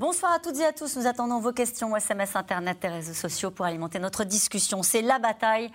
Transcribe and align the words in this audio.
Bonsoir 0.00 0.32
à 0.32 0.38
toutes 0.38 0.58
et 0.58 0.64
à 0.64 0.72
tous. 0.72 0.96
Nous 0.96 1.06
attendons 1.06 1.40
vos 1.40 1.52
questions, 1.52 1.94
SMS, 1.94 2.34
Internet 2.34 2.82
et 2.84 2.88
réseaux 2.88 3.12
sociaux 3.12 3.50
pour 3.50 3.66
alimenter 3.66 3.98
notre 3.98 4.24
discussion. 4.24 4.82
C'est 4.82 5.02
la 5.02 5.18
bataille 5.18 5.70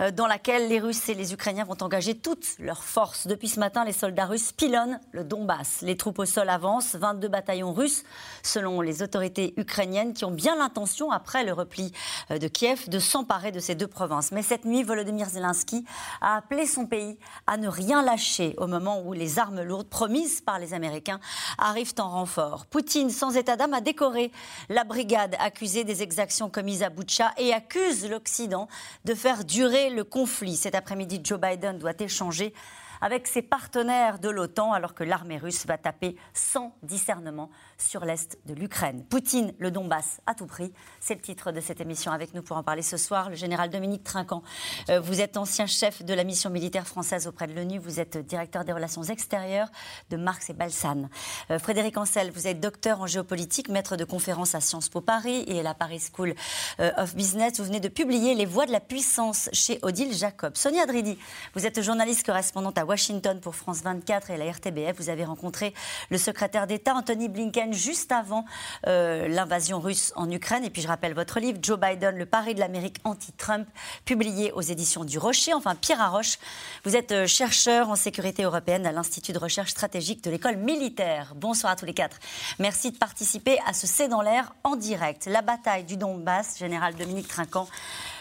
euh, 0.00 0.12
dans 0.12 0.28
laquelle 0.28 0.68
les 0.68 0.78
Russes 0.78 1.08
et 1.08 1.14
les 1.14 1.32
Ukrainiens 1.32 1.64
vont 1.64 1.76
engager 1.80 2.14
toutes 2.14 2.54
leurs 2.60 2.84
forces. 2.84 3.26
Depuis 3.26 3.48
ce 3.48 3.58
matin, 3.58 3.84
les 3.84 3.92
soldats 3.92 4.26
russes 4.26 4.52
pilonnent 4.52 5.00
le 5.10 5.24
Donbass. 5.24 5.80
Les 5.82 5.96
troupes 5.96 6.20
au 6.20 6.24
sol 6.24 6.50
avancent, 6.50 6.94
22 6.94 7.26
bataillons 7.26 7.72
russes, 7.72 8.04
selon 8.44 8.80
les 8.80 9.02
autorités 9.02 9.54
ukrainiennes, 9.56 10.14
qui 10.14 10.24
ont 10.24 10.30
bien 10.30 10.54
l'intention, 10.54 11.10
après 11.10 11.42
le 11.42 11.52
repli 11.52 11.90
euh, 12.30 12.38
de 12.38 12.46
Kiev, 12.46 12.88
de 12.88 13.00
s'emparer 13.00 13.50
de 13.50 13.58
ces 13.58 13.74
deux 13.74 13.88
provinces. 13.88 14.30
Mais 14.30 14.42
cette 14.42 14.66
nuit, 14.66 14.84
Volodymyr 14.84 15.28
Zelensky 15.28 15.84
a 16.20 16.36
appelé 16.36 16.68
son 16.68 16.86
pays 16.86 17.18
à 17.48 17.56
ne 17.56 17.66
rien 17.66 18.04
lâcher 18.04 18.54
au 18.58 18.68
moment 18.68 19.02
où 19.04 19.14
les 19.14 19.40
armes 19.40 19.62
lourdes 19.62 19.88
promises 19.88 20.42
par 20.42 20.60
les 20.60 20.74
Américains 20.74 21.18
arrivent 21.58 21.94
en 21.98 22.08
renfort. 22.08 22.66
Poutine, 22.66 23.10
sans 23.10 23.36
état 23.36 23.56
a 23.72 23.80
décoré 23.80 24.30
la 24.68 24.84
brigade 24.84 25.36
accusée 25.38 25.84
des 25.84 26.02
exactions 26.02 26.50
commises 26.50 26.82
à 26.82 26.90
Boutcha 26.90 27.32
et 27.38 27.52
accuse 27.52 28.08
l'Occident 28.08 28.68
de 29.04 29.14
faire 29.14 29.44
durer 29.44 29.90
le 29.90 30.04
conflit. 30.04 30.56
Cet 30.56 30.74
après-midi, 30.74 31.20
Joe 31.22 31.40
Biden 31.40 31.78
doit 31.78 31.94
échanger 31.98 32.52
avec 33.00 33.26
ses 33.26 33.42
partenaires 33.42 34.18
de 34.18 34.30
l'OTAN 34.30 34.72
alors 34.72 34.94
que 34.94 35.04
l'armée 35.04 35.38
russe 35.38 35.66
va 35.66 35.76
taper 35.76 36.16
sans 36.32 36.74
discernement 36.82 37.50
sur 37.78 38.04
l'est 38.04 38.38
de 38.46 38.54
l'Ukraine. 38.54 39.04
Poutine, 39.04 39.54
le 39.58 39.70
Donbass 39.70 40.20
à 40.26 40.34
tout 40.34 40.46
prix. 40.46 40.72
C'est 41.00 41.14
le 41.14 41.20
titre 41.20 41.52
de 41.52 41.60
cette 41.60 41.80
émission. 41.80 42.12
Avec 42.12 42.34
nous 42.34 42.42
pour 42.42 42.56
en 42.56 42.62
parler 42.62 42.82
ce 42.82 42.96
soir, 42.96 43.30
le 43.30 43.36
général 43.36 43.70
Dominique 43.70 44.04
Trinquant. 44.04 44.42
Euh, 44.90 45.00
vous 45.00 45.20
êtes 45.20 45.36
ancien 45.36 45.66
chef 45.66 46.04
de 46.04 46.14
la 46.14 46.24
mission 46.24 46.50
militaire 46.50 46.86
française 46.86 47.26
auprès 47.26 47.46
de 47.46 47.54
l'ONU. 47.54 47.78
Vous 47.78 48.00
êtes 48.00 48.18
directeur 48.18 48.64
des 48.64 48.72
relations 48.72 49.02
extérieures 49.02 49.68
de 50.10 50.16
Marx 50.16 50.50
et 50.50 50.52
Balsan. 50.52 51.08
Euh, 51.50 51.58
Frédéric 51.58 51.96
Ancel, 51.96 52.30
vous 52.30 52.46
êtes 52.46 52.60
docteur 52.60 53.00
en 53.00 53.06
géopolitique, 53.06 53.68
maître 53.68 53.96
de 53.96 54.04
conférences 54.04 54.54
à 54.54 54.60
Sciences 54.60 54.88
Po 54.88 55.00
Paris 55.00 55.44
et 55.46 55.60
à 55.60 55.62
la 55.62 55.74
Paris 55.74 56.02
School 56.12 56.34
euh, 56.80 56.90
of 56.96 57.14
Business. 57.14 57.58
Vous 57.58 57.64
venez 57.66 57.80
de 57.80 57.88
publier 57.88 58.34
Les 58.34 58.46
voies 58.46 58.66
de 58.66 58.72
la 58.72 58.80
puissance 58.80 59.48
chez 59.52 59.78
Odile 59.82 60.14
Jacob. 60.14 60.56
Sonia 60.56 60.86
Dridi, 60.86 61.18
vous 61.54 61.66
êtes 61.66 61.80
journaliste 61.82 62.24
correspondante 62.26 62.78
à 62.78 62.84
Washington 62.84 63.40
pour 63.40 63.54
France 63.54 63.82
24 63.82 64.30
et 64.30 64.36
la 64.36 64.50
RTBF. 64.50 64.96
Vous 64.96 65.08
avez 65.08 65.24
rencontré 65.24 65.74
le 66.10 66.18
secrétaire 66.18 66.66
d'État 66.66 66.94
Anthony 66.94 67.28
Blinken 67.28 67.63
juste 67.72 68.12
avant 68.12 68.44
euh, 68.86 69.28
l'invasion 69.28 69.80
russe 69.80 70.12
en 70.16 70.30
Ukraine. 70.30 70.64
Et 70.64 70.70
puis 70.70 70.82
je 70.82 70.88
rappelle 70.88 71.14
votre 71.14 71.40
livre, 71.40 71.58
Joe 71.62 71.78
Biden, 71.78 72.16
Le 72.16 72.26
pari 72.26 72.54
de 72.54 72.60
l'Amérique 72.60 72.98
anti-Trump, 73.04 73.66
publié 74.04 74.52
aux 74.52 74.60
éditions 74.60 75.04
du 75.04 75.18
Rocher. 75.18 75.54
Enfin, 75.54 75.74
Pierre 75.74 76.00
Arroche, 76.00 76.38
vous 76.84 76.96
êtes 76.96 77.12
euh, 77.12 77.26
chercheur 77.26 77.90
en 77.90 77.96
sécurité 77.96 78.42
européenne 78.42 78.86
à 78.86 78.92
l'Institut 78.92 79.32
de 79.32 79.38
recherche 79.38 79.70
stratégique 79.70 80.22
de 80.24 80.30
l'école 80.30 80.56
militaire. 80.56 81.34
Bonsoir 81.36 81.72
à 81.72 81.76
tous 81.76 81.86
les 81.86 81.94
quatre. 81.94 82.18
Merci 82.58 82.90
de 82.90 82.98
participer 82.98 83.58
à 83.66 83.72
ce 83.72 83.86
C'est 83.86 84.08
dans 84.08 84.22
l'air 84.22 84.54
en 84.64 84.76
direct. 84.76 85.26
La 85.26 85.42
bataille 85.42 85.84
du 85.84 85.96
Donbass, 85.96 86.58
général 86.58 86.94
Dominique 86.94 87.28
Trinquant. 87.28 87.68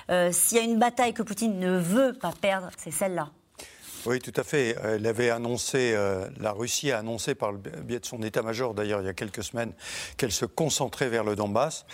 Euh, 0.09 0.31
s'il 0.31 0.57
y 0.57 0.61
a 0.61 0.63
une 0.63 0.79
bataille 0.79 1.13
que 1.13 1.23
Poutine 1.23 1.59
ne 1.59 1.77
veut 1.77 2.13
pas 2.13 2.33
perdre, 2.39 2.69
c'est 2.77 2.91
celle-là. 2.91 3.29
Oui, 4.05 4.19
tout 4.19 4.33
à 4.35 4.43
fait. 4.43 4.75
Elle 4.83 5.07
avait 5.07 5.29
annoncé, 5.29 5.93
euh, 5.93 6.27
la 6.37 6.51
Russie 6.51 6.91
a 6.91 6.99
annoncé 6.99 7.35
par 7.35 7.53
le 7.53 7.57
biais 7.57 8.01
de 8.01 8.05
son 8.05 8.21
état-major, 8.21 8.73
d'ailleurs, 8.73 9.01
il 9.01 9.05
y 9.05 9.09
a 9.09 9.13
quelques 9.13 9.43
semaines, 9.43 9.71
qu'elle 10.17 10.33
se 10.33 10.45
concentrait 10.45 11.07
vers 11.07 11.23
le 11.23 11.37
Donbass. 11.37 11.85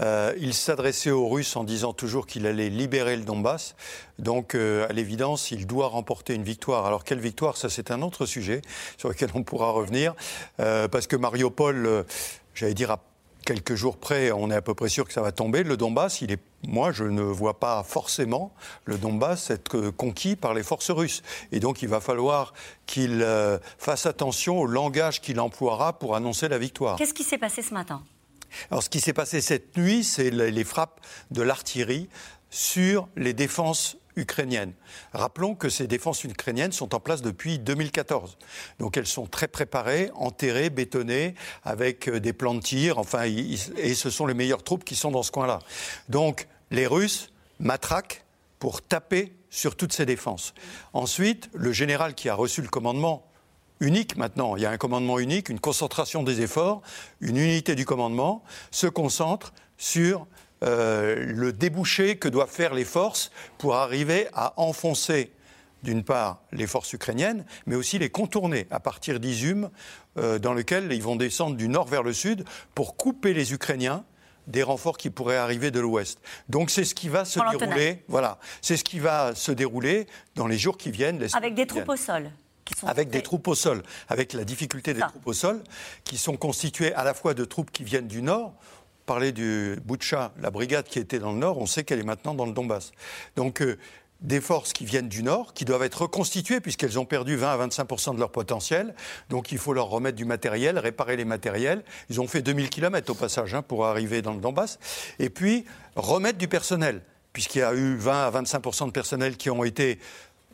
Euh, 0.00 0.32
il 0.38 0.54
s'adressait 0.54 1.10
aux 1.10 1.28
Russes 1.28 1.56
en 1.56 1.64
disant 1.64 1.92
toujours 1.92 2.28
qu'il 2.28 2.46
allait 2.46 2.68
libérer 2.68 3.16
le 3.16 3.24
Donbass. 3.24 3.74
Donc, 4.20 4.54
euh, 4.54 4.88
à 4.88 4.92
l'évidence, 4.92 5.50
il 5.50 5.66
doit 5.66 5.88
remporter 5.88 6.34
une 6.34 6.44
victoire. 6.44 6.86
Alors, 6.86 7.02
quelle 7.02 7.18
victoire? 7.18 7.56
Ça, 7.56 7.68
c'est 7.68 7.90
un 7.90 8.02
autre 8.02 8.24
sujet 8.24 8.62
sur 8.96 9.08
lequel 9.08 9.30
on 9.34 9.42
pourra 9.42 9.70
revenir. 9.70 10.14
parce 10.56 11.08
que 11.08 11.16
Mariupol, 11.16 12.04
j'allais 12.54 12.74
dire, 12.74 12.96
quelques 13.44 13.74
jours 13.74 13.96
près, 13.96 14.30
on 14.30 14.50
est 14.50 14.54
à 14.54 14.62
peu 14.62 14.74
près 14.74 14.88
sûr 14.88 15.06
que 15.06 15.12
ça 15.12 15.22
va 15.22 15.32
tomber. 15.32 15.62
Le 15.62 15.76
Donbass, 15.76 16.20
il 16.20 16.32
est, 16.32 16.40
moi, 16.66 16.92
je 16.92 17.04
ne 17.04 17.22
vois 17.22 17.58
pas 17.58 17.82
forcément 17.82 18.52
le 18.84 18.98
Donbass 18.98 19.50
être 19.50 19.90
conquis 19.90 20.36
par 20.36 20.54
les 20.54 20.62
forces 20.62 20.90
russes. 20.90 21.22
Et 21.52 21.60
donc, 21.60 21.82
il 21.82 21.88
va 21.88 22.00
falloir 22.00 22.52
qu'il 22.86 23.22
euh, 23.22 23.58
fasse 23.78 24.06
attention 24.06 24.58
au 24.58 24.66
langage 24.66 25.20
qu'il 25.20 25.40
emploiera 25.40 25.98
pour 25.98 26.16
annoncer 26.16 26.48
la 26.48 26.58
victoire. 26.58 26.96
Qu'est-ce 26.96 27.14
qui 27.14 27.24
s'est 27.24 27.38
passé 27.38 27.62
ce 27.62 27.74
matin? 27.74 28.02
Alors, 28.70 28.82
ce 28.82 28.88
qui 28.88 29.00
s'est 29.00 29.12
passé 29.12 29.40
cette 29.40 29.76
nuit, 29.76 30.04
c'est 30.04 30.30
les 30.30 30.64
frappes 30.64 31.00
de 31.30 31.42
l'artillerie 31.42 32.08
sur 32.50 33.08
les 33.16 33.34
défenses 33.34 33.96
ukrainiennes. 34.18 34.74
Rappelons 35.12 35.54
que 35.54 35.68
ces 35.68 35.86
défenses 35.86 36.24
ukrainiennes 36.24 36.72
sont 36.72 36.94
en 36.94 37.00
place 37.00 37.22
depuis 37.22 37.58
2014. 37.58 38.36
Donc 38.78 38.96
elles 38.96 39.06
sont 39.06 39.26
très 39.26 39.48
préparées, 39.48 40.10
enterrées, 40.14 40.70
bétonnées, 40.70 41.34
avec 41.64 42.08
euh, 42.08 42.20
des 42.20 42.32
plans 42.32 42.54
de 42.54 42.60
tir, 42.60 42.98
enfin, 42.98 43.24
et 43.24 43.94
ce 43.94 44.10
sont 44.10 44.26
les 44.26 44.34
meilleures 44.34 44.62
troupes 44.62 44.84
qui 44.84 44.96
sont 44.96 45.10
dans 45.10 45.22
ce 45.22 45.30
coin-là. 45.30 45.60
Donc 46.08 46.48
les 46.70 46.86
Russes 46.86 47.30
matraquent 47.60 48.24
pour 48.58 48.82
taper 48.82 49.32
sur 49.50 49.76
toutes 49.76 49.92
ces 49.92 50.04
défenses. 50.04 50.52
Ensuite, 50.92 51.48
le 51.54 51.72
général 51.72 52.14
qui 52.14 52.28
a 52.28 52.34
reçu 52.34 52.60
le 52.60 52.68
commandement, 52.68 53.24
unique 53.80 54.16
maintenant, 54.16 54.56
il 54.56 54.62
y 54.62 54.66
a 54.66 54.70
un 54.70 54.76
commandement 54.76 55.18
unique, 55.18 55.48
une 55.48 55.60
concentration 55.60 56.22
des 56.22 56.40
efforts, 56.40 56.82
une 57.20 57.36
unité 57.36 57.74
du 57.74 57.84
commandement, 57.84 58.42
se 58.70 58.86
concentre 58.86 59.52
sur 59.76 60.26
euh, 60.64 61.24
le 61.26 61.52
débouché 61.52 62.16
que 62.16 62.28
doivent 62.28 62.50
faire 62.50 62.74
les 62.74 62.84
forces 62.84 63.30
pour 63.58 63.76
arriver 63.76 64.28
à 64.32 64.54
enfoncer 64.56 65.32
d'une 65.82 66.02
part 66.02 66.42
les 66.52 66.66
forces 66.66 66.92
ukrainiennes, 66.92 67.44
mais 67.66 67.76
aussi 67.76 67.98
les 67.98 68.10
contourner 68.10 68.66
à 68.70 68.80
partir 68.80 69.20
d'Izum, 69.20 69.70
euh, 70.18 70.38
dans 70.38 70.52
lequel 70.52 70.92
ils 70.92 71.02
vont 71.02 71.16
descendre 71.16 71.56
du 71.56 71.68
nord 71.68 71.86
vers 71.86 72.02
le 72.02 72.12
sud 72.12 72.44
pour 72.74 72.96
couper 72.96 73.34
les 73.34 73.52
Ukrainiens 73.52 74.04
des 74.48 74.62
renforts 74.62 74.96
qui 74.96 75.10
pourraient 75.10 75.36
arriver 75.36 75.70
de 75.70 75.78
l'ouest. 75.78 76.20
Donc 76.48 76.70
c'est 76.70 76.84
ce 76.84 76.94
qui 76.94 77.08
va 77.08 77.24
se 77.24 77.38
dérouler. 77.38 78.02
Voilà, 78.08 78.38
c'est 78.62 78.76
ce 78.76 78.84
qui 78.84 78.98
va 78.98 79.34
se 79.34 79.52
dérouler 79.52 80.06
dans 80.34 80.46
les 80.46 80.58
jours 80.58 80.78
qui 80.78 80.90
viennent. 80.90 81.24
Avec 81.34 81.54
des 81.54 81.66
troupes 81.66 81.88
au 81.88 81.96
sol. 81.96 82.30
avec 82.82 83.10
des 83.10 83.22
troupes 83.22 83.46
au 83.46 83.54
sol, 83.54 83.82
avec 84.08 84.32
la 84.32 84.44
difficulté 84.44 84.94
des 84.94 85.00
troupes 85.00 85.26
au 85.26 85.32
sol, 85.32 85.62
qui 86.04 86.18
sont 86.18 86.36
constituées 86.36 86.92
à 86.94 87.04
la 87.04 87.14
fois 87.14 87.34
de 87.34 87.44
troupes 87.44 87.70
qui 87.70 87.84
viennent 87.84 88.08
du 88.08 88.22
nord, 88.22 88.54
parler 89.08 89.32
du 89.32 89.76
Boutcha, 89.86 90.32
la 90.38 90.50
brigade 90.50 90.84
qui 90.84 90.98
était 90.98 91.18
dans 91.18 91.32
le 91.32 91.38
nord, 91.38 91.56
on 91.56 91.64
sait 91.64 91.82
qu'elle 91.82 91.98
est 91.98 92.04
maintenant 92.04 92.34
dans 92.34 92.44
le 92.44 92.52
Donbass. 92.52 92.92
Donc 93.36 93.62
euh, 93.62 93.78
des 94.20 94.42
forces 94.42 94.74
qui 94.74 94.84
viennent 94.84 95.08
du 95.08 95.22
nord, 95.22 95.54
qui 95.54 95.64
doivent 95.64 95.82
être 95.82 96.02
reconstituées 96.02 96.60
puisqu'elles 96.60 96.98
ont 96.98 97.06
perdu 97.06 97.36
20 97.36 97.48
à 97.48 97.66
25% 97.66 98.14
de 98.14 98.20
leur 98.20 98.30
potentiel. 98.30 98.94
Donc 99.30 99.50
il 99.50 99.56
faut 99.56 99.72
leur 99.72 99.88
remettre 99.88 100.16
du 100.16 100.26
matériel, 100.26 100.78
réparer 100.78 101.16
les 101.16 101.24
matériels. 101.24 101.82
Ils 102.10 102.20
ont 102.20 102.28
fait 102.28 102.42
2000 102.42 102.68
km 102.68 103.10
au 103.10 103.14
passage 103.14 103.54
hein, 103.54 103.62
pour 103.62 103.86
arriver 103.86 104.20
dans 104.20 104.34
le 104.34 104.40
Donbass. 104.40 104.78
Et 105.18 105.30
puis 105.30 105.64
remettre 105.96 106.36
du 106.36 106.46
personnel 106.46 107.00
puisqu'il 107.32 107.60
y 107.60 107.62
a 107.62 107.72
eu 107.72 107.96
20 107.96 108.26
à 108.26 108.30
25% 108.42 108.86
de 108.86 108.90
personnel 108.90 109.36
qui 109.36 109.48
ont 109.48 109.64
été 109.64 109.98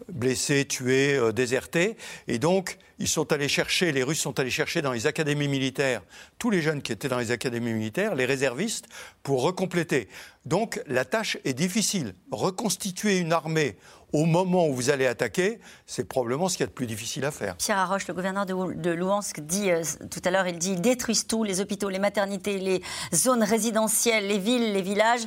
blessés, 0.08 0.64
tués, 0.64 1.16
euh, 1.16 1.32
désertés. 1.32 1.96
Et 2.28 2.38
donc, 2.38 2.78
ils 2.98 3.08
sont 3.08 3.32
allés 3.32 3.48
chercher, 3.48 3.92
les 3.92 4.02
Russes 4.02 4.20
sont 4.20 4.38
allés 4.38 4.50
chercher 4.50 4.82
dans 4.82 4.92
les 4.92 5.06
académies 5.06 5.48
militaires 5.48 6.02
tous 6.38 6.50
les 6.50 6.62
jeunes 6.62 6.82
qui 6.82 6.92
étaient 6.92 7.08
dans 7.08 7.18
les 7.18 7.30
académies 7.30 7.72
militaires, 7.72 8.14
les 8.14 8.24
réservistes, 8.24 8.86
pour 9.22 9.42
recompléter. 9.42 10.08
Donc, 10.44 10.80
la 10.86 11.04
tâche 11.04 11.38
est 11.44 11.54
difficile. 11.54 12.14
Reconstituer 12.30 13.18
une 13.18 13.32
armée 13.32 13.76
au 14.14 14.26
moment 14.26 14.68
où 14.68 14.74
vous 14.74 14.90
allez 14.90 15.06
attaquer, 15.06 15.58
c'est 15.86 16.04
probablement 16.04 16.48
ce 16.48 16.56
qu'il 16.56 16.62
y 16.62 16.68
a 16.68 16.68
de 16.68 16.72
plus 16.72 16.86
difficile 16.86 17.24
à 17.24 17.32
faire. 17.32 17.56
Pierre 17.56 17.78
Arroche, 17.78 18.06
le 18.06 18.14
gouverneur 18.14 18.46
de, 18.46 18.90
Louhansk, 18.90 19.40
dit 19.40 19.72
euh, 19.72 19.82
tout 20.08 20.20
à 20.24 20.30
l'heure, 20.30 20.46
il 20.46 20.56
dit 20.56 20.70
ils 20.70 20.80
détruisent 20.80 21.26
tout, 21.26 21.42
les 21.42 21.60
hôpitaux, 21.60 21.88
les 21.88 21.98
maternités, 21.98 22.58
les 22.58 22.80
zones 23.12 23.42
résidentielles, 23.42 24.28
les 24.28 24.38
villes, 24.38 24.72
les 24.72 24.82
villages. 24.82 25.26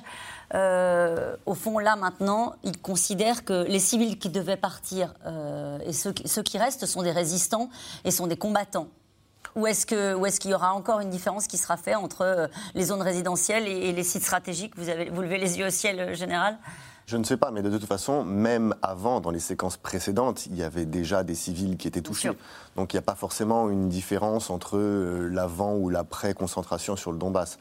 Euh, 0.54 1.36
au 1.45 1.54
fond, 1.54 1.80
là, 1.80 1.98
maintenant, 1.98 2.56
ils 2.63 2.78
considèrent 2.78 3.44
que 3.44 3.66
les 3.68 3.80
civils 3.80 4.18
qui 4.18 4.30
devaient 4.30 4.56
partir 4.56 5.13
euh, 5.25 5.80
et 5.86 5.92
ceux, 5.92 6.13
qui 6.13 6.57
restent 6.57 6.86
sont 6.86 7.04
des 7.04 7.12
résistants 7.12 7.69
et 8.06 8.12
sont 8.12 8.28
des 8.28 8.38
combattants. 8.38 8.88
Ou 9.57 9.68
est-ce 9.68 9.86
qu'il 9.86 10.51
y 10.51 10.54
aura 10.54 10.74
encore 10.74 11.01
une 11.01 11.10
différence 11.10 11.48
qui 11.48 11.57
sera 11.57 11.75
faite 11.75 11.98
entre 11.98 12.50
les 12.74 12.86
zones 12.86 13.01
résidentielles 13.01 13.68
et, 13.68 13.92
les 13.92 14.04
sites 14.04 14.24
stratégiques? 14.24 14.74
Vous, 14.78 14.88
avez, 14.88 15.10
vous 15.10 15.22
levez 15.22 15.40
les 15.40 15.57
yeux 15.57 15.68
au 15.68 15.72
ciel, 15.72 16.16
général? 16.16 16.57
Je 17.07 17.15
ne 17.15 17.24
sais 17.24 17.38
pas, 17.38 17.51
mais 17.51 17.62
de 17.62 17.69
toute 17.69 17.86
façon, 17.86 18.25
même 18.25 18.75
avant, 18.81 19.21
dans 19.21 19.31
les 19.31 19.39
séquences 19.39 19.77
précédentes, 19.77 20.45
il 20.48 20.57
y 20.57 20.63
avait 20.63 20.86
déjà 20.86 21.24
des 21.24 21.36
civils 21.36 21.77
qui 21.77 21.88
étaient 21.88 22.01
touchés. 22.01 22.31
Donc 22.75 22.94
il 22.94 22.98
n'y 22.98 23.00
a 23.00 23.04
pas 23.04 23.15
forcément 23.15 23.69
une 23.69 23.88
différence 23.88 24.50
entre 24.50 24.77
l'avant 24.77 25.75
ou 25.75 25.89
l'après-concentration 25.89 26.98
sur 26.98 27.13
le 27.13 27.18
Donbass. 27.18 27.59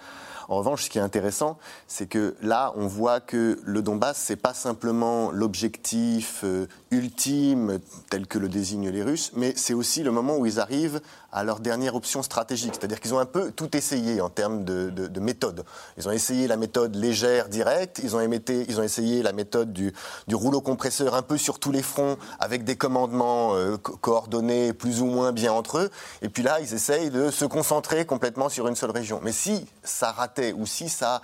En 0.49 0.57
revanche, 0.57 0.85
ce 0.85 0.91
qui 0.91 0.99
est 0.99 1.03
intéressant, 1.03 1.59
c'est 1.87 2.09
que 2.09 2.35
là, 2.43 2.73
on 2.77 2.89
voit 2.89 3.21
que 3.21 3.59
le 3.65 3.83
Donbass, 3.83 4.17
c'est 4.17 4.37
pas 4.37 4.55
simplement 4.55 5.31
l'objectif 5.31 6.43
euh, 6.45 6.67
ultime 6.91 7.79
tel 8.11 8.27
que 8.27 8.39
le 8.39 8.49
désignent 8.49 8.91
les 8.91 9.03
Russes, 9.03 9.33
mais 9.35 9.53
c'est 9.57 9.75
aussi 9.75 10.03
le 10.03 10.11
moment 10.11 10.37
où 10.37 10.47
ils 10.47 10.61
arrivent 10.61 11.01
à 11.37 11.45
leur 11.45 11.61
dernière 11.61 11.95
option 11.95 12.23
stratégique. 12.23 12.73
C'est-à-dire 12.75 12.99
qu'ils 12.99 13.13
ont 13.13 13.19
un 13.19 13.27
peu 13.27 13.53
tout 13.53 13.77
essayé 13.77 14.23
en 14.23 14.31
termes 14.31 14.65
de, 14.65 15.21
méthode. 15.21 15.65
Ils 15.99 16.09
ont 16.09 16.11
essayé 16.11 16.49
la 16.49 16.57
méthode 16.57 16.97
légère, 16.97 17.51
directe. 17.51 18.01
Ils 18.03 18.17
ont, 18.17 18.21
ils 18.23 18.81
ont 18.81 18.83
essayé 18.83 19.23
la 19.23 19.33
méthode 19.33 19.71
du, 19.71 19.93
rouleau 20.33 20.63
compresseur 20.63 21.15
un 21.15 21.21
peu 21.21 21.37
sur 21.37 21.59
tous 21.59 21.73
les 21.73 21.83
fronts, 21.83 22.17
avec 22.41 22.65
des 22.65 22.77
commandements 22.77 23.55
euh, 23.55 23.77
coordonnés 23.77 24.73
plus 24.73 25.03
ou 25.03 25.07
moins 25.07 25.33
bien 25.33 25.53
entre 25.53 25.79
eux. 25.79 25.91
Et 26.23 26.31
puis 26.31 26.43
là, 26.43 26.59
ils 26.61 26.73
essayent 26.73 27.11
de 27.11 27.31
se 27.31 27.45
concentrer 27.45 28.07
complètement 28.07 28.49
sur 28.49 28.67
une 28.67 28.77
seule 28.77 28.93
région. 28.93 29.21
Mais 29.23 29.33
si 29.33 29.67
ça 29.83 30.13
ratait 30.13 30.55
ou 30.55 30.65
si 30.65 30.89
ça 30.89 31.21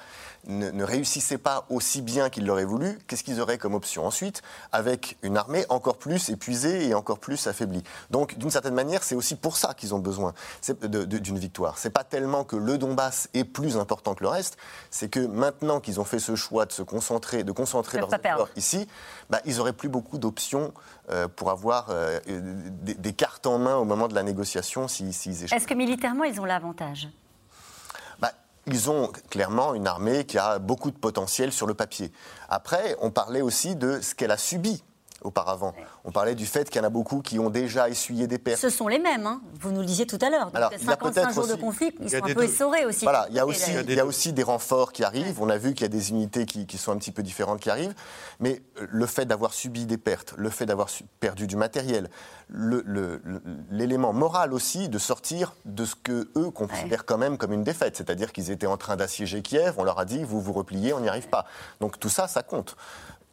ne, 0.46 0.84
réussissaient 0.84 1.38
pas 1.38 1.66
aussi 1.70 2.02
bien 2.02 2.28
qu'ils 2.28 2.46
l'auraient 2.46 2.64
voulu, 2.64 2.98
qu'est-ce 3.06 3.22
qu'ils 3.22 3.40
auraient 3.40 3.58
comme 3.58 3.74
option 3.74 4.06
ensuite 4.06 4.42
Avec 4.72 5.16
une 5.22 5.36
armée 5.36 5.64
encore 5.68 5.98
plus 5.98 6.30
épuisée 6.30 6.88
et 6.88 6.94
encore 6.94 7.18
plus 7.18 7.46
affaiblie? 7.46 7.82
Donc, 8.10 8.36
d'une 8.38 8.50
certaine 8.50 8.74
manière, 8.74 9.02
c'est 9.04 9.14
aussi 9.14 9.36
pour 9.36 9.56
ça 9.56 9.74
qu'ils 9.74 9.94
ont 9.94 9.98
besoin 9.98 10.34
d'une 10.82 11.38
victoire. 11.38 11.78
C'est 11.78 11.90
pas 11.90 12.04
tellement 12.04 12.44
que 12.44 12.56
le 12.56 12.78
Donbass 12.78 13.28
est 13.34 13.44
plus 13.44 13.76
important 13.76 14.14
que 14.14 14.24
le 14.24 14.30
reste, 14.30 14.56
c'est 14.90 15.08
que 15.08 15.20
maintenant 15.20 15.80
qu'ils 15.80 16.00
ont 16.00 16.04
fait 16.04 16.18
ce 16.18 16.34
choix 16.34 16.66
de 16.66 16.72
se 16.72 16.82
concentrer, 16.82 17.44
de 17.44 17.52
concentrer 17.52 17.98
leurs 17.98 18.12
efforts 18.12 18.48
ici, 18.56 18.88
bah, 19.30 19.40
ils 19.44 19.56
n'auraient 19.56 19.72
plus 19.72 19.88
beaucoup 19.88 20.18
d'options 20.18 20.72
euh, 21.10 21.28
pour 21.28 21.50
avoir 21.50 21.86
euh, 21.90 22.18
des, 22.26 23.12
cartes 23.12 23.46
en 23.46 23.58
main 23.58 23.76
au 23.76 23.84
moment 23.84 24.08
de 24.08 24.14
la 24.14 24.22
négociation 24.22 24.88
s'ils 24.88 25.12
si, 25.12 25.30
échouent. 25.30 25.54
Est-ce 25.54 25.66
que 25.66 25.74
militairement, 25.74 26.24
ils 26.24 26.40
ont 26.40 26.44
l'avantage? 26.44 27.08
Ils 28.66 28.90
ont 28.90 29.10
clairement 29.30 29.74
une 29.74 29.86
armée 29.86 30.24
qui 30.24 30.38
a 30.38 30.58
beaucoup 30.58 30.90
de 30.90 30.98
potentiel 30.98 31.52
sur 31.52 31.66
le 31.66 31.74
papier. 31.74 32.12
Après, 32.48 32.96
on 33.00 33.10
parlait 33.10 33.42
aussi 33.42 33.76
de 33.76 34.00
ce 34.00 34.14
qu'elle 34.14 34.30
a 34.30 34.36
subi 34.36 34.82
auparavant. 35.24 35.74
On 36.04 36.12
parlait 36.12 36.34
du 36.34 36.46
fait 36.46 36.68
qu'il 36.68 36.80
y 36.80 36.84
en 36.84 36.86
a 36.86 36.90
beaucoup 36.90 37.20
qui 37.20 37.38
ont 37.38 37.50
déjà 37.50 37.88
essuyé 37.88 38.26
des 38.26 38.38
pertes. 38.38 38.60
Ce 38.60 38.70
sont 38.70 38.88
les 38.88 38.98
mêmes, 38.98 39.26
hein. 39.26 39.40
vous 39.60 39.70
nous 39.72 39.80
le 39.80 39.86
disiez 39.86 40.06
tout 40.06 40.18
à 40.20 40.30
l'heure. 40.30 40.50
Alors, 40.54 40.72
55 40.72 41.32
jours 41.32 41.46
de 41.46 41.54
conflit, 41.54 41.94
ils 42.00 42.10
sont 42.10 42.24
un 42.24 42.34
peu 42.34 42.44
essorés 42.44 42.84
aussi. 42.84 43.04
Voilà, 43.04 43.26
il 43.30 43.36
y, 43.36 43.38
a 43.38 43.46
aussi, 43.46 43.70
il 43.88 43.94
y 43.94 44.00
a 44.00 44.06
aussi 44.06 44.32
des 44.32 44.42
renforts 44.42 44.92
qui 44.92 45.04
arrivent. 45.04 45.40
On 45.40 45.48
a 45.48 45.58
vu 45.58 45.74
qu'il 45.74 45.82
y 45.82 45.84
a 45.86 45.88
des 45.88 46.10
unités 46.10 46.46
qui, 46.46 46.66
qui, 46.66 46.78
sont 46.78 46.92
un 46.92 46.96
petit 46.96 47.12
peu 47.12 47.22
différentes 47.22 47.60
qui 47.60 47.70
arrivent. 47.70 47.94
Mais 48.40 48.62
euh, 48.80 48.86
le 48.90 49.06
fait 49.06 49.24
d'avoir 49.24 49.54
subi 49.54 49.86
des 49.86 49.98
pertes, 49.98 50.34
le 50.36 50.50
fait 50.50 50.66
d'avoir 50.66 50.88
perdu 51.20 51.46
du 51.46 51.56
matériel, 51.56 52.08
l'élément 53.70 54.12
moral 54.12 54.52
aussi 54.52 54.88
de 54.88 54.98
sortir 54.98 55.54
de 55.64 55.84
ce 55.84 55.94
que 55.94 56.30
eux 56.36 56.50
considèrent 56.50 57.04
quand 57.04 57.18
même 57.18 57.38
comme 57.38 57.52
une 57.52 57.64
défaite. 57.64 57.96
C'est-à-dire 57.96 58.32
qu'ils 58.32 58.50
étaient 58.50 58.66
en 58.66 58.76
train 58.76 58.96
d'assiéger 58.96 59.42
Kiev, 59.42 59.74
on 59.78 59.84
leur 59.84 59.98
a 59.98 60.04
dit 60.04 60.24
vous 60.24 60.40
vous 60.40 60.52
repliez, 60.52 60.92
on 60.92 61.00
n'y 61.00 61.08
arrive 61.08 61.28
pas. 61.28 61.46
Donc 61.80 61.98
tout 61.98 62.08
ça, 62.08 62.28
ça 62.28 62.42
compte. 62.42 62.76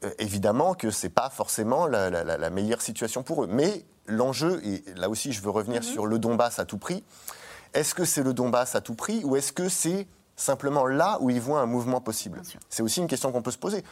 Euh, 0.05 0.11
évidemment 0.17 0.75
que 0.75 0.91
ce 0.91 1.05
n'est 1.07 1.11
pas 1.11 1.29
forcément 1.29 1.85
la, 1.85 2.49
meilleure 2.49 2.81
situation 2.81 3.21
pour 3.21 3.43
eux. 3.43 3.47
Mais 3.51 3.83
l'enjeu, 4.05 4.61
et 4.63 4.83
là 4.95 5.09
aussi 5.09 5.33
je 5.33 5.41
veux 5.41 5.49
revenir 5.49 5.81
mhm. 5.81 5.87
sur 5.87 6.05
le 6.05 6.19
Donbass 6.19 6.59
à 6.59 6.65
tout 6.65 6.77
prix, 6.77 7.03
est-ce 7.73 7.93
que 7.93 8.05
c'est 8.05 8.23
le 8.23 8.33
Donbass 8.33 8.75
à 8.75 8.81
tout 8.81 8.95
prix 8.95 9.21
ou 9.25 9.35
est-ce 9.35 9.51
que 9.51 9.67
c'est 9.67 10.07
simplement 10.37 10.85
là 10.85 11.17
où 11.19 11.29
ils 11.29 11.41
voient 11.41 11.59
un 11.59 11.65
mouvement 11.65 11.99
possible? 11.99 12.41
C'est 12.69 12.81
aussi 12.81 13.01
une 13.01 13.07
question 13.07 13.33
qu'on 13.33 13.41
peut 13.41 13.51
se 13.51 13.57
poser. 13.57 13.83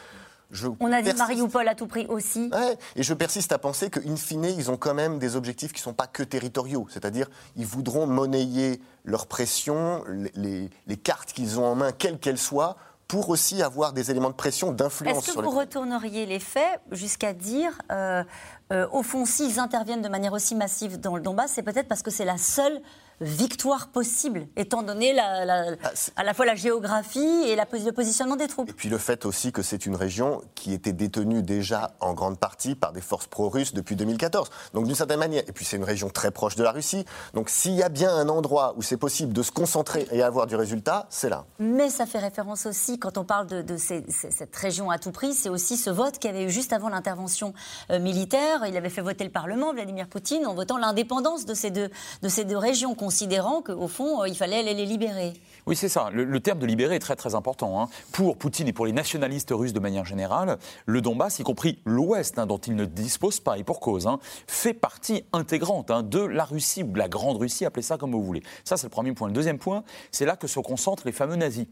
On 0.80 0.90
a 0.92 1.02
dit 1.02 1.12
Mariupol 1.12 1.68
à 1.68 1.74
tout 1.74 1.86
prix 1.86 2.06
aussi. 2.06 2.50
et 2.96 3.02
je 3.02 3.12
persiste 3.12 3.52
à 3.52 3.58
penser 3.58 3.90
qu'in 3.90 4.16
fine, 4.16 4.44
ils 4.44 4.70
ont 4.70 4.78
quand 4.78 4.94
même 4.94 5.18
des 5.18 5.36
objectifs 5.36 5.74
qui 5.74 5.80
ne 5.80 5.84
sont 5.84 5.92
pas 5.92 6.06
que 6.06 6.22
territoriaux. 6.22 6.86
C'est-à-dire, 6.88 7.28
ils 7.56 7.66
voudront 7.66 8.06
monnayer 8.06 8.80
leur 9.04 9.26
pression, 9.26 10.02
les, 10.34 10.70
les 10.86 10.96
cartes 10.96 11.34
qu'ils 11.34 11.60
ont 11.60 11.66
en 11.66 11.74
main, 11.74 11.92
quelles 11.92 12.18
qu'elles 12.18 12.38
soient, 12.38 12.78
pour 13.08 13.30
aussi 13.30 13.62
avoir 13.62 13.94
des 13.94 14.10
éléments 14.10 14.28
de 14.28 14.34
pression, 14.34 14.70
d'influence 14.70 15.26
Est-ce 15.26 15.36
que 15.36 15.42
vous 15.42 15.50
retourneriez 15.50 16.26
les 16.26 16.38
faits 16.38 16.80
jusqu'à 16.92 17.32
dire, 17.32 17.72
euh, 17.90 18.22
euh, 18.70 18.86
au 18.92 19.02
fond, 19.02 19.24
s'ils 19.24 19.58
interviennent 19.58 20.02
de 20.02 20.10
manière 20.10 20.34
aussi 20.34 20.54
massive 20.54 21.00
dans 21.00 21.16
le 21.16 21.22
Donbass, 21.22 21.52
c'est 21.54 21.62
peut-être 21.62 21.88
parce 21.88 22.02
que 22.02 22.10
c'est 22.10 22.26
la 22.26 22.36
seule 22.36 22.80
victoire 23.20 23.88
possible, 23.88 24.46
étant 24.56 24.82
donné 24.82 25.12
la, 25.12 25.76
ah, 25.82 25.90
à 26.16 26.24
la 26.24 26.34
fois 26.34 26.46
la 26.46 26.54
géographie 26.54 27.18
et 27.46 27.56
la, 27.56 27.66
le 27.72 27.92
positionnement 27.92 28.36
des 28.36 28.48
troupes. 28.48 28.68
Et 28.68 28.72
puis 28.72 28.88
le 28.88 28.98
fait 28.98 29.26
aussi 29.26 29.52
que 29.52 29.62
c'est 29.62 29.86
une 29.86 29.96
région 29.96 30.42
qui 30.54 30.72
était 30.72 30.92
détenue 30.92 31.42
déjà 31.42 31.92
en 32.00 32.14
grande 32.14 32.38
partie 32.38 32.74
par 32.74 32.92
des 32.92 33.00
forces 33.00 33.26
pro-russes 33.26 33.74
depuis 33.74 33.96
2014. 33.96 34.50
Donc 34.74 34.86
d'une 34.86 34.94
certaine 34.94 35.18
manière, 35.18 35.42
et 35.46 35.52
puis 35.52 35.64
c'est 35.64 35.76
une 35.76 35.84
région 35.84 36.10
très 36.10 36.30
proche 36.30 36.56
de 36.56 36.62
la 36.62 36.72
Russie. 36.72 37.04
Donc 37.34 37.50
s'il 37.50 37.74
y 37.74 37.82
a 37.82 37.88
bien 37.88 38.14
un 38.14 38.28
endroit 38.28 38.74
où 38.76 38.82
c'est 38.82 38.96
possible 38.96 39.32
de 39.32 39.42
se 39.42 39.50
concentrer 39.50 40.06
et 40.12 40.22
avoir 40.22 40.46
du 40.46 40.56
résultat, 40.56 41.06
c'est 41.10 41.28
là. 41.28 41.44
Mais 41.58 41.90
ça 41.90 42.06
fait 42.06 42.18
référence 42.18 42.66
aussi, 42.66 42.98
quand 42.98 43.18
on 43.18 43.24
parle 43.24 43.46
de, 43.46 43.76
cette 43.76 44.56
région 44.56 44.90
à 44.90 44.98
tout 44.98 45.12
prix, 45.12 45.34
c'est 45.34 45.48
aussi 45.48 45.76
ce 45.76 45.90
vote 45.90 46.18
qu'il 46.18 46.30
y 46.30 46.34
avait 46.34 46.44
eu 46.44 46.50
juste 46.50 46.72
avant 46.72 46.88
l'intervention 46.88 47.52
euh, 47.90 47.98
militaire. 47.98 48.64
Il 48.66 48.76
avait 48.76 48.90
fait 48.90 49.00
voter 49.00 49.24
le 49.24 49.30
Parlement, 49.30 49.72
Vladimir 49.72 50.08
Poutine, 50.08 50.46
en 50.46 50.54
votant 50.54 50.78
l'indépendance 50.78 51.46
de 51.46 51.54
ces 51.54 51.70
deux, 51.70 51.90
de 52.22 52.28
ces 52.28 52.44
deux 52.44 52.56
régions 52.56 52.94
considérant 53.08 53.62
qu'au 53.62 53.88
fond, 53.88 54.20
euh, 54.20 54.28
il 54.28 54.34
fallait 54.34 54.62
les 54.62 54.84
libérer. 54.84 55.32
Oui, 55.68 55.76
c'est 55.76 55.90
ça. 55.90 56.08
Le, 56.10 56.40
terme 56.40 56.60
de 56.60 56.64
libérer 56.64 56.94
est 56.94 56.98
très 56.98 57.14
très 57.14 57.34
important. 57.34 57.82
Hein. 57.82 57.88
Pour 58.10 58.38
Poutine 58.38 58.68
et 58.68 58.72
pour 58.72 58.86
les 58.86 58.92
nationalistes 58.92 59.50
russes 59.52 59.74
de 59.74 59.80
manière 59.80 60.06
générale, 60.06 60.56
le 60.86 61.02
Donbass, 61.02 61.40
y 61.40 61.42
compris 61.42 61.78
l'Ouest, 61.84 62.38
hein, 62.38 62.46
dont 62.46 62.56
il 62.56 62.74
ne 62.74 62.86
dispose 62.86 63.40
pas, 63.40 63.58
et 63.58 63.64
pour 63.64 63.78
cause, 63.78 64.06
hein, 64.06 64.18
fait 64.46 64.72
partie 64.72 65.24
intégrante 65.34 65.92
de 66.08 66.20
la 66.20 66.46
Russie, 66.46 66.84
ou 66.84 66.86
de 66.86 66.98
la 66.98 67.10
Grande 67.10 67.36
Russie, 67.36 67.66
appelez 67.66 67.82
ça 67.82 67.98
comme 67.98 68.12
vous 68.12 68.22
voulez. 68.22 68.42
Ça, 68.64 68.78
c'est 68.78 68.86
le 68.86 68.90
premier 68.90 69.12
point. 69.12 69.28
Le 69.28 69.34
deuxième 69.34 69.58
point, 69.58 69.84
c'est 70.10 70.24
là 70.24 70.36
que 70.36 70.46
se 70.46 70.58
concentrent 70.58 71.02
les 71.04 71.12
fameux 71.12 71.36
nazis. 71.36 71.66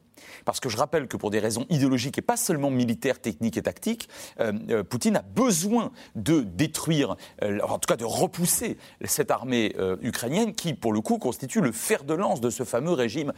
Parce 0.44 0.60
que 0.60 0.68
je 0.68 0.76
rappelle 0.76 1.08
que 1.08 1.16
pour 1.16 1.30
des 1.30 1.38
raisons 1.38 1.64
idéologiques 1.70 2.18
et 2.18 2.22
pas 2.22 2.36
seulement 2.36 2.70
militaires, 2.70 3.18
techniques 3.18 3.56
et 3.56 3.62
tactiques, 3.62 4.10
euh, 4.40 4.52
euh, 4.68 4.84
Poutine 4.84 5.16
a 5.16 5.22
besoin 5.22 5.90
de 6.16 6.40
détruire, 6.40 7.16
en 7.42 7.78
tout 7.78 7.86
cas 7.86 7.96
de 7.96 8.04
repousser 8.04 8.76
cette 9.04 9.30
armée 9.30 9.74
ukrainienne 10.02 10.54
qui, 10.54 10.74
pour 10.74 10.92
le 10.92 11.00
coup, 11.00 11.16
constitue 11.16 11.62
le 11.62 11.72
fer 11.72 12.04
de 12.04 12.12
lance 12.12 12.42
de 12.42 12.50
ce 12.50 12.64
fameux 12.64 12.92
régime 12.92 13.32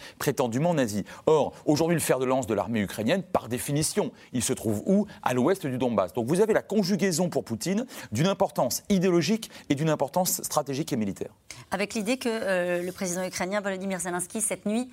prétendument 0.49 0.75
nazi. 0.75 1.05
Or, 1.27 1.53
aujourd'hui, 1.67 1.95
le 1.95 2.01
fer 2.01 2.19
de 2.19 2.25
lance 2.25 2.47
de 2.47 2.55
l'armée 2.55 2.81
ukrainienne, 2.81 3.23
par 3.23 3.49
définition, 3.49 4.13
il 4.33 4.43
se 4.43 4.55
trouve 4.55 4.83
où? 4.87 5.07
À 5.23 5.35
l'ouest 5.35 5.67
du 5.67 5.77
Donbass. 5.77 6.15
Donc 6.15 6.27
vous 6.27 6.41
avez 6.41 6.55
la 6.55 6.63
conjugaison 6.63 7.29
pour 7.29 7.45
Poutine 7.45 7.85
d'une 8.13 8.27
importance 8.27 8.83
idéologique 8.89 9.51
et 9.69 9.75
d'une 9.75 9.91
importance 9.91 10.43
stratégique 10.43 10.93
et 10.93 10.97
militaire. 10.97 11.31
Avec 11.71 11.95
l'idée 11.95 12.17
que 12.17 12.29
euh, 12.31 12.83
le 12.83 12.93
président 12.93 13.25
ukrainien 13.25 13.61
Volodymyr 13.61 14.01
Zelensky, 14.01 14.41
cette 14.41 14.65
nuit, 14.65 14.89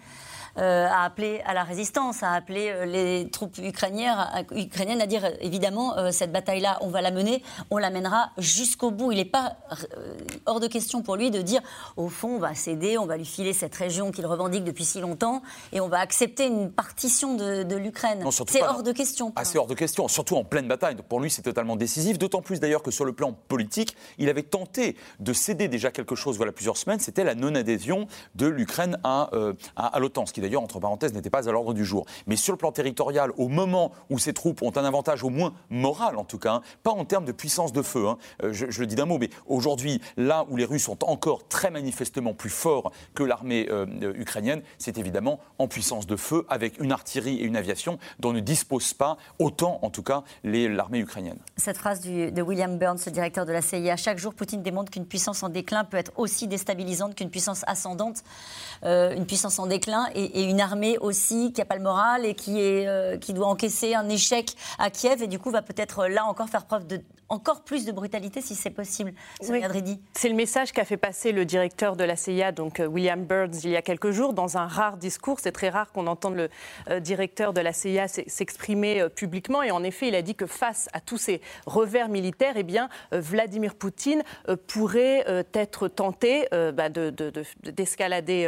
euh, 0.57 0.87
a 0.87 1.03
appelé 1.03 1.41
à 1.45 1.53
la 1.53 1.65
résistance, 1.65 2.23
a 2.23 2.31
appelé 2.31 2.69
euh, 2.69 2.85
les 2.85 3.29
troupes 3.29 3.57
ukrainiennes, 3.57 4.15
ukrainiennes 4.51 5.01
à 5.01 5.05
dire 5.05 5.29
évidemment 5.41 5.97
euh, 5.97 6.11
cette 6.11 6.31
bataille-là, 6.31 6.77
on 6.79 6.87
va 6.87 7.01
la 7.01 7.11
mener, 7.11 7.43
on 7.71 7.77
la 7.77 7.89
mènera 7.89 8.31
jusqu'au 8.37 8.89
bout. 8.89 9.11
Il 9.11 9.17
n'est 9.17 9.25
pas 9.25 9.57
hors 10.45 10.61
de 10.61 10.67
question 10.67 11.01
pour 11.01 11.17
lui 11.17 11.29
de 11.29 11.41
dire 11.41 11.61
au 11.97 12.07
fond 12.07 12.35
on 12.35 12.39
va 12.39 12.55
céder, 12.55 12.97
on 12.97 13.05
va 13.05 13.17
lui 13.17 13.25
filer 13.25 13.51
cette 13.51 13.75
région 13.75 14.11
qu'il 14.11 14.25
revendique 14.25 14.63
depuis 14.63 14.85
si 14.85 15.01
longtemps 15.01 15.41
et 15.73 15.81
on 15.81 15.89
va 15.89 15.99
accepter 15.99 16.47
une 16.47 16.71
partition 16.71 17.35
de, 17.35 17.75
l'Ukraine. 17.75 18.23
C'est 18.47 18.63
hors 18.63 18.83
de 18.83 18.93
question. 18.93 19.33
Ah, 19.35 19.43
c'est 19.43 19.57
hors 19.57 19.67
de 19.67 19.73
question, 19.73 20.07
surtout 20.07 20.37
en 20.37 20.45
pleine 20.45 20.69
bataille. 20.69 20.95
pour 21.09 21.19
lui, 21.19 21.29
c'est 21.29 21.41
totalement 21.41 21.75
décisif, 21.75 22.17
d'autant 22.17 22.41
plus 22.41 22.61
d'ailleurs 22.61 22.83
que 22.83 22.91
sur 22.91 23.03
le 23.03 23.11
plan 23.11 23.33
politique, 23.33 23.97
il 24.17 24.29
avait 24.29 24.43
tenté 24.43 24.95
de 25.19 25.33
céder 25.33 25.67
déjà 25.67 25.91
quelque 25.91 26.15
chose 26.15 26.37
voilà 26.37 26.53
plusieurs 26.53 26.77
semaines, 26.77 26.99
c'était 26.99 27.25
la 27.25 27.35
non-adhésion 27.35 28.07
de 28.35 28.47
l'Ukraine 28.47 28.97
à, 29.03 29.29
à, 29.75 29.87
à 29.87 29.99
l'OTAN, 29.99 30.25
ce 30.25 30.31
qui 30.31 30.44
d'ailleurs, 30.45 30.61
entre 30.61 30.79
parenthèses, 30.79 31.13
n'était 31.13 31.29
pas 31.29 31.49
à 31.49 31.51
l'ordre 31.51 31.73
du 31.73 31.83
jour. 31.83 32.05
Mais 32.27 32.35
sur 32.35 32.53
le 32.53 32.57
plan 32.57 32.71
territorial, 32.71 33.31
au 33.37 33.47
moment 33.47 33.91
où 34.09 34.19
ces 34.19 34.33
troupes 34.33 34.61
ont 34.61 34.75
un 34.77 34.85
avantage, 34.85 35.23
au 35.23 35.29
moins 35.29 35.53
moral 35.69 36.17
en 36.17 36.23
tout 36.23 36.37
cas, 36.37 36.53
hein, 36.53 36.61
pas 36.83 36.91
en 36.91 37.03
termes 37.05 37.25
de 37.25 37.31
puissance 37.31 37.73
de 37.73 37.81
feu, 37.81 38.07
hein, 38.07 38.17
euh, 38.43 38.53
je, 38.53 38.79
le 38.79 38.85
dis 38.85 38.95
d'un 38.95 39.05
mot, 39.05 39.17
mais 39.17 39.29
aujourd'hui, 39.47 40.01
là 40.17 40.45
où 40.49 40.55
les 40.55 40.65
Russes 40.65 40.83
sont 40.83 41.03
encore 41.03 41.47
très 41.47 41.71
manifestement 41.71 42.33
plus 42.33 42.49
forts 42.49 42.91
que 43.15 43.23
l'armée 43.23 43.67
euh, 43.71 43.85
ukrainienne, 44.15 44.61
c'est 44.77 44.97
évidemment 44.97 45.39
en 45.57 45.67
puissance 45.67 46.05
de 46.05 46.15
feu, 46.15 46.45
avec 46.49 46.79
une 46.79 46.91
artillerie 46.91 47.39
et 47.39 47.43
une 47.43 47.57
aviation 47.57 47.97
dont 48.19 48.33
ne 48.33 48.39
dispose 48.39 48.93
pas 48.93 49.17
autant, 49.39 49.79
en 49.81 49.89
tout 49.89 50.03
cas, 50.03 50.23
l'armée 50.43 50.99
ukrainienne. 50.99 51.39
Cette 51.57 51.77
phrase 51.77 52.01
de 52.01 52.41
William 52.41 52.77
Burns, 52.77 52.99
le 53.05 53.11
directeur 53.11 53.45
de 53.45 53.51
la 53.51 53.61
CIA, 53.61 53.95
chaque 53.95 54.19
jour, 54.19 54.33
Poutine 54.33 54.61
démontre 54.61 54.91
qu'une 54.91 55.05
puissance 55.05 55.41
en 55.43 55.49
déclin 55.49 55.83
peut 55.83 55.97
être 55.97 56.11
aussi 56.17 56.47
déstabilisante 56.47 57.15
qu'une 57.15 57.29
puissance 57.29 57.63
ascendante, 57.67 58.23
euh, 58.83 59.15
une 59.15 59.25
puissance 59.25 59.59
en 59.59 59.67
déclin 59.67 60.07
et 60.13 60.34
et 60.35 60.43
une 60.43 60.59
armée 60.59 60.97
aussi 60.99 61.51
qui 61.53 61.61
n'a 61.61 61.65
pas 61.65 61.77
le 61.77 61.81
moral 61.81 62.25
et 62.25 62.35
qui, 62.35 62.61
est, 62.61 62.87
euh, 62.87 63.17
qui 63.17 63.33
doit 63.33 63.47
encaisser 63.47 63.95
un 63.95 64.07
échec 64.09 64.53
à 64.77 64.91
Kiev 64.91 65.23
et 65.23 65.27
du 65.27 65.39
coup 65.39 65.49
va 65.49 65.61
peut-être 65.61 66.07
là 66.07 66.25
encore 66.25 66.49
faire 66.49 66.65
preuve 66.65 66.85
de 66.85 67.01
encore 67.29 67.61
plus 67.61 67.85
de 67.85 67.91
brutalité 67.91 68.41
si 68.41 68.55
c'est 68.55 68.69
possible. 68.69 69.13
C'est 70.13 70.29
le 70.29 70.35
message 70.35 70.71
qu'a 70.71 70.85
fait 70.85 70.97
passer 70.97 71.31
le 71.31 71.45
directeur 71.45 71.95
de 71.95 72.03
la 72.03 72.15
CIA, 72.15 72.51
donc 72.51 72.79
euh, 72.79 72.85
William 72.85 73.23
Burns, 73.23 73.61
il 73.63 73.71
y 73.71 73.75
a 73.75 73.81
quelques 73.81 74.11
jours, 74.11 74.33
dans 74.33 74.57
un 74.57 74.67
rare 74.67 74.97
discours. 74.97 75.39
C'est 75.39 75.51
très 75.51 75.69
rare 75.69 75.91
qu'on 75.91 76.07
entende 76.07 76.35
le 76.35 76.49
euh, 76.89 76.99
directeur 76.99 77.53
de 77.53 77.61
la 77.61 77.73
CIA 77.73 78.07
s'exprimer 78.07 79.01
euh, 79.01 79.09
publiquement. 79.09 79.63
Et 79.63 79.71
en 79.71 79.83
effet, 79.83 80.07
il 80.07 80.15
a 80.15 80.21
dit 80.21 80.35
que 80.35 80.45
face 80.45 80.87
à 80.93 80.99
tous 80.99 81.17
ces 81.17 81.41
revers 81.65 82.09
militaires, 82.09 82.53
eh 82.55 82.63
bien, 82.63 82.89
Vladimir 83.11 83.75
Poutine 83.75 84.23
pourrait 84.67 85.25
être 85.53 85.87
tenté 85.87 86.47
bah, 86.51 86.89
d'escalader 87.63 88.47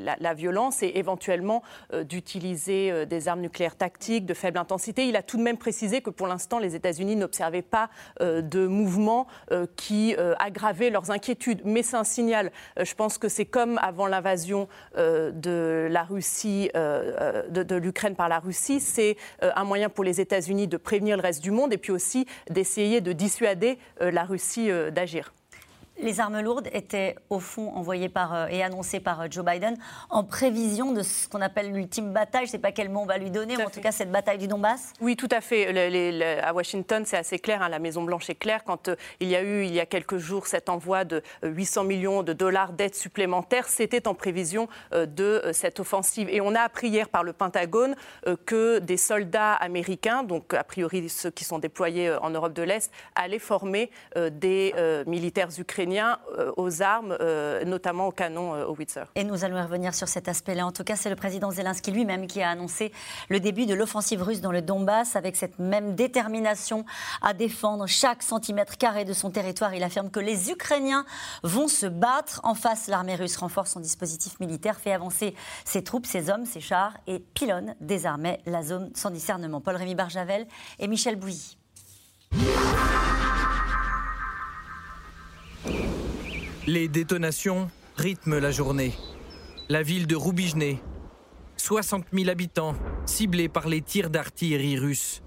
la, 0.00 0.16
la, 0.18 0.34
violence 0.34 0.82
et 0.82 0.99
éventuellement 1.00 1.62
d'utiliser 2.04 3.06
des 3.06 3.28
armes 3.28 3.40
nucléaires 3.40 3.76
tactiques 3.76 4.26
de 4.26 4.34
faible 4.34 4.58
intensité. 4.58 5.06
Il 5.08 5.16
a 5.16 5.22
tout 5.22 5.36
de 5.36 5.42
même 5.42 5.58
précisé 5.58 6.00
que 6.00 6.10
pour 6.10 6.26
l'instant, 6.26 6.58
les 6.58 6.76
États-Unis 6.76 7.16
n'observaient 7.16 7.62
pas 7.62 7.90
de 8.20 8.66
mouvements 8.66 9.26
qui 9.76 10.14
aggravaient 10.38 10.90
leurs 10.90 11.10
inquiétudes. 11.10 11.62
Mais 11.64 11.82
c'est 11.82 11.96
un 11.96 12.04
signal. 12.04 12.52
je 12.80 12.94
pense 12.94 13.18
que 13.18 13.28
c'est 13.28 13.44
comme 13.44 13.78
avant 13.78 14.06
l'invasion 14.06 14.68
de 14.96 15.88
la 15.90 16.02
Russie, 16.04 16.70
de, 16.74 17.74
l'Ukraine 17.74 18.14
par 18.14 18.28
la 18.28 18.38
Russie. 18.38 18.80
C'est 18.80 19.16
un 19.40 19.64
moyen 19.64 19.88
pour 19.88 20.04
les 20.04 20.20
États-Unis 20.20 20.68
de 20.68 20.76
prévenir 20.76 21.16
le 21.16 21.22
reste 21.22 21.42
du 21.42 21.50
monde 21.50 21.72
et 21.72 21.78
puis 21.78 21.92
aussi 21.92 22.26
d'essayer 22.48 23.00
de 23.00 23.12
dissuader 23.12 23.78
la 24.00 24.24
Russie 24.24 24.70
d'agir 24.92 25.32
les 26.02 26.20
armes 26.20 26.40
lourdes 26.40 26.68
étaient 26.72 27.16
au 27.28 27.38
fond 27.38 27.72
envoyées 27.74 28.08
par, 28.08 28.34
euh, 28.34 28.46
et 28.48 28.62
annoncées 28.62 29.00
par 29.00 29.22
euh, 29.22 29.26
Joe 29.30 29.44
Biden 29.44 29.76
en 30.08 30.24
prévision 30.24 30.92
de 30.92 31.02
ce 31.02 31.28
qu'on 31.28 31.40
appelle 31.40 31.72
l'ultime 31.72 32.12
bataille. 32.12 32.42
Je 32.42 32.48
ne 32.48 32.52
sais 32.52 32.58
pas 32.58 32.72
quel 32.72 32.88
mot 32.88 33.00
on 33.00 33.06
va 33.06 33.18
lui 33.18 33.30
donner, 33.30 33.56
mais 33.56 33.64
en 33.64 33.70
tout 33.70 33.80
cas 33.80 33.92
cette 33.92 34.10
bataille 34.10 34.38
du 34.38 34.48
Donbass. 34.48 34.92
Oui, 35.00 35.16
tout 35.16 35.28
à 35.30 35.40
fait. 35.40 36.40
à 36.42 36.52
Washington, 36.52 37.04
c'est 37.06 37.16
assez 37.16 37.38
clair. 37.38 37.62
Hein, 37.62 37.68
la 37.68 37.78
Maison 37.78 38.02
Blanche 38.02 38.30
est 38.30 38.34
claire. 38.34 38.64
Quand 38.64 38.88
euh, 38.88 38.96
il 39.20 39.28
y 39.28 39.36
a 39.36 39.42
eu, 39.42 39.64
il 39.64 39.72
y 39.72 39.80
a 39.80 39.86
quelques 39.86 40.18
jours, 40.18 40.46
cet 40.46 40.68
envoi 40.68 41.04
de 41.04 41.22
800 41.42 41.84
millions 41.84 42.22
de 42.22 42.32
dollars 42.32 42.72
d'aide 42.72 42.94
supplémentaire, 42.94 43.68
c'était 43.68 44.08
en 44.08 44.14
prévision 44.14 44.68
de 44.92 45.42
cette 45.52 45.80
offensive. 45.80 46.28
Et 46.30 46.40
on 46.40 46.54
a 46.54 46.60
appris 46.60 46.88
hier 46.88 47.08
par 47.08 47.24
le 47.24 47.32
Pentagone 47.32 47.94
que 48.46 48.78
des 48.78 48.96
soldats 48.96 49.54
américains, 49.54 50.22
donc 50.22 50.54
a 50.54 50.64
priori 50.64 51.08
ceux 51.08 51.30
qui 51.30 51.44
sont 51.44 51.58
déployés 51.58 52.10
en 52.22 52.30
Europe 52.30 52.52
de 52.52 52.62
l'Est, 52.62 52.90
allaient 53.14 53.38
former 53.38 53.90
des 54.16 54.74
militaires 55.06 55.48
ukrainiens 55.58 55.89
euh, 55.98 56.52
aux 56.56 56.82
armes, 56.82 57.16
euh, 57.20 57.64
notamment 57.64 58.06
au 58.06 58.12
canon 58.12 58.54
euh, 58.54 58.64
Howitzer. 58.64 59.04
Et 59.14 59.24
nous 59.24 59.44
allons 59.44 59.60
revenir 59.60 59.94
sur 59.94 60.08
cet 60.08 60.28
aspect-là. 60.28 60.66
En 60.66 60.72
tout 60.72 60.84
cas, 60.84 60.96
c'est 60.96 61.10
le 61.10 61.16
président 61.16 61.50
Zelensky 61.50 61.90
lui-même 61.90 62.26
qui 62.26 62.42
a 62.42 62.50
annoncé 62.50 62.92
le 63.28 63.40
début 63.40 63.66
de 63.66 63.74
l'offensive 63.74 64.22
russe 64.22 64.40
dans 64.40 64.52
le 64.52 64.62
Donbass 64.62 65.16
avec 65.16 65.36
cette 65.36 65.58
même 65.58 65.94
détermination 65.94 66.84
à 67.22 67.34
défendre 67.34 67.86
chaque 67.86 68.22
centimètre 68.22 68.78
carré 68.78 69.04
de 69.04 69.12
son 69.12 69.30
territoire. 69.30 69.74
Il 69.74 69.82
affirme 69.82 70.10
que 70.10 70.20
les 70.20 70.50
Ukrainiens 70.50 71.04
vont 71.42 71.68
se 71.68 71.86
battre. 71.86 72.40
En 72.44 72.54
face, 72.54 72.86
l'armée 72.86 73.16
russe 73.16 73.36
renforce 73.36 73.72
son 73.72 73.80
dispositif 73.80 74.38
militaire, 74.40 74.78
fait 74.78 74.92
avancer 74.92 75.34
ses 75.64 75.82
troupes, 75.82 76.06
ses 76.06 76.30
hommes, 76.30 76.46
ses 76.46 76.60
chars 76.60 76.94
et 77.06 77.18
pilonne 77.18 77.74
désormais 77.80 78.40
la 78.46 78.62
zone 78.62 78.90
sans 78.94 79.10
discernement. 79.10 79.60
Paul-Rémy 79.60 79.94
Barjavel 79.94 80.46
et 80.78 80.88
Michel 80.88 81.16
Bouilly. 81.16 81.56
Les 86.66 86.88
détonations 86.88 87.70
rythment 87.96 88.38
la 88.38 88.50
journée. 88.50 88.92
La 89.70 89.82
ville 89.82 90.06
de 90.06 90.14
Roubijne, 90.14 90.76
60 91.56 92.04
000 92.12 92.28
habitants 92.28 92.76
ciblés 93.06 93.48
par 93.48 93.66
les 93.66 93.80
tirs 93.80 94.10
d'artillerie 94.10 94.78
russes. 94.78 95.22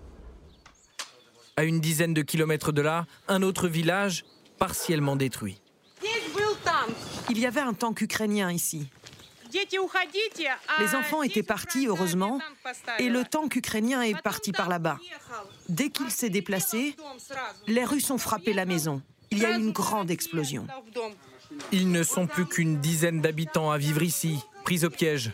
À 1.57 1.63
une 1.63 1.81
dizaine 1.81 2.13
de 2.13 2.21
kilomètres 2.21 2.71
de 2.71 2.81
là, 2.81 3.05
un 3.27 3.41
autre 3.41 3.67
village 3.67 4.25
partiellement 4.59 5.15
détruit. 5.15 5.59
Il 7.29 7.39
y 7.39 7.47
avait 7.47 7.61
un 7.61 7.73
tank 7.73 8.01
ukrainien 8.01 8.51
ici. 8.51 8.87
Les 10.79 10.95
enfants 10.95 11.23
étaient 11.23 11.43
partis, 11.43 11.87
heureusement, 11.87 12.39
et 12.99 13.09
le 13.09 13.23
tank 13.23 13.55
ukrainien 13.55 14.01
est 14.03 14.19
parti 14.21 14.51
par 14.51 14.69
là-bas. 14.69 14.99
Dès 15.67 15.89
qu'il 15.89 16.11
s'est 16.11 16.29
déplacé, 16.29 16.95
les 17.67 17.85
Russes 17.85 18.11
ont 18.11 18.17
frappé 18.17 18.53
la 18.53 18.65
maison 18.65 19.01
il 19.33 19.39
y 19.39 19.45
a 19.45 19.57
eu 19.57 19.59
une 19.59 19.71
grande 19.71 20.11
explosion. 20.11 20.67
Ils 21.71 21.91
ne 21.91 22.03
sont 22.03 22.27
plus 22.27 22.45
qu'une 22.45 22.79
dizaine 22.79 23.21
d'habitants 23.21 23.71
à 23.71 23.77
vivre 23.77 24.03
ici, 24.03 24.39
pris 24.63 24.85
au 24.85 24.89
piège. 24.89 25.31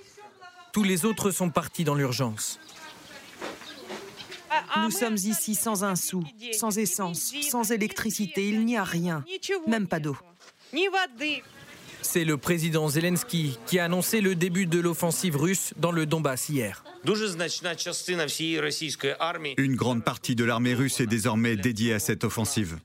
Tous 0.72 0.84
les 0.84 1.06
autres 1.06 1.32
sont 1.32 1.50
partis 1.50 1.84
dans 1.84 1.96
l'urgence. 1.96 2.60
Nous 4.84 4.92
sommes 4.92 5.16
ici 5.16 5.56
sans 5.56 5.84
un 5.84 5.96
sou, 5.96 6.24
sans 6.54 6.78
essence, 6.78 7.34
sans 7.42 7.72
électricité. 7.72 8.48
Il 8.48 8.66
n'y 8.66 8.78
a 8.78 8.84
rien, 8.84 9.24
même 9.68 9.88
pas 9.88 10.00
d'eau. 10.00 10.18
C'est 12.02 12.24
le 12.24 12.38
président 12.38 12.88
Zelensky 12.88 13.60
qui 13.66 13.78
a 13.78 13.86
annoncé 13.86 14.22
le 14.22 14.36
début 14.36 14.66
de 14.66 14.80
l'offensive 14.80 15.36
russe 15.36 15.74
dans 15.78 15.92
le 15.92 16.06
Donbass 16.06 16.50
hier. 16.50 16.84
Une 19.58 19.76
grande 19.76 20.04
partie 20.04 20.36
de 20.36 20.44
l'armée 20.44 20.74
russe 20.74 21.00
est 21.00 21.08
désormais 21.08 21.56
dédiée 21.56 21.94
à 21.94 22.00
cette 22.00 22.24
offensive. 22.24 22.80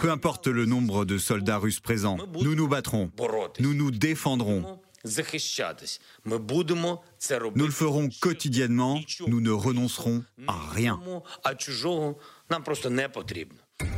Peu 0.00 0.10
importe 0.10 0.46
le 0.46 0.64
nombre 0.64 1.04
de 1.04 1.18
soldats 1.18 1.58
russes 1.58 1.80
présents, 1.80 2.16
nous 2.40 2.54
nous 2.54 2.68
battrons, 2.68 3.10
nous 3.60 3.74
nous 3.74 3.90
défendrons. 3.90 4.80
Nous 7.54 7.66
le 7.66 7.70
ferons 7.70 8.08
quotidiennement, 8.20 9.00
nous 9.26 9.40
ne 9.40 9.50
renoncerons 9.50 10.24
à 10.46 10.58
rien. 10.72 11.00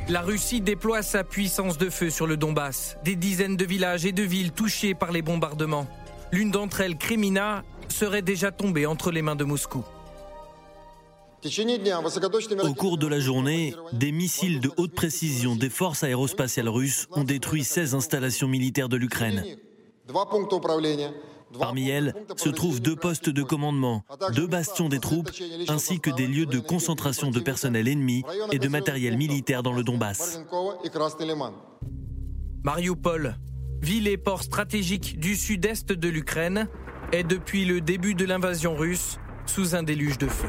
La 0.08 0.20
Russie 0.20 0.60
déploie 0.60 1.02
sa 1.02 1.24
puissance 1.24 1.78
de 1.78 1.88
feu 1.88 2.10
sur 2.10 2.26
le 2.26 2.36
Donbass. 2.36 2.96
Des 3.04 3.16
dizaines 3.16 3.56
de 3.56 3.64
villages 3.64 4.04
et 4.04 4.12
de 4.12 4.22
villes 4.22 4.52
touchés 4.52 4.94
par 4.94 5.12
les 5.12 5.22
bombardements. 5.22 5.88
L'une 6.32 6.50
d'entre 6.50 6.80
elles, 6.80 6.98
Kremina, 6.98 7.64
serait 7.88 8.22
déjà 8.22 8.52
tombée 8.52 8.86
entre 8.86 9.10
les 9.10 9.22
mains 9.22 9.36
de 9.36 9.44
Moscou. 9.44 9.84
Au 12.62 12.74
cours 12.74 12.98
de 12.98 13.06
la 13.06 13.18
journée, 13.18 13.74
des 13.92 14.12
missiles 14.12 14.60
de 14.60 14.70
haute 14.76 14.92
précision 14.92 15.56
des 15.56 15.70
forces 15.70 16.04
aérospatiales 16.04 16.68
russes 16.68 17.06
ont 17.12 17.24
détruit 17.24 17.64
16 17.64 17.94
installations 17.94 18.48
militaires 18.48 18.88
de 18.88 18.96
l'Ukraine. 18.96 19.44
Parmi 21.58 21.88
elles 21.88 22.14
se 22.36 22.48
trouvent 22.48 22.80
deux 22.80 22.94
postes 22.94 23.28
de 23.28 23.42
commandement, 23.42 24.04
deux 24.34 24.46
bastions 24.46 24.88
des 24.88 25.00
troupes, 25.00 25.30
ainsi 25.68 25.98
que 25.98 26.10
des 26.10 26.26
lieux 26.26 26.46
de 26.46 26.58
concentration 26.58 27.30
de 27.30 27.40
personnel 27.40 27.88
ennemi 27.88 28.22
et 28.52 28.58
de 28.58 28.68
matériel 28.68 29.16
militaire 29.16 29.62
dans 29.62 29.72
le 29.72 29.82
Donbass. 29.82 30.40
Mariupol, 32.62 33.36
ville 33.80 34.08
et 34.08 34.18
port 34.18 34.42
stratégique 34.42 35.18
du 35.18 35.34
sud-est 35.34 35.92
de 35.92 36.08
l'Ukraine, 36.08 36.68
est 37.12 37.24
depuis 37.24 37.64
le 37.64 37.80
début 37.80 38.14
de 38.14 38.24
l'invasion 38.24 38.76
russe 38.76 39.18
sous 39.46 39.74
un 39.74 39.82
déluge 39.82 40.18
de 40.18 40.28
feu. 40.28 40.48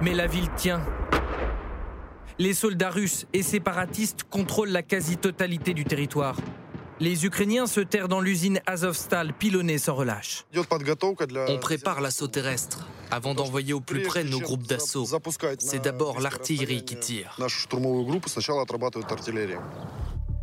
Mais 0.00 0.14
la 0.14 0.26
ville 0.26 0.48
tient. 0.56 0.80
Les 2.38 2.54
soldats 2.54 2.90
russes 2.90 3.26
et 3.32 3.42
séparatistes 3.42 4.24
contrôlent 4.24 4.70
la 4.70 4.82
quasi-totalité 4.82 5.74
du 5.74 5.84
territoire. 5.84 6.36
Les 6.98 7.26
Ukrainiens 7.26 7.66
se 7.66 7.80
terrent 7.80 8.08
dans 8.08 8.20
l'usine 8.20 8.60
Azovstal, 8.66 9.32
pilonnée 9.32 9.78
sans 9.78 9.94
relâche. 9.94 10.44
On 11.48 11.58
prépare 11.58 12.00
l'assaut 12.00 12.28
terrestre 12.28 12.86
avant 13.10 13.34
d'envoyer 13.34 13.72
au 13.72 13.80
plus 13.80 14.02
près 14.02 14.24
nos 14.24 14.38
groupes 14.38 14.66
d'assaut. 14.66 15.06
C'est 15.58 15.82
d'abord 15.82 16.20
l'artillerie 16.20 16.84
qui 16.84 16.96
tire. 16.96 17.36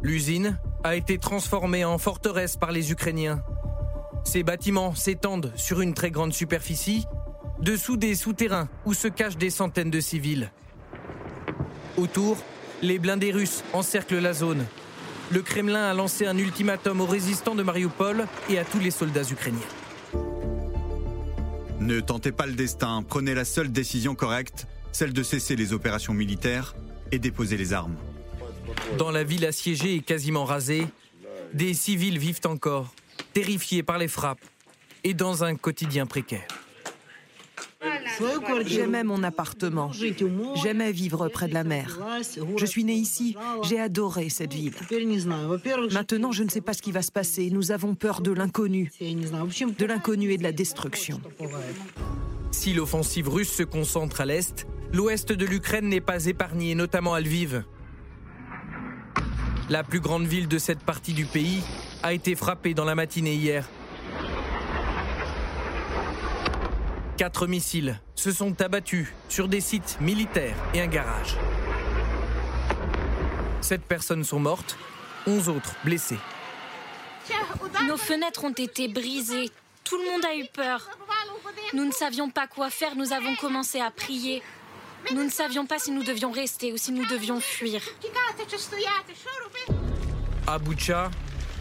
L'usine 0.02 0.60
a 0.84 0.96
été 0.96 1.18
transformée 1.18 1.86
en 1.86 1.98
forteresse 1.98 2.58
par 2.58 2.72
les 2.72 2.92
Ukrainiens. 2.92 3.42
Ces 4.24 4.44
bâtiments 4.44 4.96
s'étendent 4.96 5.52
sur 5.56 5.82
une 5.82 5.94
très 5.94 6.12
grande 6.12 6.34
superficie 6.34 7.06
dessous 7.62 7.98
des 7.98 8.16
souterrains 8.16 8.70
où 8.86 8.94
se 8.94 9.08
cachent 9.08 9.38
des 9.38 9.50
centaines 9.50 9.92
de 9.92 10.00
civils. 10.00 10.52
Autour, 11.98 12.38
les 12.82 13.00
blindés 13.00 13.32
russes 13.32 13.64
encerclent 13.74 14.20
la 14.20 14.34
zone. 14.34 14.66
Le 15.32 15.42
Kremlin 15.42 15.84
a 15.84 15.94
lancé 15.94 16.26
un 16.26 16.38
ultimatum 16.38 17.02
aux 17.02 17.06
résistants 17.06 17.56
de 17.56 17.64
Mariupol 17.64 18.26
et 18.50 18.58
à 18.58 18.66
tous 18.66 18.80
les 18.80 18.92
soldats 18.92 19.30
ukrainiens. 19.30 19.60
Ne 21.80 22.00
tentez 22.00 22.32
pas 22.32 22.46
le 22.46 22.54
destin, 22.54 23.04
prenez 23.08 23.34
la 23.34 23.46
seule 23.46 23.72
décision 23.72 24.16
correcte, 24.16 24.68
celle 24.92 25.14
de 25.14 25.24
cesser 25.24 25.56
les 25.56 25.74
opérations 25.74 26.14
militaires 26.14 26.76
et 27.12 27.20
déposer 27.20 27.58
les 27.58 27.74
armes. 27.74 27.96
Dans 28.98 29.12
la 29.12 29.24
ville 29.24 29.46
assiégée 29.46 29.96
et 29.96 30.00
quasiment 30.02 30.46
rasée, 30.46 30.88
des 31.54 31.74
civils 31.74 32.20
vivent 32.20 32.42
encore, 32.46 32.94
terrifiés 33.34 33.84
par 33.84 33.98
les 33.98 34.08
frappes 34.08 34.44
et 35.04 35.14
dans 35.14 35.44
un 35.44 35.56
quotidien 35.56 36.06
précaire. 36.06 36.48
J'aimais 38.66 39.04
mon 39.04 39.24
appartement. 39.24 39.92
J'aimais 40.62 40.92
vivre 40.92 41.30
près 41.30 41.48
de 41.48 41.54
la 41.54 41.64
mer. 41.64 42.00
Je 42.58 42.66
suis 42.66 42.84
né 42.84 42.94
ici. 42.94 43.36
J'ai 43.64 43.80
adoré 43.80 44.30
cette 44.30 44.54
ville. 44.54 44.74
Maintenant, 45.92 46.32
je 46.32 46.44
ne 46.44 46.50
sais 46.50 46.62
pas 46.62 46.74
ce 46.74 46.82
qui 46.82 46.92
va 46.92 47.02
se 47.02 47.12
passer. 47.12 47.50
Nous 47.52 47.72
avons 47.72 47.96
peur 47.96 48.22
de 48.22 48.32
l'inconnu. 48.32 48.92
De 49.00 49.86
l'inconnu 49.86 50.32
et 50.32 50.38
de 50.38 50.44
la 50.44 50.52
destruction. 50.52 51.22
Si 52.52 52.74
l'offensive 52.74 53.30
russe 53.30 53.52
se 53.52 53.64
concentre 53.64 54.22
à 54.22 54.26
l'est, 54.26 54.68
l'ouest 54.92 55.32
de 55.32 55.46
l'Ukraine 55.46 55.88
n'est 55.88 56.02
pas 56.02 56.26
épargné, 56.26 56.76
notamment 56.76 57.14
à 57.14 57.22
Lviv. 57.22 57.64
La 59.70 59.84
plus 59.84 60.00
grande 60.00 60.26
ville 60.26 60.48
de 60.48 60.58
cette 60.58 60.80
partie 60.80 61.14
du 61.14 61.26
pays 61.26 61.62
a 62.02 62.14
été 62.14 62.34
frappée 62.36 62.74
dans 62.74 62.86
la 62.86 62.96
matinée 62.96 63.36
hier 63.36 63.70
Quatre 67.20 67.48
missiles 67.48 68.00
se 68.16 68.32
sont 68.32 68.62
abattus 68.62 69.10
sur 69.28 69.50
des 69.50 69.60
sites 69.60 69.98
militaires 70.00 70.56
et 70.74 70.80
un 70.80 70.88
garage. 70.88 71.36
Sept 73.60 73.82
personnes 73.82 74.24
sont 74.24 74.40
mortes, 74.40 74.78
onze 75.28 75.50
autres 75.50 75.76
blessées. 75.84 76.18
Nos 77.90 77.98
fenêtres 77.98 78.46
ont 78.46 78.54
été 78.54 78.88
brisées. 78.88 79.52
Tout 79.84 79.98
le 79.98 80.10
monde 80.10 80.24
a 80.24 80.34
eu 80.34 80.46
peur. 80.46 80.90
Nous 81.74 81.84
ne 81.84 81.92
savions 81.92 82.30
pas 82.30 82.48
quoi 82.48 82.70
faire. 82.70 82.96
Nous 82.96 83.12
avons 83.12 83.36
commencé 83.36 83.82
à 83.82 83.92
prier. 83.92 84.42
Nous 85.14 85.22
ne 85.22 85.30
savions 85.30 85.66
pas 85.66 85.78
si 85.78 85.92
nous 85.92 86.04
devions 86.04 86.32
rester 86.32 86.72
ou 86.72 86.78
si 86.78 86.94
nous 86.94 87.06
devions 87.06 87.42
fuir. 87.42 87.82
À 90.48 90.58
Boucha, 90.58 91.12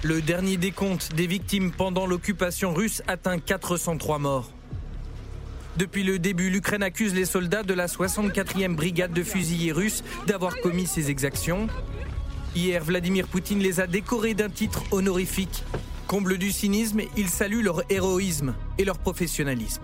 le 0.05 0.23
dernier 0.23 0.57
décompte 0.57 1.13
des 1.15 1.27
victimes 1.27 1.73
pendant 1.73 2.07
l'occupation 2.07 2.73
russe 2.73 3.03
atteint 3.09 3.41
403 3.41 4.21
morts. 4.21 4.53
Depuis 5.79 6.03
le 6.03 6.19
début, 6.19 6.51
l'Ukraine 6.51 6.83
accuse 6.83 7.15
les 7.15 7.25
soldats 7.25 7.63
de 7.63 7.73
la 7.73 7.87
64e 7.87 8.75
brigade 8.75 9.13
de 9.13 9.23
fusiliers 9.23 9.71
russes 9.71 10.03
d'avoir 10.27 10.59
commis 10.59 10.89
ces 10.89 11.09
exactions. 11.09 11.69
Hier, 12.57 12.83
Vladimir 12.83 13.29
Poutine 13.29 13.61
les 13.61 13.79
a 13.79 13.87
décorés 13.87 14.35
d'un 14.35 14.49
titre 14.49 14.83
honorifique. 14.91 15.63
Comble 16.09 16.37
du 16.37 16.51
cynisme, 16.51 17.03
il 17.17 17.29
salue 17.29 17.63
leur 17.63 17.89
héroïsme 17.93 18.57
et 18.77 18.85
leur 18.85 18.99
professionnalisme. 18.99 19.83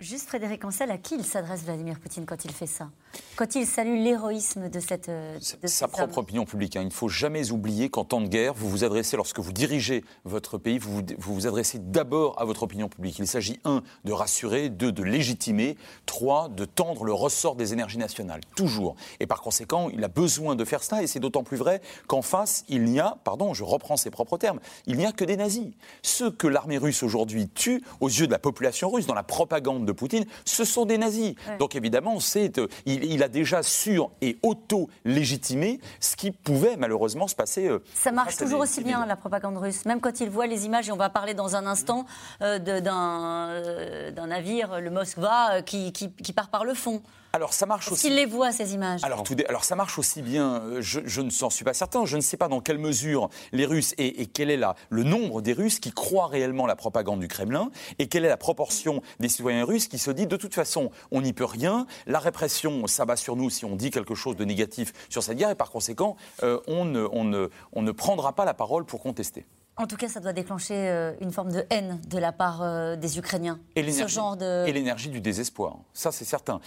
Juste 0.00 0.26
Frédéric 0.26 0.64
Ancel, 0.64 0.90
à 0.90 0.96
qui 0.96 1.16
il 1.16 1.24
s'adresse 1.24 1.62
Vladimir 1.62 2.00
Poutine 2.00 2.24
quand 2.24 2.46
il 2.46 2.50
fait 2.50 2.66
ça? 2.66 2.90
Quand 3.36 3.54
il 3.54 3.66
salue 3.66 4.02
l'héroïsme 4.02 4.68
de 4.68 4.80
cette. 4.80 5.08
Euh, 5.08 5.38
Sa 5.64 5.88
propre 5.88 6.18
opinion 6.18 6.44
publique. 6.44 6.76
Hein. 6.76 6.82
Il 6.82 6.88
ne 6.88 6.92
faut 6.92 7.08
jamais 7.08 7.50
oublier 7.50 7.90
qu'en 7.90 8.04
temps 8.04 8.20
de 8.20 8.28
guerre, 8.28 8.54
vous 8.54 8.68
vous 8.68 8.84
adressez, 8.84 9.16
lorsque 9.16 9.38
vous 9.38 9.52
dirigez 9.52 10.04
votre 10.24 10.58
pays, 10.58 10.78
vous 10.78 10.96
vous, 10.96 11.02
vous, 11.18 11.34
vous 11.34 11.46
adressez 11.46 11.78
d'abord 11.78 12.40
à 12.40 12.44
votre 12.44 12.62
opinion 12.62 12.88
publique. 12.88 13.18
Il 13.18 13.26
s'agit, 13.26 13.58
un, 13.64 13.82
de 14.04 14.12
rassurer, 14.12 14.68
deux, 14.68 14.92
de 14.92 15.02
légitimer, 15.02 15.76
trois, 16.06 16.48
de 16.48 16.64
tendre 16.64 17.04
le 17.04 17.12
ressort 17.12 17.56
des 17.56 17.72
énergies 17.72 17.98
nationales. 17.98 18.40
Toujours. 18.56 18.96
Et 19.20 19.26
par 19.26 19.40
conséquent, 19.40 19.88
il 19.90 20.02
a 20.04 20.08
besoin 20.08 20.56
de 20.56 20.64
faire 20.64 20.82
cela, 20.82 21.02
et 21.02 21.06
c'est 21.06 21.20
d'autant 21.20 21.42
plus 21.42 21.56
vrai 21.56 21.80
qu'en 22.06 22.22
face, 22.22 22.64
il 22.68 22.84
n'y 22.84 23.00
a, 23.00 23.18
pardon, 23.24 23.54
je 23.54 23.64
reprends 23.64 23.96
ses 23.96 24.10
propres 24.10 24.38
termes, 24.38 24.60
il 24.86 24.98
n'y 24.98 25.06
a 25.06 25.12
que 25.12 25.24
des 25.24 25.36
nazis. 25.36 25.72
Ceux 26.02 26.30
que 26.30 26.46
l'armée 26.46 26.78
russe 26.78 27.02
aujourd'hui 27.02 27.48
tue, 27.48 27.82
aux 28.00 28.08
yeux 28.08 28.26
de 28.26 28.32
la 28.32 28.38
population 28.38 28.90
russe, 28.90 29.06
dans 29.06 29.14
la 29.14 29.22
propagande 29.22 29.86
de 29.86 29.92
Poutine, 29.92 30.26
ce 30.44 30.64
sont 30.64 30.84
des 30.84 30.98
nazis. 30.98 31.34
Ouais. 31.48 31.58
Donc 31.58 31.74
évidemment, 31.74 32.20
c'est, 32.20 32.58
euh, 32.58 32.68
il, 32.86 33.01
il, 33.02 33.22
a 33.22 33.28
déjà 33.28 33.62
sur 33.62 34.10
et 34.20 34.38
auto-légitimé 34.42 35.80
ce 36.00 36.16
qui 36.16 36.30
pouvait 36.30 36.76
malheureusement 36.76 37.28
se 37.28 37.34
passer. 37.34 37.68
Euh, 37.68 37.82
Ça 37.94 38.12
marche 38.12 38.36
toujours 38.36 38.60
aussi 38.60 38.74
civils. 38.74 38.88
bien, 38.88 39.06
la 39.06 39.16
propagande 39.16 39.58
russe. 39.58 39.84
Même 39.84 40.00
quand 40.00 40.20
il 40.20 40.30
voit 40.30 40.46
les 40.46 40.66
images, 40.66 40.88
et 40.88 40.92
on 40.92 40.96
va 40.96 41.10
parler 41.10 41.34
dans 41.34 41.56
un 41.56 41.66
instant 41.66 42.06
euh, 42.42 42.58
d'un 42.58 43.48
euh, 43.50 44.26
navire, 44.26 44.80
le 44.80 44.90
Moskva, 44.90 45.62
qui, 45.62 45.92
qui, 45.92 46.12
qui 46.12 46.32
part 46.32 46.48
par 46.48 46.64
le 46.64 46.74
fond. 46.74 47.02
Alors 47.34 47.54
ça 47.54 47.64
marche 47.64 47.90
aussi. 47.90 48.08
Qu'il 48.08 48.16
les 48.16 48.26
voit 48.26 48.52
ces 48.52 48.74
images. 48.74 49.00
Alors, 49.04 49.22
tout, 49.22 49.34
alors 49.48 49.64
ça 49.64 49.74
marche 49.74 49.98
aussi 49.98 50.20
bien. 50.20 50.60
euh, 50.60 50.82
Je, 50.82 51.00
je 51.06 51.22
ne 51.22 51.30
s'en 51.30 51.48
suis 51.48 51.64
pas 51.64 51.72
certain. 51.72 52.04
Je 52.04 52.16
ne 52.16 52.20
sais 52.20 52.36
pas 52.36 52.48
dans 52.48 52.60
quelle 52.60 52.76
mesure 52.78 53.30
les 53.52 53.64
Russes 53.64 53.94
et, 53.96 54.20
et 54.20 54.26
quel 54.26 54.50
est 54.50 54.58
la, 54.58 54.74
le 54.90 55.02
nombre 55.02 55.40
des 55.40 55.54
Russes 55.54 55.78
qui 55.80 55.92
croient 55.92 56.26
réellement 56.26 56.66
la 56.66 56.76
propagande 56.76 57.20
du 57.20 57.28
Kremlin 57.28 57.70
et 57.98 58.06
quelle 58.08 58.26
est 58.26 58.28
la 58.28 58.36
proportion 58.36 59.00
des 59.18 59.30
citoyens 59.30 59.64
russes 59.64 59.88
qui 59.88 59.98
se 59.98 60.10
disent 60.10 60.28
de 60.28 60.36
toute 60.36 60.54
façon 60.54 60.90
on 61.10 61.22
n'y 61.22 61.32
peut 61.32 61.46
rien. 61.46 61.86
La 62.06 62.18
répression 62.18 62.86
s'abat 62.86 63.16
sur 63.16 63.34
nous 63.36 63.48
si 63.48 63.64
on 63.64 63.76
dit 63.76 63.90
quelque 63.90 64.14
chose 64.14 64.36
de 64.36 64.44
négatif 64.44 64.92
sur 65.08 65.22
cette 65.22 65.38
guerre 65.38 65.50
et 65.50 65.54
par 65.54 65.70
conséquent 65.70 66.16
euh, 66.42 66.60
on, 66.66 66.84
ne, 66.84 67.08
on, 67.12 67.24
ne, 67.24 67.48
on 67.72 67.80
ne 67.80 67.92
prendra 67.92 68.34
pas 68.34 68.44
la 68.44 68.52
parole 68.54 68.84
pour 68.84 69.00
contester. 69.00 69.46
En 69.78 69.86
tout 69.86 69.96
cas, 69.96 70.08
ça 70.08 70.20
doit 70.20 70.34
déclencher 70.34 70.74
euh, 70.74 71.14
une 71.22 71.32
forme 71.32 71.50
de 71.50 71.64
haine 71.70 71.98
de 72.10 72.18
la 72.18 72.30
part 72.30 72.60
euh, 72.60 72.94
des 72.94 73.18
Ukrainiens. 73.18 73.58
Et 73.74 73.82
de... 73.82 74.70
L'énergie 74.70 75.08
du 75.08 75.22
désespoir. 75.22 75.78
Ça, 75.94 76.12
c'est 76.12 76.26
certain. 76.26 76.60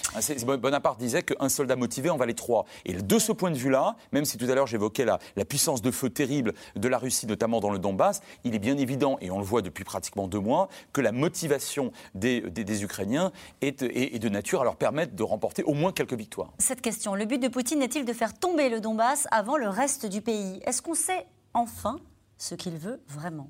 Bonaparte 0.58 1.00
disait 1.00 1.22
qu'un 1.22 1.48
soldat 1.48 1.76
motivé 1.76 2.10
en 2.10 2.18
valait 2.18 2.34
trois. 2.34 2.66
Et 2.84 2.94
de 2.94 3.20
ce 3.20 3.32
point 3.32 3.52
de 3.52 3.58
vue-là, 3.58 3.96
même 4.12 4.26
si 4.26 4.40
tout 4.40 4.46
à 4.46 4.56
l'heure 4.56 4.66
j'évoquais 4.66 5.06
la, 5.06 5.20
la, 5.36 5.46
puissance 5.46 5.84
de 5.84 5.92
feu 5.92 6.10
terrible 6.10 6.54
de 6.76 6.88
la 6.88 6.98
Russie, 6.98 7.28
notamment 7.28 7.60
dans 7.60 7.70
le 7.70 7.78
Donbass, 7.78 8.22
il 8.44 8.56
est 8.56 8.60
bien 8.60 8.78
évident, 8.78 9.18
et 9.22 9.30
on 9.30 9.38
le 9.38 9.46
voit 9.46 9.62
depuis 9.62 9.84
pratiquement 9.84 10.28
deux 10.28 10.40
mois, 10.40 10.68
que 10.92 11.02
la 11.02 11.12
motivation 11.12 11.92
des, 12.16 12.42
des, 12.42 12.64
des 12.64 12.84
Ukrainiens 12.84 13.32
est, 13.62 13.84
est, 13.84 14.16
est, 14.16 14.20
de 14.20 14.30
nature 14.30 14.62
à 14.62 14.64
leur 14.64 14.78
permettre 14.78 15.16
de 15.16 15.24
remporter 15.24 15.62
au 15.64 15.74
moins 15.74 15.92
quelques 15.92 16.14
victoires. 16.14 16.52
Cette 16.58 16.82
question, 16.82 17.14
le 17.14 17.26
but 17.26 17.38
de 17.38 17.50
Poutine 17.50 17.84
est-il 17.84 18.04
de 18.04 18.14
faire 18.14 18.34
tomber 18.34 18.70
le 18.70 18.82
Donbass 18.82 19.28
avant 19.30 19.58
le 19.58 19.70
reste 19.70 20.08
du 20.08 20.22
pays? 20.22 20.60
Est-ce 20.66 20.82
qu'on 20.82 20.96
sait 20.96 21.28
enfin 21.54 22.00
ce 22.38 22.56
qu'il 22.56 22.78
veut 22.78 23.02
vraiment 23.08 23.50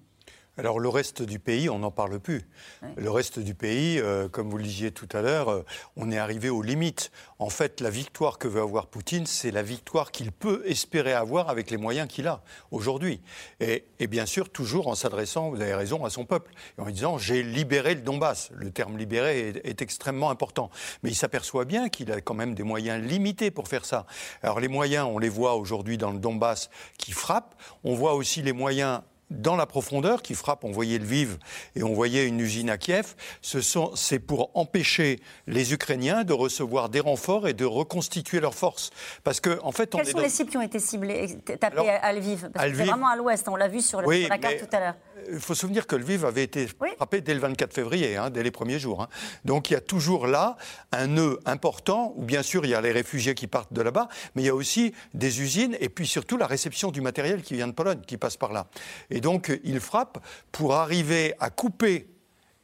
alors 0.57 0.79
le 0.79 0.87
reste 0.87 1.21
du 1.21 1.37
pays, 1.37 1.69
on 1.69 1.79
n'en 1.79 1.91
parle 1.91 2.19
plus. 2.19 2.47
Le 2.95 3.11
reste 3.11 3.39
du 3.39 3.55
pays, 3.55 3.99
euh, 3.99 4.29
comme 4.29 4.49
vous 4.49 4.57
le 4.57 4.63
disiez 4.63 4.91
tout 4.91 5.09
à 5.11 5.21
l'heure, 5.21 5.49
euh, 5.49 5.65
on 5.97 6.11
est 6.11 6.17
arrivé 6.17 6.49
aux 6.49 6.61
limites. 6.61 7.11
En 7.39 7.49
fait, 7.49 7.81
la 7.81 7.89
victoire 7.89 8.37
que 8.37 8.47
veut 8.47 8.61
avoir 8.61 8.87
Poutine, 8.87 9.25
c'est 9.25 9.51
la 9.51 9.63
victoire 9.63 10.11
qu'il 10.11 10.31
peut 10.31 10.63
espérer 10.65 11.11
avoir 11.11 11.49
avec 11.49 11.71
les 11.71 11.77
moyens 11.77 12.07
qu'il 12.07 12.27
a 12.27 12.41
aujourd'hui. 12.71 13.21
Et, 13.59 13.85
et, 13.99 14.07
bien 14.07 14.25
sûr, 14.25 14.49
toujours 14.49 14.87
en 14.87 14.95
s'adressant, 14.95 15.49
vous 15.49 15.59
avez 15.59 15.75
raison, 15.75 16.05
à 16.05 16.09
son 16.09 16.23
peuple. 16.23 16.53
Et 16.77 16.81
en 16.81 16.85
disant, 16.85 17.17
j'ai 17.17 17.43
libéré 17.43 17.93
le 17.93 18.01
Donbass. 18.01 18.49
Le 18.53 18.71
terme 18.71 18.97
libéré 18.97 19.49
est, 19.49 19.65
est 19.65 19.81
extrêmement 19.81 20.29
important. 20.29 20.69
Mais 21.03 21.09
il 21.09 21.15
s'aperçoit 21.15 21.65
bien 21.65 21.89
qu'il 21.89 22.13
a 22.13 22.21
quand 22.21 22.33
même 22.33 22.55
des 22.55 22.63
moyens 22.63 23.03
limités 23.03 23.51
pour 23.51 23.67
faire 23.67 23.83
ça. 23.83 24.05
Alors 24.41 24.61
les 24.61 24.69
moyens, 24.69 25.05
on 25.11 25.19
les 25.19 25.29
voit 25.29 25.55
aujourd'hui 25.55 25.97
dans 25.97 26.11
le 26.11 26.19
Donbass 26.19 26.69
qui 26.97 27.11
frappent. 27.11 27.55
On 27.83 27.93
voit 27.93 28.13
aussi 28.13 28.41
les 28.41 28.53
moyens 28.53 29.01
dans 29.29 29.55
la 29.55 29.65
profondeur 29.65 30.21
qui 30.21 30.35
frappe, 30.35 30.63
on 30.63 30.71
voyait 30.71 30.99
Lviv 30.99 31.37
et 31.75 31.83
on 31.83 31.93
voyait 31.93 32.27
une 32.27 32.39
usine 32.39 32.69
à 32.69 32.77
Kiev, 32.77 33.15
c'est 33.41 34.19
pour 34.19 34.51
empêcher 34.53 35.19
les 35.47 35.73
Ukrainiens 35.73 36.23
de 36.23 36.33
recevoir 36.33 36.89
des 36.89 36.99
renforts 36.99 37.47
et 37.47 37.53
de 37.53 37.65
reconstituer 37.65 38.39
leurs 38.39 38.55
forces. 38.55 38.91
Parce 39.23 39.39
que, 39.39 39.59
en 39.63 39.71
fait, 39.71 39.95
on 39.95 39.99
Quels 39.99 40.07
sont 40.07 40.17
dans... 40.17 40.23
les 40.23 40.29
cibles 40.29 40.49
qui 40.49 40.57
ont 40.57 40.61
été 40.61 40.79
ciblés, 40.79 41.37
tapés 41.59 41.65
Alors, 41.65 41.87
à 42.01 42.13
Lviv? 42.13 42.49
Parce 42.53 42.69
que 42.69 42.75
c'est 42.75 42.83
vraiment 42.83 43.07
à 43.07 43.15
l'ouest, 43.15 43.47
on 43.47 43.55
l'a 43.55 43.67
vu 43.67 43.81
sur, 43.81 44.01
le, 44.01 44.07
oui, 44.07 44.21
sur 44.21 44.29
la 44.29 44.37
carte 44.37 44.59
tout 44.59 44.75
à 44.75 44.79
l'heure. 44.79 44.95
Il 45.31 45.39
faut 45.39 45.55
se 45.55 45.61
souvenir 45.61 45.87
que 45.87 45.95
Lviv 45.95 46.25
avait 46.25 46.43
été 46.43 46.67
oui. 46.81 46.89
frappé 46.97 47.21
dès 47.21 47.33
le 47.33 47.39
24 47.39 47.73
février, 47.73 48.17
hein, 48.17 48.29
dès 48.29 48.43
les 48.43 48.51
premiers 48.51 48.79
jours. 48.79 49.01
Hein. 49.01 49.09
Donc 49.45 49.69
il 49.69 49.73
y 49.73 49.75
a 49.75 49.81
toujours 49.81 50.27
là 50.27 50.57
un 50.91 51.07
nœud 51.07 51.39
important, 51.45 52.13
où 52.15 52.23
bien 52.23 52.43
sûr 52.43 52.65
il 52.65 52.71
y 52.71 52.75
a 52.75 52.81
les 52.81 52.91
réfugiés 52.91 53.33
qui 53.33 53.47
partent 53.47 53.73
de 53.73 53.81
là-bas, 53.81 54.07
mais 54.35 54.43
il 54.43 54.45
y 54.45 54.49
a 54.49 54.55
aussi 54.55 54.93
des 55.13 55.41
usines 55.41 55.75
et 55.79 55.89
puis 55.89 56.05
surtout 56.05 56.37
la 56.37 56.47
réception 56.47 56.91
du 56.91 57.01
matériel 57.01 57.41
qui 57.41 57.55
vient 57.55 57.67
de 57.67 57.73
Pologne, 57.73 58.01
qui 58.05 58.17
passe 58.17 58.37
par 58.37 58.51
là. 58.51 58.67
Et 59.09 59.21
donc 59.21 59.51
il 59.63 59.79
frappe 59.79 60.19
pour 60.51 60.75
arriver 60.75 61.33
à 61.39 61.49
couper 61.49 62.07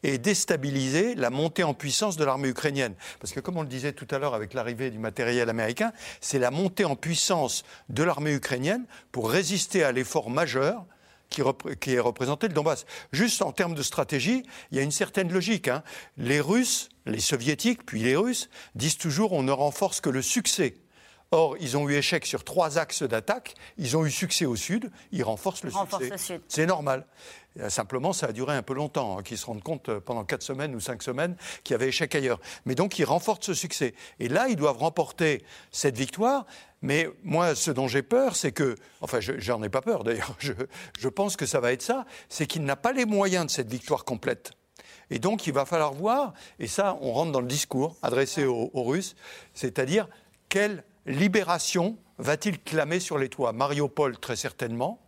et 0.03 0.17
déstabiliser 0.17 1.15
la 1.15 1.29
montée 1.29 1.63
en 1.63 1.73
puissance 1.73 2.17
de 2.17 2.25
l'armée 2.25 2.49
ukrainienne. 2.49 2.95
Parce 3.19 3.33
que 3.33 3.39
comme 3.39 3.57
on 3.57 3.61
le 3.61 3.67
disait 3.67 3.93
tout 3.93 4.07
à 4.11 4.17
l'heure 4.17 4.33
avec 4.33 4.53
l'arrivée 4.53 4.89
du 4.89 4.99
matériel 4.99 5.49
américain, 5.49 5.91
c'est 6.19 6.39
la 6.39 6.51
montée 6.51 6.85
en 6.85 6.95
puissance 6.95 7.63
de 7.89 8.03
l'armée 8.03 8.33
ukrainienne 8.33 8.85
pour 9.11 9.29
résister 9.29 9.83
à 9.83 9.91
l'effort 9.91 10.29
majeur 10.29 10.85
qui, 11.31 11.93
est 11.93 11.99
représenté 11.99 12.47
le 12.47 12.53
Donbass. 12.53 12.85
Juste 13.11 13.41
en 13.41 13.51
termes 13.51 13.73
de 13.73 13.81
stratégie, 13.81 14.43
il 14.71 14.77
y 14.77 14.79
a 14.79 14.83
une 14.83 14.91
certaine 14.91 15.31
logique. 15.31 15.67
Hein. 15.67 15.83
Les 16.17 16.39
Russes, 16.39 16.89
les 17.05 17.19
Soviétiques, 17.19 17.85
puis 17.85 18.03
les 18.03 18.15
Russes, 18.15 18.49
disent 18.75 18.97
toujours 18.97 19.33
on 19.33 19.41
ne 19.41 19.51
renforce 19.51 20.01
que 20.01 20.09
le 20.09 20.21
succès. 20.21 20.75
Or, 21.33 21.55
ils 21.61 21.77
ont 21.77 21.87
eu 21.87 21.95
échec 21.95 22.25
sur 22.25 22.43
trois 22.43 22.77
axes 22.77 23.03
d'attaque. 23.03 23.55
Ils 23.77 23.95
ont 23.95 24.05
eu 24.05 24.11
succès 24.11 24.45
au 24.45 24.57
sud. 24.57 24.91
Ils 25.13 25.23
renforcent 25.23 25.63
le 25.63 25.71
Renforce 25.71 26.03
succès. 26.03 26.41
C'est 26.49 26.65
normal. 26.65 27.07
Simplement, 27.69 28.11
ça 28.11 28.27
a 28.27 28.31
duré 28.33 28.53
un 28.53 28.63
peu 28.63 28.73
longtemps, 28.73 29.17
hein, 29.17 29.23
qu'ils 29.23 29.37
se 29.37 29.45
rendent 29.45 29.63
compte 29.63 29.89
pendant 29.99 30.25
quatre 30.25 30.43
semaines 30.43 30.75
ou 30.75 30.81
cinq 30.81 31.03
semaines 31.03 31.37
qu'il 31.63 31.73
y 31.73 31.75
avait 31.75 31.87
échec 31.87 32.13
ailleurs. 32.15 32.41
Mais 32.65 32.75
donc, 32.75 32.99
ils 32.99 33.05
renforcent 33.05 33.45
ce 33.45 33.53
succès. 33.53 33.93
Et 34.19 34.27
là, 34.27 34.49
ils 34.49 34.57
doivent 34.57 34.77
remporter 34.77 35.43
cette 35.71 35.97
victoire. 35.97 36.45
Mais 36.81 37.07
moi, 37.23 37.55
ce 37.55 37.71
dont 37.71 37.87
j'ai 37.87 38.01
peur, 38.01 38.35
c'est 38.35 38.51
que, 38.51 38.75
enfin, 38.99 39.19
j'en 39.21 39.63
ai 39.63 39.69
pas 39.69 39.81
peur 39.81 40.03
d'ailleurs, 40.03 40.35
je, 40.39 40.51
je, 40.99 41.07
pense 41.07 41.37
que 41.37 41.45
ça 41.45 41.61
va 41.61 41.71
être 41.71 41.81
ça, 41.81 42.05
c'est 42.27 42.47
qu'il 42.47 42.63
n'a 42.63 42.75
pas 42.75 42.91
les 42.91 43.05
moyens 43.05 43.45
de 43.45 43.51
cette 43.51 43.69
victoire 43.69 44.03
complète. 44.03 44.51
Et 45.09 45.19
donc, 45.19 45.47
il 45.47 45.53
va 45.53 45.65
falloir 45.65 45.93
voir, 45.93 46.33
et 46.59 46.67
ça, 46.67 46.97
on 47.01 47.13
rentre 47.13 47.31
dans 47.31 47.41
le 47.41 47.47
discours 47.47 47.95
adressé 48.01 48.45
aux, 48.45 48.71
aux 48.73 48.83
Russes, 48.83 49.15
c'est-à-dire 49.53 50.07
quelle 50.49 50.83
libération 51.05 51.97
va-t-il 52.17 52.61
clamer 52.61 52.99
sur 52.99 53.17
les 53.17 53.29
toits? 53.29 53.53
Mariupol, 53.53 54.17
très 54.17 54.35
certainement, 54.35 54.99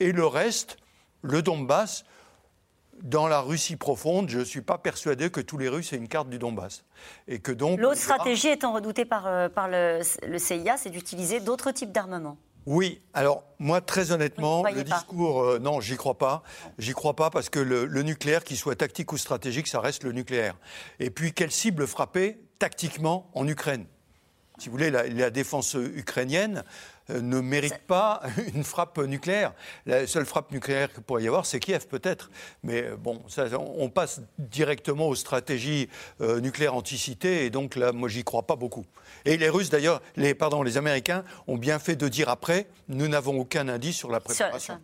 et 0.00 0.12
le 0.12 0.26
reste, 0.26 0.76
le 1.22 1.42
Donbass, 1.42 2.04
dans 3.02 3.28
la 3.28 3.40
Russie 3.40 3.76
profonde, 3.76 4.28
je 4.30 4.38
ne 4.38 4.44
suis 4.44 4.62
pas 4.62 4.78
persuadé 4.78 5.30
que 5.30 5.40
tous 5.40 5.58
les 5.58 5.68
Russes 5.68 5.92
aient 5.92 5.96
une 5.96 6.08
carte 6.08 6.30
du 6.30 6.38
Donbass. 6.38 6.84
Et 7.28 7.40
que 7.40 7.52
donc. 7.52 7.78
L'autre 7.78 8.00
stratégie 8.00 8.48
étant 8.48 8.72
redoutée 8.72 9.04
par, 9.04 9.26
euh, 9.26 9.48
par 9.48 9.68
le, 9.68 10.00
le 10.26 10.38
CIA, 10.38 10.76
c'est 10.78 10.90
d'utiliser 10.90 11.40
d'autres 11.40 11.72
types 11.72 11.92
d'armements. 11.92 12.38
Oui, 12.64 13.00
alors 13.14 13.44
moi 13.60 13.80
très 13.80 14.10
honnêtement, 14.10 14.64
le 14.64 14.82
discours, 14.82 15.42
euh, 15.42 15.58
non, 15.60 15.80
j'y 15.80 15.96
crois 15.96 16.18
pas. 16.18 16.42
J'y 16.78 16.94
crois 16.94 17.14
pas 17.14 17.30
parce 17.30 17.48
que 17.48 17.60
le, 17.60 17.84
le 17.84 18.02
nucléaire, 18.02 18.42
qu'il 18.42 18.56
soit 18.56 18.74
tactique 18.74 19.12
ou 19.12 19.18
stratégique, 19.18 19.68
ça 19.68 19.80
reste 19.80 20.02
le 20.02 20.10
nucléaire. 20.10 20.56
Et 20.98 21.10
puis, 21.10 21.32
quelle 21.32 21.52
cible 21.52 21.86
frapper 21.86 22.40
tactiquement 22.58 23.30
en 23.34 23.46
Ukraine? 23.46 23.86
Si 24.58 24.68
vous 24.68 24.72
voulez, 24.72 24.90
la, 24.90 25.06
la 25.06 25.30
défense 25.30 25.74
ukrainienne, 25.74 26.64
euh, 27.10 27.20
ne 27.20 27.40
mérite 27.40 27.78
pas 27.86 28.20
une 28.54 28.64
frappe 28.64 28.98
nucléaire. 28.98 29.52
La 29.86 30.06
seule 30.06 30.26
frappe 30.26 30.50
nucléaire 30.50 30.92
qu'il 30.92 31.02
pourrait 31.02 31.22
y 31.22 31.28
avoir, 31.28 31.46
c'est 31.46 31.60
Kiev 31.60 31.86
peut-être. 31.86 32.30
Mais 32.64 32.82
euh, 32.82 32.96
bon, 32.96 33.22
ça, 33.28 33.46
on 33.58 33.88
passe 33.90 34.20
directement 34.38 35.08
aux 35.08 35.14
stratégies 35.14 35.88
euh, 36.20 36.40
nucléaires 36.40 36.74
anticitées, 36.74 37.44
et 37.44 37.50
donc 37.50 37.76
là, 37.76 37.92
moi, 37.92 38.08
j'y 38.08 38.24
crois 38.24 38.42
pas 38.42 38.56
beaucoup. 38.56 38.84
Et 39.24 39.36
les 39.36 39.48
Russes, 39.48 39.70
d'ailleurs, 39.70 40.02
les, 40.16 40.34
pardon, 40.34 40.62
les 40.62 40.78
Américains 40.78 41.24
ont 41.46 41.56
bien 41.56 41.78
fait 41.78 41.96
de 41.96 42.08
dire 42.08 42.28
après, 42.28 42.66
nous 42.88 43.08
n'avons 43.08 43.38
aucun 43.38 43.68
indice 43.68 43.96
sur 43.96 44.10
la 44.10 44.20
préparation. 44.20 44.78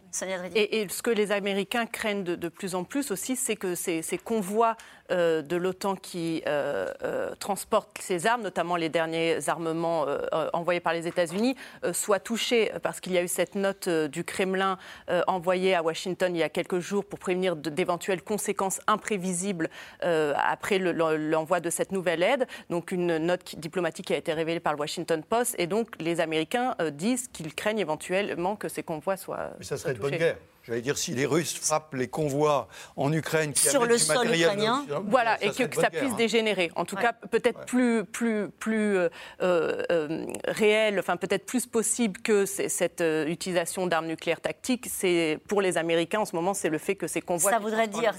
et, 0.54 0.86
ce 0.88 1.02
que 1.02 1.10
les 1.10 1.32
Américains 1.32 1.86
craignent 1.86 2.24
de, 2.24 2.48
plus 2.48 2.74
en 2.74 2.84
plus 2.84 3.10
aussi, 3.10 3.34
c'est 3.36 3.56
que 3.56 3.74
ces, 3.74 4.02
ces 4.02 4.18
convois 4.18 4.76
euh, 4.76 5.01
de 5.12 5.56
l'OTAN 5.56 5.96
qui 5.96 6.42
euh, 6.46 6.88
euh, 7.02 7.34
transporte 7.38 7.98
ces 8.00 8.26
armes, 8.26 8.42
notamment 8.42 8.76
les 8.76 8.88
derniers 8.88 9.48
armements 9.48 10.06
envoyés 10.52 10.80
par 10.80 10.92
les 10.92 11.06
États-Unis, 11.06 11.56
soient 11.92 12.20
touchés 12.20 12.72
parce 12.82 13.00
qu'il 13.00 13.12
y 13.12 13.18
a 13.18 13.22
eu 13.22 13.28
cette 13.28 13.54
note 13.54 13.88
du 13.88 14.24
Kremlin 14.24 14.78
envoyée 15.26 15.74
à 15.74 15.82
Washington 15.82 16.34
il 16.34 16.38
y 16.38 16.42
a 16.42 16.48
quelques 16.48 16.78
jours 16.78 17.04
pour 17.04 17.18
prévenir 17.18 17.56
d'éventuelles 17.56 18.22
conséquences 18.22 18.80
imprévisibles 18.86 19.68
après 20.00 20.78
l'envoi 20.78 21.60
de 21.60 21.70
cette 21.70 21.92
nouvelle 21.92 22.22
aide. 22.22 22.46
Donc 22.70 22.92
une 22.92 23.18
note 23.18 23.56
diplomatique 23.58 24.06
qui 24.06 24.14
a 24.14 24.16
été 24.16 24.32
révélée 24.32 24.60
par 24.60 24.72
le 24.72 24.80
Washington 24.80 25.22
Post. 25.22 25.54
Et 25.58 25.66
donc 25.66 25.88
les 26.00 26.20
Américains 26.20 26.74
disent 26.92 27.28
qu'ils 27.28 27.54
craignent 27.54 27.80
éventuellement 27.80 28.56
que 28.56 28.68
ces 28.68 28.82
convois 28.82 29.16
soient. 29.16 29.50
Mais 29.58 29.64
ça 29.64 29.76
serait 29.76 29.94
de 29.94 29.98
bonne 29.98 30.16
guerre. 30.16 30.36
J'allais 30.64 30.80
dire, 30.80 30.96
si 30.96 31.12
les 31.12 31.26
Russes 31.26 31.54
frappent 31.54 31.94
les 31.94 32.06
convois 32.06 32.68
en 32.96 33.12
Ukraine, 33.12 33.52
qui 33.52 33.68
sur 33.68 33.84
le 33.84 33.98
sol 33.98 34.32
ukrainien, 34.32 34.84
voilà, 35.08 35.42
et 35.42 35.50
que, 35.50 35.80
ça 35.80 35.90
puisse 35.90 36.12
hein. 36.12 36.16
dégénérer. 36.16 36.70
En 36.76 36.84
tout 36.84 36.94
cas, 36.94 37.12
peut-être 37.12 37.66
plus, 37.66 38.04
plus, 38.04 38.48
plus 38.48 38.96
euh, 38.96 39.08
euh, 39.40 40.26
réel, 40.46 41.00
enfin 41.00 41.16
peut-être 41.16 41.46
plus 41.46 41.66
possible 41.66 42.20
que 42.20 42.46
cette 42.46 43.00
euh, 43.00 43.26
utilisation 43.26 43.88
d'armes 43.88 44.06
nucléaires 44.06 44.40
tactiques. 44.40 44.86
C'est 44.88 45.40
pour 45.48 45.62
les 45.62 45.78
Américains 45.78 46.20
en 46.20 46.24
ce 46.24 46.36
moment, 46.36 46.54
c'est 46.54 46.70
le 46.70 46.78
fait 46.78 46.94
que 46.94 47.08
ces 47.08 47.20
convois. 47.20 47.50
Ça 47.50 47.58
voudrait 47.58 47.88
dire 47.88 48.14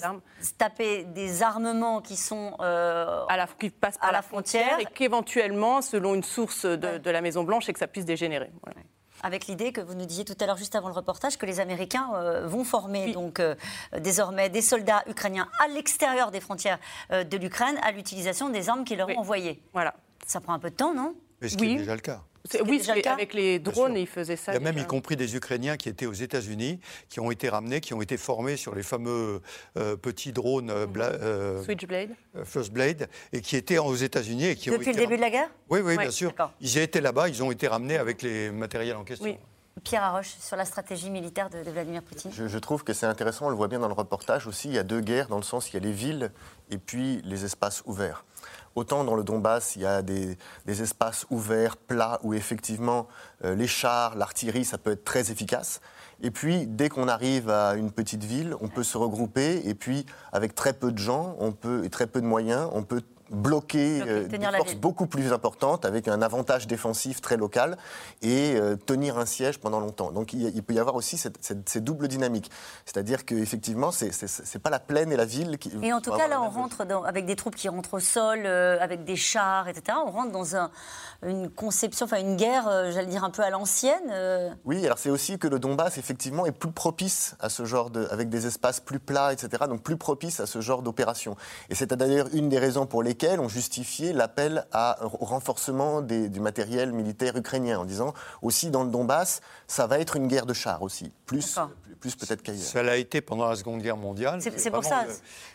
taper 0.58 1.06
des 1.06 1.44
armements 1.44 2.02
qui 2.02 2.18
sont 2.18 2.56
à 2.60 3.38
la, 3.38 3.48
qui 3.58 3.70
passent 3.70 3.98
par 3.98 4.12
la, 4.12 4.22
frontière, 4.22 4.80
et 4.80 4.86
qu'éventuellement, 4.86 5.82
selon 5.82 6.14
une 6.14 6.24
source 6.24 6.66
de, 6.66 7.10
la 7.10 7.22
Maison 7.22 7.44
Blanche, 7.44 7.70
et 7.70 7.74
que 7.74 7.80
ça 7.80 7.88
puisse 7.88 8.06
dégénérer 8.06 8.52
avec 9.24 9.48
l'idée 9.48 9.72
que 9.72 9.82
vous 9.82 9.96
nous 9.96 10.06
disiez 10.06 10.26
tout 10.26 10.36
à 10.40 10.46
l'heure, 10.46 10.58
juste 10.58 10.76
avant 10.76 10.90
le 10.90 10.94
reportage, 10.94 11.38
que 11.38 11.46
les 11.46 11.60
Américains 11.60 12.10
euh, 12.14 12.46
vont 12.46 12.64
former 12.64 13.14
donc 13.14 13.40
euh, 13.40 13.56
désormais 14.00 14.50
des 14.50 14.62
soldats 14.62 15.04
ukrainiens 15.08 15.48
à 15.64 15.70
l'extérieur 15.70 16.30
des 16.30 16.42
frontières 16.42 16.78
euh, 17.12 17.24
de 17.24 17.38
l'Ukraine 17.38 17.78
à 17.82 17.92
l'utilisation 17.92 18.50
des 18.50 18.70
armes 18.70 18.84
qu'ils 18.84 18.98
leur 18.98 19.10
ont 19.10 19.20
envoyées. 19.20 19.64
Voilà. 19.74 19.96
Ça 20.28 20.42
prend 20.42 20.54
un 20.54 20.60
peu 20.60 20.70
de 20.70 20.76
temps, 20.76 20.94
non? 20.94 21.16
Mais 21.42 21.50
ce 21.50 21.58
qui 21.58 21.66
est 21.66 21.76
déjà 21.78 21.96
le 21.96 22.02
cas. 22.02 22.22
Oui, 22.66 22.82
avec 23.06 23.34
les 23.34 23.60
drones, 23.60 23.96
ils 23.96 24.08
faisaient 24.08 24.36
ça. 24.36 24.52
Il 24.52 24.56
y 24.56 24.58
a 24.58 24.60
même 24.60 24.78
y 24.78 24.86
compris 24.86 25.16
des 25.16 25.36
Ukrainiens 25.36 25.78
qui 25.78 25.88
étaient 25.88 26.06
aux 26.06 26.14
États-Unis, 26.14 26.80
qui 27.08 27.22
ont 27.22 27.32
été 27.32 27.48
ramenés, 27.48 27.80
qui 27.80 27.94
ont 27.94 28.02
été 28.02 28.18
formés 28.18 28.58
sur 28.58 28.76
les 28.76 28.84
fameux 28.84 29.42
euh, 29.78 29.96
petits 29.96 30.34
drones 30.34 30.70
euh, 30.70 30.86
mhm. 30.86 30.94
euh, 30.98 31.64
Switchblade, 31.64 32.10
First 32.44 32.74
Blade, 32.74 33.08
et 33.32 33.40
qui 33.40 33.56
étaient 33.56 33.78
aux 33.78 33.96
États-Unis 33.96 34.48
et 34.48 34.56
qui 34.56 34.70
depuis 34.70 34.92
le 34.92 34.98
début 34.98 35.16
de 35.16 35.22
la 35.22 35.30
guerre. 35.30 35.50
Oui, 35.70 35.80
oui, 35.82 35.98
bien 35.98 36.12
sûr. 36.12 36.34
Ils 36.60 36.78
étaient 36.78 37.02
là-bas, 37.02 37.30
ils 37.30 37.42
ont 37.44 37.52
été 37.52 37.68
ramenés 37.68 37.98
avec 37.98 38.22
les 38.22 38.52
matériels 38.52 38.98
en 38.98 39.04
question. 39.04 39.38
Pierre 39.84 40.04
Arroche, 40.04 40.36
sur 40.40 40.56
la 40.56 40.66
stratégie 40.66 41.10
militaire 41.10 41.50
de, 41.50 41.58
Vladimir 41.70 42.04
Poutine 42.04 42.32
je, 42.32 42.48
je, 42.48 42.58
trouve 42.60 42.84
que 42.84 42.94
c'est 42.94 43.08
intéressant, 43.08 43.48
on 43.48 43.50
le 43.50 43.56
voit 43.56 43.68
bien 43.68 43.80
dans 43.80 43.88
le 43.88 43.94
reportage 43.96 44.46
aussi, 44.46 44.68
il 44.68 44.76
y 44.76 44.78
a 44.78 44.84
deux 44.84 45.02
guerres 45.02 45.28
dans 45.30 45.38
le 45.38 45.44
sens, 45.44 45.72
il 45.72 45.74
y 45.74 45.78
a 45.78 45.80
les 45.80 45.92
villes 45.92 46.32
et 46.70 46.78
puis 46.78 47.22
les 47.24 47.44
espaces 47.44 47.82
ouverts. 47.86 48.24
Autant 48.76 49.04
dans 49.04 49.16
le 49.16 49.24
Donbass, 49.24 49.76
il 49.76 49.84
y 49.84 49.86
a 49.86 50.02
des, 50.02 50.38
espaces 50.68 51.26
ouverts, 51.30 51.78
plats, 51.78 52.20
où 52.24 52.34
effectivement 52.34 53.08
euh, 53.44 53.56
les 53.56 53.68
chars, 53.68 54.16
l'artillerie, 54.16 54.66
ça 54.66 54.78
peut 54.78 54.92
être 54.92 55.04
très 55.04 55.32
efficace. 55.32 55.80
Et 56.22 56.32
puis, 56.32 56.66
dès 56.66 56.90
qu'on 56.90 57.08
arrive 57.08 57.50
à 57.50 57.76
une 57.76 57.92
petite 57.92 58.24
ville, 58.24 58.56
on 58.62 58.70
peut 58.70 58.84
se 58.84 58.98
regrouper 58.98 59.62
et 59.68 59.76
puis, 59.76 60.06
avec 60.32 60.56
très 60.56 60.74
peu 60.74 60.92
de 60.92 60.98
gens 60.98 61.36
on 61.40 61.52
peut, 61.52 61.84
et 61.84 61.90
très 61.90 62.08
peu 62.08 62.22
de 62.22 62.26
moyens, 62.26 62.70
on 62.72 62.84
peut 62.84 63.02
bloquer 63.34 64.02
euh, 64.08 64.28
des 64.28 64.40
forces 64.40 64.76
beaucoup 64.76 65.08
plus 65.08 65.34
importantes 65.34 65.86
avec 65.86 66.08
un 66.08 66.22
avantage 66.22 66.68
défensif 66.68 67.22
très 67.22 67.38
local 67.38 67.78
et 68.22 68.56
euh, 68.56 68.76
tenir 68.76 69.18
un 69.18 69.26
siège 69.26 69.60
pendant 69.60 69.80
longtemps. 69.80 70.12
Donc 70.12 70.34
il, 70.34 70.64
peut 70.64 70.74
y 70.74 70.80
avoir 70.80 70.96
aussi 70.96 71.18
cette, 71.18 71.38
cette, 71.42 71.84
double 71.84 72.08
dynamique. 72.08 72.50
C'est-à-dire 72.86 73.26
qu'effectivement, 73.26 73.92
ce 73.92 74.06
n'est 74.06 74.62
pas 74.62 74.70
la 74.70 74.80
plaine 74.80 75.12
et 75.12 75.18
la 75.18 75.26
ville 75.26 75.58
qui... 75.58 75.72
Et 75.82 75.92
en 75.92 76.02
tout 76.02 76.12
cas, 76.12 76.28
là, 76.28 76.42
on 76.42 76.50
rentre 76.50 76.86
dans, 76.86 77.04
avec 77.04 77.26
des 77.26 77.36
troupes 77.36 77.56
qui 77.56 77.68
rentrent 77.68 77.96
au 77.96 78.00
sol, 78.00 78.44
euh, 78.46 78.78
avec 78.80 79.04
des 79.04 79.16
chars, 79.16 79.68
etc. 79.68 79.98
On 80.06 80.12
rentre 80.12 80.32
dans 80.32 80.56
un, 80.56 80.70
une 81.26 81.50
conception, 81.50 82.06
enfin 82.06 82.20
une 82.20 82.36
guerre, 82.36 82.66
j'allais 82.92 83.08
dire, 83.08 83.24
un 83.24 83.32
peu 83.32 83.42
à 83.42 83.50
l'ancienne. 83.50 84.56
Oui, 84.66 84.86
alors 84.86 84.98
c'est 84.98 85.10
aussi 85.10 85.40
que 85.40 85.48
le 85.48 85.60
Donbass, 85.60 85.98
effectivement, 85.98 86.46
est 86.46 86.52
plus 86.52 86.72
propice 86.72 87.36
à 87.40 87.50
ce 87.50 87.66
genre 87.66 87.90
de... 87.90 88.08
avec 88.12 88.30
des 88.30 88.46
espaces 88.46 88.80
plus 88.80 89.00
plats, 89.00 89.34
etc. 89.34 89.64
Donc 89.68 89.82
plus 89.82 89.98
propice 89.98 90.40
à 90.40 90.46
ce 90.46 90.62
genre 90.62 90.82
d'opération. 90.82 91.36
Et 91.70 91.76
c'est 91.76 91.92
d'ailleurs 91.94 92.28
une 92.34 92.50
des 92.50 92.60
raisons 92.60 92.86
pour 92.86 93.04
lesquelles 93.04 93.23
ont 93.32 93.50
justifié 93.50 94.14
l'appel 94.14 94.66
au 94.74 95.26
renforcement 95.26 96.02
du 96.02 96.40
matériel 96.40 96.92
militaire 96.92 97.36
ukrainien, 97.36 97.80
en 97.80 97.86
disant 97.86 98.14
aussi 98.42 98.70
dans 98.70 98.84
le 98.84 98.92
Donbass, 98.92 99.42
ça 99.68 99.88
va 99.88 100.00
être 100.00 100.16
une 100.16 100.28
guerre 100.28 100.46
de 100.46 100.54
chars 100.54 100.82
aussi, 100.82 101.12
plus, 101.26 101.58
plus, 102.00 102.16
peut-être 102.16 102.42
qu'ailleurs. 102.42 102.62
Ça 102.62 102.84
l'a 102.84 102.98
été 102.98 103.22
pendant 103.22 103.48
la 103.48 103.56
Seconde 103.56 103.82
Guerre 103.82 103.98
mondiale. 103.98 104.42
C'est 104.42 104.72
pour 104.72 104.84
ça. 104.84 105.06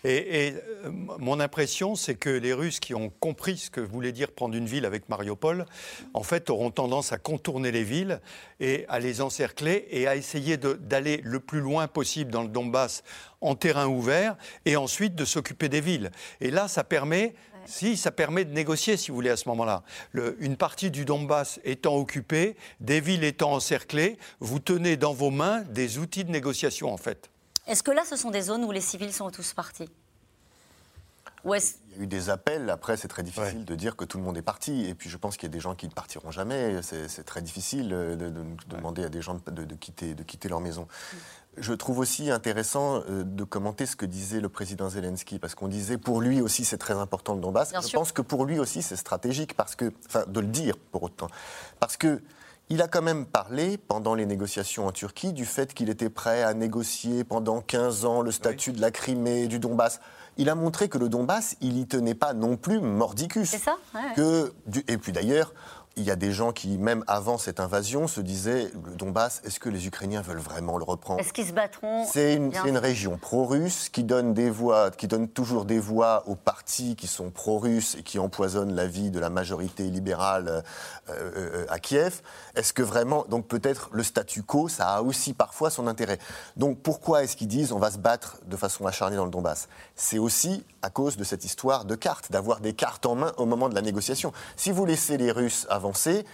Et, 0.02 0.54
euh, 0.85 0.90
mon 1.18 1.40
impression, 1.40 1.94
c'est 1.94 2.14
que 2.14 2.31
les 2.31 2.54
Russes 2.54 2.81
qui 2.81 2.94
ont 2.94 3.12
compris 3.20 3.59
ce 3.59 3.70
que 3.70 3.81
voulait 3.81 4.12
dire 4.12 4.31
prendre 4.31 4.54
une 4.54 4.66
ville 4.66 4.87
avec 4.87 5.09
Mariupol, 5.09 5.66
en 6.14 6.22
fait, 6.22 6.48
auront 6.48 6.70
tendance 6.70 7.12
à 7.12 7.18
contourner 7.18 7.70
les 7.70 7.85
villes 7.85 8.20
et 8.61 8.87
à 8.88 8.98
les 8.98 9.20
encercler 9.20 9.87
et 9.90 10.09
à 10.09 10.16
essayer 10.16 10.57
d'aller 10.57 11.20
le 11.22 11.40
plus 11.40 11.61
loin 11.61 11.87
possible 11.87 12.31
dans 12.31 12.42
le 12.42 12.48
Donbass 12.48 13.02
en 13.40 13.54
terrain 13.54 13.87
ouvert 13.87 14.37
et 14.64 14.76
ensuite 14.76 15.14
de 15.14 15.24
s'occuper 15.24 15.68
des 15.68 15.81
villes. 15.81 16.11
Et 16.40 16.50
là, 16.50 16.66
ça 16.66 16.83
permet 16.83 17.35
si, 17.68 17.96
ça 17.96 18.11
permet 18.11 18.44
de 18.44 18.52
négocier, 18.52 18.96
si 18.96 19.11
vous 19.11 19.14
voulez, 19.14 19.31
à 19.31 19.37
ce 19.37 19.48
moment-là. 19.50 19.83
Une 20.38 20.57
partie 20.57 20.90
du 20.90 21.04
Donbass 21.04 21.61
étant 21.64 21.96
occupée, 21.96 22.57
des 22.81 23.00
villes 23.00 23.24
étant 23.24 23.52
encerclées, 23.52 24.18
vous 24.40 24.59
tenez 24.59 24.96
dans 24.96 25.12
vos 25.12 25.31
mains 25.31 25.61
des 25.62 25.98
outils 25.98 26.24
de 26.24 26.31
négociation, 26.31 26.92
en 26.92 26.96
fait. 26.96 27.31
Est-ce 27.66 27.83
que 27.83 27.90
là, 27.90 28.02
ce 28.09 28.16
sont 28.16 28.31
des 28.31 28.42
zones 28.42 28.64
où 28.64 28.72
les 28.72 28.81
civils 28.81 29.12
sont 29.12 29.31
tous 29.31 29.52
partis? 29.52 29.90
Il 31.44 31.96
y 31.96 32.00
a 32.00 32.02
eu 32.02 32.07
des 32.07 32.31
appels. 32.31 32.68
Après, 32.70 32.96
c'est 32.96 33.09
très 33.09 33.22
difficile 33.22 33.64
de 33.64 33.74
dire 33.74 33.96
que 33.96 34.04
tout 34.04 34.18
le 34.18 34.24
monde 34.24 34.37
est 34.37 34.42
parti. 34.42 34.87
Et 34.87 34.94
puis, 34.94 35.09
je 35.09 35.16
pense 35.16 35.37
qu'il 35.37 35.48
y 35.48 35.52
a 35.52 35.54
des 35.54 35.61
gens 35.61 35.74
qui 35.74 35.87
ne 35.87 35.92
partiront 35.92 36.31
jamais. 36.31 36.81
C'est 36.83 37.24
très 37.24 37.42
difficile 37.42 37.88
de, 37.88 38.33
demander 38.66 39.04
à 39.04 39.09
des 39.09 39.22
gens 39.22 39.40
de, 39.46 39.74
quitter, 39.74 40.14
de 40.14 40.22
quitter 40.22 40.48
leur 40.48 40.61
maison. 40.61 40.87
Je 41.61 41.73
trouve 41.73 41.99
aussi 41.99 42.31
intéressant 42.31 43.03
euh, 43.09 43.25
de 43.25 43.44
commenter 43.44 43.87
ce 43.87 43.97
que 43.97 44.07
disait 44.07 44.40
le 44.40 44.49
président 44.49 44.88
Zelensky, 44.88 45.38
parce 45.38 45.55
qu'on 45.55 45.68
disait 45.68 45.99
pour 45.99 46.21
lui 46.21 46.40
aussi 46.40 46.64
c'est 46.64 46.79
très 46.79 46.94
important 46.94 47.35
le 47.35 47.40
Donbass. 47.40 47.73
je 47.73 47.92
pense 47.92 48.12
que 48.12 48.23
pour 48.23 48.44
lui 48.44 48.59
aussi 48.59 48.83
c'est 48.83 48.97
stratégique, 48.97 49.55
parce 49.55 49.75
que, 49.75 49.92
enfin, 50.07 50.25
de 50.27 50.40
le 50.40 50.47
dire 50.47 50.77
pour 50.92 51.03
autant, 51.03 51.29
parce 51.81 51.97
que 51.97 52.21
il 52.71 52.83
a 52.83 52.88
quand 52.88 53.01
même 53.01 53.25
parlé 53.25 53.79
pendant 53.79 54.14
les 54.14 54.27
négociations 54.27 54.87
en 54.87 54.92
Turquie 54.92 55.33
du 55.33 55.47
fait 55.47 55.73
qu'il 55.73 55.88
était 55.88 56.11
prêt 56.11 56.42
à 56.42 56.53
négocier 56.53 57.25
pendant 57.25 57.62
15 57.62 58.05
ans 58.05 58.21
le 58.21 58.31
statut 58.31 58.73
de 58.73 58.81
la 58.81 58.90
Crimée, 58.90 59.47
du 59.47 59.59
Donbass. 59.59 60.01
Il 60.37 60.51
a 60.51 60.55
montré 60.55 60.88
que 60.88 60.99
le 60.99 61.09
Donbass, 61.09 61.57
il 61.62 61.79
y 61.79 61.87
tenait 61.87 62.14
pas 62.14 62.35
non 62.35 62.57
plus 62.57 62.81
mordicus. 62.81 63.49
C'est 63.49 63.59
ça 63.59 63.79
que, 64.14 64.53
Et 64.87 64.99
puis 64.99 65.12
d'ailleurs, 65.12 65.55
il 65.96 66.05
y 66.05 66.11
a 66.11 66.16
des 66.16 66.33
gens 66.33 66.53
qui, 66.53 66.79
même 66.79 67.05
avant 67.07 67.38
cette 67.38 67.61
invasion, 67.61 68.07
se 68.07 68.20
disaient 68.20 68.70
le 68.85 68.94
Donbass, 68.94 69.42
est-ce 69.44 69.59
que 69.59 69.68
les 69.68 69.87
Ukrainiens 69.87 70.22
veulent 70.22 70.38
vraiment 70.38 70.79
le 70.79 70.85
reprendre? 70.85 71.20
Est-ce 71.20 71.33
qu'ils 71.33 71.46
se 71.46 71.53
battront? 71.53 72.07
C'est 72.07 72.35
une, 72.35 72.79
région 72.79 73.18
pro-russe 73.18 73.88
qui 73.88 74.05
donne 74.05 74.35
des 74.35 74.51
voix, 74.51 74.90
qui 74.90 75.09
donne 75.09 75.29
toujours 75.29 75.64
des 75.64 75.81
voix 75.81 76.22
aux 76.27 76.37
partis 76.37 76.94
qui 76.94 77.09
sont 77.09 77.31
pro-russes 77.31 77.96
et 77.96 78.03
qui 78.03 78.18
empoisonnent 78.18 78.74
la 78.74 78.87
vie 78.87 79.11
de 79.11 79.18
la 79.18 79.31
majorité 79.31 79.85
libérale 79.85 80.62
euh, 81.09 81.12
euh, 81.37 81.66
à 81.68 81.81
Kiev. 81.81 82.20
Est-ce 82.55 82.72
que 82.72 82.83
vraiment, 82.83 83.24
donc 83.29 83.48
peut-être 83.48 83.88
le 83.92 84.03
statu 84.03 84.42
quo, 84.42 84.68
ça 84.68 84.96
a 84.96 85.03
aussi 85.03 85.35
parfois 85.35 85.70
son 85.70 85.88
intérêt. 85.88 86.18
Donc 86.57 86.79
pourquoi 86.79 87.24
est-ce 87.24 87.37
qu'ils 87.37 87.48
disent 87.48 87.72
on 87.72 87.79
va 87.79 87.90
se 87.90 87.98
battre 87.98 88.38
de 88.46 88.57
façon 88.57 88.87
acharnée 88.87 89.16
dans 89.16 89.24
le 89.24 89.31
Donbass? 89.31 89.68
C'est 89.96 90.18
aussi 90.18 90.64
à 90.83 90.91
cause 90.91 91.17
de 91.17 91.25
cette 91.25 91.45
histoire 91.45 91.85
de 91.85 91.95
cartes, 91.95 92.31
d'avoir 92.31 92.61
des 92.61 92.73
cartes 92.73 93.07
en 93.07 93.14
main 93.14 93.33
au 93.37 93.47
moment 93.47 93.69
de 93.69 93.75
la 93.75 93.83
négociation. 93.83 94.33
Si 94.57 94.71
vous 94.73 94.85
laissez 94.85 95.17
les 95.17 95.33
Russes 95.33 95.67
avancer 95.71 96.25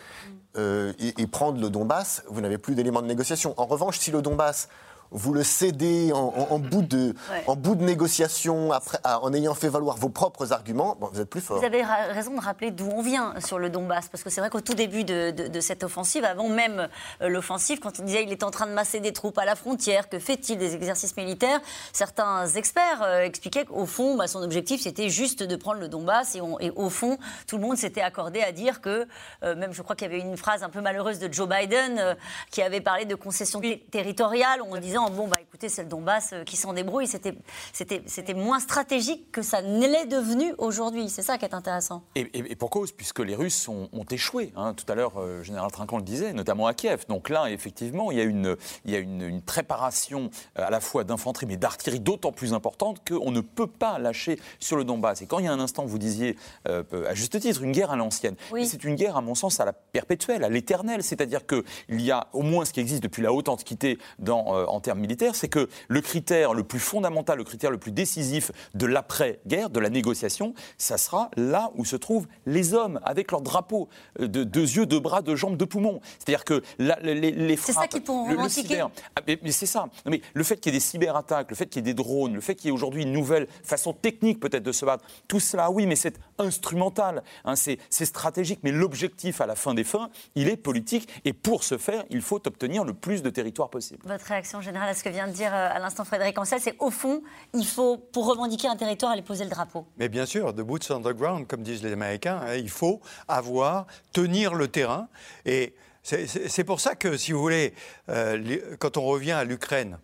euh, 0.56 0.92
et, 0.98 1.26
prendre 1.26 1.60
le 1.60 1.70
Donbass, 1.70 2.22
vous 2.28 2.40
n'avez 2.40 2.58
plus 2.58 2.74
d'éléments 2.74 3.02
de 3.02 3.06
négociation. 3.06 3.54
En 3.56 3.66
revanche, 3.66 3.98
si 3.98 4.10
le 4.10 4.22
Donbass 4.22 4.68
vous 5.14 5.32
le 5.32 5.44
cédez 5.44 6.12
en, 6.12 6.58
bout, 6.58 6.82
de, 6.82 7.14
en 7.46 7.54
bout 7.54 7.76
de 7.76 7.84
négociation, 7.84 8.72
après, 8.72 8.98
en 9.04 9.32
ayant 9.32 9.54
fait 9.54 9.68
valoir 9.68 9.96
vos 9.96 10.08
propres 10.08 10.52
arguments, 10.52 10.96
bon, 11.00 11.08
vous 11.12 11.20
êtes 11.20 11.30
plus 11.30 11.40
fort. 11.40 11.58
Vous 11.58 11.64
avez 11.64 11.82
raison 11.82 12.34
de 12.34 12.40
rappeler 12.40 12.72
d'où 12.72 12.88
on 12.88 13.00
vient 13.00 13.32
sur 13.38 13.60
le 13.60 13.70
Donbass, 13.70 14.08
parce 14.08 14.24
que 14.24 14.30
c'est 14.30 14.40
vrai 14.40 14.50
qu'au 14.50 14.60
tout 14.60 14.74
début 14.74 15.04
de, 15.04 15.60
cette 15.60 15.84
offensive, 15.84 16.24
avant 16.24 16.48
même 16.48 16.88
euh, 17.22 17.28
l'offensive, 17.28 17.78
quand 17.78 18.00
on 18.00 18.02
disait 18.02 18.24
qu'il 18.24 18.32
est 18.32 18.42
en 18.42 18.50
train 18.50 18.66
de 18.66 18.72
masser 18.72 18.98
des 18.98 19.12
troupes 19.12 19.38
à 19.38 19.44
la 19.44 19.54
frontière, 19.54 20.08
que 20.08 20.18
fait-il 20.18 20.58
des 20.58 20.74
exercices 20.74 21.16
militaires, 21.16 21.60
certains 21.92 22.46
experts 22.48 23.02
euh, 23.02 23.22
expliquaient 23.22 23.64
qu'au 23.64 23.86
fond, 23.86 24.16
bah, 24.16 24.26
son 24.26 24.42
objectif, 24.42 24.82
c'était 24.82 25.10
juste 25.10 25.44
de 25.44 25.56
prendre 25.56 25.80
le 25.80 25.88
Donbass, 25.88 26.34
et, 26.34 26.40
et, 26.60 26.70
au 26.70 26.90
fond, 26.90 27.18
tout 27.46 27.56
le 27.56 27.62
monde 27.62 27.76
s'était 27.76 28.02
accordé 28.02 28.40
à 28.40 28.50
dire 28.50 28.80
que, 28.80 29.06
euh, 29.44 29.54
même 29.54 29.72
je 29.72 29.80
crois 29.82 29.94
qu'il 29.94 30.10
y 30.10 30.12
avait 30.12 30.20
une 30.20 30.36
phrase 30.36 30.64
un 30.64 30.70
peu 30.70 30.80
malheureuse 30.80 31.20
de 31.20 31.32
Joe 31.32 31.48
Biden, 31.48 32.16
qui 32.50 32.62
avait 32.62 32.80
parlé 32.80 33.04
de 33.04 33.14
concessions 33.14 33.60
territoriales, 33.92 34.60
en 34.60 34.76
disant 34.78 35.03
bon, 35.10 35.28
bah 35.28 35.38
écoutez, 35.54 35.68
c'est 35.68 35.84
le 35.84 35.88
Donbass 35.88 36.32
euh, 36.32 36.42
qui 36.42 36.56
s'en 36.56 36.72
débrouille. 36.72 37.06
C'était 37.06 38.34
moins 38.34 38.58
stratégique 38.58 39.30
que 39.30 39.40
ça 39.40 39.62
ne 39.62 39.86
l'est 39.86 40.06
devenu 40.06 40.52
aujourd'hui. 40.58 41.08
C'est 41.08 41.22
ça 41.22 41.38
qui 41.38 41.44
est 41.44 41.54
intéressant. 41.54 42.02
Et, 42.16 42.56
pour 42.56 42.70
cause, 42.70 42.90
puisque 42.90 43.20
les 43.20 43.36
Russes 43.36 43.68
ont, 43.68 43.88
échoué. 44.10 44.52
Hein. 44.56 44.74
Tout 44.74 44.84
à 44.90 44.96
l'heure, 44.96 45.12
euh, 45.16 45.44
général 45.44 45.70
Trinquant 45.70 45.96
le 45.96 46.02
disait, 46.02 46.32
notamment 46.32 46.66
à 46.66 46.74
Kiev. 46.74 47.04
Donc 47.08 47.28
là, 47.28 47.50
effectivement, 47.50 48.10
il 48.10 48.18
y 48.18 48.20
a 48.20 48.24
une, 48.24 48.56
il 48.84 48.90
y 48.90 48.96
a 48.96 48.98
une, 48.98 49.40
préparation 49.42 50.30
euh, 50.58 50.66
à 50.66 50.70
la 50.70 50.80
fois 50.80 51.04
d'infanterie, 51.04 51.46
mais 51.46 51.56
d'artillerie 51.56 52.00
d'autant 52.00 52.32
plus 52.32 52.52
importante 52.52 53.08
qu'on 53.08 53.30
ne 53.30 53.40
peut 53.40 53.68
pas 53.68 54.00
lâcher 54.00 54.40
sur 54.58 54.76
le 54.76 54.82
Donbass. 54.82 55.22
Et 55.22 55.26
quand 55.26 55.38
il 55.38 55.44
y 55.44 55.48
a 55.48 55.52
un 55.52 55.60
instant, 55.60 55.84
vous 55.84 55.98
disiez, 55.98 56.36
à 56.64 57.14
juste 57.14 57.38
titre, 57.38 57.62
une 57.62 57.72
guerre 57.72 57.92
à 57.92 57.96
l'ancienne. 57.96 58.34
C'est 58.64 58.82
une 58.82 58.96
guerre, 58.96 59.16
à 59.16 59.20
mon 59.20 59.36
sens, 59.36 59.60
à 59.60 59.64
la 59.64 59.72
perpétuelle, 59.72 60.42
à 60.42 60.48
l'éternelle. 60.48 61.04
C'est-à-dire 61.04 61.46
qu'il 61.46 62.00
y 62.00 62.10
a 62.10 62.26
au 62.32 62.42
moins 62.42 62.64
ce 62.64 62.72
qui 62.72 62.80
existe 62.80 63.02
depuis 63.02 63.22
la 63.22 63.32
haute 63.32 63.48
antiquité 63.48 63.98
dans, 64.18 64.46
en 64.66 64.80
termes 64.80 64.98
militaires, 64.98 65.36
c'est 65.44 65.48
que 65.48 65.68
le 65.88 66.00
critère 66.00 66.54
le 66.54 66.64
plus 66.64 66.78
fondamental, 66.78 67.36
le 67.36 67.44
critère 67.44 67.70
le 67.70 67.76
plus 67.76 67.92
décisif 67.92 68.50
de 68.72 68.86
l'après-guerre, 68.86 69.68
de 69.68 69.78
la 69.78 69.90
négociation, 69.90 70.54
ça 70.78 70.96
sera 70.96 71.30
là 71.36 71.70
où 71.74 71.84
se 71.84 71.96
trouvent 71.96 72.26
les 72.46 72.72
hommes 72.72 72.98
avec 73.04 73.30
leurs 73.30 73.42
drapeaux 73.42 73.90
euh, 74.20 74.26
de 74.26 74.42
deux 74.42 74.62
yeux, 74.62 74.86
deux 74.86 75.00
bras, 75.00 75.20
deux 75.20 75.36
jambes, 75.36 75.58
deux 75.58 75.66
poumons. 75.66 76.00
C'est-à-dire 76.18 76.46
que 76.46 76.62
les, 76.78 77.56
C'est 77.58 77.74
ça 77.74 77.86
qui 77.88 78.00
pourront 78.00 78.42
le, 78.42 78.48
cyber, 78.48 78.88
ah, 79.16 79.20
mais, 79.26 79.38
c'est 79.50 79.66
ça. 79.66 79.90
mais 80.06 80.22
le 80.32 80.44
fait 80.44 80.56
qu'il 80.56 80.72
y 80.72 80.76
ait 80.76 80.78
des 80.78 80.84
cyberattaques, 80.84 81.50
le 81.50 81.56
fait 81.56 81.66
qu'il 81.66 81.80
y 81.80 81.90
ait 81.90 81.92
des 81.92 81.94
drones, 81.94 82.32
le 82.32 82.40
fait 82.40 82.54
qu'il 82.54 82.66
y 82.66 82.68
ait 82.70 82.74
aujourd'hui 82.74 83.02
une 83.02 83.12
nouvelle 83.12 83.46
façon 83.62 83.92
technique 83.92 84.40
peut-être 84.40 84.62
de 84.62 84.72
se 84.72 84.86
battre, 84.86 85.04
tout 85.28 85.40
cela, 85.40 85.70
oui, 85.70 85.84
mais 85.84 85.96
c'est 85.96 86.18
instrumental, 86.38 87.22
hein, 87.44 87.54
c'est 87.54 87.78
stratégique. 87.90 88.60
Mais 88.62 88.72
l'objectif 88.72 89.42
à 89.42 89.46
la 89.46 89.56
fin 89.56 89.74
des 89.74 89.84
fins, 89.84 90.08
il 90.36 90.48
est 90.48 90.56
politique. 90.56 91.06
Et 91.26 91.34
pour 91.34 91.64
ce 91.64 91.76
faire, 91.76 92.04
il 92.08 92.22
faut 92.22 92.40
obtenir 92.46 92.84
le 92.84 92.94
plus 92.94 93.22
de 93.22 93.28
territoire 93.28 93.68
possible. 93.68 94.00
Votre 94.06 94.24
réaction 94.24 94.62
générale 94.62 94.88
à 94.88 94.94
ce 94.94 95.04
que 95.04 95.10
vient 95.10 95.28
de 95.28 95.33
dire 95.34 95.54
euh, 95.54 95.68
à 95.70 95.78
l'instant 95.78 96.04
Frédéric 96.04 96.38
Ancel, 96.38 96.60
c'est 96.60 96.76
au 96.78 96.90
fond, 96.90 97.22
il 97.52 97.66
faut, 97.66 97.98
pour 97.98 98.26
revendiquer 98.26 98.68
un 98.68 98.76
territoire, 98.76 99.12
aller 99.12 99.22
poser 99.22 99.44
le 99.44 99.50
drapeau. 99.50 99.86
Mais 99.98 100.08
bien 100.08 100.24
sûr, 100.24 100.54
de 100.54 100.62
boots 100.62 100.90
on 100.90 101.00
the 101.00 101.14
ground, 101.14 101.46
comme 101.46 101.62
disent 101.62 101.82
les 101.82 101.92
Américains, 101.92 102.40
hein, 102.42 102.54
il 102.54 102.70
faut 102.70 103.00
avoir, 103.28 103.86
tenir 104.12 104.54
le 104.54 104.68
terrain. 104.68 105.08
Et 105.44 105.74
c'est 106.02 106.64
pour 106.64 106.80
ça 106.80 106.94
que, 106.94 107.16
si 107.16 107.32
vous 107.32 107.40
voulez, 107.40 107.74
euh, 108.08 108.76
quand 108.78 108.96
on 108.96 109.04
revient 109.04 109.32
à 109.32 109.44
l'Ukraine, 109.44 109.98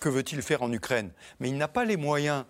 que 0.00 0.08
veut-il 0.08 0.42
faire 0.42 0.62
en 0.62 0.72
Ukraine? 0.72 1.10
Mais 1.40 1.48
il 1.48 1.56
n'a 1.56 1.68
pas 1.68 1.84
les 1.84 1.96
moyens 1.96 2.44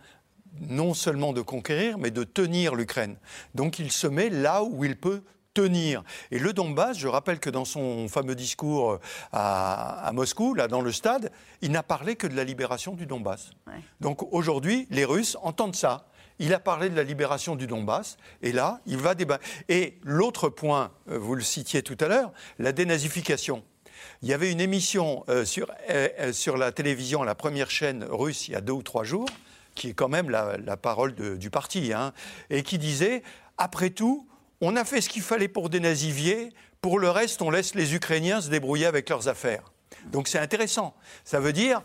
non 0.61 0.95
seulement 0.95 1.33
de 1.33 1.41
conquérir, 1.41 1.99
mais 1.99 2.11
de 2.11 2.25
tenir 2.25 2.75
l'Ukraine. 2.75 3.17
Donc 3.55 3.79
il 3.79 3.93
se 3.93 4.07
met 4.07 4.29
là 4.29 4.63
où 4.63 4.85
il 4.85 4.97
peut 4.97 5.23
tenir. 5.59 6.05
Et 6.31 6.39
le 6.39 6.53
Donbass, 6.53 6.97
je 6.97 7.09
rappelle 7.09 7.41
que 7.41 7.51
dans 7.51 7.65
son 7.65 8.07
fameux 8.09 8.37
discours 8.37 8.93
euh, 8.93 8.99
à, 9.33 10.11
Moscou, 10.15 10.55
là 10.55 10.69
dans 10.69 10.83
le 10.83 10.93
stade, 10.93 11.33
il 11.63 11.73
n'a 11.73 11.83
parlé 11.83 12.15
que 12.15 12.29
de 12.29 12.37
la 12.37 12.45
libération 12.45 12.95
du 12.95 13.07
Donbass. 13.07 13.51
Donc 14.01 14.33
aujourd'hui, 14.33 14.87
les 14.91 15.05
Russes 15.05 15.37
entendent 15.43 15.75
ça. 15.75 16.07
Il 16.39 16.55
a 16.55 16.61
parlé 16.61 16.89
de 16.89 16.95
la 16.95 17.03
libération 17.03 17.57
du 17.57 17.67
Donbass, 17.67 18.17
et 18.43 18.53
là, 18.53 18.81
il 18.87 18.99
va 18.99 19.17
débattre. 19.17 19.45
Et 19.69 19.99
l'autre 20.05 20.49
point, 20.49 20.93
euh, 21.11 21.19
vous 21.19 21.35
le 21.35 21.43
citiez 21.43 21.83
tout 21.83 21.97
à 22.01 22.07
l'heure, 22.07 22.31
la 22.61 22.71
dénazification. 22.71 23.65
Il 24.23 24.29
y 24.29 24.33
avait 24.33 24.53
une 24.53 24.61
émission 24.61 25.25
euh, 25.29 25.45
sur, 25.45 25.67
sur 26.31 26.57
la 26.57 26.71
télévision, 26.71 27.25
la 27.25 27.35
première 27.35 27.71
chaîne 27.71 28.05
russe, 28.05 28.47
il 28.47 28.53
y 28.53 28.55
a 28.55 28.61
deux 28.61 28.73
ou 28.73 28.83
trois 28.85 29.03
jours, 29.03 29.29
qui 29.75 29.89
est 29.89 29.95
quand 29.95 30.09
même 30.09 30.31
la, 30.31 30.77
parole 30.77 31.15
du 31.15 31.51
parti, 31.51 31.93
hein, 31.93 32.13
et 32.49 32.63
qui 32.63 32.79
disait, 32.79 33.25
après 33.57 33.91
tout, 33.91 34.29
on 34.61 34.77
a 34.77 34.85
fait 34.85 35.01
ce 35.01 35.09
qu'il 35.09 35.23
fallait 35.23 35.49
pour 35.49 35.69
dénazifier, 35.69 36.53
pour 36.81 36.99
le 36.99 37.11
reste, 37.11 37.43
on 37.43 37.51
laisse 37.51 37.75
les 37.75 37.95
Ukrainiens 37.95 38.41
se 38.41 38.51
débrouiller 38.51 38.87
avec 38.87 39.09
leurs 39.09 39.29
affaires. 39.29 39.73
Donc 40.07 40.29
c'est 40.29 40.39
intéressant. 40.39 40.95
Ça 41.25 41.41
veut 41.41 41.53
dire, 41.53 41.83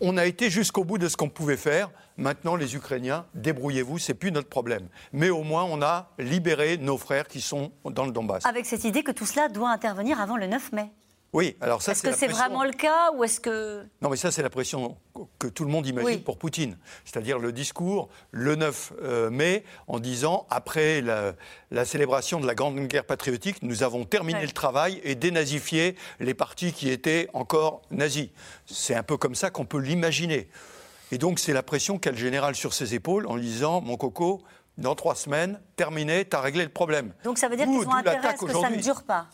on 0.00 0.16
a 0.16 0.26
été 0.26 0.50
jusqu'au 0.50 0.84
bout 0.84 0.98
de 0.98 1.08
ce 1.08 1.16
qu'on 1.16 1.28
pouvait 1.28 1.56
faire. 1.56 1.90
Maintenant, 2.16 2.56
les 2.56 2.74
Ukrainiens, 2.74 3.24
débrouillez-vous, 3.34 3.98
c'est 3.98 4.14
plus 4.14 4.32
notre 4.32 4.48
problème. 4.48 4.88
Mais 5.12 5.30
au 5.30 5.42
moins, 5.42 5.64
on 5.64 5.80
a 5.80 6.10
libéré 6.18 6.76
nos 6.76 6.98
frères 6.98 7.28
qui 7.28 7.40
sont 7.40 7.72
dans 7.84 8.04
le 8.04 8.12
Donbass. 8.12 8.44
Avec 8.44 8.66
cette 8.66 8.84
idée 8.84 9.02
que 9.02 9.12
tout 9.12 9.26
cela 9.26 9.48
doit 9.48 9.70
intervenir 9.70 10.20
avant 10.20 10.36
le 10.36 10.46
9 10.46 10.72
mai. 10.72 10.90
Oui, 11.32 11.56
alors 11.62 11.80
ça, 11.80 11.92
Est-ce 11.92 12.02
que 12.02 12.14
c'est 12.14 12.28
vraiment 12.28 12.62
le 12.62 12.72
cas 12.72 13.10
ou 13.12 13.24
est-ce 13.24 13.40
que... 13.40 13.86
Non, 14.02 14.10
mais 14.10 14.18
ça, 14.18 14.30
c'est 14.30 14.42
la 14.42 14.50
pression 14.50 14.98
que 15.38 15.46
tout 15.46 15.64
le 15.64 15.70
monde 15.70 15.86
imagine 15.86 16.22
pour 16.22 16.36
Poutine. 16.36 16.76
C'est-à-dire 17.06 17.38
le 17.38 17.52
discours 17.52 18.10
le 18.32 18.54
9 18.54 18.92
euh, 19.00 19.30
mai 19.30 19.64
en 19.86 19.98
disant, 19.98 20.46
après 20.50 21.00
la, 21.00 21.84
célébration 21.86 22.38
de 22.38 22.46
la 22.46 22.54
Grande 22.54 22.78
Guerre 22.86 23.06
patriotique, 23.06 23.62
nous 23.62 23.82
avons 23.82 24.04
terminé 24.04 24.42
le 24.42 24.52
travail 24.52 25.00
et 25.04 25.14
dénazifié 25.14 25.96
les 26.20 26.34
partis 26.34 26.74
qui 26.74 26.90
étaient 26.90 27.30
encore 27.32 27.80
nazis. 27.90 28.28
C'est 28.66 28.94
un 28.94 29.02
peu 29.02 29.16
comme 29.16 29.34
ça 29.34 29.48
qu'on 29.48 29.64
peut 29.64 29.80
l'imaginer. 29.80 30.50
Et 31.12 31.18
donc, 31.18 31.38
c'est 31.38 31.54
la 31.54 31.62
pression 31.62 31.98
qu'a 31.98 32.10
le 32.10 32.16
général 32.18 32.54
sur 32.54 32.74
ses 32.74 32.94
épaules 32.94 33.26
en 33.26 33.38
disant, 33.38 33.80
mon 33.80 33.96
coco, 33.96 34.42
dans 34.76 34.94
trois 34.94 35.14
semaines, 35.14 35.58
terminé, 35.76 36.26
t'as 36.26 36.40
réglé 36.40 36.62
le 36.62 36.70
problème. 36.70 37.14
Donc 37.24 37.38
ça 37.38 37.48
veut 37.48 37.56
dire 37.56 37.66
qu'ils 37.66 37.88
ont 37.88 37.94
intérêt 37.94 38.28
à 38.28 38.36
ce 38.36 38.44
que 38.44 38.52
ça 38.52 38.68
ne 38.68 38.82
dure 38.82 39.02
pas 39.02 39.28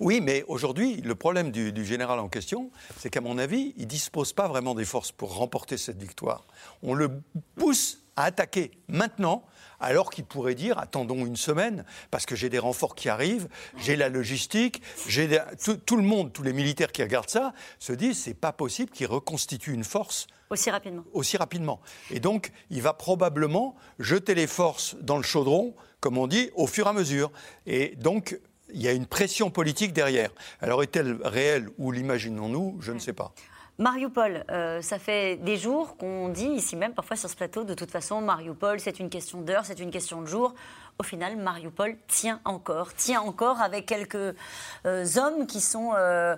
oui, 0.00 0.20
mais 0.20 0.44
aujourd'hui, 0.48 1.00
le 1.02 1.14
problème 1.14 1.50
du, 1.50 1.84
général 1.84 2.18
en 2.18 2.28
question, 2.28 2.70
c'est 2.98 3.10
qu'à 3.10 3.20
mon 3.20 3.38
avis, 3.38 3.74
il 3.76 3.82
ne 3.82 3.88
dispose 3.88 4.32
pas 4.32 4.48
vraiment 4.48 4.74
des 4.74 4.84
forces 4.84 5.12
pour 5.12 5.34
remporter 5.36 5.76
cette 5.76 6.00
victoire. 6.00 6.46
On 6.82 6.94
le 6.94 7.10
pousse 7.56 8.02
à 8.16 8.24
attaquer 8.24 8.70
maintenant, 8.88 9.44
alors 9.78 10.10
qu'il 10.10 10.24
pourrait 10.24 10.54
dire 10.54 10.78
attendons 10.78 11.26
une 11.26 11.36
semaine, 11.36 11.84
parce 12.10 12.24
que 12.24 12.34
j'ai 12.34 12.48
des 12.48 12.58
renforts 12.58 12.94
qui 12.94 13.08
arrivent, 13.08 13.48
j'ai 13.76 13.94
la 13.96 14.08
logistique, 14.08 14.82
j'ai 15.06 15.38
tout, 15.84 15.96
le 15.96 16.02
monde, 16.02 16.32
tous 16.32 16.42
les 16.42 16.54
militaires 16.54 16.92
qui 16.92 17.02
regardent 17.02 17.28
ça, 17.28 17.52
se 17.78 17.92
disent 17.92 18.18
c'est 18.18 18.34
pas 18.34 18.52
possible 18.52 18.90
qu'il 18.90 19.06
reconstitue 19.06 19.72
une 19.72 19.84
force 19.84 20.26
aussi 20.48 20.70
rapidement. 20.70 21.04
Aussi 21.12 21.36
rapidement. 21.36 21.80
Et 22.10 22.20
donc, 22.20 22.52
il 22.70 22.80
va 22.80 22.92
probablement 22.92 23.74
jeter 23.98 24.34
les 24.34 24.46
forces 24.46 24.96
dans 25.00 25.16
le 25.16 25.24
chaudron, 25.24 25.74
comme 26.00 26.18
on 26.18 26.28
dit, 26.28 26.50
au 26.54 26.68
fur 26.68 26.86
et 26.86 26.90
à 26.90 26.92
mesure. 26.92 27.32
Et 27.66 27.96
donc, 27.96 28.38
il 28.76 28.82
y 28.82 28.88
a 28.88 28.92
une 28.92 29.06
pression 29.06 29.50
politique 29.50 29.92
derrière. 29.92 30.30
Alors 30.60 30.82
est-elle 30.82 31.18
réelle 31.24 31.70
ou 31.78 31.90
l'imaginons-nous 31.92 32.76
Je 32.80 32.92
ne 32.92 32.98
sais 32.98 33.14
pas. 33.14 33.32
Mariupol, 33.78 34.44
euh, 34.50 34.80
ça 34.80 34.98
fait 34.98 35.36
des 35.36 35.58
jours 35.58 35.98
qu'on 35.98 36.30
dit 36.30 36.46
ici 36.46 36.76
même, 36.76 36.94
parfois 36.94 37.16
sur 37.16 37.28
ce 37.28 37.36
plateau, 37.36 37.64
de 37.64 37.74
toute 37.74 37.90
façon, 37.90 38.22
Mariupol, 38.22 38.80
c'est 38.80 39.00
une 39.00 39.10
question 39.10 39.42
d'heure, 39.42 39.66
c'est 39.66 39.80
une 39.80 39.90
question 39.90 40.22
de 40.22 40.26
jour. 40.26 40.54
Au 40.98 41.02
final, 41.02 41.36
Mariupol 41.36 41.96
tient 42.06 42.40
encore, 42.46 42.94
tient 42.94 43.20
encore 43.20 43.60
avec 43.60 43.84
quelques 43.84 44.34
euh, 44.86 45.04
hommes 45.16 45.46
qui 45.46 45.60
sont 45.60 45.92
euh, 45.94 46.36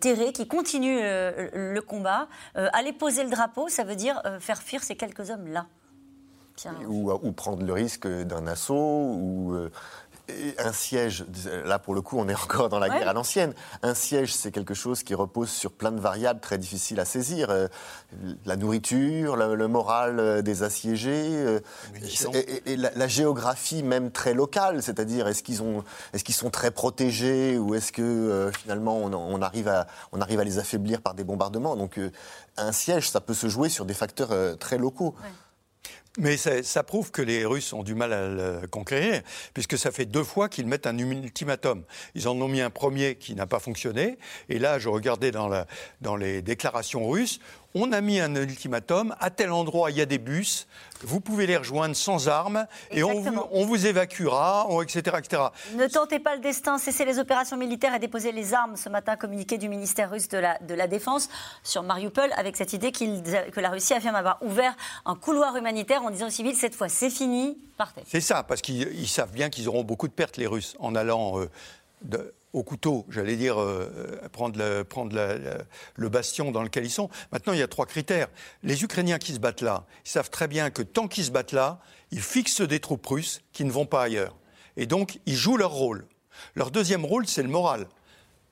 terrés, 0.00 0.32
qui 0.32 0.48
continuent 0.48 1.02
le 1.02 1.80
combat. 1.80 2.28
aller 2.54 2.94
poser 2.94 3.24
le 3.24 3.30
drapeau, 3.30 3.68
ça 3.68 3.84
veut 3.84 3.96
dire 3.96 4.22
faire 4.38 4.62
fuir 4.62 4.82
ces 4.82 4.96
quelques 4.96 5.30
hommes-là. 5.30 5.66
Ou, 6.86 7.10
ou, 7.10 7.32
prendre 7.32 7.64
le 7.64 7.72
risque 7.72 8.06
d'un 8.06 8.46
assaut, 8.46 8.74
ou 8.74 9.70
un 10.58 10.72
siège, 10.72 11.24
là 11.64 11.78
pour 11.78 11.94
le 11.94 12.02
coup 12.02 12.18
on 12.18 12.28
est 12.28 12.34
encore 12.34 12.68
dans 12.68 12.78
la 12.78 12.88
guerre 12.88 13.08
à 13.08 13.12
l'ancienne, 13.12 13.54
un 13.82 13.94
siège 13.94 14.34
c'est 14.34 14.50
quelque 14.50 14.74
chose 14.74 15.02
qui 15.02 15.14
repose 15.14 15.50
sur 15.50 15.72
plein 15.72 15.92
de 15.92 16.00
variables 16.00 16.40
très 16.40 16.58
difficiles 16.58 17.00
à 17.00 17.04
saisir, 17.04 17.50
euh, 17.50 17.68
la 18.44 18.56
nourriture, 18.56 19.36
le, 19.36 19.68
moral 19.68 20.18
euh, 20.18 20.42
des 20.42 20.62
assiégés, 20.62 21.28
euh, 21.28 21.60
et, 22.66 22.76
la, 22.76 23.08
géographie 23.08 23.82
même 23.82 24.10
très 24.10 24.34
locale, 24.34 24.82
c'est-à-dire 24.82 25.26
est-ce 25.28 25.42
qu'ils 25.42 25.62
est 26.12 26.22
qu'ils 26.22 26.34
sont 26.34 26.50
très 26.50 26.70
protégés 26.70 27.58
ou 27.58 27.74
est-ce 27.74 27.92
que 27.92 28.50
finalement 28.56 28.96
on, 28.98 29.42
arrive 29.42 29.68
à, 29.68 29.86
on 30.12 30.20
arrive 30.20 30.40
à 30.40 30.44
les 30.44 30.58
affaiblir 30.58 31.00
par 31.00 31.14
des 31.14 31.24
bombardements? 31.24 31.76
Donc 31.76 31.98
un 32.56 32.72
siège 32.72 33.10
ça 33.10 33.20
peut 33.20 33.34
se 33.34 33.48
jouer 33.48 33.68
sur 33.68 33.84
des 33.84 33.94
facteurs 33.94 34.30
très 34.58 34.78
locaux. 34.78 35.14
Mais 36.18 36.36
ça, 36.36 36.82
prouve 36.82 37.12
que 37.12 37.22
les 37.22 37.44
Russes 37.44 37.72
ont 37.72 37.84
du 37.84 37.94
mal 37.94 38.12
à 38.12 38.28
le 38.28 38.66
conquérir, 38.66 39.22
puisque 39.54 39.78
ça 39.78 39.92
fait 39.92 40.06
deux 40.06 40.24
fois 40.24 40.48
qu'ils 40.48 40.66
mettent 40.66 40.88
un 40.88 40.98
ultimatum. 40.98 41.84
Ils 42.16 42.26
en 42.26 42.32
ont 42.40 42.48
mis 42.48 42.60
un 42.60 42.70
premier 42.70 43.14
qui 43.14 43.36
n'a 43.36 43.46
pas 43.46 43.60
fonctionné, 43.60 44.18
et 44.48 44.58
là, 44.58 44.80
je 44.80 44.88
regardais 44.88 45.30
dans, 45.30 46.16
les 46.16 46.42
déclarations 46.42 47.08
russes, 47.08 47.38
on 47.74 47.92
a 47.92 48.00
mis 48.00 48.20
un 48.20 48.34
ultimatum, 48.34 49.14
à 49.20 49.30
tel 49.30 49.52
endroit 49.52 49.90
il 49.90 49.96
y 49.96 50.00
a 50.00 50.06
des 50.06 50.18
bus, 50.18 50.66
vous 51.02 51.20
pouvez 51.20 51.46
les 51.46 51.56
rejoindre 51.56 51.94
sans 51.94 52.28
armes 52.28 52.66
et 52.90 53.02
on 53.02 53.20
vous, 53.20 53.48
on 53.52 53.64
vous, 53.64 53.86
évacuera, 53.86 54.68
etc., 54.82 55.16
etc. 55.18 55.42
Ne 55.76 55.86
tentez 55.86 56.18
pas 56.18 56.34
le 56.34 56.40
destin, 56.40 56.78
cessez 56.78 57.04
les 57.04 57.18
opérations 57.18 57.56
militaires 57.56 57.94
et 57.94 57.98
déposez 57.98 58.32
les 58.32 58.54
armes. 58.54 58.76
Ce 58.76 58.88
matin, 58.88 59.16
communiqué 59.16 59.56
du 59.58 59.68
ministère 59.68 60.10
russe 60.10 60.28
de 60.28 60.38
la, 60.38 60.58
de 60.58 60.74
la 60.74 60.88
Défense 60.88 61.28
sur 61.62 61.82
Mariupol 61.82 62.30
avec 62.36 62.56
cette 62.56 62.72
idée 62.72 62.92
que 62.92 63.60
la 63.60 63.70
Russie 63.70 63.94
affirme 63.94 64.16
avoir 64.16 64.42
ouvert 64.42 64.76
un 65.06 65.14
couloir 65.14 65.56
humanitaire 65.56 66.02
en 66.02 66.10
disant 66.10 66.26
aux 66.26 66.30
civils 66.30 66.56
cette 66.56 66.74
fois 66.74 66.88
c'est 66.88 67.10
fini, 67.10 67.58
partez. 67.78 68.02
C'est 68.06 68.20
ça, 68.20 68.42
parce 68.42 68.60
qu'ils 68.60 69.08
savent 69.08 69.32
bien 69.32 69.48
qu'ils 69.48 69.68
auront 69.68 69.84
beaucoup 69.84 70.08
de 70.08 70.12
pertes 70.12 70.36
les 70.36 70.46
Russes 70.46 70.76
en 70.80 70.94
allant 70.94 71.40
euh, 71.40 71.50
de, 72.02 72.34
au 72.52 72.62
couteau, 72.62 73.06
j'allais 73.08 73.36
dire, 73.36 73.60
euh, 73.60 74.20
prendre, 74.32 74.58
le, 74.58 74.82
prendre 74.82 75.14
le, 75.96 76.08
bastion 76.08 76.50
dans 76.50 76.62
lequel 76.62 76.84
ils 76.84 76.90
sont. 76.90 77.08
Maintenant, 77.32 77.52
il 77.52 77.58
y 77.58 77.62
a 77.62 77.68
trois 77.68 77.86
critères. 77.86 78.28
Les 78.62 78.82
Ukrainiens 78.82 79.18
qui 79.18 79.32
se 79.32 79.38
battent 79.38 79.60
là, 79.60 79.84
ils 80.04 80.10
savent 80.10 80.30
très 80.30 80.48
bien 80.48 80.70
que 80.70 80.82
tant 80.82 81.08
qu'ils 81.08 81.24
se 81.24 81.30
battent 81.30 81.52
là, 81.52 81.80
ils 82.10 82.22
fixent 82.22 82.60
des 82.60 82.80
troupes 82.80 83.06
russes 83.06 83.42
qui 83.52 83.64
ne 83.64 83.70
vont 83.70 83.86
pas 83.86 84.02
ailleurs. 84.02 84.36
Et 84.76 84.86
donc, 84.86 85.20
ils 85.26 85.36
jouent 85.36 85.56
leur 85.56 85.70
rôle. 85.70 86.06
Leur 86.54 86.70
deuxième 86.70 87.04
rôle, 87.04 87.26
c'est 87.26 87.42
le 87.42 87.48
moral. 87.48 87.86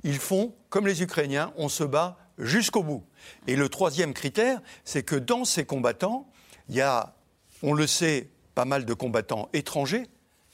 Ils 0.04 0.18
font, 0.18 0.54
comme 0.68 0.87
les 0.87 1.02
Ukrainiens, 1.02 1.52
on 1.56 1.68
se 1.68 1.84
bat 1.84 2.16
jusqu'au 2.38 2.84
bout. 2.84 3.04
Et 3.46 3.56
le 3.56 3.68
troisième 3.68 4.14
critère, 4.14 4.61
c'est 4.84 5.02
que 5.02 5.16
dans 5.16 5.44
ces 5.44 5.64
combattants, 5.64 6.30
il 6.68 6.76
y 6.76 6.80
a, 6.80 7.14
on 7.62 7.74
le 7.74 7.87
sait, 7.87 8.30
pas 8.54 8.64
mal 8.64 8.84
de 8.84 8.94
combattants 8.94 9.48
étrangers 9.52 10.06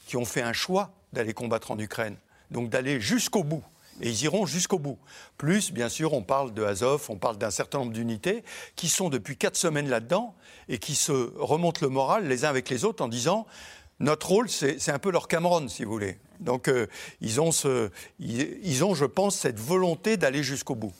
qui 0.07 0.17
ont 0.17 0.25
fait 0.25 0.41
un 0.41 0.53
choix 0.53 0.93
d'aller 1.13 1.33
combattre 1.33 1.71
en 1.71 1.79
Ukraine 1.79 2.17
donc 2.51 2.69
d'aller 2.69 2.99
jusqu'au 2.99 3.43
bout. 3.43 3.63
Et 4.01 4.09
ils 4.09 4.23
iront 4.23 4.45
jusqu'au 4.45 4.77
bout. 4.77 4.97
Plus, 5.37 5.71
bien 5.71 5.87
sûr, 5.87 6.13
on 6.13 6.21
parle 6.21 6.53
de 6.53 6.63
Azov, 6.63 7.05
on 7.09 7.15
parle 7.15 7.37
d'un 7.37 7.51
certain 7.51 7.79
nombre 7.79 7.93
d'unités 7.93 8.43
qui 8.75 8.89
sont 8.89 9.09
depuis 9.09 9.37
quatre 9.37 9.55
semaines 9.55 9.89
là-dedans 9.89 10.35
et 10.67 10.79
qui 10.79 10.95
se 10.95 11.31
remontent 11.37 11.79
le 11.81 11.87
moral 11.89 12.27
les 12.27 12.43
uns 12.43 12.49
avec 12.49 12.69
les 12.69 12.83
autres 12.83 13.03
en 13.03 13.07
disant 13.07 13.47
notre 13.99 14.27
rôle, 14.27 14.49
c'est 14.49 14.89
un 14.89 14.99
peu 14.99 15.09
leur 15.09 15.29
Cameron, 15.29 15.69
si 15.69 15.85
vous 15.85 15.91
voulez. 15.91 16.17
Donc, 16.41 16.67
euh, 16.67 16.87
ils, 17.21 17.39
ont 17.39 17.53
ce, 17.53 17.89
ils, 18.19 18.83
ont, 18.83 18.93
je 18.93 19.05
pense, 19.05 19.37
cette 19.37 19.59
volonté 19.59 20.17
d'aller 20.17 20.43
jusqu'au 20.43 20.75
bout. 20.75 20.93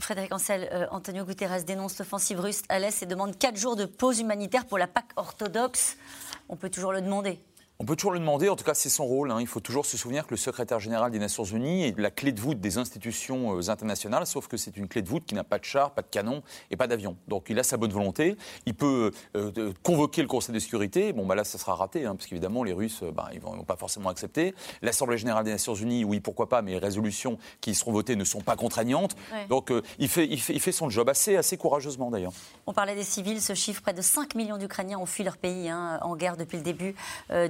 Frédéric 0.00 0.34
Ancel, 0.34 0.68
euh, 0.72 0.86
Antonio 0.90 1.24
Guterres 1.24 1.62
dénonce 1.62 1.98
l'offensive 1.98 2.40
russe 2.40 2.62
à 2.68 2.80
l'Est 2.80 3.02
et 3.02 3.06
demande 3.06 3.38
quatre 3.38 3.56
jours 3.56 3.76
de 3.76 3.84
pause 3.84 4.18
humanitaire 4.18 4.66
pour 4.66 4.78
la 4.78 4.88
Pâque 4.88 5.12
orthodoxe. 5.14 5.96
On 6.48 6.56
peut 6.56 6.70
toujours 6.70 6.92
le 6.92 7.02
demander. 7.02 7.38
On 7.82 7.86
peut 7.86 7.96
toujours 7.96 8.12
le 8.12 8.18
demander, 8.18 8.50
en 8.50 8.56
tout 8.56 8.64
cas 8.64 8.74
c'est 8.74 8.90
son 8.90 9.06
rôle. 9.06 9.30
Hein. 9.30 9.38
Il 9.40 9.46
faut 9.46 9.60
toujours 9.60 9.86
se 9.86 9.96
souvenir 9.96 10.26
que 10.26 10.32
le 10.32 10.36
secrétaire 10.36 10.80
général 10.80 11.10
des 11.10 11.18
Nations 11.18 11.44
Unies 11.44 11.84
est 11.84 11.98
la 11.98 12.10
clé 12.10 12.30
de 12.30 12.38
voûte 12.38 12.60
des 12.60 12.76
institutions 12.76 13.56
euh, 13.56 13.70
internationales, 13.70 14.26
sauf 14.26 14.48
que 14.48 14.58
c'est 14.58 14.76
une 14.76 14.86
clé 14.86 15.00
de 15.00 15.08
voûte 15.08 15.24
qui 15.24 15.34
n'a 15.34 15.44
pas 15.44 15.58
de 15.58 15.64
char, 15.64 15.92
pas 15.92 16.02
de 16.02 16.08
canon 16.08 16.42
et 16.70 16.76
pas 16.76 16.86
d'avion. 16.86 17.16
Donc 17.26 17.46
il 17.48 17.58
a 17.58 17.62
sa 17.62 17.78
bonne 17.78 17.90
volonté. 17.90 18.36
Il 18.66 18.74
peut 18.74 19.12
euh, 19.34 19.72
convoquer 19.82 20.20
le 20.20 20.28
Conseil 20.28 20.54
de 20.54 20.60
sécurité. 20.60 21.14
Bon, 21.14 21.24
bah 21.24 21.34
là, 21.34 21.42
ça 21.42 21.56
sera 21.56 21.74
raté, 21.74 22.04
hein, 22.04 22.16
parce 22.16 22.26
qu'évidemment, 22.26 22.64
les 22.64 22.74
Russes, 22.74 23.00
euh, 23.02 23.12
bah, 23.12 23.30
ils 23.32 23.38
ne 23.38 23.44
vont, 23.44 23.64
pas 23.64 23.76
forcément 23.76 24.10
accepter. 24.10 24.54
L'Assemblée 24.82 25.16
générale 25.16 25.44
des 25.44 25.52
Nations 25.52 25.74
Unies, 25.74 26.04
oui, 26.04 26.20
pourquoi 26.20 26.50
pas, 26.50 26.60
mais 26.60 26.72
les 26.72 26.78
résolutions 26.78 27.38
qui 27.62 27.74
seront 27.74 27.92
votées 27.92 28.14
ne 28.14 28.24
sont 28.24 28.42
pas 28.42 28.56
contraignantes. 28.56 29.16
Donc 29.48 29.72
il, 29.98 30.08
fait, 30.10 30.26
il, 30.28 30.38
fait, 30.38 30.52
il, 30.52 30.60
fait, 30.60 30.72
son 30.72 30.90
job 30.90 31.08
assez, 31.08 31.34
assez 31.34 31.56
courageusement 31.56 32.10
d'ailleurs. 32.10 32.32
On 32.66 32.74
parlait 32.74 32.94
des 32.94 33.04
civils, 33.04 33.40
ce 33.40 33.54
chiffre, 33.54 33.80
près 33.80 33.94
de 33.94 34.02
5 34.02 34.34
millions 34.34 34.58
d'Ukrainiens 34.58 34.98
ont 34.98 35.06
fui 35.06 35.24
leur 35.24 35.38
pays 35.38 35.70
hein, 35.70 35.98
en 36.02 36.14
guerre 36.14 36.36
depuis 36.36 36.58
le 36.58 36.62
début 36.62 36.94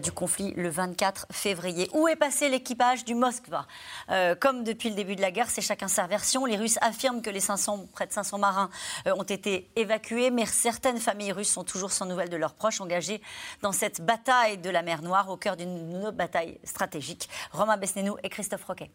du 0.00 0.12
conflit 0.20 0.52
le 0.54 0.68
24 0.68 1.28
février. 1.32 1.88
Où 1.94 2.06
est 2.06 2.14
passé 2.14 2.50
l'équipage 2.50 3.06
du 3.06 3.14
Moskva? 3.14 3.66
Euh, 4.10 4.34
Comme 4.34 4.64
depuis 4.64 4.90
le 4.90 4.94
début 4.94 5.16
de 5.16 5.22
la 5.22 5.30
guerre, 5.30 5.48
c'est 5.48 5.62
chacun 5.62 5.88
sa 5.88 6.06
version. 6.06 6.44
Les 6.44 6.58
Russes 6.58 6.76
affirment 6.82 7.22
que 7.22 7.30
les 7.30 7.40
500, 7.40 7.86
près 7.94 8.06
de 8.06 8.12
500 8.12 8.36
marins 8.36 8.68
euh, 9.06 9.14
ont 9.16 9.22
été 9.22 9.70
évacués, 9.76 10.30
mais 10.30 10.44
certaines 10.44 10.98
familles 10.98 11.32
russes 11.32 11.50
sont 11.50 11.64
toujours 11.64 11.90
sans 11.90 12.04
nouvelles 12.04 12.28
de 12.28 12.36
leurs 12.36 12.52
proches 12.52 12.82
engagés 12.82 13.22
dans 13.62 13.72
cette 13.72 14.04
bataille 14.04 14.58
de 14.58 14.68
la 14.68 14.82
mer 14.82 15.00
Noire 15.00 15.30
au 15.30 15.38
cœur 15.38 15.56
d'une 15.56 16.10
bataille 16.10 16.58
stratégique. 16.64 17.30
Romain 17.52 17.78
Besnénou 17.78 18.18
et 18.22 18.28
Christophe 18.28 18.64
Roquet. 18.64 18.90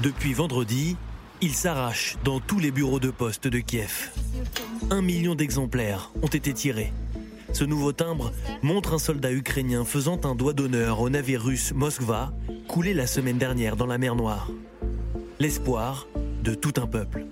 Depuis 0.00 0.34
vendredi, 0.34 0.96
il 1.42 1.54
s'arrache 1.54 2.16
dans 2.24 2.40
tous 2.40 2.58
les 2.58 2.70
bureaux 2.70 3.00
de 3.00 3.10
poste 3.10 3.48
de 3.48 3.58
Kiev. 3.58 4.10
Un 4.90 5.02
million 5.02 5.34
d'exemplaires 5.34 6.10
ont 6.22 6.28
été 6.28 6.52
tirés. 6.52 6.92
Ce 7.52 7.64
nouveau 7.64 7.92
timbre 7.92 8.32
montre 8.62 8.94
un 8.94 8.98
soldat 8.98 9.32
ukrainien 9.32 9.84
faisant 9.84 10.20
un 10.24 10.34
doigt 10.34 10.52
d'honneur 10.52 11.00
au 11.00 11.10
navire 11.10 11.42
russe 11.42 11.72
Moskva, 11.74 12.32
coulé 12.68 12.94
la 12.94 13.06
semaine 13.06 13.38
dernière 13.38 13.76
dans 13.76 13.86
la 13.86 13.98
mer 13.98 14.14
Noire. 14.14 14.50
L'espoir 15.38 16.06
de 16.44 16.54
tout 16.54 16.74
un 16.76 16.86
peuple. 16.86 17.26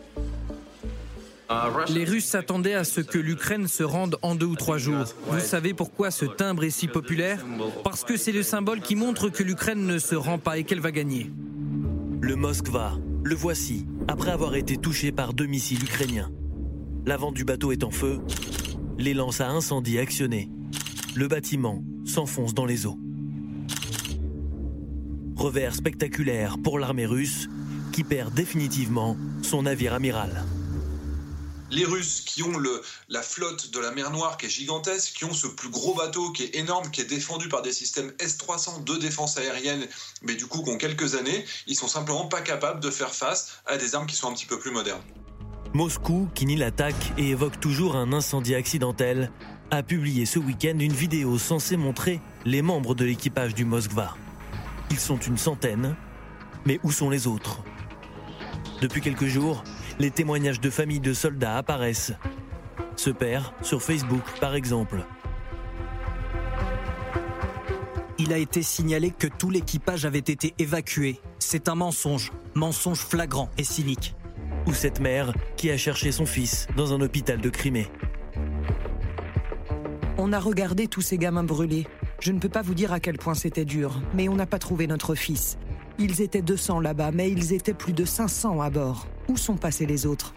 Les 1.89 2.05
Russes 2.05 2.27
s'attendaient 2.27 2.75
à 2.75 2.85
ce 2.85 3.01
que 3.01 3.17
l'Ukraine 3.17 3.69
se 3.69 3.83
rende 3.83 4.19
en 4.21 4.35
deux 4.35 4.47
ou 4.47 4.57
trois 4.57 4.77
jours. 4.77 5.05
Vous 5.29 5.41
savez 5.41 5.73
pourquoi 5.73 6.11
ce 6.11 6.27
timbre 6.27 6.65
est 6.65 6.71
si 6.71 6.89
populaire? 6.89 7.43
Parce 7.85 8.05
que 8.05 8.19
c'est 8.19 8.33
le 8.33 8.43
symbole 8.43 8.81
qui 8.81 8.97
montre 8.97 9.31
que 9.31 9.43
l'Ukraine 9.43 9.87
ne 9.87 9.99
se 9.99 10.15
rend 10.15 10.39
pas 10.39 10.59
et 10.59 10.65
qu'elle 10.65 10.81
va 10.81 10.91
gagner. 10.91 11.31
Le 12.21 12.37
Moskva, 12.37 12.93
le 13.25 13.35
voici, 13.35 13.87
après 14.07 14.31
avoir 14.31 14.55
été 14.55 14.77
touché 14.77 15.13
par 15.13 15.35
deux 15.35 15.47
missiles 15.47 15.83
ukrainiens. 15.83 16.31
L'avant 17.07 17.33
du 17.33 17.45
bateau 17.45 17.73
est 17.73 17.85
en 17.85 17.91
feu, 17.91 18.21
les 18.99 19.15
lances 19.15 19.41
à 19.41 19.49
incendie 19.49 19.99
actionnées. 19.99 20.49
Le 21.15 21.29
bâtiment 21.29 21.85
s'enfonce 22.05 22.55
dans 22.55 22.67
les 22.67 22.87
eaux. 22.87 22.99
Revers 25.37 25.75
spectaculaire 25.75 26.57
pour 26.63 26.79
l'armée 26.79 27.07
russe 27.07 27.49
qui 27.93 28.05
perd 28.05 28.35
définitivement 28.35 29.17
son 29.43 29.63
navire 29.63 29.95
amiral. 29.95 30.45
Les 31.71 31.85
Russes 31.85 32.23
qui 32.23 32.43
ont 32.43 32.55
la 33.09 33.23
flotte 33.23 33.71
de 33.71 33.79
la 33.79 33.91
mer 33.91 34.11
Noire 34.11 34.39
qui 34.39 34.47
est 34.47 34.49
gigantesque, 34.49 35.13
qui 35.15 35.27
ont 35.27 35.35
ce 35.35 35.47
plus 35.47 35.69
gros 35.69 35.95
bateau 35.95 36.33
qui 36.33 36.45
est 36.45 36.57
énorme, 36.57 36.91
qui 36.91 37.03
est 37.03 37.05
défendu 37.05 37.49
par 37.49 37.61
des 37.61 37.73
systèmes 37.73 38.13
S-300 38.19 38.85
de 38.85 38.97
défense 38.97 39.37
aérienne, 39.37 39.87
mais 40.23 40.35
du 40.35 40.47
coup 40.47 40.63
qui 40.63 40.71
ont 40.71 40.79
quelques 40.79 41.15
années, 41.15 41.45
ils 41.67 41.77
sont 41.77 41.89
simplement 41.89 42.27
pas 42.27 42.41
capables 42.41 42.81
de 42.81 42.91
faire 42.91 43.15
face 43.15 43.61
à 43.67 43.77
des 43.77 43.95
armes 43.95 44.07
qui 44.07 44.17
sont 44.17 44.29
un 44.29 44.33
petit 44.33 44.47
peu 44.47 44.59
plus 44.59 44.71
modernes. 44.71 45.03
Moscou, 45.75 46.31
qui 46.35 46.47
nie 46.47 46.57
l'attaque 46.57 47.13
et 47.19 47.29
évoque 47.29 47.61
toujours 47.61 47.97
un 47.97 48.15
incendie 48.15 48.55
accidentel, 48.55 49.31
a 49.71 49.83
publié 49.83 50.25
ce 50.25 50.39
week-end 50.39 50.79
une 50.79 50.95
vidéo 50.95 51.37
censée 51.37 51.77
montrer 51.77 52.23
les 52.47 52.63
membres 52.63 52.95
de 52.95 53.05
l'équipage 53.05 53.55
du 53.55 53.67
Moskva. 53.67 54.17
Ils 54.91 54.99
sont 54.99 55.19
une 55.19 55.37
centaine, 55.37 55.95
mais 56.65 56.81
où 56.83 56.91
sont 56.91 57.11
les 57.11 57.27
autres? 57.27 57.63
Depuis 58.81 59.03
quelques 59.03 59.27
jours, 59.27 59.63
les 59.99 60.11
témoignages 60.11 60.61
de 60.61 60.71
familles 60.71 61.01
de 61.01 61.13
soldats 61.13 61.57
apparaissent. 61.57 62.13
Ce 62.97 63.11
père, 63.11 63.55
sur 63.63 63.83
Facebook 63.83 64.25
par 64.41 64.55
exemple. 64.55 65.05
Il 68.19 68.33
a 68.33 68.39
été 68.39 68.63
signalé 68.63 69.11
que 69.11 69.29
tout 69.29 69.51
l'équipage 69.51 70.05
avait 70.05 70.19
été 70.19 70.55
évacué. 70.59 71.21
C'est 71.39 71.69
un 71.69 71.77
mensonge, 71.77 72.33
mensonge 72.55 72.99
flagrant 72.99 73.49
et 73.59 73.65
cynique 73.65 74.15
ou 74.69 74.75
cette 74.75 75.01
mère 75.01 75.33
qui 75.57 75.71
a 75.71 75.77
cherché 75.77 76.13
son 76.13 76.27
fils 76.27 76.67
dans 76.77 76.93
un 76.93 77.01
hôpital 77.01 77.41
de 77.41 77.49
Crimée. 77.49 77.89
On 80.19 80.33
a 80.33 80.39
regardé 80.39 80.89
tous 80.89 81.01
ces 81.01 81.17
gamins 81.17 81.45
brûlés. 81.45 81.87
Je 82.21 82.33
ne 82.33 82.39
peux 82.39 82.49
pas 82.49 82.63
vous 82.63 82.75
dire 82.75 82.93
à 82.93 83.01
quel 83.01 83.17
point 83.17 83.35
c'était 83.35 83.65
dur, 83.65 84.03
mais 84.15 84.29
on 84.29 84.35
n'a 84.35 84.47
pas 84.47 84.59
trouvé 84.59 84.87
notre 84.87 85.15
fils. 85.15 85.59
Ils 85.99 86.23
étaient 86.23 86.43
200 86.43 86.81
là-bas, 86.81 87.11
mais 87.13 87.31
ils 87.31 87.53
étaient 87.53 87.75
plus 87.75 87.93
de 87.93 88.05
500 88.05 88.61
à 88.61 88.71
bord. 88.71 89.07
Où 89.29 89.37
sont 89.37 89.57
passés 89.57 89.87
les 89.87 90.07
autres? 90.07 90.33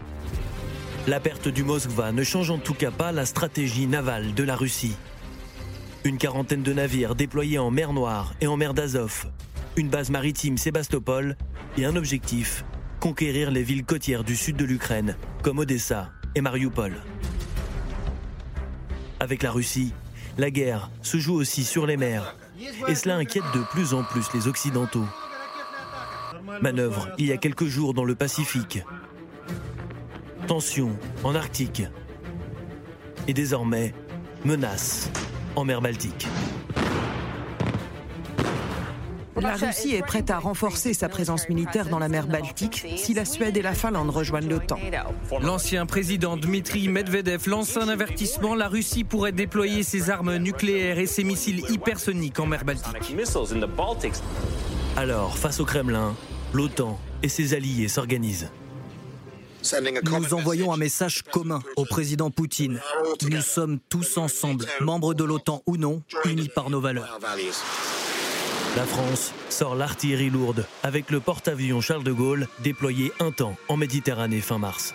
La 1.06 1.20
perte 1.20 1.48
du 1.48 1.64
Moskva 1.64 2.12
ne 2.12 2.24
change 2.24 2.50
en 2.50 2.58
tout 2.58 2.74
cas 2.74 2.90
pas 2.90 3.12
la 3.12 3.26
stratégie 3.26 3.86
navale 3.86 4.34
de 4.34 4.42
la 4.42 4.56
Russie. 4.56 4.96
Une 6.04 6.18
quarantaine 6.18 6.62
de 6.62 6.72
navires 6.72 7.14
déployés 7.14 7.58
en 7.58 7.70
mer 7.70 7.92
Noire 7.92 8.34
et 8.40 8.46
en 8.46 8.56
mer 8.56 8.74
d'Azov, 8.74 9.26
une 9.76 9.88
base 9.88 10.10
maritime 10.10 10.58
Sébastopol 10.58 11.36
et 11.76 11.84
un 11.84 11.96
objectif 11.96 12.64
conquérir 13.02 13.50
les 13.50 13.64
villes 13.64 13.84
côtières 13.84 14.22
du 14.22 14.36
sud 14.36 14.56
de 14.56 14.64
l'Ukraine, 14.64 15.16
comme 15.42 15.58
Odessa 15.58 16.10
et 16.36 16.40
Mariupol. 16.40 16.94
Avec 19.18 19.42
la 19.42 19.50
Russie, 19.50 19.92
la 20.38 20.52
guerre 20.52 20.88
se 21.02 21.18
joue 21.18 21.34
aussi 21.34 21.64
sur 21.64 21.84
les 21.84 21.96
mers, 21.96 22.36
et 22.86 22.94
cela 22.94 23.16
inquiète 23.16 23.42
de 23.54 23.62
plus 23.72 23.92
en 23.92 24.04
plus 24.04 24.26
les 24.34 24.46
Occidentaux. 24.46 25.06
Manœuvre 26.60 27.08
il 27.18 27.26
y 27.26 27.32
a 27.32 27.36
quelques 27.36 27.66
jours 27.66 27.94
dans 27.94 28.04
le 28.04 28.14
Pacifique. 28.14 28.82
Tension 30.46 30.90
en 31.24 31.34
Arctique. 31.34 31.82
Et 33.28 33.34
désormais, 33.34 33.94
menace 34.44 35.10
en 35.56 35.64
mer 35.64 35.80
Baltique. 35.80 36.26
La 39.40 39.54
Russie 39.54 39.94
est 39.94 40.02
prête 40.02 40.30
à 40.30 40.38
renforcer 40.38 40.94
sa 40.94 41.08
présence 41.08 41.48
militaire 41.48 41.88
dans 41.88 41.98
la 41.98 42.08
mer 42.08 42.26
Baltique 42.26 42.86
si 42.96 43.14
la 43.14 43.24
Suède 43.24 43.56
et 43.56 43.62
la 43.62 43.72
Finlande 43.72 44.10
rejoignent 44.10 44.48
l'OTAN. 44.48 44.78
L'ancien 45.40 45.86
président 45.86 46.36
Dmitri 46.36 46.88
Medvedev 46.88 47.48
lance 47.48 47.76
un 47.76 47.88
avertissement. 47.88 48.54
La 48.54 48.68
Russie 48.68 49.04
pourrait 49.04 49.32
déployer 49.32 49.82
ses 49.82 50.10
armes 50.10 50.36
nucléaires 50.36 50.98
et 50.98 51.06
ses 51.06 51.24
missiles 51.24 51.64
hypersoniques 51.70 52.38
en 52.38 52.46
mer 52.46 52.64
Baltique. 52.64 53.16
Alors, 54.96 55.38
face 55.38 55.58
au 55.58 55.64
Kremlin, 55.64 56.14
l'OTAN 56.52 56.98
et 57.22 57.28
ses 57.28 57.54
alliés 57.54 57.88
s'organisent. 57.88 58.48
Nous 60.04 60.34
envoyons 60.34 60.72
un 60.72 60.76
message 60.76 61.22
commun 61.22 61.62
au 61.76 61.84
président 61.84 62.30
Poutine. 62.30 62.80
Nous 63.22 63.40
sommes 63.40 63.78
tous 63.88 64.18
ensemble, 64.18 64.66
membres 64.80 65.14
de 65.14 65.24
l'OTAN 65.24 65.62
ou 65.66 65.76
non, 65.76 66.02
unis 66.24 66.48
par 66.48 66.68
nos 66.68 66.80
valeurs. 66.80 67.18
La 68.74 68.84
France 68.84 69.32
sort 69.50 69.74
l'artillerie 69.74 70.30
lourde 70.30 70.66
avec 70.82 71.10
le 71.10 71.20
porte-avions 71.20 71.80
Charles 71.80 72.04
de 72.04 72.12
Gaulle 72.12 72.48
déployé 72.62 73.12
un 73.20 73.30
temps 73.30 73.56
en 73.68 73.76
Méditerranée 73.76 74.40
fin 74.40 74.58
mars. 74.58 74.94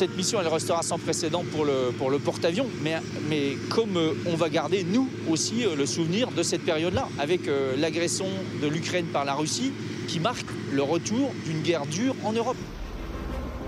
Cette 0.00 0.16
mission, 0.16 0.38
restera 0.38 0.82
sans 0.82 0.98
précédent 0.98 1.44
pour 1.52 1.66
le, 1.66 2.18
porte-avions, 2.18 2.66
mais, 2.82 2.96
mais 3.28 3.58
comme 3.68 3.98
euh, 3.98 4.14
on 4.24 4.34
va 4.34 4.48
garder, 4.48 4.82
nous 4.82 5.06
aussi, 5.28 5.66
euh, 5.66 5.76
le 5.76 5.84
souvenir 5.84 6.30
de 6.30 6.42
cette 6.42 6.62
période-là, 6.62 7.06
avec 7.18 7.46
euh, 7.48 7.76
l'agression 7.76 8.24
de 8.62 8.66
l'Ukraine 8.66 9.04
par 9.12 9.26
la 9.26 9.34
Russie, 9.34 9.74
qui 10.08 10.18
marque 10.18 10.46
le 10.72 10.82
retour 10.82 11.34
d'une 11.44 11.60
guerre 11.60 11.84
dure 11.84 12.14
en 12.24 12.32
Europe. 12.32 12.56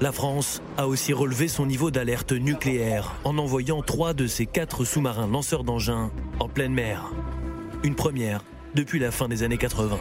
La 0.01 0.11
France 0.11 0.63
a 0.79 0.89
aussi 0.89 1.13
relevé 1.13 1.49
son 1.49 1.67
niveau 1.67 1.91
d'alerte 1.91 2.33
nucléaire 2.33 3.13
en 3.25 3.37
envoyant 3.37 3.83
trois 3.83 4.15
de 4.15 4.27
ses 4.27 4.47
quatre 4.47 4.87
sous-marins 4.87 5.27
lanceurs 5.27 5.65
d'engins 5.65 6.11
en 6.41 6.49
pleine 6.49 6.73
mer. 6.73 7.13
Une 7.83 7.95
première 7.95 8.43
depuis 8.75 9.01
la 9.01 9.11
fin 9.11 9.29
des 9.29 9.43
années 9.43 9.59
80. 9.59 9.99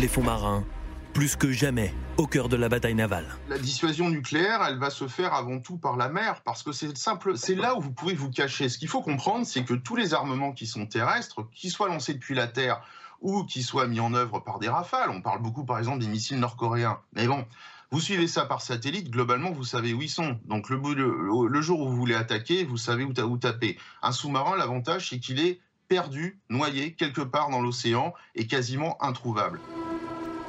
Les 0.00 0.08
fonds 0.08 0.24
marins, 0.24 0.64
plus 1.12 1.36
que 1.36 1.50
jamais, 1.50 1.92
au 2.16 2.26
cœur 2.26 2.48
de 2.48 2.56
la 2.56 2.68
bataille 2.68 2.94
navale. 2.94 3.26
La 3.48 3.58
dissuasion 3.58 4.08
nucléaire, 4.10 4.62
elle 4.66 4.78
va 4.78 4.90
se 4.90 5.08
faire 5.08 5.34
avant 5.34 5.58
tout 5.58 5.76
par 5.76 5.96
la 5.96 6.08
mer, 6.08 6.42
parce 6.44 6.62
que 6.62 6.72
c'est 6.72 6.96
simple, 6.96 7.36
c'est 7.36 7.54
là 7.54 7.76
où 7.76 7.80
vous 7.80 7.92
pouvez 7.92 8.14
vous 8.14 8.30
cacher. 8.30 8.68
Ce 8.68 8.78
qu'il 8.78 8.88
faut 8.88 9.02
comprendre, 9.02 9.46
c'est 9.46 9.64
que 9.64 9.74
tous 9.74 9.96
les 9.96 10.14
armements 10.14 10.52
qui 10.52 10.66
sont 10.66 10.86
terrestres, 10.86 11.48
qu'ils 11.52 11.70
soient 11.70 11.88
lancés 11.88 12.14
depuis 12.14 12.34
la 12.34 12.46
Terre 12.46 12.82
ou 13.20 13.44
qu'ils 13.44 13.64
soient 13.64 13.86
mis 13.86 14.00
en 14.00 14.14
œuvre 14.14 14.40
par 14.40 14.58
des 14.58 14.68
rafales, 14.68 15.10
on 15.10 15.20
parle 15.20 15.42
beaucoup 15.42 15.64
par 15.64 15.78
exemple 15.78 15.98
des 15.98 16.08
missiles 16.08 16.38
nord-coréens, 16.38 17.00
mais 17.14 17.26
bon, 17.26 17.44
vous 17.90 18.00
suivez 18.00 18.28
ça 18.28 18.46
par 18.46 18.62
satellite, 18.62 19.10
globalement, 19.10 19.50
vous 19.50 19.64
savez 19.64 19.92
où 19.92 20.00
ils 20.00 20.08
sont. 20.08 20.38
Donc 20.44 20.70
le, 20.70 20.76
le, 20.94 21.48
le 21.48 21.60
jour 21.60 21.80
où 21.80 21.88
vous 21.88 21.96
voulez 21.96 22.14
attaquer, 22.14 22.64
vous 22.64 22.76
savez 22.76 23.04
où, 23.04 23.12
où 23.12 23.36
taper. 23.36 23.78
Un 24.02 24.12
sous-marin, 24.12 24.56
l'avantage, 24.56 25.10
c'est 25.10 25.18
qu'il 25.18 25.40
est 25.40 25.58
perdu, 25.88 26.38
noyé 26.48 26.92
quelque 26.92 27.20
part 27.20 27.50
dans 27.50 27.60
l'océan 27.60 28.14
et 28.36 28.46
quasiment 28.46 28.96
introuvable. 29.02 29.60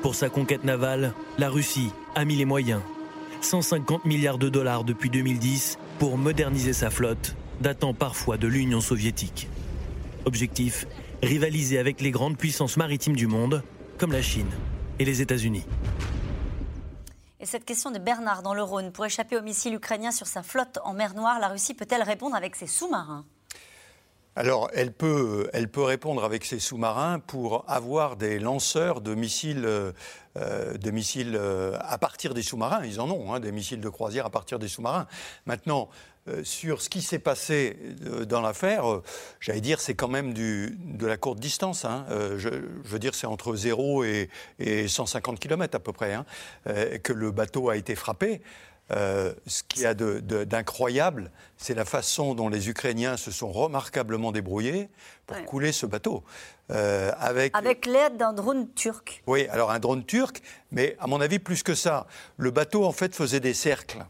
Pour 0.01 0.15
sa 0.15 0.29
conquête 0.29 0.63
navale, 0.63 1.13
la 1.37 1.49
Russie 1.49 1.91
a 2.15 2.25
mis 2.25 2.35
les 2.35 2.45
moyens. 2.45 2.81
150 3.41 4.05
milliards 4.05 4.39
de 4.39 4.49
dollars 4.49 4.83
depuis 4.83 5.11
2010 5.11 5.77
pour 5.99 6.17
moderniser 6.17 6.73
sa 6.73 6.89
flotte, 6.89 7.35
datant 7.59 7.93
parfois 7.93 8.37
de 8.37 8.47
l'Union 8.47 8.81
soviétique. 8.81 9.47
Objectif 10.25 10.87
rivaliser 11.21 11.77
avec 11.77 12.01
les 12.01 12.09
grandes 12.09 12.35
puissances 12.35 12.77
maritimes 12.77 13.15
du 13.15 13.27
monde, 13.27 13.61
comme 13.99 14.11
la 14.11 14.23
Chine 14.23 14.49
et 14.97 15.05
les 15.05 15.21
États-Unis. 15.21 15.65
Et 17.39 17.45
cette 17.45 17.65
question 17.65 17.91
de 17.91 17.99
Bernard 17.99 18.41
dans 18.41 18.55
le 18.55 18.63
Rhône, 18.63 18.91
pour 18.91 19.05
échapper 19.05 19.37
aux 19.37 19.43
missiles 19.43 19.75
ukrainiens 19.75 20.11
sur 20.11 20.25
sa 20.25 20.41
flotte 20.41 20.79
en 20.83 20.93
mer 20.93 21.13
Noire, 21.13 21.39
la 21.39 21.49
Russie 21.49 21.75
peut-elle 21.75 22.01
répondre 22.01 22.35
avec 22.35 22.55
ses 22.55 22.67
sous-marins? 22.67 23.23
Alors, 24.35 24.69
elle 24.73 24.93
peut, 24.93 25.49
elle 25.51 25.67
peut 25.67 25.83
répondre 25.83 26.23
avec 26.23 26.45
ses 26.45 26.59
sous-marins 26.59 27.19
pour 27.19 27.65
avoir 27.67 28.15
des 28.15 28.39
lanceurs 28.39 29.01
de 29.01 29.13
missiles, 29.13 29.65
euh, 29.65 29.91
de 30.77 30.91
missiles 30.91 31.35
euh, 31.35 31.77
à 31.81 31.97
partir 31.97 32.33
des 32.33 32.41
sous-marins. 32.41 32.85
Ils 32.85 33.01
en 33.01 33.11
ont, 33.11 33.33
hein, 33.33 33.41
des 33.41 33.51
missiles 33.51 33.81
de 33.81 33.89
croisière 33.89 34.25
à 34.25 34.29
partir 34.29 34.57
des 34.57 34.69
sous-marins. 34.69 35.05
Maintenant, 35.45 35.89
euh, 36.29 36.45
sur 36.45 36.81
ce 36.81 36.87
qui 36.89 37.01
s'est 37.01 37.19
passé 37.19 37.77
dans 38.29 38.39
l'affaire, 38.39 38.85
j'allais 39.41 39.59
dire, 39.59 39.81
c'est 39.81 39.95
quand 39.95 40.07
même 40.07 40.33
du, 40.33 40.77
de 40.79 41.07
la 41.07 41.17
courte 41.17 41.39
distance. 41.39 41.83
Hein. 41.83 42.05
Je, 42.37 42.49
veux 42.85 42.99
dire, 42.99 43.15
c'est 43.15 43.27
entre 43.27 43.53
0 43.53 44.05
et, 44.05 44.29
et, 44.59 44.87
150 44.87 45.41
km 45.41 45.75
à 45.75 45.79
peu 45.79 45.91
près 45.91 46.13
hein, 46.13 46.25
que 47.03 47.11
le 47.11 47.31
bateau 47.31 47.69
a 47.69 47.75
été 47.75 47.95
frappé. 47.95 48.41
Euh, 48.91 49.33
ce 49.47 49.63
qu'il 49.63 49.83
y 49.83 49.85
a 49.85 49.93
d'incroyable, 49.93 51.31
c'est 51.57 51.73
la 51.73 51.85
façon 51.85 52.35
dont 52.35 52.49
les 52.49 52.69
Ukrainiens 52.69 53.15
se 53.15 53.31
sont 53.31 53.51
remarquablement 53.51 54.31
débrouillés 54.31 54.89
pour 55.27 55.37
Ouais. 55.37 55.45
couler 55.45 55.71
ce 55.71 55.85
bateau. 55.85 56.23
Euh, 56.71 57.11
avec 57.17 57.55
Avec 57.55 57.85
l'aide 57.85 58.17
d'un 58.17 58.33
drone 58.33 58.67
turc. 58.73 59.23
oui, 59.27 59.47
alors 59.47 59.71
un 59.71 59.79
drone 59.79 60.03
turc, 60.05 60.41
mais 60.71 60.97
à 60.99 61.07
mon 61.07 61.21
avis, 61.21 61.39
plus 61.39 61.63
que 61.63 61.75
ça. 61.75 62.07
Le 62.37 62.51
bateau, 62.51 62.83
en 62.85 62.91
fait, 62.91 63.15
faisait 63.15 63.39
des 63.39 63.53
cercles. 63.53 64.05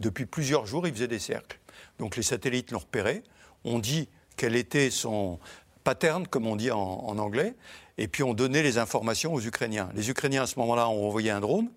Depuis 0.00 0.26
plusieurs 0.26 0.66
jours, 0.66 0.86
il 0.88 0.92
faisait 0.94 1.08
des 1.08 1.18
cercles. 1.20 1.60
Donc 1.98 2.16
les 2.16 2.22
satellites 2.22 2.72
l'ont 2.72 2.80
repéré. 2.80 3.22
On 3.64 3.78
dit 3.78 4.08
quel 4.36 4.56
était 4.56 4.90
son 4.90 5.38
pattern, 5.84 6.26
comme 6.26 6.46
on 6.46 6.56
dit 6.56 6.70
en, 6.70 6.78
en 6.78 7.18
anglais, 7.18 7.54
et 7.98 8.08
puis 8.08 8.22
on 8.22 8.34
donnait 8.34 8.62
les 8.62 8.78
informations 8.78 9.34
aux 9.34 9.40
Ukrainiens. 9.40 9.90
Les 9.94 10.10
Ukrainiens, 10.10 10.42
à 10.42 10.46
ce 10.46 10.58
moment-là, 10.58 10.88
ont 10.88 11.06
envoyé 11.06 11.30
un 11.30 11.40
drone 11.40 11.70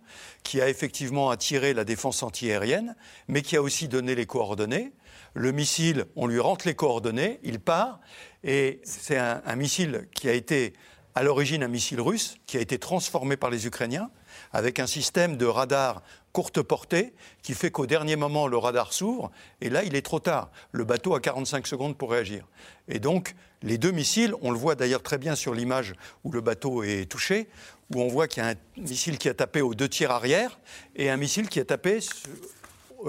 qui 0.43 0.61
a 0.61 0.69
effectivement 0.69 1.29
attiré 1.29 1.73
la 1.73 1.83
défense 1.83 2.23
antiaérienne, 2.23 2.95
mais 3.27 3.41
qui 3.41 3.55
a 3.55 3.61
aussi 3.61 3.87
donné 3.87 4.15
les 4.15 4.25
coordonnées. 4.25 4.93
Le 5.33 5.51
missile, 5.51 6.05
on 6.15 6.25
lui 6.25 6.39
rentre 6.39 6.65
les 6.65 6.73
coordonnées, 6.73 7.39
il 7.43 7.59
part, 7.59 7.99
et 8.43 8.81
c'est 8.83 9.17
un, 9.17 9.41
un 9.45 9.55
missile 9.55 10.07
qui 10.15 10.29
a 10.29 10.33
été 10.33 10.73
à 11.13 11.23
l'origine 11.23 11.63
un 11.63 11.67
missile 11.67 11.99
russe, 11.99 12.37
qui 12.45 12.57
a 12.57 12.61
été 12.61 12.77
transformé 12.77 13.37
par 13.37 13.49
les 13.49 13.65
Ukrainiens, 13.65 14.11
avec 14.53 14.79
un 14.79 14.85
système 14.85 15.35
de 15.35 15.45
radar 15.45 16.03
courte 16.37 16.61
portée, 16.61 17.13
qui 17.41 17.55
fait 17.55 17.71
qu'au 17.71 17.87
dernier 17.87 18.15
moment, 18.15 18.45
le 18.45 18.59
radar 18.59 18.93
s'ouvre, 18.93 19.31
et 19.59 19.71
là, 19.71 19.83
il 19.83 19.95
est 19.95 20.03
trop 20.03 20.19
tard. 20.19 20.51
Le 20.71 20.83
bateau 20.83 21.15
a 21.15 21.19
45 21.19 21.65
secondes 21.65 21.97
pour 21.97 22.11
réagir. 22.11 22.45
Et 22.87 22.99
donc, 22.99 23.33
les 23.63 23.79
deux 23.79 23.89
missiles, 23.89 24.35
on 24.43 24.51
le 24.51 24.57
voit 24.59 24.75
d'ailleurs 24.75 25.01
très 25.01 25.17
bien 25.17 25.33
sur 25.33 25.55
l'image 25.55 25.95
où 26.23 26.31
le 26.31 26.41
bateau 26.41 26.83
est 26.83 27.09
touché, 27.09 27.47
où 27.91 28.03
on 28.03 28.07
voit 28.07 28.27
qu'il 28.27 28.43
y 28.43 28.45
a 28.45 28.49
un 28.49 28.55
missile 28.79 29.17
qui 29.17 29.29
a 29.29 29.33
tapé 29.33 29.61
aux 29.61 29.73
deux 29.73 29.89
tirs 29.89 30.11
arrière, 30.11 30.59
et 30.95 31.09
un 31.09 31.17
missile 31.17 31.49
qui 31.49 31.59
a 31.59 31.65
tapé 31.65 32.01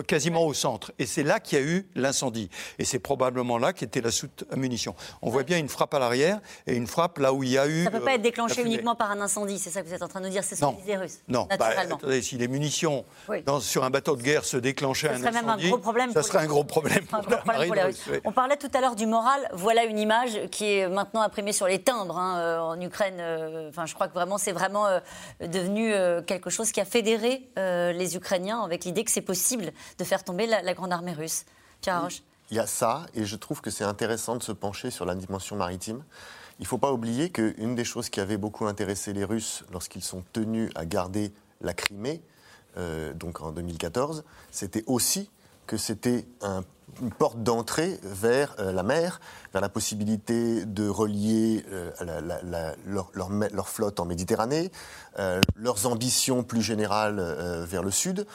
quasiment 0.06 0.44
au 0.46 0.54
centre. 0.54 0.92
Et 0.98 1.06
c'est 1.06 1.22
là 1.22 1.40
qu'il 1.40 1.58
y 1.58 1.62
a 1.62 1.64
eu 1.64 1.86
l'incendie. 1.94 2.50
Et 2.78 2.84
c'est 2.84 2.98
probablement 2.98 3.58
là 3.58 3.72
qu'était 3.72 4.00
la 4.00 4.10
soute 4.10 4.44
à 4.50 4.56
munitions. 4.56 4.94
On 5.22 5.30
voit 5.30 5.42
bien 5.42 5.58
une 5.58 5.68
frappe 5.68 5.94
à 5.94 5.98
l'arrière 5.98 6.40
et 6.66 6.74
une 6.74 6.86
frappe 6.86 7.18
là 7.18 7.32
où 7.32 7.42
il 7.42 7.50
y 7.50 7.58
a 7.58 7.66
eu. 7.66 7.84
Ça 7.84 7.90
ne 7.90 7.98
peut 7.98 8.04
pas 8.04 8.10
euh, 8.12 8.14
être 8.14 8.22
déclenché 8.22 8.62
uniquement 8.62 8.94
par 8.94 9.10
un 9.10 9.20
incendie, 9.20 9.58
c'est 9.58 9.70
ça 9.70 9.82
que 9.82 9.88
vous 9.88 9.94
êtes 9.94 10.02
en 10.02 10.08
train 10.08 10.20
de 10.20 10.26
nous 10.26 10.30
dire, 10.32 10.44
c'est 10.44 10.56
ce 10.56 10.60
que 10.60 10.86
les 10.86 10.96
Russes. 10.96 11.18
Non, 11.28 11.46
bah, 11.50 11.56
naturellement. 11.58 11.96
attendez, 11.96 12.22
si 12.22 12.36
les 12.38 12.48
munitions 12.48 13.04
Oui. 13.28 13.42
dans- 13.42 13.60
sur 13.60 13.84
un 13.84 13.90
bateau 13.90 14.16
de 14.16 14.22
guerre 14.22 14.44
se 14.44 14.56
déclenchaient 14.56 15.08
un 15.10 15.18
serait 15.18 15.30
même 15.32 15.44
un 15.48 15.52
incendie, 15.54 15.68
gros 15.68 15.78
problème 15.78 16.12
ça 16.12 16.22
serait 16.22 16.38
un 16.38 16.46
gros 16.46 16.64
problème 16.64 17.04
pour 17.10 17.20
pour 17.22 17.74
les. 17.74 17.82
Russes. 17.82 18.02
oui. 18.10 18.18
On 18.24 18.32
parlait 18.32 18.56
tout 18.56 18.70
à 18.74 18.80
l'heure 18.80 18.96
du 18.96 19.06
moral. 19.06 19.48
Voilà 19.52 19.84
une 19.84 19.98
image 19.98 20.38
qui 20.50 20.64
est 20.78 20.88
maintenant 20.88 21.22
imprimée 21.22 21.52
sur 21.52 21.66
les 21.66 21.80
timbres 21.80 22.16
hein, 22.18 22.38
euh, 22.38 22.58
en 22.60 22.80
Ukraine. 22.80 23.16
euh, 23.20 23.68
Enfin, 23.70 23.86
je 23.86 23.94
crois 23.94 24.08
que 24.08 24.14
vraiment 24.14 24.38
c'est 24.38 24.52
vraiment 24.52 24.86
devenu 25.40 25.92
quelque 26.26 26.50
chose 26.50 26.72
qui 26.72 26.80
a 26.80 26.84
fédéré 26.84 27.48
les 27.56 28.16
Ukrainiens 28.16 28.62
avec 28.62 28.84
l'idée 28.84 29.04
que 29.04 29.10
c'est 29.10 29.20
possible 29.20 29.72
de 29.98 30.04
faire 30.04 30.24
tomber 30.24 30.46
la, 30.46 30.62
la 30.62 30.74
grande 30.74 30.92
armée 30.92 31.12
russe. 31.12 31.44
Pierre 31.80 31.96
Haroche. 31.96 32.22
Il 32.50 32.56
y 32.56 32.60
a 32.60 32.66
ça, 32.66 33.06
et 33.14 33.24
je 33.26 33.36
trouve 33.36 33.60
que 33.60 33.70
c'est 33.70 33.84
intéressant 33.84 34.36
de 34.36 34.42
se 34.42 34.52
pencher 34.52 34.90
sur 34.90 35.04
la 35.04 35.14
dimension 35.14 35.54
maritime. 35.56 36.02
Il 36.58 36.62
ne 36.62 36.66
faut 36.66 36.78
pas 36.78 36.92
oublier 36.92 37.30
qu'une 37.30 37.74
des 37.74 37.84
choses 37.84 38.08
qui 38.08 38.20
avait 38.20 38.38
beaucoup 38.38 38.66
intéressé 38.66 39.12
les 39.12 39.24
Russes 39.24 39.64
lorsqu'ils 39.70 40.02
sont 40.02 40.24
tenus 40.32 40.70
à 40.74 40.86
garder 40.86 41.32
la 41.60 41.74
Crimée, 41.74 42.22
euh, 42.76 43.12
donc 43.12 43.40
en 43.42 43.52
2014, 43.52 44.24
c'était 44.50 44.82
aussi 44.86 45.30
que 45.66 45.76
c'était 45.76 46.26
un- 46.40 46.64
une 47.00 47.10
porte 47.10 47.42
d'entrée 47.42 47.98
vers 48.02 48.54
euh, 48.58 48.72
la 48.72 48.82
mer, 48.82 49.20
vers 49.52 49.62
la 49.62 49.68
possibilité 49.68 50.64
de 50.64 50.88
relier 50.88 51.64
euh, 51.70 51.90
leur, 52.86 53.68
flotte 53.68 54.00
en 54.00 54.04
Méditerranée, 54.04 54.70
euh, 55.18 55.40
leurs 55.56 55.86
ambitions 55.86 56.42
plus 56.42 56.62
générales 56.62 57.20
vers 57.68 57.82
le 57.82 57.90
sud. 57.90 58.26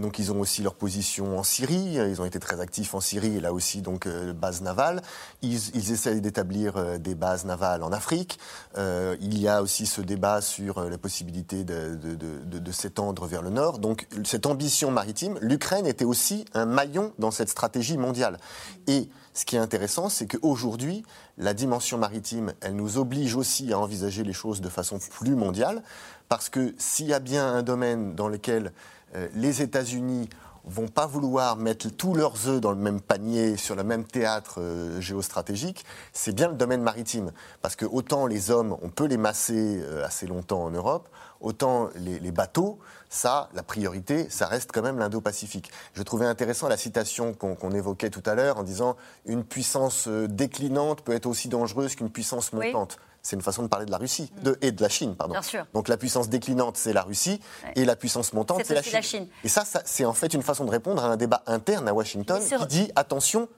Donc 0.00 0.18
ils 0.18 0.32
ont 0.32 0.40
aussi 0.40 0.62
leur 0.64 0.74
position 0.74 1.38
en 1.38 1.44
Syrie, 1.44 1.94
ils 1.94 2.20
ont 2.20 2.24
été 2.24 2.40
très 2.40 2.60
actifs 2.60 2.92
en 2.94 3.00
Syrie 3.00 3.36
et 3.36 3.40
là 3.40 3.52
aussi 3.52 3.82
donc 3.82 4.08
base 4.08 4.62
navale. 4.62 5.00
Ils, 5.42 5.68
ils 5.76 5.92
essayent 5.92 6.20
d'établir 6.20 6.98
des 6.98 7.14
bases 7.14 7.44
navales 7.44 7.84
en 7.84 7.92
Afrique. 7.92 8.40
Il 8.76 9.38
y 9.38 9.46
a 9.46 9.62
aussi 9.62 9.86
ce 9.86 10.00
débat 10.00 10.40
sur 10.40 10.82
la 10.90 10.98
possibilité 10.98 11.62
de- 11.62 11.94
de 11.94 12.72
s'étendre 12.72 13.26
vers 13.26 13.42
le 13.42 13.50
nord. 13.50 13.78
Donc 13.78 14.08
cette 14.24 14.46
ambition 14.46 14.90
maritime, 14.90 15.38
l'Ukraine 15.40 15.86
était 15.86 16.04
aussi 16.04 16.44
un 16.52 16.66
maillon 16.66 17.12
dans 17.20 17.30
cette 17.30 17.48
stratégie 17.48 17.79
mondiale. 17.96 18.38
Et 18.86 19.08
ce 19.34 19.44
qui 19.44 19.56
est 19.56 19.60
intéressant, 19.60 20.08
c'est 20.08 20.26
qu'aujourd'hui, 20.26 21.04
la 21.38 21.54
dimension 21.54 21.98
maritime, 21.98 22.52
elle 22.60 22.76
nous 22.76 22.98
oblige 22.98 23.36
aussi 23.36 23.72
à 23.72 23.78
envisager 23.78 24.22
les 24.24 24.32
choses 24.32 24.60
de 24.60 24.68
façon 24.68 24.98
plus 24.98 25.34
mondiale, 25.34 25.82
parce 26.28 26.48
que 26.48 26.74
s'il 26.78 27.06
y 27.06 27.14
a 27.14 27.20
bien 27.20 27.46
un 27.46 27.62
domaine 27.62 28.14
dans 28.14 28.28
lequel 28.28 28.72
euh, 29.14 29.28
les 29.34 29.62
États-Unis 29.62 30.28
vont 30.64 30.88
pas 30.88 31.06
vouloir 31.06 31.56
mettre 31.56 31.88
tous 31.88 32.14
leurs 32.14 32.48
œufs 32.48 32.60
dans 32.60 32.70
le 32.70 32.76
même 32.76 33.00
panier, 33.00 33.56
sur 33.56 33.74
le 33.74 33.82
même 33.82 34.04
théâtre 34.04 34.60
euh, 34.60 35.00
géostratégique, 35.00 35.84
c'est 36.12 36.34
bien 36.34 36.48
le 36.48 36.54
domaine 36.54 36.82
maritime. 36.82 37.32
Parce 37.62 37.76
que 37.76 37.86
autant 37.86 38.26
les 38.26 38.50
hommes, 38.50 38.76
on 38.82 38.90
peut 38.90 39.06
les 39.06 39.16
masser 39.16 39.80
euh, 39.82 40.04
assez 40.04 40.26
longtemps 40.26 40.64
en 40.64 40.70
Europe, 40.70 41.08
autant 41.40 41.88
les, 41.96 42.20
les 42.20 42.32
bateaux, 42.32 42.78
ça, 43.12 43.48
la 43.54 43.62
priorité, 43.64 44.30
ça 44.30 44.46
reste 44.46 44.70
quand 44.72 44.82
même 44.82 44.98
l'Indo-Pacifique. 44.98 45.70
Je 45.94 46.02
trouvais 46.04 46.26
intéressant 46.26 46.68
la 46.68 46.76
citation 46.76 47.34
qu'on 47.34 47.72
évoquait 47.72 48.08
tout 48.08 48.22
à 48.24 48.34
l'heure 48.36 48.56
en 48.58 48.62
disant 48.62 48.96
une 49.26 49.42
puissance 49.44 50.06
euh, 50.06 50.28
déclinante 50.28 51.02
peut 51.02 51.12
être 51.12 51.26
aussi 51.26 51.48
dangereuse 51.48 51.96
qu'une 51.96 52.10
puissance 52.10 52.50
Oui. 52.52 52.66
montante. 52.72 52.98
c'est 53.22 53.34
une 53.36 53.42
façon 53.42 53.62
de 53.64 53.68
parler 53.68 53.84
de 53.84 53.90
la 53.90 53.98
Russie 53.98 54.32
de, 54.42 54.56
et 54.62 54.70
de 54.72 54.80
la 54.80 54.88
Chine. 54.88 55.14
Pardon. 55.16 55.32
Bien 55.32 55.42
sûr. 55.42 55.66
Donc 55.74 55.88
la 55.88 55.96
puissance 55.96 56.28
déclinante, 56.30 56.76
c'est 56.78 56.92
la 56.92 57.02
Russie, 57.02 57.40
Ouais. 57.64 57.72
et 57.76 57.84
la 57.84 57.96
puissance 57.96 58.32
montante, 58.32 58.62
C'est 58.64 58.74
la, 58.74 59.02
Chine. 59.02 59.26
Et 59.44 59.48
ça, 59.48 59.64
ça, 59.64 59.82
c'est 59.84 60.04
en 60.04 60.14
fait 60.14 60.32
une 60.32 60.42
façon 60.42 60.64
de 60.64 60.70
répondre 60.70 61.04
à 61.04 61.08
un 61.08 61.16
débat 61.16 61.42
interne 61.46 61.86
à 61.88 61.92
Washington 61.92 62.40
sur- 62.40 62.60
qui 62.60 62.66
dit 62.68 62.92
attention, 62.96 63.48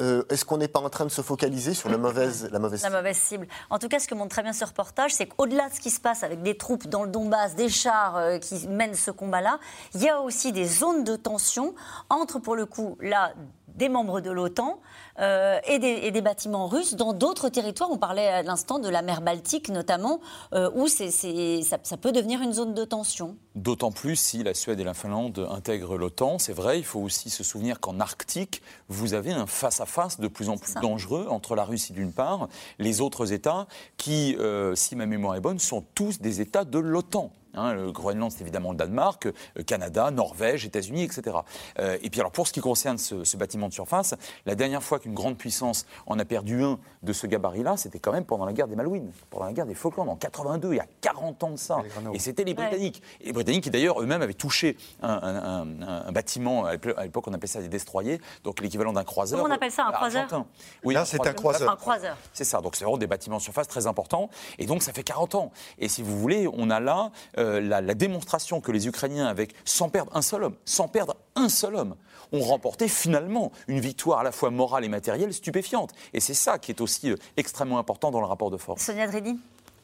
euh, 0.00 0.24
est-ce 0.30 0.44
qu'on 0.44 0.58
n'est 0.58 0.68
pas 0.68 0.80
en 0.80 0.90
train 0.90 1.04
de 1.04 1.10
se 1.10 1.22
focaliser 1.22 1.74
sur 1.74 1.88
le 1.88 1.98
mauvaise, 1.98 2.48
la 2.52 2.58
mauvaise 2.58 2.82
La 2.82 2.90
mauvaise 2.90 3.16
cible. 3.16 3.46
En 3.68 3.78
tout 3.78 3.88
cas, 3.88 3.98
ce 3.98 4.08
que 4.08 4.14
montre 4.14 4.30
très 4.30 4.42
bien 4.42 4.52
ce 4.52 4.64
reportage, 4.64 5.12
c'est 5.12 5.26
qu'au-delà 5.26 5.68
de 5.68 5.74
ce 5.74 5.80
qui 5.80 5.90
se 5.90 6.00
passe 6.00 6.22
avec 6.22 6.42
des 6.42 6.56
troupes 6.56 6.86
dans 6.86 7.04
le 7.04 7.10
Donbass, 7.10 7.54
des 7.54 7.68
chars 7.68 8.16
euh, 8.16 8.38
qui 8.38 8.66
mènent 8.68 8.94
ce 8.94 9.10
combat-là, 9.10 9.58
il 9.94 10.02
y 10.02 10.08
a 10.08 10.20
aussi 10.20 10.52
des 10.52 10.66
zones 10.66 11.04
de 11.04 11.16
tension 11.16 11.74
entre, 12.08 12.38
pour 12.38 12.56
le 12.56 12.66
coup, 12.66 12.96
là, 13.00 13.32
des 13.76 13.88
membres 13.88 14.20
de 14.20 14.30
l'OTAN 14.30 14.80
euh, 15.20 15.58
et, 15.66 15.78
des, 15.78 16.00
et 16.02 16.10
des 16.10 16.20
bâtiments 16.20 16.66
russes 16.66 16.94
dans 16.94 17.12
d'autres 17.12 17.48
territoires. 17.48 17.90
On 17.90 17.98
parlait 17.98 18.28
à 18.28 18.42
l'instant 18.42 18.78
de 18.78 18.88
la 18.88 19.02
mer 19.02 19.20
Baltique, 19.22 19.68
notamment, 19.68 20.20
euh, 20.52 20.70
où 20.74 20.86
ça 20.86 21.96
peut 22.00 22.12
devenir 22.12 22.42
une 22.42 22.52
zone 22.52 22.74
de 22.74 22.84
tension. 22.84 23.36
D'autant 23.54 23.92
plus 23.92 24.16
si 24.16 24.42
la 24.42 24.54
Suède 24.54 24.80
et 24.80 24.84
la 24.84 24.94
Finlande 24.94 25.46
intègrent 25.50 25.96
l'OTAN. 25.96 26.38
C'est 26.38 26.52
vrai, 26.52 26.78
il 26.78 26.84
faut 26.84 27.00
aussi 27.00 27.30
se 27.30 27.42
souvenir 27.42 27.80
qu'en 27.80 28.00
Arctique, 28.00 28.62
vous 28.88 29.14
avez 29.14 29.32
un 29.32 29.46
face-à-face 29.46 29.89
de 30.18 30.28
plus 30.28 30.48
en 30.48 30.56
plus 30.56 30.74
dangereux 30.74 31.26
entre 31.28 31.54
la 31.54 31.64
Russie 31.64 31.92
d'une 31.92 32.12
part, 32.12 32.48
les 32.78 33.00
autres 33.00 33.32
États 33.32 33.66
qui, 33.96 34.36
euh, 34.38 34.74
si 34.74 34.96
ma 34.96 35.06
mémoire 35.06 35.36
est 35.36 35.40
bonne, 35.40 35.58
sont 35.58 35.84
tous 35.94 36.20
des 36.20 36.40
États 36.40 36.64
de 36.64 36.78
l'OTAN. 36.78 37.30
Hein, 37.54 37.74
le 37.74 37.90
Groenland, 37.92 38.30
c'est 38.30 38.42
évidemment 38.42 38.70
le 38.70 38.76
Danemark, 38.76 39.26
euh, 39.26 39.62
Canada, 39.64 40.10
Norvège, 40.10 40.64
États-Unis, 40.66 41.02
etc. 41.04 41.36
Euh, 41.78 41.98
et 42.02 42.10
puis 42.10 42.20
alors 42.20 42.32
pour 42.32 42.46
ce 42.46 42.52
qui 42.52 42.60
concerne 42.60 42.96
ce, 42.98 43.24
ce 43.24 43.36
bâtiment 43.36 43.68
de 43.68 43.72
surface, 43.72 44.14
la 44.46 44.54
dernière 44.54 44.82
fois 44.82 44.98
qu'une 44.98 45.14
grande 45.14 45.36
puissance 45.36 45.86
en 46.06 46.18
a 46.18 46.24
perdu 46.24 46.62
un 46.62 46.78
de 47.02 47.12
ce 47.12 47.26
gabarit-là, 47.26 47.76
c'était 47.76 47.98
quand 47.98 48.12
même 48.12 48.24
pendant 48.24 48.44
la 48.44 48.52
guerre 48.52 48.68
des 48.68 48.76
Malouines, 48.76 49.10
pendant 49.30 49.46
la 49.46 49.52
guerre 49.52 49.66
des 49.66 49.74
Falklands, 49.74 50.06
en 50.08 50.16
82, 50.16 50.72
il 50.72 50.76
y 50.76 50.80
a 50.80 50.86
40 51.00 51.42
ans 51.44 51.50
de 51.50 51.56
ça. 51.56 51.78
Et 52.14 52.18
c'était 52.18 52.44
les 52.44 52.50
Ouais. 52.52 52.56
Britanniques. 52.68 53.02
Et 53.20 53.26
les 53.26 53.32
Britanniques 53.32 53.64
qui 53.64 53.70
d'ailleurs 53.70 54.00
eux-mêmes 54.00 54.22
avaient 54.22 54.34
touché 54.34 54.76
un, 55.02 55.08
un- 55.08 55.62
un- 55.62 56.06
un 56.06 56.12
bâtiment, 56.12 56.64
à 56.66 56.72
l'époque 56.72 56.94
à 56.96 57.04
l'époque, 57.04 57.24
on 57.28 57.32
appelait 57.32 57.46
ça 57.48 57.60
des 57.60 57.68
destroyers, 57.68 58.20
donc 58.44 58.60
l'équivalent 58.60 58.92
d'un 58.92 59.04
croiseur. 59.04 59.38
Comment 59.40 59.52
on 59.52 59.56
appelle 59.56 59.70
ça, 59.72 59.86
un 59.86 59.92
croiseur 59.92 60.22
argentin. 60.24 60.46
Oui, 60.84 60.94
Là, 60.94 61.04
c'est 61.04 61.24
un 61.26 61.32
croiseur. 61.32 61.70
Un 61.70 61.76
croiseur. 61.76 62.16
c'est 62.32 62.44
ça, 62.44 62.60
donc 62.60 62.76
c'est 62.76 62.84
vraiment 62.84 62.98
des 62.98 63.06
bâtiments 63.06 63.38
de 63.38 63.42
surface 63.42 63.66
très 63.68 63.86
importants. 63.86 64.28
Et 64.58 64.66
donc 64.66 64.82
ça 64.82 64.92
fait 64.92 65.02
40 65.02 65.34
ans. 65.34 65.52
Et 65.78 65.88
si 65.88 66.02
vous 66.02 66.18
voulez, 66.18 66.48
on 66.52 66.70
a 66.70 66.78
là 66.80 67.10
euh, 67.38 67.39
la, 67.40 67.80
la 67.80 67.94
démonstration 67.94 68.60
que 68.60 68.72
les 68.72 68.86
Ukrainiens, 68.86 69.26
avec, 69.26 69.54
sans 69.64 69.88
perdre 69.88 70.14
un 70.14 70.22
seul 70.22 70.44
homme, 70.44 70.56
sans 70.64 70.88
perdre 70.88 71.16
un 71.34 71.48
seul 71.48 71.74
homme, 71.74 71.96
ont 72.32 72.40
remporté 72.40 72.88
finalement 72.88 73.52
une 73.68 73.80
victoire 73.80 74.20
à 74.20 74.22
la 74.22 74.32
fois 74.32 74.50
morale 74.50 74.84
et 74.84 74.88
matérielle 74.88 75.32
stupéfiante. 75.34 75.92
Et 76.12 76.20
c'est 76.20 76.34
ça 76.34 76.58
qui 76.58 76.70
est 76.70 76.80
aussi 76.80 77.10
euh, 77.10 77.16
extrêmement 77.36 77.78
important 77.78 78.10
dans 78.10 78.20
le 78.20 78.26
rapport 78.26 78.50
de 78.50 78.56
force. 78.56 78.82
Sonia 78.82 79.06
Dredi 79.06 79.38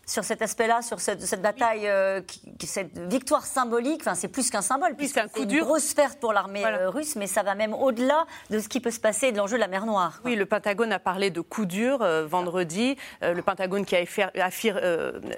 sur 0.08 0.22
cet 0.22 0.40
aspect-là, 0.40 0.82
sur 0.82 1.00
cette, 1.00 1.20
cette 1.22 1.42
bataille, 1.42 1.88
euh, 1.88 2.20
qui- 2.58 2.66
cette 2.66 2.96
victoire 3.12 3.44
symbolique, 3.44 4.02
enfin 4.02 4.14
c'est 4.14 4.28
plus 4.28 4.50
qu'un 4.50 4.62
symbole, 4.62 4.94
puisque 4.94 5.14
c'est 5.16 5.20
un 5.20 5.26
coup 5.28 5.42
une 5.42 5.48
dur. 5.48 5.64
grosse 5.64 5.92
perte 5.94 6.20
pour 6.20 6.32
l'armée 6.32 6.60
Voilà. 6.60 6.78
euh, 6.82 6.90
russe, 6.90 7.16
mais 7.16 7.26
ça 7.26 7.42
va 7.42 7.56
même 7.56 7.74
au-delà 7.74 8.24
de 8.50 8.60
ce 8.60 8.68
qui 8.68 8.78
peut 8.78 8.92
se 8.92 9.00
passer 9.00 9.26
et 9.26 9.32
de 9.32 9.36
l'enjeu 9.36 9.56
de 9.56 9.60
la 9.60 9.66
mer 9.66 9.84
Noire. 9.84 10.20
Oui, 10.24 10.36
le 10.36 10.46
Pentagone 10.46 10.92
a 10.92 11.00
parlé 11.00 11.30
de 11.30 11.40
coup 11.40 11.66
dur 11.66 12.02
euh, 12.02 12.24
vendredi. 12.24 12.96
Euh, 13.24 13.34
le 13.34 13.42
Pentagone 13.42 13.84
qui 13.84 13.96
a 13.96 14.02
effir- 14.02 14.30
affir- 14.36 14.80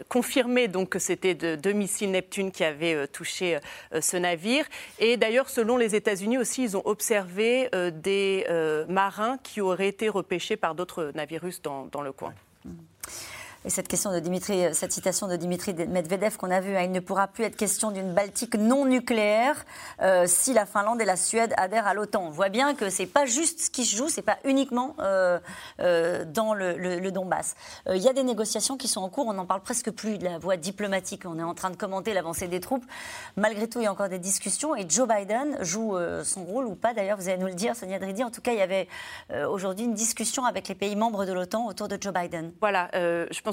confirmé 0.08 0.68
donc 0.68 0.90
que 0.90 0.98
c'était 0.98 1.34
de 1.34 1.54
deux 1.56 1.72
missiles 1.72 2.10
Neptune 2.10 2.52
qui 2.52 2.62
avaient 2.62 3.08
touché 3.08 3.58
ce 4.00 4.16
navire. 4.18 4.66
Et 4.98 5.16
d'ailleurs, 5.16 5.48
selon 5.48 5.78
les 5.78 5.94
États-Unis 5.94 6.36
aussi, 6.36 6.62
ils 6.64 6.76
ont 6.76 6.82
observé 6.84 7.70
des 7.94 8.46
marins 8.88 9.38
qui 9.42 9.60
auraient 9.62 9.88
été 9.88 10.08
repêchés 10.10 10.56
par 10.56 10.74
d'autres 10.74 11.10
navires 11.14 11.40
russes 11.42 11.62
dans, 11.62 11.86
dans 11.86 12.02
le 12.02 12.12
coin. 12.12 12.34
Et 13.64 13.70
cette 13.70 13.88
question 13.88 14.12
de 14.12 14.20
Dimitri, 14.20 14.66
euh, 14.66 14.72
cette 14.72 14.92
citation 14.92 15.26
de 15.26 15.34
Dimitri 15.34 15.74
Medvedev 15.74 16.36
qu'on 16.36 16.50
a 16.52 16.61
vue, 16.61 16.76
hein, 16.76 16.82
il 16.82 16.92
ne 16.92 17.00
pourra 17.00 17.26
plus 17.26 17.42
être 17.42 17.56
question 17.56 17.90
d'une 17.90 18.12
Baltique 18.12 18.54
non 18.54 18.84
nucléaire 18.84 19.64
euh, 20.00 20.26
si 20.28 20.52
la 20.52 20.64
Finlande 20.64 21.00
et 21.00 21.04
la 21.04 21.16
Suède 21.16 21.54
adhèrent 21.56 21.88
à 21.88 21.94
l'OTAN. 21.94 22.22
On 22.26 22.30
voit 22.30 22.50
bien 22.50 22.76
que 22.76 22.88
c'est 22.88 23.06
pas 23.06 23.26
juste 23.26 23.62
ce 23.62 23.70
qui 23.70 23.84
se 23.84 23.96
joue, 23.96 24.09
c'est 24.09 24.22
pas 24.22 24.38
uniquement 24.44 24.94
euh, 25.00 25.40
dans 26.26 26.54
le, 26.54 27.11
Donbass. 27.11 27.56
Il 27.92 28.02
y 28.02 28.09
a 28.09 28.12
des 28.12 28.22
négociations 28.22 28.76
qui 28.76 28.86
sont 28.86 29.00
en 29.00 29.09
cours, 29.09 29.26
on 29.26 29.32
n'en 29.32 29.46
parle 29.46 29.62
presque 29.62 29.90
plus 29.90 30.18
de 30.18 30.24
la 30.24 30.38
voie 30.38 30.56
diplomatique. 30.56 31.22
On 31.24 31.38
est 31.38 31.42
en 31.42 31.54
train 31.54 31.70
de 31.70 31.76
commenter 31.76 32.12
l'avancée 32.12 32.46
des 32.46 32.61
troupes. 32.61 32.84
Malgré 33.36 33.66
tout, 33.66 33.80
il 33.80 33.84
y 33.84 33.86
a 33.86 33.92
encore 33.92 34.11
des 34.11 34.18
discussions 34.18 34.76
et 34.76 34.84
Joe 34.88 35.09
Biden 35.09 35.56
joue 35.62 35.96
son 36.22 36.44
rôle 36.44 36.66
ou 36.66 36.74
pas. 36.74 36.92
D'ailleurs, 36.92 37.16
vous 37.16 37.28
allez 37.28 37.38
nous 37.38 37.46
le 37.46 37.54
dire, 37.54 37.74
Sonia 37.74 37.98
Dridi. 37.98 38.22
En 38.22 38.30
tout 38.30 38.42
cas, 38.42 38.52
il 38.52 38.59
y 38.59 38.62
avait 38.62 38.88
aujourd'hui 39.48 39.86
une 39.86 39.94
discussion 39.94 40.44
avec 40.44 40.68
les 40.68 40.74
pays 40.74 40.96
membres 40.96 41.24
de 41.24 41.32
l'OTAN 41.32 41.66
autour 41.66 41.88
de 41.88 41.96
Joe 41.98 42.12
Biden. 42.12 42.52
Voilà, 42.61 42.90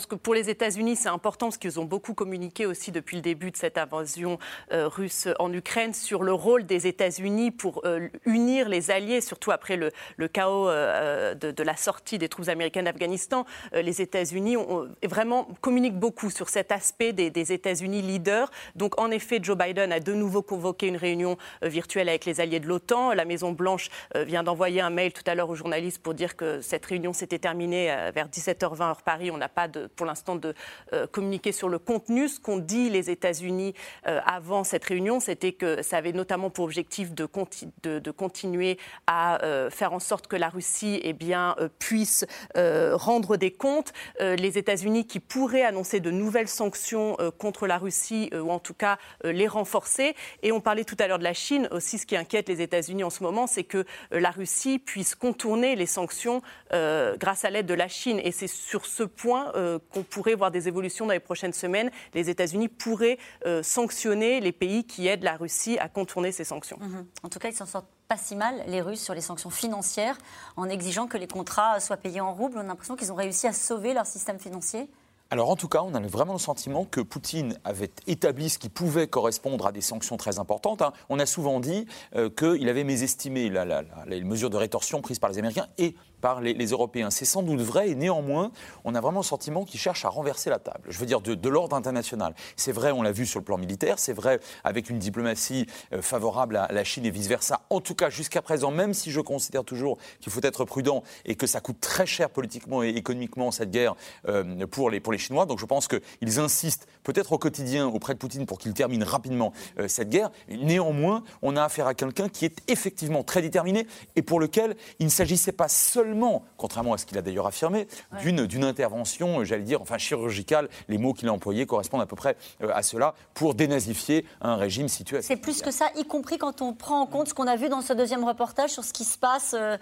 que 0.05 0.15
pour 0.15 0.33
les 0.33 0.49
États-Unis, 0.49 0.97
c'est 0.97 1.09
important 1.09 1.47
parce 1.47 1.57
qu'ils 1.57 1.79
ont 1.79 1.85
beaucoup 1.85 2.13
communiqué 2.13 2.65
aussi 2.65 2.91
depuis 2.91 3.15
le 3.15 3.21
début 3.21 3.51
de 3.51 3.55
cette 3.55 3.77
invasion 3.77 4.37
euh, 4.73 4.89
russe 4.89 5.29
en 5.39 5.51
Ukraine 5.53 5.93
sur 5.93 6.23
le 6.23 6.33
rôle 6.33 6.65
des 6.65 6.87
États-Unis 6.87 7.51
pour 7.51 7.81
euh, 7.85 8.09
unir 8.25 8.67
les 8.67 8.91
alliés, 8.91 9.21
surtout 9.21 9.51
après 9.51 9.77
le, 9.77 9.91
chaos 10.27 10.67
euh, 10.67 11.33
de, 11.33 11.63
la 11.63 11.77
sortie 11.77 12.17
des 12.17 12.27
troupes 12.27 12.49
américaines 12.49 12.85
d'Afghanistan. 12.85 13.45
Les 13.73 14.01
États-Unis 14.01 14.57
vraiment 15.03 15.47
communiquent 15.61 15.97
beaucoup 15.97 16.29
sur 16.29 16.49
cet 16.49 16.71
aspect 16.71 17.13
des, 17.13 17.29
des 17.29 17.53
États-Unis 17.53 18.01
leaders. 18.01 18.51
Donc, 18.75 18.99
en 18.99 19.11
effet, 19.11 19.39
Joe 19.41 19.57
Biden 19.57 19.93
a 19.93 19.99
de 19.99 20.13
nouveau 20.13 20.41
convoqué 20.41 20.87
une 20.87 20.97
réunion 20.97 21.37
virtuelle 21.61 22.09
avec 22.09 22.25
les 22.25 22.41
alliés 22.41 22.59
de 22.59 22.67
l'OTAN. 22.67 23.13
La 23.13 23.25
Maison 23.25 23.53
Blanche 23.53 23.89
vient 24.13 24.43
d'envoyer 24.43 24.81
un 24.81 24.89
mail 24.89 25.13
tout 25.13 25.23
à 25.25 25.35
l'heure 25.35 25.49
aux 25.49 25.55
journalistes 25.55 26.01
pour 26.01 26.13
dire 26.13 26.35
que 26.35 26.61
cette 26.61 26.85
réunion 26.85 27.13
s'était 27.13 27.39
terminée 27.39 27.87
vers 28.13 28.27
17h20 28.27 28.81
heure 28.81 29.01
Paris. 29.01 29.31
On 29.31 29.37
n'a 29.37 29.49
pas 29.49 29.67
de, 29.67 29.84
pour 29.95 30.05
l'instant 30.05 30.35
de 30.35 30.53
euh, 30.93 31.07
communiquer 31.07 31.51
sur 31.51 31.69
le 31.69 31.79
contenu. 31.79 32.27
Ce 32.27 32.39
qu'ont 32.39 32.57
dit 32.57 32.89
les 32.89 33.09
États-Unis 33.09 33.73
euh, 34.07 34.19
avant 34.25 34.63
cette 34.63 34.85
réunion, 34.85 35.19
c'était 35.19 35.53
que 35.53 35.81
ça 35.81 35.97
avait 35.97 36.13
notamment 36.13 36.49
pour 36.49 36.65
objectif 36.65 37.13
de, 37.13 37.25
conti- 37.25 37.69
de- 37.83 37.99
de 37.99 38.11
continuer 38.11 38.77
à 39.07 39.43
euh, 39.43 39.69
faire 39.69 39.93
en 39.93 39.99
sorte 39.99 40.27
que 40.27 40.35
la 40.35 40.49
Russie 40.49 40.99
eh 41.03 41.13
bien, 41.13 41.55
puisse 41.79 42.25
rendre 42.55 43.37
des 43.37 43.51
comptes. 43.51 43.93
Les 44.19 44.57
États-Unis 44.57 45.07
qui 45.07 45.19
pourraient 45.19 45.63
annoncer 45.63 45.99
de 45.99 46.11
nouvelles 46.11 46.47
sanctions 46.47 47.17
contre 47.37 47.67
la 47.67 47.77
Russie 47.77 48.29
ou 48.33 48.51
en 48.51 48.59
tout 48.59 48.73
cas 48.73 48.97
les 49.23 49.47
renforcer. 49.47 50.15
Et 50.43 50.51
on 50.51 50.61
parlait 50.61 50.83
tout 50.83 50.95
à 50.99 51.07
l'heure 51.07 51.19
de 51.19 51.23
la 51.23 51.33
Chine. 51.33 51.67
Aussi, 51.71 51.97
ce 51.97 52.05
qui 52.05 52.15
inquiète 52.15 52.49
les 52.49 52.61
États-Unis 52.61 53.03
en 53.03 53.09
ce 53.09 53.23
moment, 53.23 53.47
c'est 53.47 53.63
que 53.63 53.85
la 54.11 54.31
Russie 54.31 54.79
puisse 54.79 55.15
contourner 55.15 55.75
les 55.75 55.85
sanctions 55.85 56.41
grâce 56.71 57.45
à 57.45 57.49
l'aide 57.49 57.65
de 57.65 57.73
la 57.73 57.87
Chine. 57.87 58.19
Et 58.23 58.31
c'est 58.31 58.47
sur 58.47 58.85
ce 58.85 59.03
point 59.03 59.51
qu'on 59.91 60.03
pourrait 60.03 60.35
voir 60.35 60.51
des 60.51 60.67
évolutions 60.67 61.05
dans 61.05 61.13
les 61.13 61.19
prochaines 61.19 61.53
semaines. 61.53 61.91
Les 62.13 62.29
États-Unis 62.29 62.67
pourraient 62.67 63.17
euh, 63.45 63.63
sanctionner 63.63 64.39
les 64.39 64.51
pays 64.51 64.83
qui 64.85 65.07
aident 65.07 65.23
la 65.23 65.37
Russie 65.37 65.77
à 65.79 65.89
contourner 65.89 66.31
ces 66.31 66.43
sanctions. 66.43 66.77
Mhm. 66.81 67.05
En 67.23 67.29
tout 67.29 67.39
cas, 67.39 67.49
ils 67.49 67.55
s'en 67.55 67.65
sortent 67.65 67.87
pas 68.07 68.17
si 68.17 68.35
mal, 68.35 68.63
les 68.67 68.81
Russes, 68.81 69.01
sur 69.01 69.13
les 69.15 69.21
sanctions 69.21 69.49
financières, 69.49 70.17
en 70.57 70.69
exigeant 70.69 71.07
que 71.07 71.17
les 71.17 71.27
contrats 71.27 71.79
soient 71.79 71.97
payés 71.97 72.21
en 72.21 72.33
roubles. 72.33 72.57
On 72.57 72.61
a 72.61 72.63
l'impression 72.63 72.95
qu'ils 72.95 73.11
ont 73.11 73.15
réussi 73.15 73.47
à 73.47 73.53
sauver 73.53 73.93
leur 73.93 74.05
système 74.05 74.37
financier. 74.39 74.87
Alors 75.31 75.49
en 75.49 75.55
tout 75.55 75.67
cas, 75.67 75.81
on 75.81 75.91
a 75.95 75.99
vraiment 76.01 76.33
le 76.33 76.39
sentiment 76.39 76.85
que 76.85 77.01
Poutine 77.01 77.57
avait 77.63 77.89
établi 78.05 78.47
ce 78.47 78.59
qui 78.59 78.69
pouvait 78.69 79.07
correspondre 79.07 79.65
à 79.65 79.71
des 79.71 79.81
sanctions 79.81 80.17
très 80.17 80.37
importantes. 80.37 80.83
hein. 80.83 80.93
On 81.09 81.17
a 81.17 81.25
souvent 81.25 81.59
dit 81.59 81.87
euh, 82.15 82.29
qu'il 82.29 82.69
avait 82.69 82.83
mésestimé 82.83 83.49
la- 83.49 83.65
la- 83.65 83.81
la- 83.81 84.05
les 84.05 84.23
mesures 84.23 84.51
de 84.51 84.57
rétorsion 84.57 85.01
prises 85.01 85.17
par 85.17 85.31
les 85.31 85.39
Américains 85.39 85.65
et 85.79 85.95
les, 86.41 86.65
Européens. 86.65 87.09
C'est 87.09 87.25
sans 87.25 87.43
doute 87.43 87.61
vrai 87.61 87.89
et 87.89 87.95
néanmoins, 87.95 88.51
on 88.83 88.95
a 88.95 89.01
vraiment 89.01 89.19
le 89.19 89.25
sentiment 89.25 89.63
qu'il 89.65 89.79
cherche 89.79 90.05
à 90.05 90.09
renverser 90.09 90.49
la 90.49 90.59
table. 90.59 90.81
Je 90.89 90.97
veux 90.97 91.05
dire, 91.05 91.21
de, 91.21 91.35
de 91.35 91.49
l'ordre 91.49 91.75
international. 91.75 92.33
C'est 92.55 92.71
vrai, 92.71 92.91
on 92.91 93.01
l'a 93.01 93.11
vu 93.11 93.25
sur 93.25 93.39
le 93.39 93.45
plan 93.45 93.57
militaire, 93.57 93.99
c'est 93.99 94.13
vrai 94.13 94.39
avec 94.63 94.89
une 94.89 94.99
diplomatie 94.99 95.67
euh, 95.93 96.01
favorable 96.01 96.57
à 96.57 96.71
la 96.71 96.83
Chine 96.83 97.05
et 97.05 97.11
vice-versa. 97.11 97.61
En 97.69 97.81
tout 97.81 97.95
cas, 97.95 98.09
jusqu'à 98.09 98.41
présent, 98.41 98.71
même 98.71 98.93
si 98.93 99.11
je 99.11 99.21
considère 99.21 99.63
toujours 99.63 99.97
qu'il 100.19 100.31
faut 100.31 100.41
être 100.43 100.65
prudent 100.65 101.03
et 101.25 101.35
que 101.35 101.47
ça 101.47 101.61
coûte 101.61 101.79
très 101.79 102.05
cher 102.05 102.29
politiquement 102.29 102.83
et 102.83 102.89
économiquement 102.89 103.51
cette 103.51 103.71
guerre 103.71 103.95
euh, 104.27 104.65
pour, 104.67 104.89
les, 104.89 104.99
pour 104.99 105.13
les 105.13 105.19
Chinois. 105.19 105.45
Donc 105.45 105.59
je 105.59 105.65
pense 105.65 105.87
qu'ils 105.87 106.39
insistent 106.39 106.87
peut-être 107.03 107.33
au 107.33 107.37
quotidien 107.37 107.87
auprès 107.87 108.13
de 108.13 108.19
Poutine 108.19 108.45
pour 108.45 108.57
qu'il 108.57 108.73
termine 108.73 109.03
rapidement 109.03 109.53
euh, 109.79 109.87
cette 109.87 110.09
guerre. 110.09 110.31
Néanmoins, 110.49 111.23
on 111.41 111.55
a 111.55 111.63
affaire 111.63 111.87
à 111.87 111.93
quelqu'un 111.93 112.29
qui 112.29 112.45
est 112.45 112.61
effectivement 112.67 113.23
très 113.23 113.41
déterminé 113.41 113.87
et 114.15 114.21
pour 114.21 114.39
lequel 114.39 114.75
il 114.99 115.05
ne 115.05 115.11
s'agissait 115.11 115.51
pas 115.51 115.67
seulement, 115.67 116.14
contrairement 116.57 116.93
à 116.93 116.97
ce 116.97 117.05
qu'il 117.05 117.17
a 117.17 117.21
d'ailleurs 117.21 117.47
affirmé, 117.47 117.87
d'une, 118.21 118.45
d'une 118.45 118.63
intervention, 118.63 119.39
euh, 119.39 119.43
j'allais 119.43 119.63
dire, 119.63 119.81
enfin 119.81 119.97
chirurgicale. 119.97 120.69
Les 120.87 120.97
mots 120.97 121.13
qu'il 121.13 121.27
a 121.27 121.33
employés 121.33 121.65
correspondent 121.65 122.01
à 122.01 122.05
peu 122.05 122.15
près 122.15 122.35
euh, 122.61 122.71
à 122.73 122.81
cela 122.83 123.13
pour 123.33 123.53
dénazifier 123.55 124.25
un 124.41 124.55
régime 124.55 124.87
situé 124.87 125.21
C'est 125.21 125.35
plus 125.35 125.61
que 125.61 125.71
ça, 125.71 125.87
y 125.95 126.05
compris 126.05 126.37
quand 126.37 126.61
on 126.61 126.73
prend 126.73 127.01
en 127.01 127.05
compte 127.05 127.27
ce 127.29 127.33
qu'on 127.33 127.47
a 127.47 127.55
vu 127.55 127.69
dans 127.69 127.81
ce 127.81 127.93
deuxième 127.93 128.23
reportage 128.23 128.71
sur 128.71 128.83
ce 128.83 128.93
qui 128.93 129.03
se 129.03 129.17
passe 129.17 129.55
euh, 129.55 129.77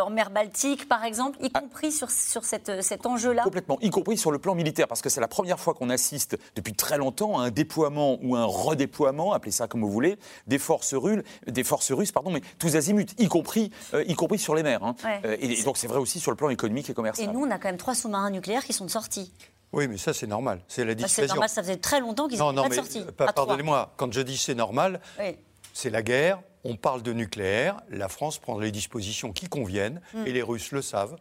en 0.00 0.10
mer 0.10 0.30
Baltique, 0.30 0.88
par 0.88 1.04
exemple, 1.04 1.38
y 1.42 1.50
compris 1.50 1.92
sur, 1.92 2.10
sur 2.10 2.44
cette, 2.44 2.82
cet 2.82 3.06
enjeu-là. 3.06 3.42
Complètement, 3.42 3.78
y 3.80 3.90
compris 3.90 4.16
sur 4.16 4.30
le 4.30 4.38
plan 4.38 4.54
militaire, 4.54 4.88
parce 4.88 5.02
que 5.02 5.08
c'est 5.08 5.20
la 5.20 5.28
première 5.28 5.58
fois 5.60 5.74
qu'on 5.74 5.90
assiste 5.90 6.38
depuis 6.56 6.74
très 6.74 6.98
longtemps 6.98 7.38
à 7.38 7.44
un 7.44 7.50
déploiement 7.50 8.18
ou 8.22 8.36
un 8.36 8.44
redéploiement, 8.44 9.32
appelez 9.32 9.52
ça 9.52 9.66
comme 9.68 9.80
vous 9.82 9.90
voulez, 9.90 10.18
des 10.46 10.58
forces 10.58 10.94
russes, 10.94 11.22
des 11.46 11.64
forces 11.64 11.92
russes, 11.92 12.12
pardon, 12.12 12.30
mais 12.30 12.42
tous 12.58 12.76
azimuts, 12.76 13.06
y 13.18 13.28
compris, 13.28 13.70
euh, 13.94 14.04
y 14.06 14.14
compris 14.14 14.38
sur 14.38 14.54
les 14.54 14.62
mers. 14.62 14.82
hein. 14.82 14.94
Ouais. 15.04 15.20
Euh, 15.24 15.36
et, 15.40 15.60
et 15.60 15.63
donc 15.64 15.76
c'est 15.78 15.86
vrai 15.86 15.98
aussi 15.98 16.20
sur 16.20 16.30
le 16.30 16.36
plan 16.36 16.48
économique 16.50 16.88
et 16.90 16.94
commercial. 16.94 17.28
Et 17.28 17.32
nous, 17.32 17.40
on 17.40 17.50
a 17.50 17.58
quand 17.58 17.68
même 17.68 17.76
trois 17.78 17.94
sous-marins 17.94 18.30
nucléaires 18.30 18.64
qui 18.64 18.72
sont 18.72 18.84
de 18.84 18.90
sortie. 18.90 19.32
Oui, 19.72 19.88
mais 19.88 19.96
ça, 19.98 20.12
c'est 20.14 20.26
normal. 20.28 20.60
C'est 20.68 20.84
la 20.84 20.94
Bah, 20.94 21.02
dissuasion. 21.02 21.22
c'est 21.22 21.28
normal, 21.28 21.48
ça 21.48 21.62
faisait 21.62 21.76
très 21.78 21.98
longtemps 22.00 22.28
qu'ils 22.28 22.38
n'étaient 22.38 22.54
pas 22.54 22.68
mais 22.68 22.74
sortis. 22.76 23.04
euh, 23.08 23.26
pardonnez-moi, 23.34 23.92
quand 23.96 24.12
je 24.12 24.20
dis 24.20 24.36
c'est 24.36 24.54
normal, 24.54 25.00
Oui. 25.18 25.36
c'est 25.72 25.90
la 25.90 26.02
guerre, 26.02 26.40
on 26.62 26.76
parle 26.76 27.02
de 27.02 27.12
nucléaire, 27.12 27.80
la 27.90 28.08
France 28.08 28.38
prend 28.38 28.58
les 28.58 28.70
dispositions 28.70 29.32
qui 29.32 29.48
conviennent, 29.48 30.00
Mm. 30.14 30.26
et 30.26 30.32
les 30.32 30.42
Russes 30.42 30.70
le 30.70 30.80
savent, 30.80 31.16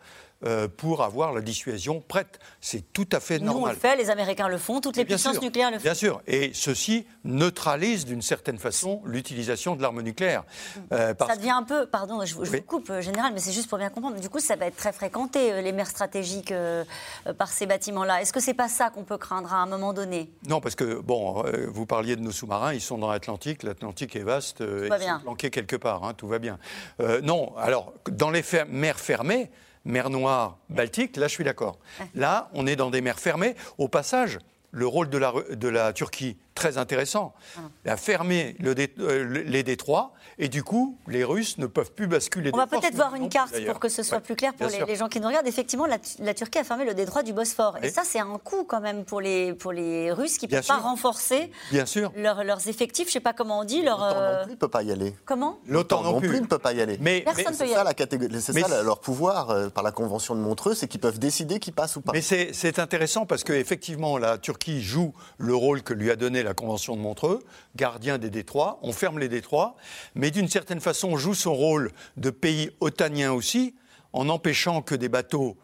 euh, 0.46 0.68
pour 0.68 1.04
avoir 1.04 1.32
la 1.34 1.42
dissuasion 1.42 2.02
prête. 2.08 2.40
C'est 2.62 2.92
tout 2.94 3.08
à 3.12 3.20
fait 3.20 3.40
Nous, 3.40 3.50
on 3.52 3.56
normal. 3.56 3.74
le 3.76 3.80
fait, 3.80 3.96
les 3.96 4.10
Américains 4.10 4.48
le 4.48 4.58
font, 4.58 4.82
toutes 4.82 4.98
les 4.98 5.06
Bien 5.06 5.16
puissances 5.16 5.34
sûr, 5.34 5.44
nucléaires 5.44 5.72
le 5.72 5.78
font. 5.78 5.84
Bien 5.84 5.94
sûr. 5.94 6.22
Et 6.28 6.52
ceci 6.54 7.06
neutralise 7.24 8.06
d'une 8.06 8.22
certaine 8.22 8.58
façon 8.58 9.02
l'utilisation 9.06 9.76
de 9.76 9.82
l'arme 9.82 10.02
nucléaire. 10.02 10.44
Euh, 10.92 11.14
parce 11.14 11.32
Ça 11.32 11.38
devient 11.38 11.52
un 11.52 11.64
peu, 11.64 11.86
pardon, 11.86 12.24
je, 12.26 12.36
vous- 12.36 12.46
je 12.46 12.52
Oui. 12.52 12.58
vous 12.60 12.64
coupe, 12.64 12.90
euh, 12.90 13.02
général, 13.02 13.32
mais 13.34 13.40
c'est 13.40 13.52
juste 13.52 13.70
pour 13.70 13.78
bien 13.78 13.90
comprendre. 13.90 14.20
Du 14.20 14.30
coup, 14.30 14.40
ça 14.40 14.56
va 14.56 14.66
être 14.68 14.76
très 14.76 14.94
fréquenté, 14.94 15.52
euh, 15.52 15.62
les 15.62 15.72
mers 15.72 15.88
stratégiques 15.88 16.52
euh, 16.52 16.84
euh, 17.28 17.34
par 17.34 17.50
ces 17.50 17.66
bâtiments-là. 17.66 18.22
Est-ce 18.22 18.34
que 18.34 18.40
c'est 18.40 18.54
pas 18.54 18.68
ça 18.70 18.90
qu'on 18.90 19.04
peut 19.04 19.18
craindre 19.18 19.54
à 19.54 19.58
un 19.58 19.66
moment 19.66 19.94
donné? 19.94 20.30
Non, 20.48 20.62
parce 20.62 20.76
que, 20.76 21.00
bon, 21.00 21.44
euh, 21.46 21.68
vous 21.72 21.86
parliez 21.86 22.16
de 22.16 22.22
nos 22.22 22.32
sous-marins, 22.32 22.74
ils 22.74 22.82
sont 22.82 22.98
dans 22.98 23.10
l'Atlantique, 23.12 23.64
l'Atlantique 23.64 24.16
est 24.16 24.24
vaste, 24.24 24.62
euh, 24.62 24.88
va 24.90 24.98
ils 24.98 25.00
bien. 25.00 25.18
sont 25.18 25.24
planqués 25.24 25.50
quelque 25.50 25.76
part, 25.76 26.04
hein, 26.04 26.14
tout 26.16 26.28
va 26.28 26.40
bien. 26.40 26.58
Euh, 27.00 27.22
non, 27.22 27.54
alors, 27.58 27.94
dans 28.12 28.30
les 28.30 28.44
mers 28.70 29.00
fermées, 29.00 29.50
mer 29.86 30.10
Noire, 30.10 30.58
Baltique, 30.70 31.18
là 31.18 31.28
je 31.28 31.34
suis 31.34 31.44
d'accord. 31.44 31.80
Là, 32.16 32.50
on 32.54 32.68
est 32.68 32.76
dans 32.76 32.90
des 32.90 33.02
mers 33.02 33.20
fermées. 33.20 33.56
Au 33.78 33.88
passage, 33.88 34.40
le 34.72 34.88
rôle 34.88 35.10
de 35.10 35.18
la, 35.18 35.34
de 35.52 35.68
la 35.68 35.94
Turquie, 35.94 36.38
très 36.56 36.78
intéressant, 36.78 37.34
Ah. 37.58 37.62
Elle 37.84 37.92
a 37.92 37.98
fermé 37.98 38.56
le 38.60 38.76
dé- 38.76 38.94
euh, 39.00 39.24
le- 39.24 39.42
les 39.42 39.64
détroits, 39.64 40.14
et 40.38 40.48
du 40.50 40.64
coup, 40.64 40.98
les 41.08 41.24
Russes 41.24 41.58
ne 41.58 41.66
peuvent 41.68 41.92
plus 41.92 42.08
basculer. 42.08 42.52
On 42.54 42.58
va 42.58 42.68
peut-être 42.68 42.96
voir 42.96 43.12
non 43.12 43.18
une 43.18 43.24
plus, 43.24 43.30
carte 43.30 43.66
pour 43.66 43.80
que 43.80 43.90
ce 43.90 44.04
soit 44.04 44.18
Ouais, 44.18 44.24
plus 44.24 44.36
clair 44.36 44.54
pour 44.54 44.68
les, 44.68 44.96
gens 44.96 45.08
qui 45.10 45.20
nous 45.20 45.28
regardent. 45.28 45.48
Effectivement, 45.48 45.86
la, 45.86 45.98
la 46.20 46.34
Turquie 46.34 46.60
a 46.60 46.64
fermé 46.64 46.86
le 46.86 46.94
détroit 46.94 47.24
du 47.24 47.34
Bosphore. 47.34 47.78
Et 47.82 47.90
ça, 47.90 48.04
c'est 48.06 48.20
un 48.20 48.38
coup 48.38 48.64
quand 48.66 48.82
même 48.82 49.04
pour 49.06 49.20
les, 49.22 49.54
pour 49.54 49.72
les 49.72 50.12
Russes 50.12 50.38
qui 50.38 50.46
ne 50.48 50.52
peuvent 50.52 50.66
pas 50.68 50.78
renforcer 50.78 51.52
Bien 51.72 51.86
sûr. 51.86 52.12
leur- 52.16 52.44
leurs 52.44 52.68
effectifs. 52.68 53.06
Je 53.08 53.10
ne 53.10 53.14
sais 53.14 53.20
pas 53.20 53.34
comment 53.34 53.60
on 53.60 53.64
dit. 53.64 53.82
Leur, 53.82 54.04
euh, 54.04 54.44
Il 54.48 54.52
ne 54.52 54.56
peut 54.56 54.68
pas 54.68 54.84
y 54.84 54.92
aller. 54.92 55.16
Comment 55.26 55.60
L'OTAN 55.68 56.04
non 56.04 56.20
plus. 56.20 56.40
ne 56.42 56.46
peut 56.46 56.60
pas 56.60 56.74
y 56.74 56.82
aller. 56.82 56.98
Mais, 57.02 57.22
Personne 57.22 57.44
mais- 57.46 57.52
peut 57.52 57.58
C'est 57.58 57.66
y 57.66 57.70
ça, 57.74 57.82
aller. 57.82 57.90
la 58.00 58.40
c'est 58.42 58.60
ça 58.60 58.84
leur 58.84 59.00
pouvoir 59.00 59.50
euh, 59.50 59.70
par 59.70 59.84
la 59.84 59.92
Convention 59.92 60.36
de 60.36 60.40
Montreux, 60.40 60.76
c'est 60.76 60.88
qu'ils 60.88 61.00
peuvent 61.00 61.20
décider 61.20 61.60
qui 61.60 61.72
passe 61.72 61.96
ou 61.96 62.02
pas. 62.02 62.12
Mais 62.14 62.22
c'est 62.22 62.52
c'est 62.54 62.78
intéressant 62.80 63.26
parce 63.26 63.44
qu'effectivement, 63.44 64.18
la 64.18 64.38
Turquie 64.38 64.82
joue 64.82 65.14
le 65.38 65.56
rôle 65.56 65.82
que 65.84 65.94
lui 65.94 66.12
a 66.12 66.16
donné 66.16 66.43
la 66.44 66.54
Convention 66.54 66.96
de 66.96 67.02
Montreux, 67.02 67.44
gardien 67.76 68.18
des 68.18 68.30
détroits. 68.30 68.80
On 68.82 68.92
ferme 68.92 69.20
les 69.20 69.30
détroits, 69.30 69.76
mais 70.16 70.32
d'une 70.32 70.48
certaine 70.48 70.80
façon, 70.80 71.10
on 71.10 71.18
joue 71.18 71.34
son 71.34 71.54
rôle 71.54 71.92
de 72.18 72.30
pays 72.30 72.72
otanien 72.80 73.32
aussi, 73.32 73.76
en 74.12 74.30
empêchant 74.30 74.82
que 74.82 74.96
des 74.96 75.10
bateaux 75.10 75.58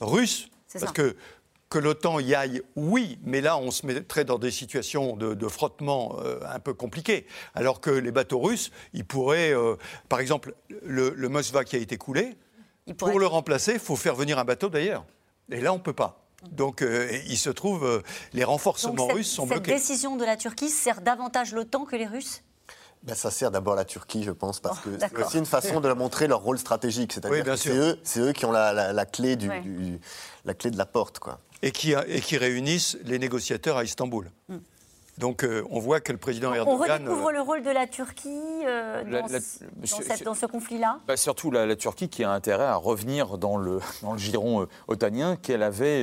russes, 0.00 0.48
parce 0.72 0.86
ça. 0.86 0.92
que 0.92 1.16
que 1.72 1.78
l'OTAN 1.78 2.20
y 2.20 2.34
aille, 2.34 2.60
oui, 2.76 3.18
mais 3.24 3.40
là, 3.40 3.56
on 3.56 3.70
se 3.70 3.86
mettrait 3.86 4.26
dans 4.26 4.38
des 4.38 4.50
situations 4.50 5.16
de, 5.16 5.32
de 5.32 5.48
frottement 5.48 6.18
euh, 6.20 6.38
un 6.46 6.58
peu 6.58 6.74
compliquées. 6.74 7.26
Alors 7.54 7.80
que 7.80 7.88
les 7.88 8.12
bateaux 8.12 8.40
russes, 8.40 8.70
ils 8.92 9.06
pourraient, 9.06 9.54
euh, 9.54 9.76
par 10.10 10.20
exemple, 10.20 10.54
le, 10.82 11.14
le 11.16 11.28
Moskva 11.30 11.64
qui 11.64 11.76
a 11.76 11.78
été 11.78 11.96
coulé, 11.96 12.36
pour 12.98 13.18
le 13.18 13.26
remplacer, 13.26 13.72
il 13.72 13.78
faut 13.78 13.96
faire 13.96 14.14
venir 14.14 14.38
un 14.38 14.44
bateau 14.44 14.68
d'ailleurs. 14.68 15.06
Et 15.50 15.62
là, 15.62 15.72
on 15.72 15.78
ne 15.78 15.82
peut 15.82 15.94
pas. 15.94 16.21
Donc, 16.50 16.82
euh, 16.82 17.08
il 17.26 17.38
se 17.38 17.50
trouve, 17.50 17.84
euh, 17.84 18.02
les 18.32 18.44
renforcements 18.44 18.92
Donc, 18.94 19.08
cette, 19.08 19.16
russes 19.16 19.30
sont 19.30 19.42
cette 19.46 19.58
bloqués. 19.62 19.72
décision 19.74 20.16
de 20.16 20.24
la 20.24 20.36
Turquie 20.36 20.68
sert 20.70 21.00
davantage 21.00 21.52
l'OTAN 21.54 21.84
que 21.84 21.96
les 21.96 22.06
Russes? 22.06 22.42
Ben, 23.04 23.14
ça 23.14 23.30
sert 23.30 23.50
d'abord 23.50 23.74
la 23.74 23.84
Turquie, 23.84 24.22
je 24.22 24.30
pense, 24.30 24.60
parce 24.60 24.78
Oh, 24.86 24.90
que 24.90 24.98
c'est 25.00 25.24
aussi 25.24 25.38
une 25.38 25.46
façon 25.46 25.80
de 25.80 25.88
leur 25.88 25.96
montrer 25.96 26.28
leur 26.28 26.40
rôle 26.40 26.58
stratégique. 26.58 27.12
C'est-à-dire 27.12 27.44
Oui, 27.52 27.58
c'est 27.58 27.70
eux, 27.76 27.98
c'est 28.04 28.20
eux 28.20 28.32
qui 28.32 28.44
ont 28.44 28.52
la, 28.52 28.72
la- 28.72 28.92
la 28.92 29.04
clé 29.06 29.34
du, 29.36 29.48
Ouais. 29.48 29.60
du- 29.60 29.98
la 30.44 30.54
clé 30.54 30.70
de 30.70 30.78
la 30.78 30.86
porte, 30.86 31.18
quoi. 31.18 31.40
Et 31.62 31.70
qui, 31.72 31.92
et 32.06 32.20
qui 32.20 32.36
réunissent 32.36 32.96
les 33.04 33.18
négociateurs 33.18 33.76
à 33.76 33.84
Istanbul. 33.84 34.30
Donc, 35.18 35.44
euh, 35.44 35.62
on 35.70 35.78
voit 35.78 36.00
que 36.00 36.10
le 36.10 36.16
président 36.18 36.50
On 36.50 36.54
Erdogan. 36.54 37.02
redécouvre 37.02 37.28
euh, 37.28 37.32
le 37.32 37.40
rôle 37.42 37.62
de 37.62 37.70
la 37.70 37.86
Turquie 37.86 38.28
euh, 38.66 39.02
La- 39.04 39.20
dans, 39.22 39.26
la- 39.28 39.40
ce- 39.40 39.64
monsieur- 39.80 40.04
dans 40.08 40.14
cette- 40.14 40.24
dans 40.24 40.34
ce 40.34 40.46
conflit-là? 40.46 41.00
Bah, 41.06 41.16
surtout 41.18 41.50
la, 41.50 41.66
la 41.66 41.76
Turquie 41.76 42.08
qui 42.08 42.24
a 42.24 42.30
intérêt 42.30 42.64
à 42.64 42.76
revenir 42.76 43.36
dans 43.36 43.56
le, 43.58 43.80
dans 44.02 44.12
le 44.12 44.18
giron 44.18 44.62
euh, 44.62 44.68
otanien 44.88 45.36
qu'elle 45.36 45.62
avait, 45.62 46.02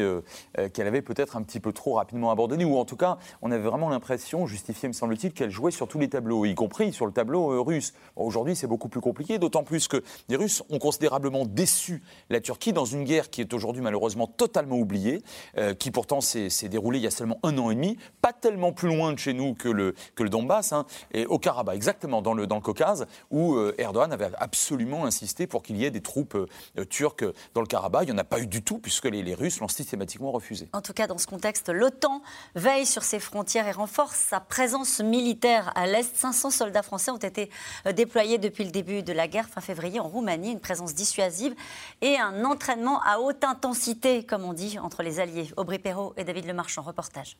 qu'elle 0.73 0.87
avait 0.87 1.01
peut-être 1.01 1.37
un 1.37 1.41
petit 1.41 1.59
peu 1.59 1.73
trop 1.73 1.93
rapidement 1.93 2.29
abandonné, 2.31 2.65
ou 2.65 2.77
en 2.77 2.85
tout 2.85 2.95
cas, 2.97 3.17
on 3.41 3.51
avait 3.51 3.63
vraiment 3.63 3.89
l'impression, 3.89 4.45
justifiée 4.45 4.87
me 4.87 4.93
semble-t-il, 4.93 5.33
qu'elle 5.33 5.49
jouait 5.51 5.71
sur 5.71 5.87
tous 5.87 5.97
les 5.99 6.09
tableaux, 6.09 6.45
y 6.45 6.53
compris 6.53 6.93
sur 6.93 7.05
le 7.07 7.11
tableau 7.11 7.51
euh, 7.51 7.61
russe. 7.61 7.93
Bon, 8.15 8.25
Aujourd'hui, 8.25 8.55
c'est 8.55 8.67
beaucoup 8.67 8.89
plus 8.89 9.01
compliqué, 9.01 9.39
d'autant 9.39 9.63
plus 9.63 9.87
que 9.87 10.03
les 10.29 10.35
Russes 10.35 10.61
ont 10.69 10.77
considérablement 10.79 11.45
déçu 11.45 12.03
la 12.29 12.39
Turquie 12.41 12.73
dans 12.73 12.85
une 12.85 13.03
guerre 13.05 13.29
qui 13.31 13.41
est 13.41 13.53
aujourd'hui 13.53 13.81
malheureusement 13.81 14.27
totalement 14.27 14.77
oubliée, 14.77 15.23
euh, 15.57 15.73
qui 15.73 15.89
pourtant 15.89 16.21
s'est 16.21 16.49
déroulée 16.69 16.99
il 16.99 17.03
y 17.03 17.07
a 17.07 17.11
seulement 17.11 17.39
un 17.43 17.57
an 17.57 17.71
et 17.71 17.75
demi, 17.75 17.97
pas 18.21 18.33
tellement 18.33 18.71
plus 18.71 18.89
loin 18.99 19.13
de 19.13 19.19
chez 19.19 19.33
nous 19.33 19.53
que 19.53 19.69
le, 19.69 19.95
que 20.15 20.23
le 20.23 20.29
Donbass, 20.29 20.73
hein, 20.73 20.85
et 21.13 21.25
au 21.25 21.39
Karabakh, 21.39 21.75
exactement 21.75 22.21
dans 22.21 22.33
le, 22.33 22.47
dans 22.47 22.55
le 22.55 22.61
Caucase, 22.61 23.05
où 23.31 23.55
euh, 23.55 23.73
Erdogan 23.77 24.11
avait 24.11 24.29
absolument 24.37 25.05
insisté 25.05 25.47
pour 25.47 25.63
qu'il 25.63 25.77
y 25.77 25.85
ait 25.85 25.91
des 25.91 26.01
troupes 26.01 26.35
euh, 26.35 26.85
turques 26.85 27.25
dans 27.53 27.61
le 27.61 27.67
Karabakh. 27.67 28.03
Il 28.03 28.07
n'y 28.07 28.15
en 28.15 28.17
a 28.17 28.25
pas 28.25 28.39
eu 28.39 28.47
du 28.47 28.61
tout, 28.61 28.79
puisque 28.79 29.05
les, 29.05 29.23
les 29.23 29.33
Russes 29.33 29.59
l'ont 29.59 29.67
systématiquement 29.69 30.31
refusé. 30.31 30.69
En 30.73 30.81
tout 30.81 30.93
cas, 30.93 31.07
dans 31.07 31.17
ce 31.17 31.27
contexte, 31.27 31.69
l'OTAN 31.69 32.21
veille 32.55 32.85
sur 32.85 33.03
ses 33.03 33.19
frontières 33.19 33.67
et 33.67 33.71
renforce 33.71 34.17
sa 34.17 34.39
présence 34.41 34.99
militaire 34.99 35.71
à 35.75 35.87
l'Est. 35.87 36.15
500 36.15 36.51
soldats 36.51 36.83
français 36.83 37.11
ont 37.11 37.17
été 37.17 37.49
euh, 37.85 37.93
déployés 37.93 38.37
depuis 38.37 38.65
le 38.65 38.71
début 38.71 39.01
de 39.01 39.13
la 39.13 39.27
guerre, 39.29 39.47
fin 39.47 39.61
février, 39.61 39.99
en 39.99 40.07
Roumanie. 40.07 40.51
Une 40.51 40.59
présence 40.59 40.93
dissuasive 40.93 41.55
et 42.01 42.17
un 42.17 42.43
entraînement 42.43 43.01
à 43.03 43.19
haute 43.19 43.43
intensité, 43.45 44.25
comme 44.25 44.43
on 44.43 44.53
dit, 44.53 44.77
entre 44.79 45.03
les 45.03 45.21
alliés. 45.21 45.49
Aubry 45.55 45.79
Perrault 45.79 46.13
et 46.17 46.25
David 46.25 46.45
Lemarchand, 46.45 46.81
reportage. 46.81 47.37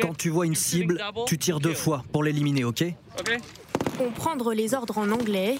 Quand 0.00 0.16
tu 0.16 0.30
vois 0.30 0.46
une 0.46 0.54
cible, 0.54 1.02
tu 1.26 1.38
tires 1.38 1.60
deux 1.60 1.74
fois 1.74 2.02
pour 2.12 2.24
l'éliminer, 2.24 2.64
ok 2.64 2.84
Comprendre 3.98 4.54
les 4.54 4.74
ordres 4.74 4.98
en 4.98 5.10
anglais 5.10 5.58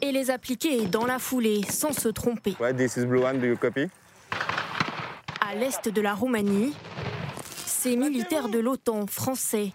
et 0.00 0.12
les 0.12 0.30
appliquer 0.30 0.86
dans 0.86 1.04
la 1.04 1.18
foulée 1.18 1.62
sans 1.68 1.92
se 1.92 2.08
tromper. 2.08 2.54
this 2.76 2.96
is 2.96 3.04
Blue 3.04 3.22
One, 3.22 3.40
do 3.40 3.46
you 3.46 3.56
copy? 3.56 3.88
À 5.40 5.54
l'est 5.54 5.88
de 5.88 6.00
la 6.00 6.14
Roumanie, 6.14 6.72
ces 7.66 7.96
militaires 7.96 8.48
de 8.48 8.58
l'OTAN 8.58 9.06
français, 9.06 9.72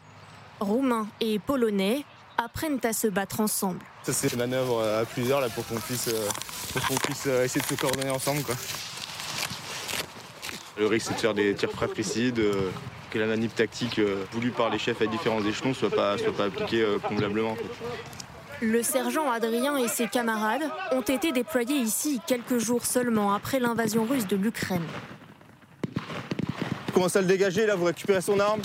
roumains 0.59 1.07
et 1.19 1.39
polonais 1.39 2.05
apprennent 2.38 2.80
à 2.84 2.93
se 2.93 3.07
battre 3.07 3.39
ensemble. 3.39 3.80
Ça 4.03 4.13
c'est 4.13 4.32
une 4.34 4.39
manœuvre 4.39 4.80
euh, 4.80 5.01
à 5.01 5.05
plusieurs 5.05 5.41
là 5.41 5.49
pour 5.49 5.65
qu'on 5.67 5.80
puisse, 5.80 6.07
euh, 6.07 6.28
pour 6.74 6.88
qu'on 6.88 6.95
puisse 6.95 7.24
euh, 7.28 7.45
essayer 7.45 7.61
de 7.61 7.67
se 7.67 7.76
coordonner 7.76 8.09
ensemble 8.09 8.43
quoi. 8.43 8.55
Le 10.78 10.88
risque 10.88 11.07
c'est 11.07 11.15
de 11.15 11.19
faire 11.19 11.34
des 11.34 11.53
tirs 11.53 11.71
fratricides, 11.71 12.39
euh, 12.39 12.69
que 13.11 13.19
la 13.19 13.28
manip 13.28 13.53
tactique 13.53 13.99
euh, 13.99 14.26
voulue 14.32 14.51
par 14.51 14.69
les 14.69 14.80
chefs 14.80 15.01
à 15.01 15.05
différents 15.05 15.43
échelons 15.45 15.74
soit 15.74 15.91
pas, 15.91 16.17
soit 16.17 16.36
pas 16.36 16.45
appliquée 16.45 16.82
euh, 16.82 16.97
convenablement. 16.97 17.55
quoi. 17.55 17.65
Le 18.61 18.82
sergent 18.82 19.30
Adrien 19.30 19.78
et 19.78 19.88
ses 19.88 20.07
camarades 20.07 20.63
ont 20.91 21.01
été 21.01 21.32
déployés 21.32 21.78
ici 21.78 22.21
quelques 22.26 22.57
jours 22.57 22.86
seulement 22.86 23.34
après 23.34 23.59
l'invasion 23.59 24.05
russe 24.05 24.26
de 24.26 24.36
l'Ukraine. 24.36 24.86
Commencez 26.93 27.19
à 27.19 27.21
le 27.21 27.28
dégager 27.28 27.65
là, 27.65 27.76
vous 27.76 27.86
récupérez 27.86 28.21
son 28.21 28.39
arme? 28.39 28.61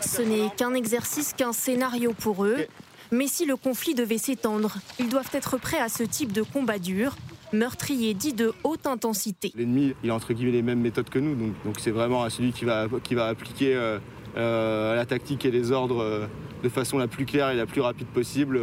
Ce 0.00 0.22
n'est 0.22 0.50
qu'un 0.56 0.74
exercice, 0.74 1.32
qu'un 1.32 1.52
scénario 1.52 2.12
pour 2.12 2.44
eux. 2.44 2.66
Mais 3.10 3.26
si 3.26 3.44
le 3.44 3.56
conflit 3.56 3.94
devait 3.94 4.18
s'étendre, 4.18 4.78
ils 4.98 5.08
doivent 5.08 5.28
être 5.34 5.58
prêts 5.58 5.80
à 5.80 5.90
ce 5.90 6.02
type 6.02 6.32
de 6.32 6.42
combat 6.42 6.78
dur, 6.78 7.14
meurtrier 7.52 8.14
dit 8.14 8.32
de 8.32 8.52
haute 8.64 8.86
intensité. 8.86 9.52
L'ennemi, 9.54 9.94
il 10.02 10.10
a 10.10 10.14
entre 10.14 10.32
guillemets 10.32 10.52
les 10.52 10.62
mêmes 10.62 10.80
méthodes 10.80 11.08
que 11.08 11.18
nous, 11.18 11.34
donc 11.34 11.52
donc 11.64 11.76
c'est 11.78 11.90
vraiment 11.90 12.28
celui 12.30 12.52
qui 12.52 12.64
va, 12.64 12.86
qui 13.02 13.14
va 13.14 13.26
appliquer 13.26 13.74
euh, 13.74 13.98
euh, 14.36 14.96
la 14.96 15.04
tactique 15.04 15.44
et 15.44 15.50
les 15.50 15.72
ordres 15.72 16.02
euh, 16.02 16.26
de 16.62 16.68
façon 16.68 16.96
la 16.98 17.08
plus 17.08 17.26
claire 17.26 17.50
et 17.50 17.56
la 17.56 17.66
plus 17.66 17.80
rapide 17.80 18.06
possible, 18.06 18.58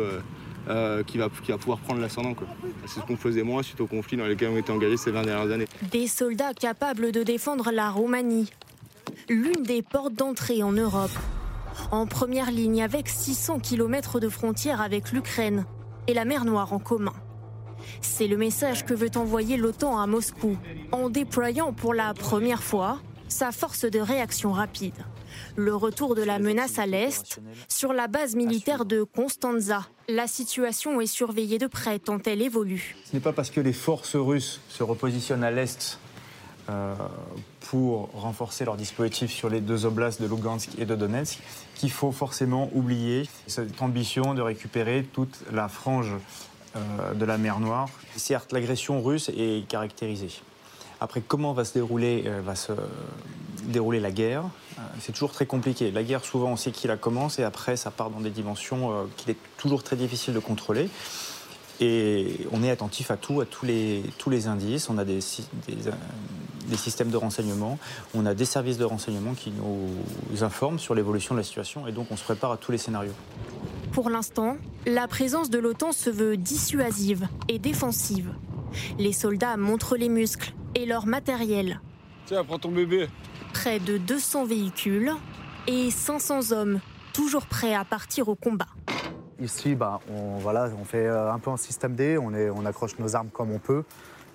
euh, 0.68 1.04
qui, 1.04 1.18
va, 1.18 1.30
qui 1.44 1.52
va 1.52 1.58
pouvoir 1.58 1.80
prendre 1.80 2.02
l'ascendant. 2.02 2.34
C'est 2.86 3.00
ce 3.00 3.06
qu'on 3.06 3.18
faisait 3.18 3.44
moins 3.44 3.62
suite 3.62 3.82
au 3.82 3.88
conflit 3.88 4.18
dans 4.18 4.26
lequel 4.26 4.50
on 4.50 4.58
était 4.58 4.72
engagés 4.72 4.98
ces 4.98 5.12
20 5.12 5.24
dernières 5.24 5.52
années. 5.52 5.68
Des 5.92 6.08
soldats 6.08 6.54
capables 6.54 7.12
de 7.12 7.24
défendre 7.24 7.72
la 7.72 7.92
Roumanie, 7.92 8.50
l'une 9.30 9.64
des 9.64 9.82
portes 9.82 10.14
d'entrée 10.14 10.64
en 10.64 10.72
Europe. 10.72 11.12
En 11.92 12.08
première 12.08 12.52
ligne 12.52 12.82
avec 12.82 13.08
600 13.08 13.60
km 13.60 14.20
de 14.20 14.30
frontière 14.30 14.82
avec 14.82 15.12
l'Ukraine 15.12 15.66
et 16.08 16.14
la 16.14 16.26
mer 16.26 16.46
Noire 16.46 16.74
en 16.74 16.80
commun. 16.80 17.14
C'est 18.02 18.28
le 18.28 18.38
message 18.38 18.86
que 18.86 18.94
veut 18.94 19.12
envoyer 19.16 19.58
l'OTAN 19.58 20.00
à 20.00 20.08
Moscou 20.08 20.58
en 20.92 21.10
déployant 21.10 21.74
pour 21.74 21.94
la 21.94 22.14
première 22.14 22.64
fois 22.64 23.00
sa 23.28 23.52
force 23.52 23.86
de 23.86 24.00
réaction 24.00 24.52
rapide. 24.52 24.96
Le 25.56 25.76
retour 25.76 26.16
de 26.16 26.24
la 26.24 26.40
menace 26.40 26.80
à 26.80 26.86
l'Est 26.86 27.40
sur 27.68 27.94
la 27.94 28.08
base 28.08 28.36
militaire 28.36 28.86
de 28.86 29.04
Constanza. 29.04 29.88
La 30.08 30.28
situation 30.28 31.00
est 31.00 31.08
surveillée 31.08 31.60
de 31.60 31.68
près 31.68 32.00
tant 32.00 32.20
elle 32.26 32.42
évolue. 32.42 32.96
Ce 33.06 33.14
n'est 33.14 33.22
pas 33.22 33.34
parce 33.34 33.50
que 33.52 33.62
les 33.62 33.74
forces 33.74 34.16
russes 34.16 34.60
se 34.70 34.84
repositionnent 34.84 35.44
à 35.44 35.52
l'est 35.52 36.00
euh, 36.70 36.96
pour 37.62 38.10
renforcer 38.14 38.66
leur 38.66 38.76
dispositif 38.76 39.32
sur 39.32 39.50
les 39.50 39.62
deux 39.62 39.86
oblasts 39.86 40.22
de 40.22 40.28
Lugansk 40.28 40.72
et 40.78 40.86
de 40.86 40.96
Donetsk 40.96 41.40
qu'il 41.76 41.92
faut 41.92 42.12
forcément 42.12 42.70
oublier 42.74 43.28
cette 43.48 43.82
ambition 43.82 44.34
de 44.34 44.42
récupérer 44.42 45.06
toute 45.14 45.40
la 45.52 45.68
frange 45.68 46.14
de 46.76 47.26
la 47.26 47.38
mer 47.38 47.60
Noire. 47.60 47.90
Certes, 48.16 48.52
l'agression 48.52 49.02
russe 49.02 49.30
est 49.36 49.68
caractérisée. 49.68 50.30
Après, 51.02 51.22
comment 51.22 51.54
va 51.54 51.66
se 51.66 51.74
dérouler, 51.74 52.26
va 52.44 52.56
se 52.56 52.74
dérouler 53.64 54.00
la 54.00 54.12
guerre 54.12 54.44
C'est 55.00 55.14
toujours 55.14 55.32
très 55.32 55.46
compliqué. 55.46 55.92
La 55.92 56.04
guerre, 56.04 56.24
souvent, 56.24 56.52
on 56.52 56.56
sait 56.58 56.72
qui 56.72 56.88
la 56.88 56.98
commence 56.98 57.40
et 57.40 57.44
après, 57.44 57.78
ça 57.78 57.90
part 57.90 58.10
dans 58.10 58.20
des 58.20 58.30
dimensions 58.30 59.08
qu'il 59.18 59.32
est 59.32 59.38
toujours 59.58 59.84
très 59.84 59.96
difficile 59.96 60.34
de 60.34 60.40
contrôler. 60.40 60.90
Et 61.80 62.46
on 62.52 62.62
est 62.62 62.70
attentif 62.70 63.10
à 63.10 63.18
tout, 63.18 63.40
à 63.40 63.46
tous 63.46 63.66
les, 63.66 64.04
tous 64.18 64.30
les 64.30 64.48
indices. 64.48 64.90
On 64.90 64.98
a 64.98 65.06
des, 65.06 65.20
des, 65.68 66.78
systèmes 66.78 67.10
de 67.10 67.18
renseignement, 67.18 67.80
on 68.14 68.26
a 68.26 68.34
des 68.34 68.46
services 68.46 68.78
de 68.78 68.84
renseignement 68.84 69.34
qui 69.34 69.52
nous 69.52 70.44
informent 70.44 70.78
sur 70.78 70.94
l'évolution 70.94 71.36
de 71.36 71.40
la 71.40 71.44
situation 71.44 71.88
et 71.88 71.92
donc 71.92 72.08
on 72.12 72.18
se 72.18 72.24
prépare 72.24 72.52
à 72.52 72.58
tous 72.58 72.72
les 72.72 72.78
scénarios. 72.78 73.14
Pour 73.94 74.10
l'instant, 74.10 74.58
la 74.90 75.08
présence 75.08 75.52
de 75.52 75.60
l'OTAN 75.60 75.92
se 75.92 76.10
veut 76.10 76.36
dissuasive 76.36 77.28
et 77.48 77.60
défensive. 77.60 78.34
Les 78.98 79.14
soldats 79.14 79.56
montrent 79.56 79.96
les 79.96 80.10
muscles 80.10 80.54
et 80.74 80.86
leur 80.86 81.06
matériel. 81.06 81.80
Tiens, 82.26 82.44
prends 82.44 82.58
ton 82.58 82.72
bébé. 82.72 83.08
Près 83.54 83.80
de 83.80 83.98
200 83.98 84.46
véhicules 84.46 85.12
et 85.68 85.92
500 85.92 86.52
hommes, 86.52 86.80
toujours 87.14 87.46
prêts 87.46 87.76
à 87.76 87.86
partir 87.86 88.30
au 88.30 88.36
combat. 88.36 88.68
Ici, 89.40 89.76
bah, 89.76 90.00
on, 90.12 90.38
voilà, 90.38 90.70
on 90.80 90.84
fait 90.84 91.06
euh, 91.06 91.32
un 91.32 91.40
peu 91.40 91.52
en 91.52 91.58
système 91.58 91.96
D, 91.96 92.18
on, 92.18 92.34
est, 92.34 92.50
on 92.50 92.66
accroche 92.66 92.98
nos 92.98 93.16
armes 93.16 93.30
comme 93.30 93.52
on 93.52 93.60
peut. 93.60 93.84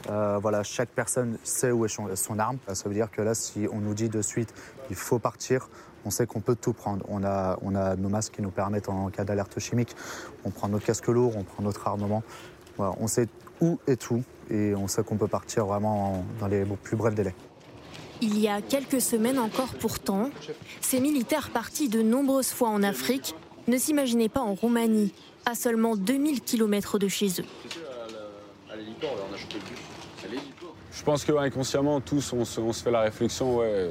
Euh, 0.08 0.38
voilà, 0.40 0.62
chaque 0.62 0.90
personne 0.90 1.36
sait 1.42 1.72
où 1.72 1.84
est 1.84 1.88
son, 1.88 2.38
arme. 2.38 2.58
Ça 2.72 2.88
veut 2.88 2.94
dire 2.94 3.10
que 3.10 3.22
là, 3.22 3.34
si 3.34 3.66
on 3.72 3.80
nous 3.80 3.94
dit 3.94 4.08
de 4.08 4.22
suite 4.22 4.54
il 4.90 4.96
faut 4.96 5.18
partir, 5.18 5.68
on 6.04 6.10
sait 6.10 6.26
qu'on 6.26 6.40
peut 6.40 6.56
tout 6.56 6.72
prendre. 6.72 7.04
On 7.08 7.24
a, 7.24 7.58
on 7.62 7.74
a 7.74 7.96
nos 7.96 8.08
masques 8.08 8.34
qui 8.34 8.42
nous 8.42 8.50
permettent 8.50 8.88
en 8.88 9.08
cas 9.08 9.24
d'alerte 9.24 9.58
chimique. 9.58 9.94
On 10.44 10.50
prend 10.50 10.68
notre 10.68 10.84
casque 10.84 11.08
lourd, 11.08 11.36
on 11.36 11.42
prend 11.42 11.62
notre 11.62 11.86
armement. 11.86 12.22
Voilà, 12.76 12.94
on 13.00 13.06
sait 13.06 13.28
où 13.60 13.78
est 13.86 14.00
tout 14.00 14.22
et 14.50 14.74
on 14.74 14.88
sait 14.88 15.02
qu'on 15.02 15.16
peut 15.16 15.28
partir 15.28 15.66
vraiment 15.66 16.24
dans 16.40 16.48
les 16.48 16.64
plus 16.64 16.96
brefs 16.96 17.14
délais. 17.14 17.34
Il 18.20 18.38
y 18.38 18.48
a 18.48 18.62
quelques 18.62 19.00
semaines 19.00 19.38
encore 19.38 19.74
pourtant, 19.74 20.30
ces 20.80 21.00
militaires 21.00 21.50
partis 21.50 21.88
de 21.88 22.00
nombreuses 22.02 22.52
fois 22.52 22.68
en 22.68 22.82
Afrique 22.82 23.34
ne 23.66 23.76
s'imaginaient 23.76 24.28
pas 24.28 24.40
en 24.40 24.54
Roumanie, 24.54 25.12
à 25.46 25.54
seulement 25.54 25.96
2000 25.96 26.40
km 26.40 26.98
de 26.98 27.08
chez 27.08 27.28
eux. 27.40 27.44
Je 30.92 31.02
pense 31.02 31.24
qu'inconsciemment, 31.24 32.00
tous, 32.00 32.32
on 32.32 32.44
se, 32.44 32.82
fait 32.82 32.90
la 32.90 33.02
réflexion, 33.02 33.58
ouais, 33.58 33.90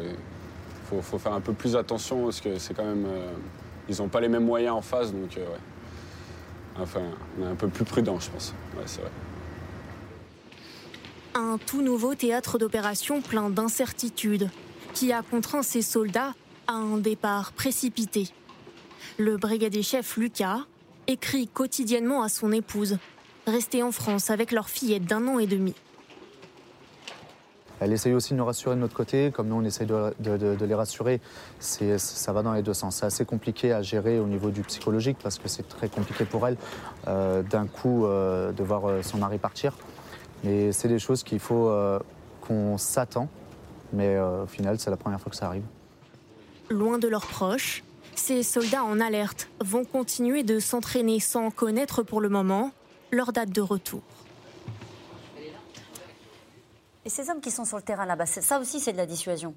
faut, 0.95 1.01
faut, 1.01 1.17
faire 1.17 1.33
un 1.33 1.41
peu 1.41 1.53
plus 1.53 1.75
attention 1.75 2.25
parce 2.25 2.41
que 2.41 2.57
c'est 2.57 2.73
quand 2.73 2.85
même. 2.85 3.05
Euh, 3.05 3.31
ils 3.89 3.97
n'ont 3.97 4.07
pas 4.07 4.21
les 4.21 4.29
mêmes 4.29 4.45
moyens 4.45 4.75
en 4.75 4.81
face, 4.81 5.11
donc 5.11 5.37
euh, 5.37 5.41
ouais. 5.41 5.59
Enfin, 6.79 7.01
on 7.39 7.43
est 7.43 7.49
un 7.49 7.55
peu 7.55 7.67
plus 7.67 7.85
prudent, 7.85 8.19
je 8.19 8.29
pense. 8.29 8.53
Ouais, 8.75 8.83
c'est 8.85 9.01
vrai. 9.01 9.11
Un 11.35 11.57
tout 11.57 11.81
nouveau 11.81 12.15
théâtre 12.15 12.57
d'opération 12.57 13.21
plein 13.21 13.49
d'incertitudes 13.49 14.49
qui 14.93 15.11
a 15.11 15.21
contraint 15.21 15.63
ses 15.63 15.81
soldats 15.81 16.33
à 16.67 16.73
un 16.73 16.97
départ 16.97 17.51
précipité. 17.51 18.29
Le 19.17 19.37
brigadier 19.37 19.83
chef 19.83 20.17
Lucas 20.17 20.59
écrit 21.07 21.47
quotidiennement 21.47 22.23
à 22.23 22.29
son 22.29 22.51
épouse, 22.51 22.97
restée 23.45 23.83
en 23.83 23.91
France 23.91 24.29
avec 24.29 24.51
leur 24.51 24.69
fillette 24.69 25.05
d'un 25.05 25.27
an 25.27 25.39
et 25.39 25.47
demi. 25.47 25.73
Elle 27.83 27.91
essaye 27.91 28.13
aussi 28.13 28.31
de 28.31 28.37
nous 28.37 28.45
rassurer 28.45 28.75
de 28.75 28.79
notre 28.79 28.95
côté, 28.95 29.31
comme 29.31 29.49
nous 29.49 29.55
on 29.55 29.63
essaye 29.65 29.85
de, 29.85 30.65
les 30.65 30.73
rassurer. 30.73 31.19
Ça 31.59 32.31
va 32.31 32.41
dans 32.41 32.53
les 32.53 32.61
deux 32.61 32.73
sens. 32.73 32.97
C'est 32.97 33.05
assez 33.05 33.25
compliqué 33.25 33.73
à 33.73 33.81
gérer 33.81 34.19
au 34.19 34.25
niveau 34.25 34.51
du 34.51 34.61
psychologique 34.61 35.17
parce 35.21 35.37
que 35.37 35.49
c'est 35.49 35.67
très 35.67 35.89
compliqué 35.89 36.23
pour 36.23 36.47
elle 36.47 36.55
euh, 37.09 37.43
d'un 37.43 37.67
coup 37.67 38.05
euh, 38.05 38.53
de 38.53 38.63
voir 38.63 38.85
euh, 38.85 39.01
son 39.01 39.17
mari 39.17 39.37
partir. 39.37 39.75
Mais 40.45 40.71
c'est 40.71 40.87
des 40.87 40.99
choses 40.99 41.23
qu'il 41.23 41.39
faut 41.39 41.71
qu'on 42.41 42.77
s'attend. 42.77 43.27
Mais 43.91 44.17
au 44.19 44.47
final, 44.47 44.79
c'est 44.79 44.89
la 44.89 44.97
première 44.97 45.21
fois 45.21 45.29
que 45.29 45.35
ça 45.35 45.47
arrive. 45.47 45.63
Loin 46.69 46.97
de 46.97 47.07
leurs 47.07 47.27
proches, 47.27 47.83
ces 48.15 48.43
soldats 48.43 48.83
en 48.83 48.99
alerte 48.99 49.49
vont 49.63 49.85
continuer 49.85 50.43
de 50.43 50.59
s'entraîner 50.59 51.19
sans 51.19 51.49
connaître 51.51 52.03
pour 52.03 52.19
le 52.19 52.29
moment 52.29 52.71
leur 53.11 53.31
date 53.31 53.51
de 53.51 53.61
retour. 53.61 54.01
Et 57.05 57.09
ces 57.09 57.29
hommes 57.29 57.41
qui 57.41 57.51
sont 57.51 57.65
sur 57.65 57.77
le 57.77 57.83
terrain 57.83 58.05
là-bas, 58.05 58.25
ça 58.25 58.59
aussi 58.59 58.79
c'est 58.79 58.93
de 58.93 58.97
la 58.97 59.05
dissuasion 59.05 59.53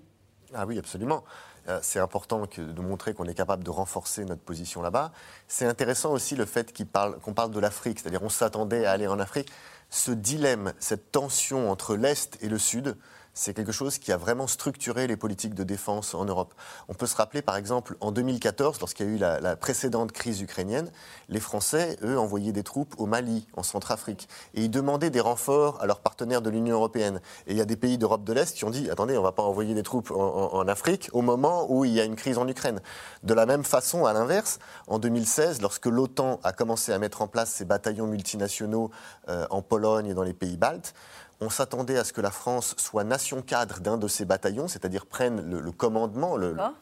ah 0.54 0.64
oui, 0.66 0.78
absolument. 0.78 1.24
Euh, 1.68 1.80
c'est 1.82 1.98
important 1.98 2.44
de 2.56 2.80
montrer 2.80 3.14
qu'on 3.14 3.24
est 3.26 3.34
capable 3.34 3.64
de 3.64 3.70
renforcer 3.70 4.24
notre 4.24 4.42
position 4.42 4.80
là-bas. 4.80 5.10
C'est 5.48 5.66
intéressant 5.66 6.12
aussi 6.12 6.36
le 6.36 6.44
fait 6.44 6.76
qu'on 6.76 6.84
parle, 6.84 7.18
parle 7.34 7.50
de 7.50 7.58
l'Afrique, 7.58 7.98
c'est-à-dire 7.98 8.22
on 8.22 8.28
s'attendait 8.28 8.86
à 8.86 8.92
aller 8.92 9.08
en 9.08 9.18
Afrique. 9.18 9.50
Ce 9.90 10.12
dilemme, 10.12 10.72
cette 10.78 11.10
tension 11.10 11.70
entre 11.70 11.96
l'Est 11.96 12.38
et 12.42 12.48
le 12.48 12.58
Sud, 12.58 12.96
c'est 13.36 13.52
quelque 13.52 13.70
chose 13.70 13.98
qui 13.98 14.12
a 14.12 14.16
vraiment 14.16 14.46
structuré 14.46 15.06
les 15.06 15.16
politiques 15.18 15.54
de 15.54 15.62
défense 15.62 16.14
en 16.14 16.24
Europe. 16.24 16.54
On 16.88 16.94
peut 16.94 17.06
se 17.06 17.14
rappeler 17.14 17.42
par 17.42 17.56
exemple 17.56 17.96
en 18.00 18.10
2014, 18.10 18.80
lorsqu'il 18.80 19.06
y 19.06 19.08
a 19.10 19.12
eu 19.12 19.18
la, 19.18 19.56
précédente 19.56 20.10
crise 20.10 20.40
ukrainienne, 20.40 20.90
les 21.28 21.38
Français, 21.38 21.98
eux, 22.02 22.18
envoyaient 22.18 22.52
des 22.52 22.62
troupes 22.62 22.94
au 22.96 23.04
Mali, 23.04 23.46
en 23.54 23.62
Centrafrique, 23.62 24.26
et 24.54 24.62
ils 24.62 24.70
demandaient 24.70 25.10
des 25.10 25.20
renforts 25.20 25.80
à 25.82 25.86
leurs 25.86 26.00
partenaires 26.00 26.40
de 26.40 26.48
l'Union 26.48 26.76
européenne. 26.76 27.20
Et 27.46 27.52
il 27.52 27.58
y 27.58 27.60
a 27.60 27.66
des 27.66 27.76
pays 27.76 27.98
d'Europe 27.98 28.24
de 28.24 28.32
l'Est 28.32 28.56
qui 28.56 28.64
ont 28.64 28.70
dit, 28.70 28.90
attendez, 28.90 29.14
on 29.18 29.20
ne 29.20 29.26
va 29.26 29.32
pas 29.32 29.42
envoyer 29.42 29.74
des 29.74 29.82
troupes 29.82 30.10
en, 30.10 30.66
Afrique 30.66 31.10
au 31.12 31.20
moment 31.20 31.70
où 31.70 31.84
il 31.84 31.92
y 31.92 32.00
a 32.00 32.04
une 32.04 32.16
crise 32.16 32.38
en 32.38 32.48
Ukraine. 32.48 32.80
De 33.22 33.34
la 33.34 33.44
même 33.44 33.64
façon, 33.64 34.06
à 34.06 34.14
l'inverse, 34.14 34.58
en 34.86 34.98
2016, 34.98 35.60
lorsque 35.60 35.86
l'OTAN 35.86 36.40
a 36.42 36.52
commencé 36.52 36.90
à 36.92 36.98
mettre 36.98 37.20
en 37.20 37.28
place 37.28 37.50
ses 37.50 37.66
bataillons 37.66 38.06
multinationaux 38.06 38.90
euh, 39.28 39.46
en 39.50 39.60
Pologne 39.60 40.06
et 40.06 40.14
dans 40.14 40.22
les 40.22 40.32
pays 40.32 40.56
baltes, 40.56 40.94
on 41.40 41.50
s'attendait 41.50 41.98
à 41.98 42.04
ce 42.04 42.12
que 42.12 42.20
la 42.20 42.30
France 42.30 42.74
soit 42.78 43.04
nation 43.04 43.42
cadre 43.42 43.80
d'un 43.80 43.98
de 43.98 44.08
ces 44.08 44.24
bataillons, 44.24 44.68
c'est-à-dire 44.68 45.06
prenne 45.06 45.42
le, 45.50 45.72
commandement, 45.72 46.36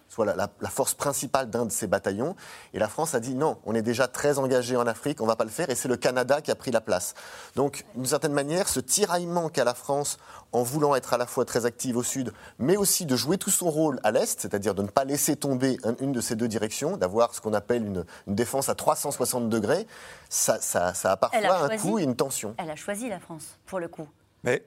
soit 0.08 0.24
la, 0.24 0.48
force 0.68 0.94
principale 0.94 1.50
d'un 1.50 1.66
de 1.66 1.72
ces 1.72 1.86
bataillons. 1.86 2.36
Et 2.72 2.78
la 2.78 2.88
France 2.88 3.14
a 3.14 3.20
dit 3.20 3.34
non, 3.34 3.58
on 3.64 3.74
est 3.74 3.82
déjà 3.82 4.06
très 4.06 4.38
engagé 4.38 4.76
en 4.76 4.86
Afrique, 4.86 5.20
on 5.20 5.24
ne 5.24 5.28
va 5.28 5.36
pas 5.36 5.44
le 5.44 5.50
faire. 5.50 5.70
Et 5.70 5.74
c'est 5.74 5.88
le 5.88 5.96
Canada 5.96 6.40
qui 6.40 6.50
a 6.50 6.54
pris 6.54 6.70
la 6.70 6.80
place. 6.80 7.14
Donc, 7.56 7.84
d'une 7.94 8.06
certaine 8.06 8.32
manière, 8.32 8.68
ce 8.68 8.80
tiraillement 8.80 9.48
qu'a 9.48 9.64
la 9.64 9.74
France 9.74 10.18
en 10.52 10.62
voulant 10.62 10.94
être 10.94 11.14
à 11.14 11.18
la 11.18 11.26
fois 11.26 11.44
très 11.44 11.66
active 11.66 11.96
au 11.96 12.04
sud, 12.04 12.32
mais 12.58 12.76
aussi 12.76 13.06
de 13.06 13.16
jouer 13.16 13.38
tout 13.38 13.50
son 13.50 13.70
rôle 13.70 13.98
à 14.04 14.12
l'est, 14.12 14.40
c'est-à-dire 14.40 14.74
de 14.74 14.82
ne 14.82 14.88
pas 14.88 15.04
laisser 15.04 15.34
tomber 15.34 15.78
une 15.98 16.12
de 16.12 16.20
ces 16.20 16.36
deux 16.36 16.48
directions, 16.48 16.96
d'avoir 16.96 17.34
ce 17.34 17.40
qu'on 17.40 17.54
appelle 17.54 17.84
une, 17.84 18.04
défense 18.28 18.68
à 18.68 18.74
360 18.74 19.48
degrés, 19.48 19.86
ça, 20.28 20.58
a 21.04 21.16
parfois 21.16 21.64
un 21.64 21.76
coup 21.76 21.98
et 21.98 22.04
une 22.04 22.14
tension. 22.14 22.54
Elle 22.58 22.70
a 22.70 22.76
choisi 22.76 23.08
la 23.08 23.18
France, 23.18 23.58
pour 23.66 23.80
le 23.80 23.88
coup. 23.88 24.08
Mais 24.44 24.62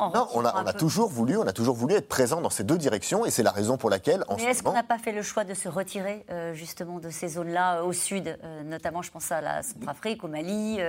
non, 0.00 0.28
on 0.34 0.44
a, 0.44 0.72
toujours 0.72 1.08
voulu, 1.08 1.36
on 1.36 1.46
a 1.46 1.52
toujours 1.52 1.76
voulu 1.76 1.94
être 1.94 2.08
présent 2.08 2.40
dans 2.40 2.50
ces 2.50 2.64
deux 2.64 2.78
directions, 2.78 3.24
et 3.24 3.30
c'est 3.30 3.44
la 3.44 3.52
raison 3.52 3.76
pour 3.76 3.90
laquelle. 3.90 4.24
En 4.28 4.36
Mais 4.36 4.44
est-ce 4.44 4.62
qu'on 4.62 4.72
n'a 4.72 4.82
pas 4.82 4.98
fait 4.98 5.12
le 5.12 5.22
choix 5.22 5.44
de 5.44 5.54
se 5.54 5.68
retirer 5.68 6.24
euh, 6.30 6.52
justement 6.52 6.98
de 6.98 7.10
ces 7.10 7.28
zones-là 7.28 7.78
euh, 7.78 7.84
au 7.84 7.92
sud, 7.92 8.36
euh, 8.42 8.62
notamment, 8.64 9.02
je 9.02 9.12
pense 9.12 9.30
à 9.30 9.40
la 9.40 9.62
Centrafrique, 9.62 10.24
au 10.24 10.28
Mali 10.28 10.80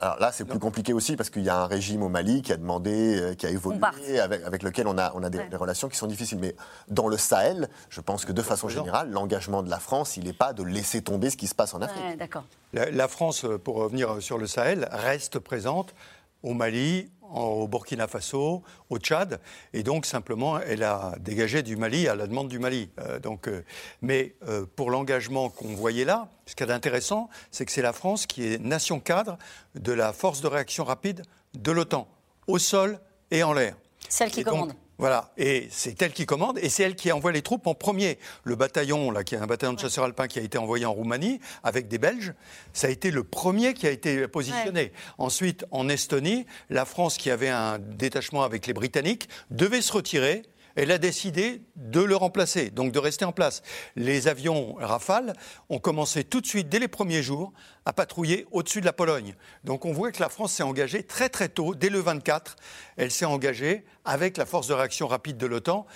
Alors 0.00 0.18
là, 0.20 0.32
c'est 0.32 0.46
plus 0.46 0.58
compliqué 0.58 0.94
aussi 0.94 1.16
parce 1.16 1.28
qu'il 1.28 1.42
y 1.42 1.50
a 1.50 1.56
un 1.58 1.66
régime 1.66 2.02
au 2.02 2.08
Mali 2.08 2.40
qui 2.40 2.50
a 2.50 2.56
demandé, 2.56 3.34
qui 3.36 3.44
a 3.44 3.50
évolué, 3.50 4.20
avec, 4.20 4.62
lequel 4.62 4.88
on 4.88 4.96
a, 4.96 5.12
on 5.14 5.22
a 5.22 5.28
des, 5.28 5.44
relations 5.56 5.88
qui 5.90 5.98
sont 5.98 6.06
difficiles. 6.06 6.38
Mais 6.38 6.56
dans 6.88 7.08
le 7.08 7.18
Sahel, 7.18 7.68
je 7.90 8.00
pense 8.00 8.24
que 8.24 8.32
de 8.32 8.42
façon 8.42 8.70
générale, 8.70 9.10
l'engagement 9.10 9.62
de 9.62 9.68
la 9.68 9.80
France, 9.80 10.16
il 10.16 10.24
n'est 10.24 10.32
pas 10.32 10.54
de 10.54 10.62
laisser 10.62 11.02
tomber 11.02 11.28
ce 11.28 11.36
qui 11.36 11.46
se 11.46 11.54
passe 11.54 11.74
en 11.74 11.82
Afrique. 11.82 12.18
D'accord. 12.18 12.44
la 12.72 13.08
France, 13.08 13.44
pour 13.64 13.76
revenir 13.76 14.22
sur 14.22 14.38
le 14.38 14.46
Sahel, 14.46 14.88
reste 14.92 15.38
présente 15.40 15.94
au 16.42 16.54
Mali, 16.54 17.10
au 17.34 17.68
Burkina 17.68 18.06
Faso, 18.06 18.62
au 18.90 18.98
Tchad, 18.98 19.40
et 19.72 19.82
donc 19.82 20.06
simplement 20.06 20.58
elle 20.60 20.82
a 20.82 21.14
dégagé 21.20 21.62
du 21.62 21.76
Mali 21.76 22.08
à 22.08 22.14
la 22.14 22.26
demande 22.26 22.48
du 22.48 22.58
Mali. 22.58 22.90
Euh, 23.00 23.18
donc, 23.18 23.48
euh, 23.48 23.64
mais 24.02 24.34
euh, 24.48 24.66
pour 24.76 24.90
l'engagement 24.90 25.48
qu'on 25.48 25.74
voyait 25.74 26.04
là, 26.04 26.28
ce 26.46 26.54
qui 26.54 26.62
est 26.62 26.70
intéressant, 26.70 27.28
c'est 27.50 27.64
que 27.64 27.72
c'est 27.72 27.82
la 27.82 27.92
France 27.92 28.26
qui 28.26 28.46
est 28.46 28.58
nation 28.58 29.00
cadre 29.00 29.38
de 29.74 29.92
la 29.92 30.12
force 30.12 30.40
de 30.40 30.48
réaction 30.48 30.84
rapide 30.84 31.22
de 31.54 31.72
l'OTAN, 31.72 32.08
au 32.46 32.58
sol 32.58 32.98
et 33.30 33.42
en 33.42 33.52
l'air. 33.52 33.76
Celle 34.08 34.30
qui 34.30 34.44
commande. 34.44 34.74
Voilà, 34.98 35.30
et 35.36 35.68
c'est 35.70 36.00
elle 36.00 36.12
qui 36.12 36.24
commande, 36.24 36.58
et 36.62 36.70
c'est 36.70 36.82
elle 36.82 36.96
qui 36.96 37.12
envoie 37.12 37.30
les 37.30 37.42
troupes 37.42 37.66
en 37.66 37.74
premier. 37.74 38.18
Le 38.44 38.56
bataillon, 38.56 39.10
là, 39.10 39.24
qui 39.24 39.34
est 39.34 39.38
un 39.38 39.46
bataillon 39.46 39.74
de 39.74 39.78
chasseurs 39.78 40.04
alpins 40.04 40.26
qui 40.26 40.38
a 40.38 40.42
été 40.42 40.56
envoyé 40.56 40.86
en 40.86 40.92
Roumanie 40.92 41.38
avec 41.62 41.88
des 41.88 41.98
Belges, 41.98 42.32
ça 42.72 42.86
a 42.86 42.90
été 42.90 43.10
le 43.10 43.22
premier 43.22 43.74
qui 43.74 43.86
a 43.86 43.90
été 43.90 44.26
positionné. 44.26 44.92
Ensuite, 45.18 45.66
en 45.70 45.90
Estonie, 45.90 46.46
la 46.70 46.86
France, 46.86 47.18
qui 47.18 47.30
avait 47.30 47.50
un 47.50 47.78
détachement 47.78 48.42
avec 48.42 48.66
les 48.66 48.72
Britanniques, 48.72 49.28
devait 49.50 49.82
se 49.82 49.92
retirer 49.92 50.42
elle 50.76 50.90
a 50.92 50.98
décidé 50.98 51.62
de 51.74 52.00
le 52.00 52.14
remplacer, 52.14 52.70
donc 52.70 52.92
de 52.92 52.98
rester 52.98 53.24
en 53.24 53.32
place. 53.32 53.62
Les 53.96 54.28
avions 54.28 54.74
Rafale 54.74 55.32
ont 55.68 55.78
commencé 55.78 56.22
tout 56.22 56.40
de 56.40 56.46
suite, 56.46 56.68
dès 56.68 56.78
les 56.78 56.88
premiers 56.88 57.22
jours, 57.22 57.52
à 57.84 57.92
patrouiller 57.92 58.46
au-dessus 58.52 58.80
de 58.80 58.86
la 58.86 58.92
Pologne. 58.92 59.34
Donc 59.64 59.84
on 59.84 59.92
voit 59.92 60.12
que 60.12 60.20
la 60.20 60.28
France 60.28 60.52
s'est 60.52 60.62
engagée 60.62 61.02
très 61.02 61.28
très 61.28 61.48
tôt, 61.48 61.74
dès 61.74 61.88
le 61.88 61.98
24, 61.98 62.56
elle 62.96 63.10
s'est 63.10 63.24
engagée 63.24 63.84
avec 64.04 64.36
la 64.36 64.46
force 64.46 64.68
de 64.68 64.74
réaction 64.74 65.08
rapide 65.08 65.38
de 65.38 65.46
l'OTAN, 65.46 65.86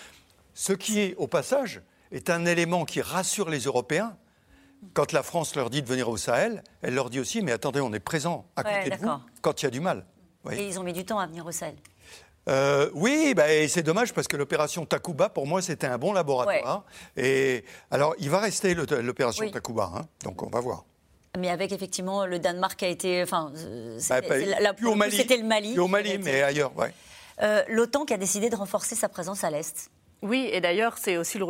ce 0.54 0.72
qui 0.72 1.00
est, 1.00 1.14
au 1.16 1.26
passage, 1.26 1.80
est 2.10 2.28
un 2.30 2.44
élément 2.44 2.84
qui 2.84 3.00
rassure 3.00 3.50
les 3.50 3.60
Européens, 3.60 4.16
quand 4.94 5.12
la 5.12 5.22
France 5.22 5.54
leur 5.56 5.68
dit 5.70 5.82
de 5.82 5.88
venir 5.88 6.08
au 6.08 6.16
Sahel, 6.16 6.64
elle 6.82 6.94
leur 6.94 7.10
dit 7.10 7.20
aussi, 7.20 7.42
mais 7.42 7.52
attendez, 7.52 7.80
on 7.80 7.92
est 7.92 8.00
présent 8.00 8.46
à 8.56 8.62
Ouais, 8.62 8.84
côté 8.84 8.96
de 8.96 9.02
vous 9.02 9.10
quand 9.42 9.62
il 9.62 9.66
y 9.66 9.68
a 9.68 9.70
du 9.70 9.80
mal. 9.80 10.06
Oui. 10.44 10.54
Et 10.54 10.66
ils 10.66 10.80
ont 10.80 10.82
mis 10.82 10.94
du 10.94 11.04
temps 11.04 11.18
à 11.18 11.26
venir 11.26 11.44
au 11.44 11.52
Sahel. 11.52 11.76
Euh, 12.48 12.90
oui, 12.94 13.34
bah, 13.34 13.52
et 13.52 13.68
c'est 13.68 13.82
dommage 13.82 14.12
parce 14.14 14.26
que 14.26 14.36
l'opération 14.36 14.86
Takuba, 14.86 15.28
pour 15.28 15.46
moi, 15.46 15.60
c'était 15.62 15.86
un 15.86 15.98
bon 15.98 16.12
laboratoire. 16.12 16.84
Et 17.16 17.64
alors, 17.90 18.14
il 18.18 18.30
va 18.30 18.40
rester 18.40 18.74
l'opération 18.74 19.44
Oui. 19.44 19.50
Takuba, 19.52 19.90
hein, 19.94 20.02
donc 20.24 20.42
on 20.42 20.48
va 20.48 20.60
voir. 20.60 20.84
Mais 21.38 21.48
avec 21.48 21.70
effectivement 21.70 22.26
le 22.26 22.38
Danemark 22.40 22.76
qui 22.78 22.84
a 22.84 22.88
été. 22.88 23.22
Enfin, 23.22 23.52
Bah, 23.54 23.60
c'était- 24.00 24.28
bah, 24.28 24.72
le 24.80 24.94
Mali, 24.96 25.16
le 25.38 25.42
Mali. 25.44 25.72
plus 25.74 25.80
au 25.80 25.86
Mali, 25.86 26.18
mais 26.18 26.42
ailleurs, 26.42 26.76
ouais. 26.76 26.92
Euh, 27.42 27.62
L'OTAN 27.68 28.04
qui 28.04 28.14
a 28.14 28.18
décidé 28.18 28.50
de 28.50 28.56
renforcer 28.56 28.94
sa 28.96 29.08
présence 29.08 29.44
à 29.44 29.50
l'Est. 29.50 29.90
Oui, 30.22 30.50
et 30.52 30.60
d'ailleurs, 30.60 30.98
c'est 30.98 31.16
aussi 31.16 31.38
le 31.38 31.46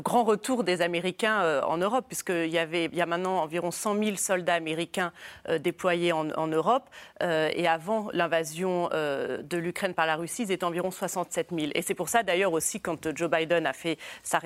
grand 0.00 0.22
retour 0.22 0.62
des 0.62 0.80
Américains 0.80 1.42
euh, 1.42 1.60
en 1.62 1.76
Europe, 1.76 2.04
puisqu'il 2.06 2.50
y 2.50 2.58
avait, 2.58 2.84
il 2.84 2.94
y 2.94 3.00
a 3.00 3.06
maintenant 3.06 3.42
environ 3.42 3.72
100 3.72 3.98
000 4.00 4.16
soldats 4.16 4.54
américains 4.54 5.12
euh, 5.48 5.58
déployés 5.58 6.12
en, 6.12 6.46
Europe, 6.46 6.88
euh, 7.20 7.50
et 7.52 7.66
avant 7.66 8.10
l'invasion 8.12 8.88
de 8.90 9.56
l'Ukraine 9.56 9.94
par 9.94 10.06
la 10.06 10.14
Russie, 10.14 10.42
ils 10.44 10.52
étaient 10.52 10.64
environ 10.64 10.92
67 10.92 11.48
000. 11.50 11.72
Et 11.74 11.82
c'est 11.82 11.94
pour 11.94 12.08
ça, 12.08 12.22
d'ailleurs, 12.22 12.52
aussi, 12.52 12.80
quand 12.80 13.16
Joe 13.16 13.28
Biden 13.28 13.66
a 13.66 13.72
fait 13.72 13.98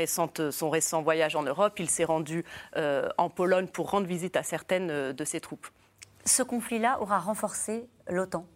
son 0.06 0.70
récent 0.70 1.02
voyage 1.02 1.36
en 1.36 1.42
Europe, 1.42 1.78
il 1.78 1.90
s'est 1.90 2.04
rendu 2.04 2.44
en 2.74 3.28
Pologne 3.28 3.66
pour 3.66 3.90
rendre 3.90 4.06
visite 4.06 4.36
à 4.36 4.42
certaines 4.42 5.12
de 5.12 5.24
ses 5.24 5.40
troupes. 5.40 5.66
Ce 6.24 6.42
conflit-là 6.42 6.98
aura 7.00 7.18
renforcé 7.18 7.88
l'OTAN? 8.08 8.46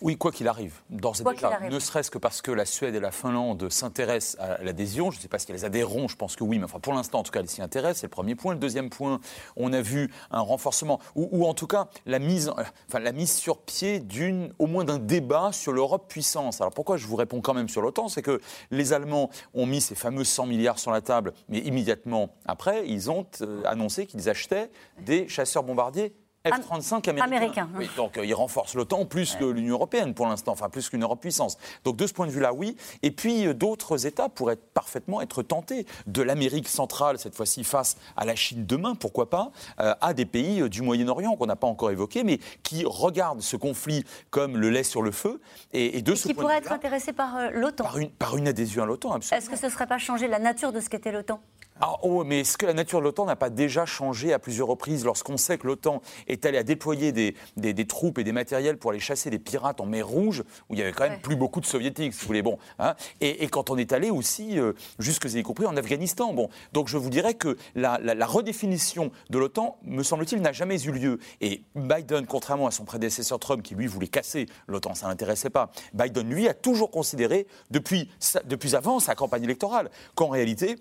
Oui, 0.00 0.16
quoi 0.16 0.32
qu'il 0.32 0.48
arrive, 0.48 0.80
qu'il 0.90 1.00
déjà, 1.00 1.56
arrive. 1.56 1.72
ne 1.72 1.78
serait-ce 1.78 2.10
que 2.10 2.18
parce 2.18 2.42
que 2.42 2.50
la 2.50 2.66
Suède 2.66 2.94
et 2.94 3.00
la 3.00 3.10
Finlande 3.10 3.70
s'intéressent 3.70 4.36
à 4.40 4.62
l'adhésion. 4.62 5.10
Je 5.10 5.18
ne 5.18 5.22
sais 5.22 5.28
pas 5.28 5.38
si 5.38 5.50
elles 5.50 5.64
adhéreront, 5.64 6.08
je 6.08 6.16
pense 6.16 6.36
que 6.36 6.44
oui, 6.44 6.58
mais 6.58 6.64
enfin, 6.64 6.80
pour 6.80 6.92
l'instant, 6.92 7.20
en 7.20 7.22
tout 7.22 7.32
cas, 7.32 7.40
elles 7.40 7.48
s'y 7.48 7.62
intéressent. 7.62 8.00
C'est 8.00 8.06
le 8.06 8.10
premier 8.10 8.34
point. 8.34 8.54
Le 8.54 8.60
deuxième 8.60 8.90
point, 8.90 9.20
on 9.56 9.72
a 9.72 9.80
vu 9.80 10.10
un 10.30 10.40
renforcement, 10.40 11.00
ou, 11.14 11.28
ou 11.32 11.46
en 11.46 11.54
tout 11.54 11.66
cas 11.66 11.88
la 12.06 12.18
mise, 12.18 12.48
euh, 12.48 12.64
enfin, 12.88 12.98
la 12.98 13.12
mise 13.12 13.32
sur 13.32 13.58
pied 13.58 14.00
d'une, 14.00 14.52
au 14.58 14.66
moins 14.66 14.84
d'un 14.84 14.98
débat 14.98 15.52
sur 15.52 15.72
l'Europe 15.72 16.08
puissance. 16.08 16.60
Alors 16.60 16.72
pourquoi 16.72 16.96
je 16.96 17.06
vous 17.06 17.16
réponds 17.16 17.40
quand 17.40 17.54
même 17.54 17.68
sur 17.68 17.82
l'OTAN? 17.82 18.08
C'est 18.08 18.22
que 18.22 18.40
les 18.70 18.92
Allemands 18.92 19.30
ont 19.54 19.66
mis 19.66 19.80
ces 19.80 19.94
fameux 19.94 20.24
100 20.24 20.46
milliards 20.46 20.78
sur 20.78 20.90
la 20.90 21.00
table, 21.00 21.32
mais 21.48 21.58
immédiatement 21.58 22.34
après, 22.46 22.86
ils 22.86 23.10
ont 23.10 23.26
euh, 23.40 23.62
annoncé 23.64 24.06
qu'ils 24.06 24.28
achetaient 24.28 24.70
des 25.00 25.28
chasseurs 25.28 25.62
bombardiers. 25.62 26.14
F-35 26.46 27.08
américains. 27.08 27.22
Américains, 27.24 27.68
Oui, 27.74 27.88
donc 27.96 28.18
euh, 28.18 28.26
ils 28.26 28.34
renforcent 28.34 28.74
l'OTAN 28.74 29.06
plus 29.06 29.34
que 29.34 29.46
l'Union 29.46 29.76
européenne 29.76 30.12
pour 30.12 30.26
l'instant, 30.26 30.52
enfin 30.52 30.68
plus 30.68 30.90
qu'une 30.90 31.02
Europe 31.02 31.20
puissance. 31.22 31.56
Donc 31.84 31.96
de 31.96 32.06
ce 32.06 32.12
point 32.12 32.26
de 32.26 32.32
vue-là, 32.32 32.52
oui. 32.52 32.76
Et 33.02 33.10
puis 33.10 33.46
euh, 33.46 33.54
d'autres 33.54 34.06
États 34.06 34.28
pourraient 34.28 34.58
parfaitement 34.74 35.22
être 35.22 35.42
tentés 35.42 35.86
de 36.06 36.20
l'Amérique 36.20 36.68
centrale 36.68 37.18
cette 37.18 37.34
fois-ci 37.34 37.64
face 37.64 37.96
à 38.18 38.26
la 38.26 38.34
Chine 38.36 38.66
demain, 38.66 38.94
pourquoi 38.94 39.30
pas, 39.30 39.52
euh, 39.80 39.94
à 40.02 40.12
des 40.12 40.26
pays 40.26 40.60
euh, 40.60 40.68
du 40.68 40.82
Moyen-Orient 40.82 41.34
qu'on 41.36 41.46
n'a 41.46 41.56
pas 41.56 41.66
encore 41.66 41.90
évoqués, 41.90 42.24
mais 42.24 42.38
qui 42.62 42.84
regardent 42.84 43.40
ce 43.40 43.56
conflit 43.56 44.04
comme 44.28 44.58
le 44.58 44.68
lait 44.68 44.84
sur 44.84 45.00
le 45.00 45.12
feu. 45.12 45.40
Et, 45.72 45.96
et 45.96 46.02
de 46.02 46.14
ce 46.14 46.28
Qui 46.28 46.34
point 46.34 46.42
pourrait 46.42 46.60
de 46.60 46.66
être 46.66 46.72
intéressé 46.72 47.14
par 47.14 47.52
l'OTAN. 47.52 47.84
par 47.84 47.96
une, 47.96 48.10
par 48.10 48.36
une 48.36 48.48
adhésion 48.48 48.82
à 48.82 48.86
l'OTAN, 48.86 49.12
absolument. 49.12 49.38
Est-ce 49.38 49.48
que 49.48 49.56
ce 49.56 49.64
ne 49.64 49.70
serait 49.70 49.86
pas 49.86 49.96
changer 49.98 50.28
la 50.28 50.38
nature 50.40 50.72
de 50.72 50.80
ce 50.80 50.90
qu'était 50.90 51.10
l'OTAN? 51.12 51.40
Ah, 51.80 51.96
oh, 52.02 52.22
mais 52.22 52.40
est-ce 52.40 52.56
que 52.56 52.66
la 52.66 52.72
nature 52.72 53.00
de 53.00 53.04
l'OTAN 53.04 53.26
n'a 53.26 53.34
pas 53.34 53.50
déjà 53.50 53.84
changé 53.84 54.32
à 54.32 54.38
plusieurs 54.38 54.68
reprises 54.68 55.04
lorsqu'on 55.04 55.36
sait 55.36 55.58
que 55.58 55.66
l'OTAN 55.66 56.02
est 56.28 56.46
allée 56.46 56.56
à 56.58 56.62
déployer 56.62 57.10
des, 57.10 57.34
des- 57.56 57.72
des 57.74 57.84
troupes 57.86 58.18
et 58.18 58.24
des 58.24 58.30
matériels 58.30 58.76
pour 58.78 58.92
aller 58.92 59.00
chasser 59.00 59.28
des 59.28 59.40
pirates 59.40 59.80
en 59.80 59.86
mer 59.86 60.06
Rouge, 60.06 60.44
où 60.68 60.74
il 60.74 60.78
y 60.78 60.82
avait 60.82 60.92
quand 60.92 61.02
même 61.02 61.14
Ouais. 61.14 61.18
plus 61.18 61.34
beaucoup 61.36 61.60
de 61.60 61.66
soviétiques, 61.66 62.14
si 62.14 62.20
vous 62.20 62.26
voulez. 62.28 62.42
Bon, 62.42 62.58
hein, 62.78 62.94
et, 63.20 63.42
et 63.42 63.48
quand 63.48 63.70
on 63.70 63.76
est 63.76 63.92
allé 63.92 64.10
aussi, 64.10 64.58
euh, 64.58 64.72
jusque 65.00 65.24
y 65.34 65.42
compris 65.42 65.66
en 65.66 65.76
Afghanistan. 65.76 66.32
Bon, 66.32 66.48
donc 66.72 66.86
je 66.88 66.96
vous 66.96 67.10
dirais 67.10 67.34
que 67.34 67.56
la, 67.74 67.98
la- 68.00 68.14
la 68.14 68.26
redéfinition 68.26 69.10
de 69.30 69.38
l'OTAN, 69.38 69.76
me 69.82 70.04
semble-t-il, 70.04 70.40
n'a 70.42 70.52
jamais 70.52 70.80
eu 70.84 70.92
lieu. 70.92 71.18
Et 71.40 71.62
Biden, 71.74 72.26
contrairement 72.26 72.68
à 72.68 72.70
son 72.70 72.84
prédécesseur 72.84 73.40
Trump, 73.40 73.62
qui 73.64 73.74
lui 73.74 73.88
voulait 73.88 74.06
casser 74.06 74.46
l'OTAN, 74.68 74.94
ça 74.94 75.08
l'intéressait 75.08 75.50
pas. 75.50 75.72
Biden, 75.92 76.30
lui, 76.30 76.46
a 76.46 76.54
toujours 76.54 76.92
considéré, 76.92 77.48
depuis, 77.72 78.08
depuis 78.44 78.76
avant 78.76 79.00
sa 79.00 79.16
campagne 79.16 79.42
électorale, 79.42 79.90
qu'en 80.14 80.28
réalité, 80.28 80.76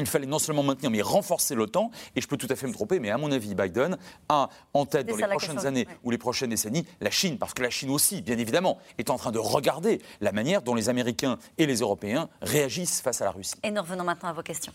il 0.00 0.06
fallait 0.06 0.26
non 0.26 0.40
seulement 0.40 0.64
maintenir, 0.64 0.90
mais 0.90 1.02
renforcer 1.02 1.54
l'OTAN. 1.54 1.90
Et 2.16 2.20
je 2.20 2.26
peux 2.26 2.36
tout 2.36 2.48
à 2.50 2.56
fait 2.56 2.66
me 2.66 2.72
tromper, 2.72 2.98
mais 2.98 3.10
à 3.10 3.18
mon 3.18 3.30
avis, 3.30 3.54
Biden 3.54 3.96
a 4.28 4.48
en 4.72 4.86
tête 4.86 5.06
dans 5.06 5.16
les 5.16 5.22
prochaines 5.22 5.52
question, 5.52 5.68
années 5.68 5.86
ouais. 5.86 5.98
ou 6.02 6.10
les 6.10 6.18
prochaines 6.18 6.50
décennies 6.50 6.84
la 7.00 7.10
Chine. 7.10 7.38
Parce 7.38 7.54
que 7.54 7.62
la 7.62 7.70
Chine 7.70 7.90
aussi, 7.90 8.20
bien 8.20 8.38
évidemment, 8.38 8.78
est 8.98 9.10
en 9.10 9.16
train 9.16 9.30
de 9.30 9.38
regarder 9.38 10.02
la 10.20 10.32
manière 10.32 10.62
dont 10.62 10.74
les 10.74 10.88
Américains 10.88 11.38
et 11.58 11.66
les 11.66 11.76
Européens 11.76 12.28
réagissent 12.42 13.00
face 13.00 13.20
à 13.20 13.24
la 13.24 13.30
Russie. 13.30 13.54
Et 13.62 13.70
nous 13.70 13.80
revenons 13.80 14.04
maintenant 14.04 14.30
à 14.30 14.32
vos 14.32 14.42
questions. 14.42 14.72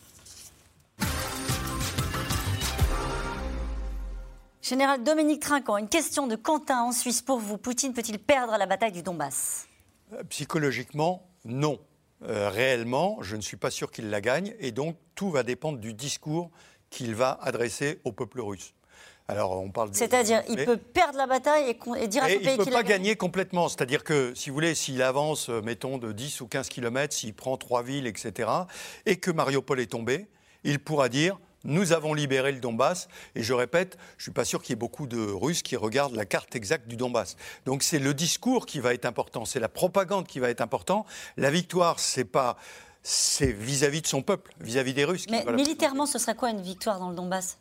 Général 4.61 5.03
Dominique 5.03 5.41
Trinquant, 5.41 5.77
une 5.77 5.89
question 5.89 6.27
de 6.27 6.35
Quentin 6.35 6.81
en 6.83 6.91
Suisse 6.91 7.21
pour 7.21 7.39
vous. 7.39 7.57
Poutine 7.57 7.93
peut-il 7.93 8.19
perdre 8.19 8.55
la 8.57 8.65
bataille 8.65 8.91
du 8.91 9.01
Donbass? 9.01 9.67
Euh, 10.13 10.23
Psychologiquement, 10.29 11.27
non. 11.43 11.79
Euh, 12.27 12.49
réellement, 12.49 13.17
je 13.21 13.35
ne 13.35 13.41
suis 13.41 13.57
pas 13.57 13.71
sûr 13.71 13.91
qu'il 13.91 14.09
la 14.09 14.21
gagne, 14.21 14.53
et 14.59 14.71
donc 14.71 14.97
tout 15.15 15.31
va 15.31 15.43
dépendre 15.43 15.79
du 15.79 15.93
discours 15.93 16.51
qu'il 16.89 17.15
va 17.15 17.39
adresser 17.41 17.99
au 18.03 18.11
peuple 18.11 18.41
russe. 18.41 18.73
Alors, 19.29 19.61
on 19.61 19.69
parle 19.69 19.91
C'est-à-dire, 19.93 20.41
il 20.49 20.65
peut 20.65 20.77
perdre 20.77 21.17
la 21.17 21.27
bataille 21.27 21.77
et, 21.99 22.07
dire 22.07 22.23
à 22.23 22.29
Et 22.31 22.33
son 22.33 22.39
il 22.39 22.45
pays 22.45 22.53
ne 22.53 22.57
peut 22.57 22.63
qu'il 22.63 22.73
pas 22.73 22.81
gagner 22.81 23.15
complètement. 23.15 23.69
C'est-à-dire 23.69 24.03
que, 24.03 24.33
si 24.33 24.49
vous 24.49 24.55
voulez, 24.55 24.73
s'il 24.73 25.03
avance, 25.03 25.49
euh, 25.49 25.61
mettons, 25.61 25.99
de 25.99 26.11
10 26.11 26.41
ou 26.41 26.47
15 26.47 26.67
kilomètres, 26.67 27.15
s'il 27.15 27.35
prend 27.35 27.55
trois 27.55 27.83
villes, 27.83 28.07
etc., 28.07 28.49
et 29.05 29.17
que 29.17 29.29
Mariupol 29.29 29.79
est 29.79 29.91
tombé, 29.91 30.27
il 30.63 30.79
pourra 30.79 31.09
dire 31.09 31.37
nous 31.63 31.93
avons 31.93 32.13
libéré 32.13 32.51
le 32.51 32.59
Donbass. 32.59 33.07
Et 33.35 33.43
je 33.43 33.53
répète, 33.53 33.97
je 34.17 34.21
ne 34.21 34.23
suis 34.23 34.31
pas 34.31 34.45
sûr 34.45 34.61
qu'il 34.61 34.71
y 34.71 34.73
ait 34.73 34.75
beaucoup 34.75 35.07
de 35.07 35.19
Russes 35.19 35.61
qui 35.61 35.75
regardent 35.75 36.15
la 36.15 36.25
carte 36.25 36.55
exacte 36.55 36.87
du 36.87 36.95
Donbass. 36.95 37.35
Donc 37.65 37.83
c'est 37.83 37.99
le 37.99 38.13
discours 38.13 38.65
qui 38.65 38.79
va 38.79 38.93
être 38.93 39.05
important, 39.05 39.45
c'est 39.45 39.59
la 39.59 39.69
propagande 39.69 40.27
qui 40.27 40.39
va 40.39 40.49
être 40.49 40.61
important. 40.61 41.05
La 41.37 41.51
victoire, 41.51 41.99
c'est 41.99 42.25
pas. 42.25 42.57
C'est 43.01 43.51
vis-à-vis 43.51 44.01
de 44.01 44.07
son 44.07 44.21
peuple, 44.21 44.51
vis-à-vis 44.59 44.93
des 44.93 45.05
Russes. 45.05 45.25
Mais 45.29 45.45
militairement, 45.53 46.05
ce 46.05 46.19
serait 46.19 46.35
quoi 46.35 46.49
une 46.49 46.61
victoire 46.61 46.99
dans 46.99 47.09
le 47.09 47.15
Donbass? 47.15 47.57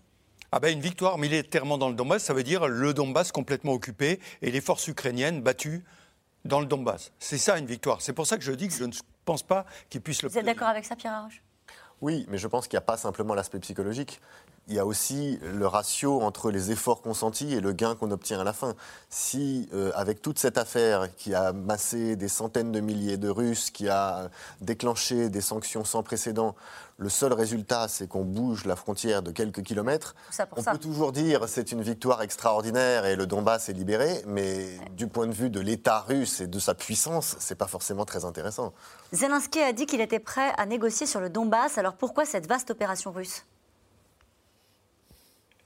Ah 0.51 0.61
ben 0.61 0.72
une 0.72 0.80
victoire 0.80 1.18
militairement 1.18 1.78
dans 1.78 1.88
le 1.88 1.94
Donbass, 1.94 2.24
ça 2.24 2.34
veut 2.34 2.42
dire 2.42 2.66
le 2.66 2.94
Donbass 2.94 3.32
complètement 3.32 3.72
occupé 3.72 4.18
et 4.42 4.51
les 4.51 4.61
forces 4.61 4.88
ukrainiennes 4.88 5.42
battues 5.42 5.84
dans 6.44 6.61
le 6.61 6.66
Donbass. 6.66 7.12
C'est 7.18 7.38
ça 7.38 7.59
une 7.59 7.66
victoire. 7.66 8.01
C'est 8.01 8.14
pour 8.14 8.26
ça 8.26 8.36
que 8.36 8.42
je 8.42 8.53
dis 8.53 8.66
que 8.66 8.74
je 8.74 8.84
ne 8.84 8.92
pense 9.24 9.42
pas 9.42 9.66
qu'ils 9.90 10.01
puissent 10.01 10.22
le 10.22 10.28
Vous 10.28 10.38
êtes 10.38 10.44
d'accord 10.44 10.68
avec 10.68 10.86
ça, 10.86 10.96
Pierre 10.96 11.12
Arroche? 11.12 11.42
Oui, 12.01 12.26
mais 12.28 12.38
je 12.38 12.46
pense 12.46 12.68
qu'il 12.68 12.76
n'y 12.76 12.78
a 12.78 12.86
pas 12.86 12.96
simplement 12.96 13.34
l'aspect 13.34 13.59
psychologique. 13.59 14.20
Il 14.69 14.75
y 14.75 14.79
a 14.79 14.85
aussi 14.85 15.39
le 15.43 15.66
ratio 15.66 16.21
entre 16.21 16.51
les 16.51 16.71
efforts 16.71 17.01
consentis 17.01 17.55
et 17.55 17.61
le 17.61 17.73
gain 17.73 17.95
qu'on 17.95 18.11
obtient 18.11 18.39
à 18.39 18.45
la 18.45 18.53
fin. 18.53 18.75
Si, 19.09 19.66
euh, 19.73 19.91
avec 19.95 20.21
toute 20.21 20.39
cette 20.39 20.59
affaire 20.59 21.09
qui 21.16 21.35
a 21.35 21.55
massé 21.55 22.16
des 22.16 22.29
centaines 22.29 22.71
de 22.71 22.81
milliers 22.81 23.16
de 23.16 23.31
Russes, 23.31 23.71
qui 23.71 23.89
a 23.89 24.29
déclenché 24.61 25.31
des 25.31 25.41
sanctions 25.41 25.85
sans 25.85 26.03
précédent, 26.03 26.55
le 26.99 27.09
seul 27.09 27.33
résultat, 27.33 27.89
c'est 27.89 28.09
qu'on 28.09 28.25
bouge 28.25 28.66
la 28.66 28.77
frontière 28.77 29.23
de 29.23 29.31
quelques 29.31 29.62
kilomètres, 29.62 30.14
ça 30.31 30.47
on 30.55 30.62
ça. 30.62 30.73
peut 30.73 30.79
toujours 30.79 31.12
dire 31.12 31.49
c'est 31.49 31.73
une 31.73 31.81
victoire 31.81 32.21
extraordinaire 32.21 33.07
et 33.07 33.16
le 33.16 33.27
Donbass 33.27 33.71
est 33.71 33.73
libéré, 33.73 34.23
mais 34.27 34.66
du 34.97 35.07
point 35.07 35.29
de 35.29 35.33
vue 35.33 35.49
de 35.49 35.61
l'État 35.61 36.01
russe 36.01 36.41
et 36.43 36.47
de 36.47 36.59
sa 36.59 36.75
puissance, 36.75 37.37
c'est 37.39 37.55
pas 37.55 37.69
forcément 37.69 38.05
très 38.05 38.27
intéressant. 38.27 38.75
Zelensky 39.14 39.61
a 39.61 39.73
dit 39.73 39.87
qu'il 39.87 40.03
était 40.03 40.19
prêt 40.19 40.53
à 40.59 40.66
négocier 40.66 41.07
sur 41.07 41.21
le 41.21 41.31
Donbass. 41.31 41.79
Alors 41.79 41.95
pourquoi 41.95 42.27
cette 42.27 42.47
vaste 42.47 42.71
opération 42.71 43.12
russe? 43.12 43.45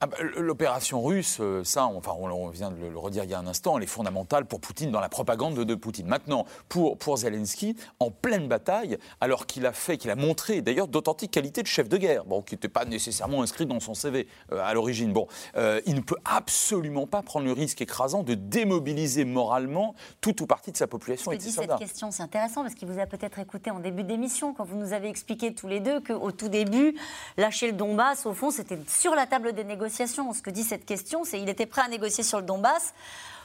Ah 0.00 0.06
bah, 0.06 0.16
L'opération 0.36 1.02
russe, 1.02 1.38
euh, 1.40 1.64
ça, 1.64 1.86
on- 1.86 1.98
enfin, 1.98 2.12
on, 2.18 2.48
vient 2.48 2.70
de 2.70 2.76
le, 2.76 2.98
redire 2.98 3.24
il 3.24 3.30
y 3.30 3.34
a 3.34 3.38
un 3.38 3.46
instant, 3.46 3.76
elle 3.76 3.84
est 3.84 3.86
fondamentale 3.86 4.46
pour 4.46 4.60
Poutine 4.60 4.90
dans 4.90 5.00
la 5.00 5.08
propagande 5.08 5.54
de, 5.54 5.64
de 5.64 5.74
Poutine. 5.74 6.06
Maintenant, 6.06 6.46
pour, 6.68 6.98
pour 6.98 7.16
Zelensky, 7.16 7.76
en 7.98 8.10
pleine 8.10 8.48
bataille, 8.48 8.98
alors 9.20 9.46
qu'il 9.46 9.66
a 9.66 9.72
fait, 9.72 9.96
qu'il 9.96 10.10
a 10.10 10.16
montré 10.16 10.62
d'ailleurs 10.62 10.88
d'authentiques 10.88 11.30
qualités 11.30 11.62
de 11.62 11.66
chef 11.66 11.88
de 11.88 11.96
guerre, 11.96 12.24
bon, 12.24 12.42
qui 12.42 12.54
n'étaient 12.54 12.68
pas 12.68 12.84
nécessairement 12.84 13.42
inscrites 13.42 13.68
dans 13.68 13.80
son 13.80 13.94
CV 13.94 14.26
euh, 14.52 14.60
à 14.62 14.74
l'origine, 14.74 15.12
bon, 15.12 15.26
euh, 15.56 15.80
il 15.86 15.94
ne 15.94 16.00
peut 16.00 16.18
absolument 16.24 17.06
pas 17.06 17.22
prendre 17.22 17.46
le 17.46 17.52
risque 17.52 17.80
écrasant 17.80 18.22
de 18.22 18.34
démobiliser 18.34 19.24
moralement 19.24 19.94
tout 20.20 20.42
ou 20.42 20.46
partie 20.46 20.72
de 20.72 20.76
sa 20.76 20.86
population 20.86 21.30
Je 21.30 21.36
et 21.36 21.40
cette 21.40 21.76
question, 21.76 22.10
c'est 22.10 22.22
intéressant 22.22 22.62
parce 22.62 22.74
qu'il 22.74 22.88
vous 22.88 22.98
a 22.98 23.06
peut-être 23.06 23.38
écouté 23.38 23.70
en 23.70 23.78
début 23.80 24.04
d'émission 24.04 24.54
quand 24.54 24.64
vous 24.64 24.76
nous 24.76 24.92
avez 24.92 25.08
expliqué 25.08 25.54
tous 25.54 25.68
les 25.68 25.80
deux 25.80 26.00
qu'au 26.00 26.32
tout 26.32 26.48
début, 26.48 26.94
lâcher 27.36 27.66
le 27.68 27.72
Donbass, 27.72 28.26
au 28.26 28.34
fond, 28.34 28.50
c'était 28.50 28.78
sur 28.88 29.14
la 29.14 29.26
table 29.30 29.54
des 29.54 29.64
négociations. 29.64 30.32
Ce 30.34 30.42
que 30.42 30.50
dit 30.50 30.64
cette 30.64 30.84
question, 30.84 31.24
c'est 31.24 31.38
qu'il 31.38 31.48
était 31.48 31.66
prêt 31.66 31.82
à 31.82 31.88
négocier 31.88 32.24
sur 32.24 32.38
le 32.38 32.44
Donbass 32.44 32.92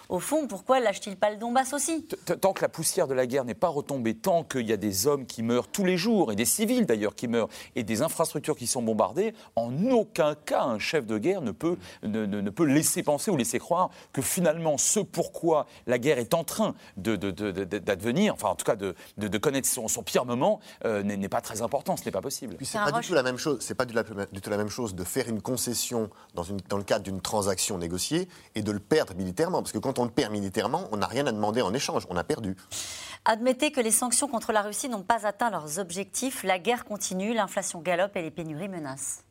au 0.09 0.19
fond, 0.19 0.47
pourquoi 0.47 0.79
lâche-t-il 0.79 1.17
pas 1.17 1.29
le 1.31 1.37
Donbass 1.37 1.73
aussi? 1.73 2.07
Tant 2.41 2.53
que 2.53 2.61
la 2.61 2.69
poussière 2.69 3.07
de 3.07 3.13
la 3.13 3.25
guerre 3.27 3.45
n'est 3.45 3.53
pas 3.53 3.67
retombée, 3.67 4.15
tant 4.15 4.43
qu'il 4.43 4.67
y 4.67 4.73
a 4.73 4.77
des 4.77 5.07
hommes 5.07 5.25
qui 5.25 5.43
meurent 5.43 5.67
tous 5.67 5.85
les 5.85 5.97
jours, 5.97 6.31
et 6.31 6.35
des 6.35 6.45
civils 6.45 6.85
d'ailleurs 6.85 7.15
qui 7.15 7.27
meurent, 7.27 7.49
et 7.75 7.83
des 7.83 8.01
infrastructures 8.01 8.55
qui 8.55 8.67
sont 8.67 8.81
bombardées, 8.81 9.33
en 9.55 9.85
aucun 9.89 10.35
cas 10.35 10.63
un 10.63 10.79
chef 10.79 11.05
de 11.05 11.17
guerre 11.17 11.41
ne 11.41 11.51
peut, 11.51 11.77
ne, 12.03 12.49
peut 12.49 12.65
laisser 12.65 13.03
penser 13.03 13.31
ou 13.31 13.37
laisser 13.37 13.59
croire 13.59 13.89
que 14.13 14.21
finalement 14.21 14.77
ce 14.77 14.99
pourquoi 14.99 15.65
la 15.87 15.97
guerre 15.97 16.19
est 16.19 16.33
en 16.33 16.43
train 16.43 16.75
d'advenir, 16.97 18.33
enfin 18.33 18.49
en 18.49 18.55
tout 18.55 18.65
cas 18.65 18.75
de, 18.75 19.37
connaître 19.37 19.67
son, 19.67 20.03
pire 20.03 20.25
moment, 20.25 20.59
euh, 20.85 21.03
n'est 21.03 21.29
pas 21.29 21.41
très 21.41 21.61
important, 21.61 21.97
ce 21.97 22.05
n'est 22.05 22.11
pas 22.11 22.21
possible. 22.21 22.57
c'est 22.61 22.77
pas 22.77 22.91
du 22.91 23.07
tout 23.07 23.13
la 23.13 23.23
même 23.23 23.37
chose. 23.37 23.57
C'est 23.61 23.75
pas 23.75 23.85
du, 23.85 23.93
tout 23.93 24.49
la 24.49 24.57
même 24.57 24.69
chose 24.69 24.95
de 24.95 25.03
faire 25.03 25.27
une 25.29 25.41
concession 25.41 26.09
dans, 26.33 26.43
une, 26.43 26.57
dans 26.69 26.77
le 26.77 26.83
cadre 26.83 27.03
d'une 27.03 27.21
transaction 27.21 27.77
négociée 27.77 28.27
et 28.55 28.61
de 28.61 28.71
le 28.71 28.79
perdre 28.79 29.13
militairement, 29.15 29.61
parce 29.61 29.71
que 29.71 29.77
quand 29.77 29.94
on 29.99 30.05
le 30.05 30.11
perd 30.11 30.31
militairement, 30.31 30.87
on 30.91 30.97
n'a 30.97 31.07
rien 31.07 31.25
à 31.27 31.31
demander 31.31 31.61
en 31.61 31.73
échange, 31.73 32.05
on 32.09 32.17
a 32.17 32.23
perdu. 32.23 32.55
Admettez 33.25 33.71
que 33.71 33.81
les 33.81 33.91
sanctions 33.91 34.27
contre 34.27 34.51
la 34.51 34.61
Russie 34.61 34.87
n'ont 34.87 35.01
pas 35.01 35.25
atteint 35.25 35.49
leurs 35.49 35.79
objectifs, 35.79 36.43
la 36.43 36.59
guerre 36.59 36.85
continue, 36.85 37.33
l'inflation 37.33 37.81
galope 37.81 38.15
et 38.15 38.21
les 38.21 38.31
pénuries 38.31 38.69
menacent. 38.69 39.24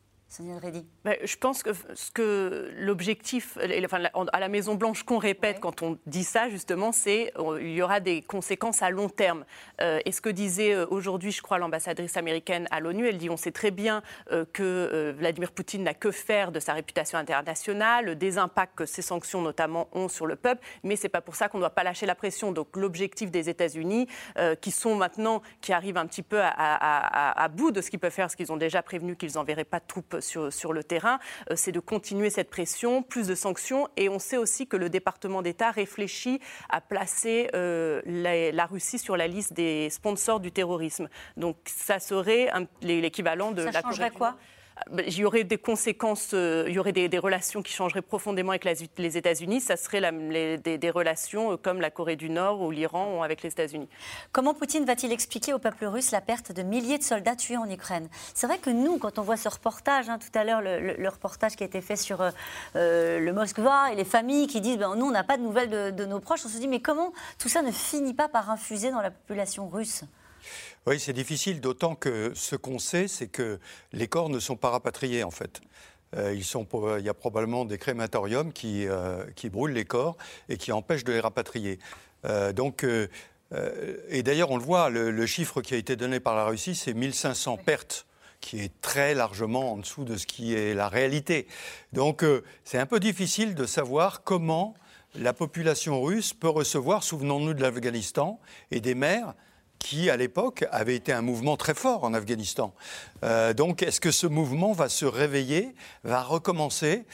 Ben, 1.03 1.15
je 1.23 1.35
pense 1.37 1.63
que, 1.63 1.71
ce 1.93 2.11
que 2.11 2.71
l'objectif, 2.77 3.57
enfin, 3.83 4.03
à 4.33 4.39
la 4.39 4.49
Maison 4.49 4.75
Blanche 4.75 5.03
qu'on 5.03 5.17
répète 5.17 5.59
quand 5.59 5.81
on 5.81 5.97
dit 6.05 6.23
ça 6.23 6.49
justement, 6.49 6.91
c'est 6.91 7.33
il 7.59 7.73
y 7.73 7.81
aura 7.81 7.99
des 7.99 8.21
conséquences 8.21 8.81
à 8.81 8.89
long 8.89 9.09
terme. 9.09 9.45
Euh, 9.81 9.99
et 10.05 10.11
ce 10.11 10.21
que 10.21 10.29
disait 10.29 10.73
euh, 10.73 10.85
aujourd'hui, 10.89 11.31
je 11.31 11.41
crois, 11.41 11.57
l'ambassadrice 11.57 12.17
américaine 12.17 12.67
à 12.71 12.79
l'ONU, 12.79 13.07
elle 13.07 13.17
dit 13.17 13.29
on 13.29 13.37
sait 13.37 13.51
très 13.51 13.71
bien 13.71 14.01
euh, 14.31 14.45
que 14.51 15.13
Vladimir 15.17 15.51
Poutine 15.51 15.83
n'a 15.83 15.93
que 15.93 16.11
faire 16.11 16.51
de 16.51 16.59
sa 16.59 16.73
réputation 16.73 17.17
internationale, 17.17 18.17
des 18.17 18.37
impacts 18.37 18.75
que 18.75 18.85
ces 18.85 19.01
sanctions 19.01 19.41
notamment 19.41 19.87
ont 19.93 20.07
sur 20.07 20.25
le 20.25 20.35
peuple, 20.35 20.65
mais 20.83 20.95
c'est 20.95 21.09
pas 21.09 21.21
pour 21.21 21.35
ça 21.35 21.49
qu'on 21.49 21.57
ne 21.57 21.63
doit 21.63 21.69
pas 21.69 21.83
lâcher 21.83 22.05
la 22.05 22.15
pression. 22.15 22.51
Donc 22.51 22.75
l'objectif 22.75 23.31
des 23.31 23.49
États-Unis, 23.49 24.07
qui 24.61 24.71
sont 24.71 24.95
maintenant, 24.95 25.41
qui 25.61 25.73
arrivent 25.73 25.97
un 25.97 26.05
petit 26.05 26.21
peu 26.21 26.39
à, 26.41 27.43
à 27.43 27.47
bout 27.47 27.71
de 27.71 27.81
ce 27.81 27.89
qu'ils 27.89 27.99
peuvent 27.99 28.11
faire, 28.11 28.25
parce 28.25 28.35
qu'ils 28.35 28.51
ont 28.51 28.57
déjà 28.57 28.81
prévenu 28.81 29.15
qu'ils 29.15 29.33
n'enverraient 29.35 29.63
pas 29.63 29.79
de 29.79 29.85
troupes 29.87 30.17
sur, 30.25 30.73
le 30.73 30.83
terrain, 30.83 31.19
euh, 31.49 31.55
c'est 31.55 31.71
de 31.71 31.79
continuer 31.79 32.29
cette 32.29 32.49
pression, 32.49 33.03
plus 33.03 33.27
de 33.27 33.35
sanctions. 33.35 33.87
Et 33.97 34.09
on 34.09 34.19
sait 34.19 34.37
aussi 34.37 34.67
que 34.67 34.77
le 34.77 34.89
département 34.89 35.41
d'État 35.41 35.71
réfléchit 35.71 36.39
à 36.69 36.81
placer 36.81 37.49
euh, 37.53 38.01
la, 38.05 38.65
Russie 38.65 38.97
sur 38.99 39.15
la 39.15 39.27
liste 39.27 39.53
des 39.53 39.89
sponsors 39.89 40.39
du 40.39 40.51
terrorisme. 40.51 41.07
Donc 41.37 41.57
ça 41.65 41.99
serait 41.99 42.49
l'équivalent 42.81 43.51
de 43.51 43.63
ça 43.63 43.71
la 43.71 43.81
changerait 43.81 44.11
quoi? 44.11 44.35
Il 45.07 45.17
y 45.17 45.25
aurait 45.25 45.43
des 45.43 45.57
conséquences, 45.57 46.31
euh, 46.33 46.65
il 46.67 46.73
y 46.73 46.79
aurait 46.79 46.91
des, 46.91 47.17
relations 47.17 47.61
qui 47.61 47.71
changeraient 47.71 48.01
profondément 48.01 48.51
avec 48.51 48.65
les 48.97 49.17
États-Unis. 49.17 49.61
Ça 49.61 49.77
serait 49.77 50.01
des, 50.01 50.91
relations 50.91 51.53
euh, 51.53 51.57
comme 51.57 51.81
la 51.81 51.89
Corée 51.89 52.15
du 52.15 52.29
Nord 52.29 52.61
ou 52.61 52.71
l'Iran 52.71 53.23
avec 53.23 53.41
les 53.41 53.49
États-Unis. 53.49 53.87
Comment 54.31 54.53
Poutine 54.53 54.85
va-t-il 54.85 55.11
expliquer 55.11 55.53
au 55.53 55.59
peuple 55.59 55.85
russe 55.85 56.11
la 56.11 56.21
perte 56.21 56.51
de 56.51 56.61
milliers 56.61 56.97
de 56.97 57.03
soldats 57.03 57.35
tués 57.35 57.57
en 57.57 57.69
Ukraine? 57.69 58.09
C'est 58.33 58.47
vrai 58.47 58.57
que 58.57 58.69
nous, 58.69 58.97
quand 58.97 59.17
on 59.17 59.21
voit 59.21 59.37
ce 59.37 59.49
reportage, 59.49 60.09
hein, 60.09 60.19
tout 60.19 60.37
à 60.37 60.43
l'heure, 60.43 60.61
le, 60.61 61.09
reportage 61.09 61.55
qui 61.55 61.63
a 61.63 61.65
été 61.65 61.81
fait 61.81 61.95
sur 61.95 62.21
euh, 62.75 63.19
le 63.19 63.33
Moskva 63.33 63.91
et 63.91 63.95
les 63.95 64.05
familles 64.05 64.47
qui 64.47 64.59
disent 64.61 64.77
ben, 64.77 64.95
nous, 64.95 65.05
on 65.05 65.11
n'a 65.11 65.23
pas 65.23 65.37
de 65.37 65.43
nouvelles 65.43 65.69
de, 65.69 65.91
de 65.91 66.05
nos 66.05 66.19
proches, 66.19 66.45
on 66.45 66.49
se 66.49 66.57
dit 66.57 66.67
mais 66.67 66.81
comment 66.81 67.13
tout 67.39 67.49
ça 67.49 67.61
ne 67.61 67.71
finit 67.71 68.13
pas 68.13 68.27
par 68.27 68.49
infuser 68.49 68.91
dans 68.91 69.01
la 69.01 69.11
population 69.11 69.67
russe? 69.67 70.03
Oui, 70.87 70.99
c'est 70.99 71.13
difficile, 71.13 71.61
d'autant 71.61 71.95
que 71.95 72.31
ce 72.35 72.55
qu'on 72.55 72.79
sait, 72.79 73.07
c'est 73.07 73.27
que 73.27 73.59
les 73.91 74.07
corps 74.07 74.29
ne 74.29 74.39
sont 74.39 74.55
pas 74.55 74.69
rapatriés, 74.69 75.23
en 75.23 75.31
fait. 75.31 75.61
Euh, 76.15 76.33
ils 76.33 76.43
sont, 76.43 76.67
il 76.99 77.05
y 77.05 77.09
a 77.09 77.13
probablement 77.13 77.65
des 77.65 77.77
crématoriums 77.77 78.53
qui, 78.53 78.87
euh, 78.87 79.25
qui, 79.35 79.49
brûlent 79.49 79.73
les 79.73 79.85
corps 79.85 80.17
et 80.49 80.57
qui 80.57 80.71
empêchent 80.71 81.03
de 81.03 81.13
les 81.13 81.19
rapatrier. 81.19 81.79
Euh, 82.25 82.53
donc, 82.53 82.85
et 84.09 84.23
d'ailleurs, 84.23 84.51
on 84.51 84.57
le 84.57 84.63
voit, 84.63 84.89
le, 84.89 85.25
chiffre 85.25 85.61
qui 85.61 85.75
a 85.75 85.77
été 85.77 85.95
donné 85.95 86.19
par 86.19 86.35
la 86.35 86.45
Russie, 86.45 86.75
c'est 86.75 86.93
1500 86.93 87.57
pertes 87.57 88.05
qui 88.41 88.59
est 88.59 88.81
très 88.81 89.15
largement 89.15 89.71
en 89.71 89.77
dessous 89.77 90.03
de 90.03 90.17
ce 90.17 90.27
qui 90.27 90.53
est 90.53 90.73
la 90.73 90.89
réalité. 90.89 91.47
Donc 91.93 92.23
c'est 92.65 92.77
un 92.77 92.85
peu 92.85 92.99
difficile 92.99 93.55
de 93.55 93.65
savoir 93.65 94.23
comment 94.23 94.75
la 95.15 95.31
population 95.31 96.01
russe 96.01 96.33
peut 96.33 96.49
recevoir, 96.49 97.01
souvenons-nous 97.03 97.53
de 97.53 97.61
l'Afghanistan 97.61 98.39
et 98.71 98.81
des 98.81 98.93
mères 98.93 99.33
qui, 99.79 100.09
à 100.09 100.17
l'époque, 100.17 100.65
avait 100.71 100.95
été 100.95 101.11
un 101.11 101.21
mouvement 101.21 101.57
très 101.57 101.73
fort 101.73 102.03
en 102.03 102.13
Afghanistan. 102.13 102.73
Euh, 103.23 103.53
donc, 103.53 103.83
est-ce 103.83 104.01
que 104.01 104.11
ce 104.11 104.27
mouvement 104.27 104.71
va 104.71 104.89
se 104.89 105.05
réveiller, 105.05 105.75
va 106.03 106.23
recommencer? 106.23 107.05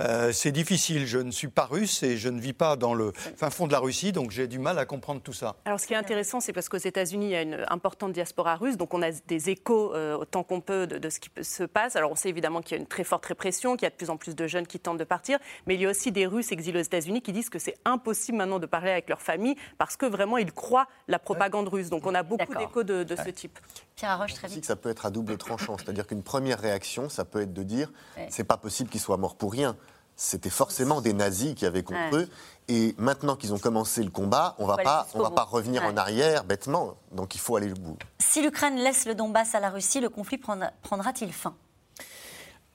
Euh, 0.00 0.32
c'est 0.32 0.52
difficile. 0.52 1.06
Je 1.06 1.18
ne 1.18 1.30
suis 1.30 1.48
pas 1.48 1.66
russe 1.66 2.02
et 2.02 2.16
je 2.16 2.28
ne 2.28 2.40
vis 2.40 2.52
pas 2.52 2.76
dans 2.76 2.94
le 2.94 3.12
fin 3.14 3.50
fond 3.50 3.66
de 3.66 3.72
la 3.72 3.78
Russie, 3.78 4.12
donc 4.12 4.30
j'ai 4.30 4.46
du 4.46 4.58
mal 4.58 4.78
à 4.78 4.84
comprendre 4.84 5.20
tout 5.20 5.32
ça. 5.32 5.56
Alors, 5.64 5.78
ce 5.78 5.86
qui 5.86 5.92
est 5.92 5.96
intéressant, 5.96 6.40
c'est 6.40 6.52
parce 6.52 6.68
qu'aux 6.68 6.78
États-Unis, 6.78 7.26
il 7.26 7.32
y 7.32 7.36
a 7.36 7.42
une 7.42 7.64
importante 7.68 8.12
diaspora 8.12 8.56
russe, 8.56 8.76
donc 8.76 8.94
on 8.94 9.02
a 9.02 9.10
des 9.10 9.50
échos 9.50 9.94
euh, 9.94 10.16
autant 10.16 10.42
qu'on 10.42 10.60
peut 10.60 10.86
de, 10.86 11.08
ce 11.10 11.20
qui 11.20 11.30
se 11.42 11.64
passe. 11.64 11.96
Alors, 11.96 12.12
on 12.12 12.16
sait 12.16 12.28
évidemment 12.28 12.62
qu'il 12.62 12.76
y 12.76 12.78
a 12.78 12.80
une 12.80 12.88
très 12.88 13.04
forte 13.04 13.26
répression, 13.26 13.76
qu'il 13.76 13.84
y 13.84 13.86
a 13.86 13.90
de 13.90 13.96
plus 13.96 14.10
en 14.10 14.16
plus 14.16 14.34
de 14.34 14.46
jeunes 14.46 14.66
qui 14.66 14.80
tentent 14.80 14.98
de 14.98 15.04
partir, 15.04 15.38
mais 15.66 15.74
il 15.74 15.80
y 15.80 15.86
a 15.86 15.90
aussi 15.90 16.12
des 16.12 16.26
Russes 16.26 16.52
exilés 16.52 16.80
aux 16.80 16.84
États-Unis 16.84 17.22
qui 17.22 17.32
disent 17.32 17.50
que 17.50 17.58
c'est 17.58 17.76
impossible 17.84 18.38
maintenant 18.38 18.58
de 18.58 18.66
parler 18.66 18.90
avec 18.90 19.08
leur 19.08 19.20
famille 19.20 19.56
parce 19.78 19.96
que 19.96 20.06
vraiment 20.06 20.38
ils 20.38 20.52
croient 20.52 20.86
la 21.08 21.18
propagande 21.18 21.68
russe. 21.68 21.90
Donc, 21.90 22.06
on 22.06 22.14
a 22.14 22.22
beaucoup 22.22 22.54
d'échos 22.54 22.82
de, 22.82 23.04
ce 23.16 23.30
type. 23.30 23.58
Pierre 23.96 24.12
Arroche, 24.12 24.34
très 24.34 24.48
vite. 24.48 24.60
que 24.60 24.66
ça 24.66 24.76
peut 24.76 24.88
être 24.88 25.04
à 25.04 25.10
double 25.10 25.36
tranchant, 25.36 25.76
c'est-à-dire 25.76 26.06
qu'une 26.06 26.22
première 26.22 26.58
réaction, 26.58 27.08
ça 27.08 27.24
peut 27.24 27.42
être 27.42 27.52
de 27.52 27.62
dire 27.62 27.92
c'est 28.28 28.44
pas 28.44 28.56
possible 28.56 28.88
qu'ils 28.88 29.00
soient 29.00 29.16
morts 29.16 29.36
pour 29.36 29.52
rien 29.52 29.76
c'était 30.20 30.50
forcément 30.50 31.00
des 31.00 31.14
nazis 31.14 31.54
qui 31.54 31.64
avaient 31.64 31.82
contre 31.82 32.16
eux. 32.16 32.28
Et 32.68 32.94
maintenant 32.98 33.36
qu'ils 33.36 33.54
ont 33.54 33.58
commencé 33.58 34.02
le 34.04 34.10
combat, 34.10 34.54
on 34.58 34.66
ne 34.66 35.22
va 35.22 35.30
pas 35.30 35.42
revenir 35.44 35.82
en 35.82 35.96
arrière 35.96 36.44
bêtement. 36.44 36.96
Donc 37.10 37.34
il 37.34 37.40
faut 37.40 37.56
aller 37.56 37.72
au 37.72 37.74
bout. 37.74 37.96
Si 38.18 38.42
l'Ukraine 38.42 38.76
laisse 38.76 39.06
le 39.06 39.14
Donbass 39.14 39.54
à 39.54 39.60
la 39.60 39.70
Russie, 39.70 39.98
le 39.98 40.10
conflit 40.10 40.38
prendra-t-il 40.82 41.32
fin? 41.32 41.54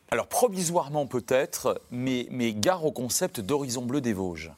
Alors 0.09 0.27
provisoirement 0.27 1.05
peut-être, 1.05 1.79
mais, 1.91 2.27
mais 2.31 2.51
gare 2.51 2.83
au 2.83 2.91
concept 2.91 3.39
d'horizon 3.39 3.83
bleu 3.83 4.01
des 4.01 4.13
Vosges. 4.13 4.51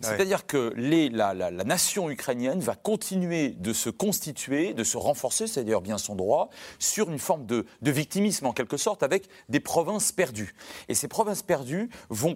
C'est-à-dire 0.00 0.46
que 0.46 0.72
la, 0.76 1.34
nation 1.64 2.10
ukrainienne 2.10 2.60
va 2.60 2.74
continuer 2.74 3.50
de 3.50 3.72
se 3.72 3.90
constituer, 3.90 4.74
de 4.74 4.84
se 4.84 4.96
renforcer, 4.96 5.46
c'est 5.46 5.64
d'ailleurs 5.64 5.80
bien 5.80 5.98
son 5.98 6.14
droit, 6.14 6.50
sur 6.78 7.10
une 7.10 7.18
forme 7.18 7.46
de, 7.46 7.66
victimisme 7.82 8.46
en 8.46 8.52
quelque 8.52 8.76
sorte, 8.76 9.02
avec 9.02 9.28
des 9.48 9.60
provinces 9.60 10.12
perdues. 10.12 10.54
Et 10.88 10.94
ces 10.94 11.08
provinces 11.08 11.42
perdues 11.42 11.88
vont, 12.10 12.34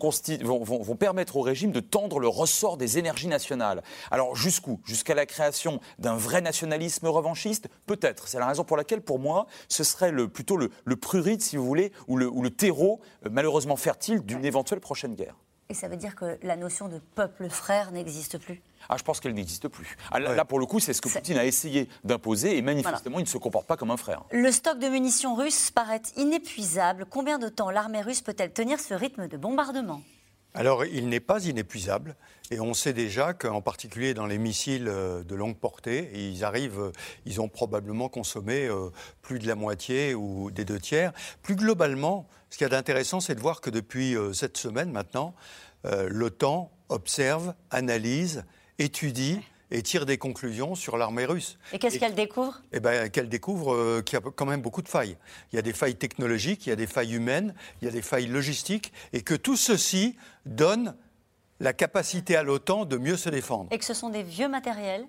permettre 0.99 1.37
au 1.37 1.43
régime 1.43 1.73
de 1.73 1.81
tendre 1.81 2.19
le 2.19 2.29
ressort 2.29 2.77
des 2.77 2.99
énergies 2.99 3.29
nationales. 3.29 3.83
Alors 4.11 4.37
jusqu'où? 4.37 4.81
Jusqu'à 4.85 5.15
la 5.15 5.27
création 5.27 5.81
d'un 5.99 6.17
vrai 6.17 6.41
nationalisme 6.41 7.07
revanchiste? 7.07 7.69
Peut-être. 7.87 8.29
C'est 8.29 8.39
la 8.39 8.47
raison 8.47 8.65
pour 8.65 8.77
laquelle, 8.77 9.01
pour 9.01 9.19
moi, 9.19 9.47
ce 9.69 9.85
serait 9.85 10.13
plutôt 10.29 10.57
le, 10.57 10.71
le 10.85 10.97
prurite, 10.97 11.43
si 11.43 11.57
vous 11.57 11.65
voulez, 11.65 11.93
ou 12.07 12.17
le, 12.17 12.29
ou 12.29 12.43
le 12.43 12.51
terreau 12.51 13.01
euh, 13.27 13.29
malheureusement 13.31 13.77
fertile 13.77 14.21
d'une 14.21 14.45
éventuelle 14.45 14.81
prochaine 14.81 15.15
guerre. 15.15 15.37
Et 15.71 15.75
ça 15.75 15.89
veut 15.89 15.97
dire 15.97 16.15
que 16.15 16.39
la 16.43 16.57
notion 16.57 16.89
de 16.89 16.99
peuple 17.15 17.49
frère 17.49 17.93
n'existe 17.93 18.39
plus 18.39 18.63
ah, 18.89 18.97
je 18.97 19.03
pense 19.03 19.21
qu'elle 19.21 19.35
n'existe 19.35 19.69
plus. 19.69 19.97
Ah, 20.11 20.19
là, 20.19 20.45
pour 20.45 20.59
le 20.59 20.65
coup, 20.65 20.81
c'est 20.81 20.95
ce 20.95 21.03
que 21.03 21.09
Poutine 21.09 21.37
a 21.37 21.45
essayé 21.45 21.89
d'imposer 22.05 22.57
et 22.57 22.63
manifestement, 22.63 23.19
il 23.19 23.25
ne 23.25 23.29
se 23.29 23.37
comporte 23.37 23.67
pas 23.67 23.77
comme 23.77 23.91
un 23.91 23.99
frère. 23.99 24.23
Le 24.31 24.51
stock 24.51 24.79
de 24.79 24.89
munitions 24.89 25.35
russes 25.35 25.71
paraît 25.71 26.01
inépuisable. 26.17 27.05
Combien 27.11 27.39
de 27.39 27.49
temps 27.49 27.71
l'armée 27.71 28.01
russe 28.01 28.23
peut-elle 28.23 28.53
tenir 28.53 28.81
ce 28.81 28.95
rythme 28.95 29.29
de 29.29 29.37
bombardement? 29.37 30.01
Alors, 30.55 30.87
il 30.87 31.09
n'est 31.09 31.21
pas 31.21 31.45
inépuisable. 31.45 32.17
Et 32.51 32.61
on 32.61 32.73
sait 32.73 32.95
déjà 32.95 33.35
qu'en 33.35 33.61
particulier 33.61 34.15
dans 34.15 34.27
les 34.27 34.39
missiles 34.39 34.89
euh, 34.89 35.23
de 35.23 35.35
longue 35.35 35.57
portée, 35.57 36.11
ils 36.15 36.45
arrivent, 36.45 36.81
euh, 36.81 36.93
ils 37.27 37.43
ont 37.43 37.49
probablement 37.49 38.09
consommé 38.09 38.67
euh, 38.67 38.89
plus 39.21 39.39
de 39.39 39.47
la 39.47 39.55
moitié 39.55 40.15
ou 40.15 40.51
des 40.51 40.65
deux 40.65 40.81
tiers. 40.81 41.13
Plus 41.43 41.57
globalement, 41.57 42.27
ce 42.51 42.59
qu'il 42.59 42.65
y 42.65 42.67
a 42.67 42.71
d'intéressant, 42.71 43.21
c'est 43.21 43.35
de 43.35 43.41
voir 43.41 43.61
que 43.61 43.71
depuis 43.71 44.17
cette 44.33 44.57
semaine 44.57 44.91
maintenant, 44.91 45.35
l'OTAN 45.85 46.71
observe, 46.89 47.55
analyse, 47.71 48.45
étudie 48.79 49.41
et 49.71 49.83
tire 49.83 50.07
des 50.07 50.19
conclusions 50.19 50.75
sur 50.75 50.97
l'armée 50.97 51.27
russe. 51.27 51.59
Et 51.73 51.79
qu'est-ce 51.79 51.99
qu'elle 51.99 52.15
découvre? 52.15 52.63
Eh 52.73 52.81
bien, 52.81 53.09
qu'elle 53.09 53.29
découvre 53.29 53.75
euh, 53.75 54.03
qu'il 54.03 54.19
y 54.19 54.23
a 54.23 54.31
quand 54.31 54.47
même 54.47 54.63
beaucoup 54.63 54.83
de 54.83 54.89
failles. 54.89 55.17
Il 55.53 55.57
y 55.57 55.59
a 55.59 55.63
des 55.63 55.73
failles 55.73 55.97
technologiques, 55.97 56.67
il 56.67 56.71
y 56.71 56.73
a 56.73 56.77
des 56.77 56.87
failles 56.87 57.15
humaines, 57.15 57.55
il 57.81 57.85
y 57.85 57.89
a 57.89 57.91
des 57.91 58.03
failles 58.03 58.29
logistiques, 58.29 58.93
et 59.13 59.21
que 59.23 59.35
tout 59.35 59.57
ceci 59.57 60.17
donne 60.47 60.97
la 61.61 61.73
capacité 61.73 62.37
à 62.37 62.43
l'OTAN 62.43 62.85
de 62.87 62.97
mieux 62.97 63.17
se 63.17 63.29
défendre. 63.29 63.69
Et 63.71 63.79
que 63.79 63.85
ce 63.85 63.95
sont 63.95 64.09
des 64.09 64.23
vieux 64.23 64.49
matériels 64.49 65.07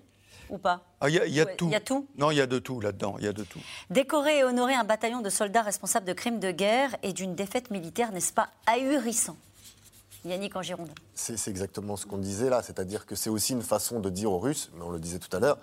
ou 0.50 0.58
pas 0.58 0.82
ah, 1.00 1.08
Il 1.08 1.14
y, 1.14 1.40
a 1.40 1.46
tout. 1.46 1.66
Il 1.66 1.72
y 1.72 1.74
a 1.74 1.80
tout 1.80 2.06
Non, 2.16 2.30
il 2.30 2.36
y 2.36 2.40
a 2.40 2.46
de 2.46 2.58
tout 2.58 2.80
là-dedans. 2.80 3.16
Il 3.18 3.24
y 3.24 3.28
a 3.28 3.32
de 3.32 3.44
tout. 3.44 3.60
Décorer 3.90 4.38
et 4.38 4.44
honorer 4.44 4.74
un 4.74 4.84
bataillon 4.84 5.20
de 5.20 5.30
soldats 5.30 5.62
responsables 5.62 6.06
de 6.06 6.12
crimes 6.12 6.40
de 6.40 6.50
guerre 6.50 6.94
et 7.02 7.12
d'une 7.12 7.34
défaite 7.34 7.70
militaire, 7.70 8.12
n'est-ce 8.12 8.32
pas 8.32 8.48
ahurissant? 8.66 9.36
Yannick 10.24 10.54
en 10.56 10.62
Gironde. 10.62 10.90
C'est 11.14 11.48
exactement 11.48 11.96
ce 11.96 12.06
qu'on 12.06 12.18
disait 12.18 12.50
là, 12.50 12.62
c'est-à-dire 12.62 13.06
que 13.06 13.14
c'est 13.14 13.30
aussi 13.30 13.52
une 13.52 13.62
façon 13.62 14.00
de 14.00 14.10
dire 14.10 14.30
aux 14.30 14.38
Russes, 14.38 14.70
mais 14.74 14.82
on 14.82 14.90
le 14.90 14.98
disait 14.98 15.18
tout 15.18 15.34
à 15.34 15.40
l'heure, 15.40 15.58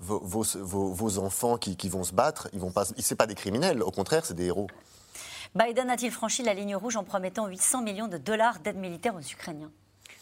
vos, 0.00 1.18
enfants 1.18 1.58
qui, 1.58 1.88
vont 1.88 2.04
se 2.04 2.12
battre, 2.12 2.48
ils 2.52 2.60
vont 2.60 2.72
pas, 2.72 2.84
c'est 2.98 3.14
pas 3.14 3.26
des 3.26 3.34
criminels, 3.34 3.82
au 3.82 3.90
contraire, 3.90 4.24
c'est 4.24 4.34
des 4.34 4.46
héros. 4.46 4.66
Biden 5.54 5.90
a-t-il 5.90 6.10
franchi 6.10 6.42
la 6.42 6.54
ligne 6.54 6.76
rouge 6.76 6.96
en 6.96 7.04
promettant 7.04 7.46
800 7.46 7.82
millions 7.82 8.08
de 8.08 8.18
dollars 8.18 8.60
d'aide 8.60 8.76
militaire 8.76 9.14
aux 9.14 9.20
Ukrainiens? 9.20 9.70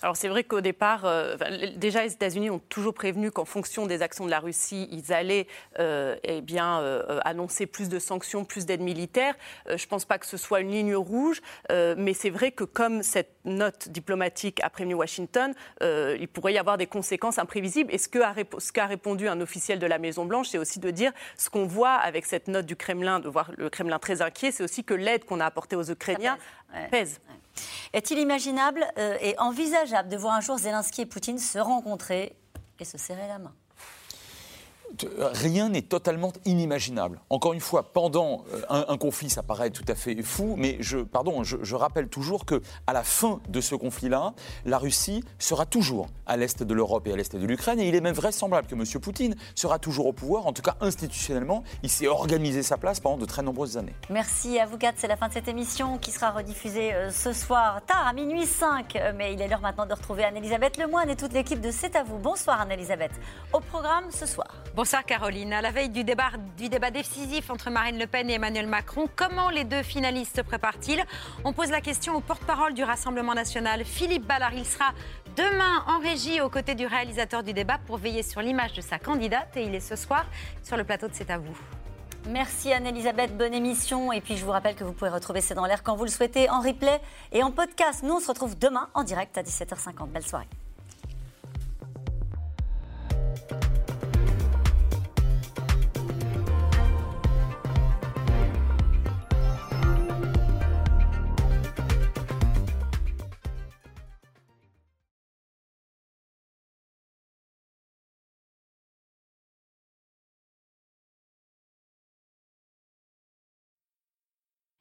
Alors 0.03 0.17
c'est 0.17 0.29
vrai 0.29 0.45
qu'au 0.45 0.61
départ, 0.61 1.05
euh, 1.05 1.37
déjà 1.77 2.05
les 2.05 2.13
États-Unis 2.13 2.51
ont 2.51 2.61
toujours 2.69 2.95
prévenu 2.95 3.33
qu'en 3.33 3.45
fonction 3.45 3.87
des 3.87 4.03
actions 4.03 4.27
de 4.27 4.31
la 4.31 4.39
Russie, 4.39 4.89
ils 4.93 5.13
allaient 5.13 5.49
euh, 5.81 6.17
eh 6.23 6.41
bien, 6.41 6.81
euh, 6.81 7.19
annoncer 7.25 7.67
plus 7.67 7.89
de 7.89 7.99
sanctions, 7.99 8.45
plus 8.45 8.65
d'aide 8.65 8.81
militaire. 8.81 9.35
je 9.67 9.73
ne 9.73 9.89
pense 9.89 10.05
pas 10.05 10.19
que 10.19 10.27
ce 10.27 10.37
soit 10.37 10.61
une 10.61 10.71
ligne 10.71 10.95
rouge, 10.95 11.41
mais 11.71 12.15
c'est 12.15 12.31
vrai 12.31 12.53
que 12.53 12.65
comme 12.65 13.03
cette 13.03 13.35
note 13.45 13.89
diplomatique 13.89 14.61
a 14.63 14.71
prévenu 14.71 14.95
Washington, 14.95 15.53
il 15.81 16.29
pourrait 16.29 16.55
y 16.55 16.59
avoir 16.59 16.79
des 16.79 16.87
conséquences 16.87 17.39
imprévisibles. 17.39 17.93
Et 17.93 17.99
ce 17.99 18.09
qu'a 18.09 18.87
répondu 18.87 19.29
un 19.29 19.41
officiel 19.41 19.79
de 19.79 19.87
la 19.87 19.99
Maison-Blanche, 19.99 20.49
c'est 20.49 20.59
aussi 20.59 20.79
de 20.79 20.91
dire 20.91 21.13
ce 21.37 21.51
qu'on 21.51 21.67
voit 21.67 21.95
avec 21.95 22.27
cette 22.27 22.49
note 22.49 22.67
du 22.67 22.77
Kremlin, 22.77 23.21
de 23.21 23.29
voir 23.29 23.51
le 23.57 23.69
Kremlin 23.71 23.99
très 23.99 24.23
inquiet, 24.23 24.53
c'est 24.53 24.63
aussi 24.63 24.85
que 24.85 24.95
l'aide 24.95 25.25
qu'on 25.25 25.41
a 25.41 25.47
apportée 25.47 25.77
aux 25.77 25.91
Ukrainiens 25.91 26.39
pèse. 26.91 27.21
Est-il 27.93 28.19
imaginable 28.19 28.87
euh, 28.99 29.17
et 29.21 29.39
envisageable 29.39 30.09
de 30.09 30.17
voir 30.17 30.35
un 30.35 30.41
jour 30.41 30.59
Zelensky 30.59 31.03
et 31.03 31.07
Poutine 31.07 31.39
se 31.39 31.59
rencontrer 31.59 32.37
et 32.79 32.85
se 32.85 32.99
serrer 32.99 33.27
la 33.29 33.39
main? 33.39 33.55
Rien 35.33 35.69
n'est 35.69 35.83
totalement 35.83 36.33
inimaginable. 36.45 37.21
Encore 37.31 37.53
une 37.53 37.61
fois, 37.61 37.93
pendant 37.93 38.45
euh, 38.55 38.85
un, 38.89 38.97
conflit, 38.97 39.31
ça 39.31 39.43
paraît 39.43 39.71
tout 39.71 39.85
à 39.89 39.95
fait 39.95 40.21
fou, 40.23 40.55
mais 40.57 40.77
je, 40.81 40.99
pardon, 40.99 41.45
je, 41.45 41.75
rappelle 41.75 42.09
toujours 42.09 42.45
que 42.45 42.61
à 42.87 42.93
la 42.93 43.05
fin 43.05 43.41
de 43.49 43.61
ce 43.61 43.75
conflit-là, 43.75 44.35
la 44.65 44.79
Russie 44.79 45.23
sera 45.39 45.67
toujours 45.67 46.09
à 46.27 46.37
l'est 46.37 46.63
de 46.63 46.75
l'Europe 46.75 47.07
et 47.07 47.13
à 47.13 47.17
l'est 47.17 47.37
de 47.37 47.47
l'Ukraine, 47.47 47.79
et 47.81 47.89
il 47.89 47.95
est 47.95 48.01
même 48.01 48.15
vraisemblable 48.15 48.67
que 48.67 48.75
M. 48.75 48.85
Poutine 49.01 49.37
sera 49.55 49.79
toujours 49.79 50.07
au 50.07 50.13
pouvoir, 50.13 50.47
en 50.47 50.53
tout 50.53 50.63
cas 50.63 50.77
institutionnellement, 50.81 51.63
il 51.83 51.91
s'est 51.91 52.09
organisé 52.09 52.63
sa 52.63 52.77
place 52.77 53.01
pendant 53.01 53.19
de 53.19 53.27
très 53.27 53.43
nombreuses 53.43 53.77
années. 53.77 53.95
Merci 54.11 54.59
à 54.59 54.67
vous 54.67 54.79
quatre, 54.79 54.97
c'est 54.99 55.09
la 55.09 55.17
fin 55.17 55.29
de 55.29 55.33
cette 55.33 55.49
émission 55.49 55.99
qui 55.99 56.11
sera 56.11 56.31
rediffusée 56.31 56.93
euh, 56.95 57.11
ce 57.11 57.33
soir 57.33 57.81
tard 57.87 58.07
à 58.07 58.13
minuit 58.13 58.47
5, 58.47 58.97
euh, 58.97 59.13
mais 59.17 59.35
il 59.35 59.41
est 59.41 59.49
l'heure 59.49 59.61
maintenant 59.61 59.87
de 59.87 59.95
retrouver 59.95 60.25
Anne-Elisabeth 60.25 60.77
Lemoine 60.77 61.11
et 61.11 61.17
toute 61.17 61.33
l'équipe 61.33 61.61
de 61.61 61.71
C'est 61.71 61.95
à 61.97 62.03
vous. 62.03 62.19
Bonsoir 62.19 62.61
Anne-Elisabeth. 62.61 63.13
Au 63.53 63.61
programme 63.61 64.11
ce 64.11 64.27
soir. 64.27 64.49
Bonsoir 64.79 65.05
Caroline. 65.05 65.53
À 65.55 65.61
la 65.61 65.73
veille 65.73 65.89
du 65.89 66.05
débat, 66.05 66.31
décisif 66.93 67.51
entre 67.51 67.69
Marine 67.69 67.99
Le 67.99 68.07
Pen 68.07 68.31
et 68.31 68.35
Emmanuel 68.35 68.69
Macron, 68.69 69.09
comment 69.17 69.51
les 69.51 69.65
deux 69.65 69.83
finalistes 69.83 70.37
se 70.37 70.41
préparent-ils? 70.41 71.03
On 71.45 71.53
pose 71.53 71.73
la 71.73 71.81
question 71.81 72.15
au 72.15 72.21
porte-parole 72.21 72.75
du 72.75 72.85
Rassemblement 72.85 73.35
national, 73.35 73.85
Philippe 73.85 74.25
Ballard. 74.25 74.55
Il 74.55 74.65
sera 74.65 74.93
demain 75.37 75.83
en 75.89 75.99
régie 75.99 76.41
aux 76.41 76.49
côtés 76.49 76.77
du 76.77 76.87
réalisateur 76.87 77.43
du 77.43 77.53
débat 77.53 77.79
pour 77.89 77.97
veiller 77.97 78.23
sur 78.23 78.41
l'image 78.41 78.73
de 78.75 78.81
sa 78.81 79.01
candidate 79.01 79.57
et 79.57 79.65
il 79.65 79.75
est 79.75 79.81
ce 79.81 79.97
soir 79.97 80.27
sur 80.63 80.77
le 80.77 80.85
plateau 80.85 81.09
de 81.09 81.13
C'est 81.13 81.31
à 81.31 81.39
vous. 81.39 81.59
Merci 82.29 82.73
Anne-Elisabeth, 82.73 83.37
bonne 83.37 83.55
émission. 83.55 84.13
Et 84.13 84.21
puis 84.21 84.37
je 84.37 84.45
vous 84.45 84.53
rappelle 84.53 84.77
que 84.77 84.85
vous 84.85 84.93
pouvez 84.93 85.11
retrouver 85.11 85.41
C'est 85.41 85.55
dans 85.55 85.67
l'air 85.67 85.83
quand 85.83 85.97
vous 85.97 86.05
le 86.05 86.11
souhaitez 86.11 86.49
en 86.51 86.61
replay 86.61 87.01
et 87.33 87.43
en 87.43 87.51
podcast. 87.51 88.05
Nous, 88.05 88.15
on 88.15 88.21
se 88.21 88.29
retrouve 88.29 88.57
demain 88.57 88.91
en 88.95 89.03
direct 89.03 89.37
à 89.39 89.43
17h50. 89.43 90.07
Belle 90.07 90.25
soirée. 90.25 90.47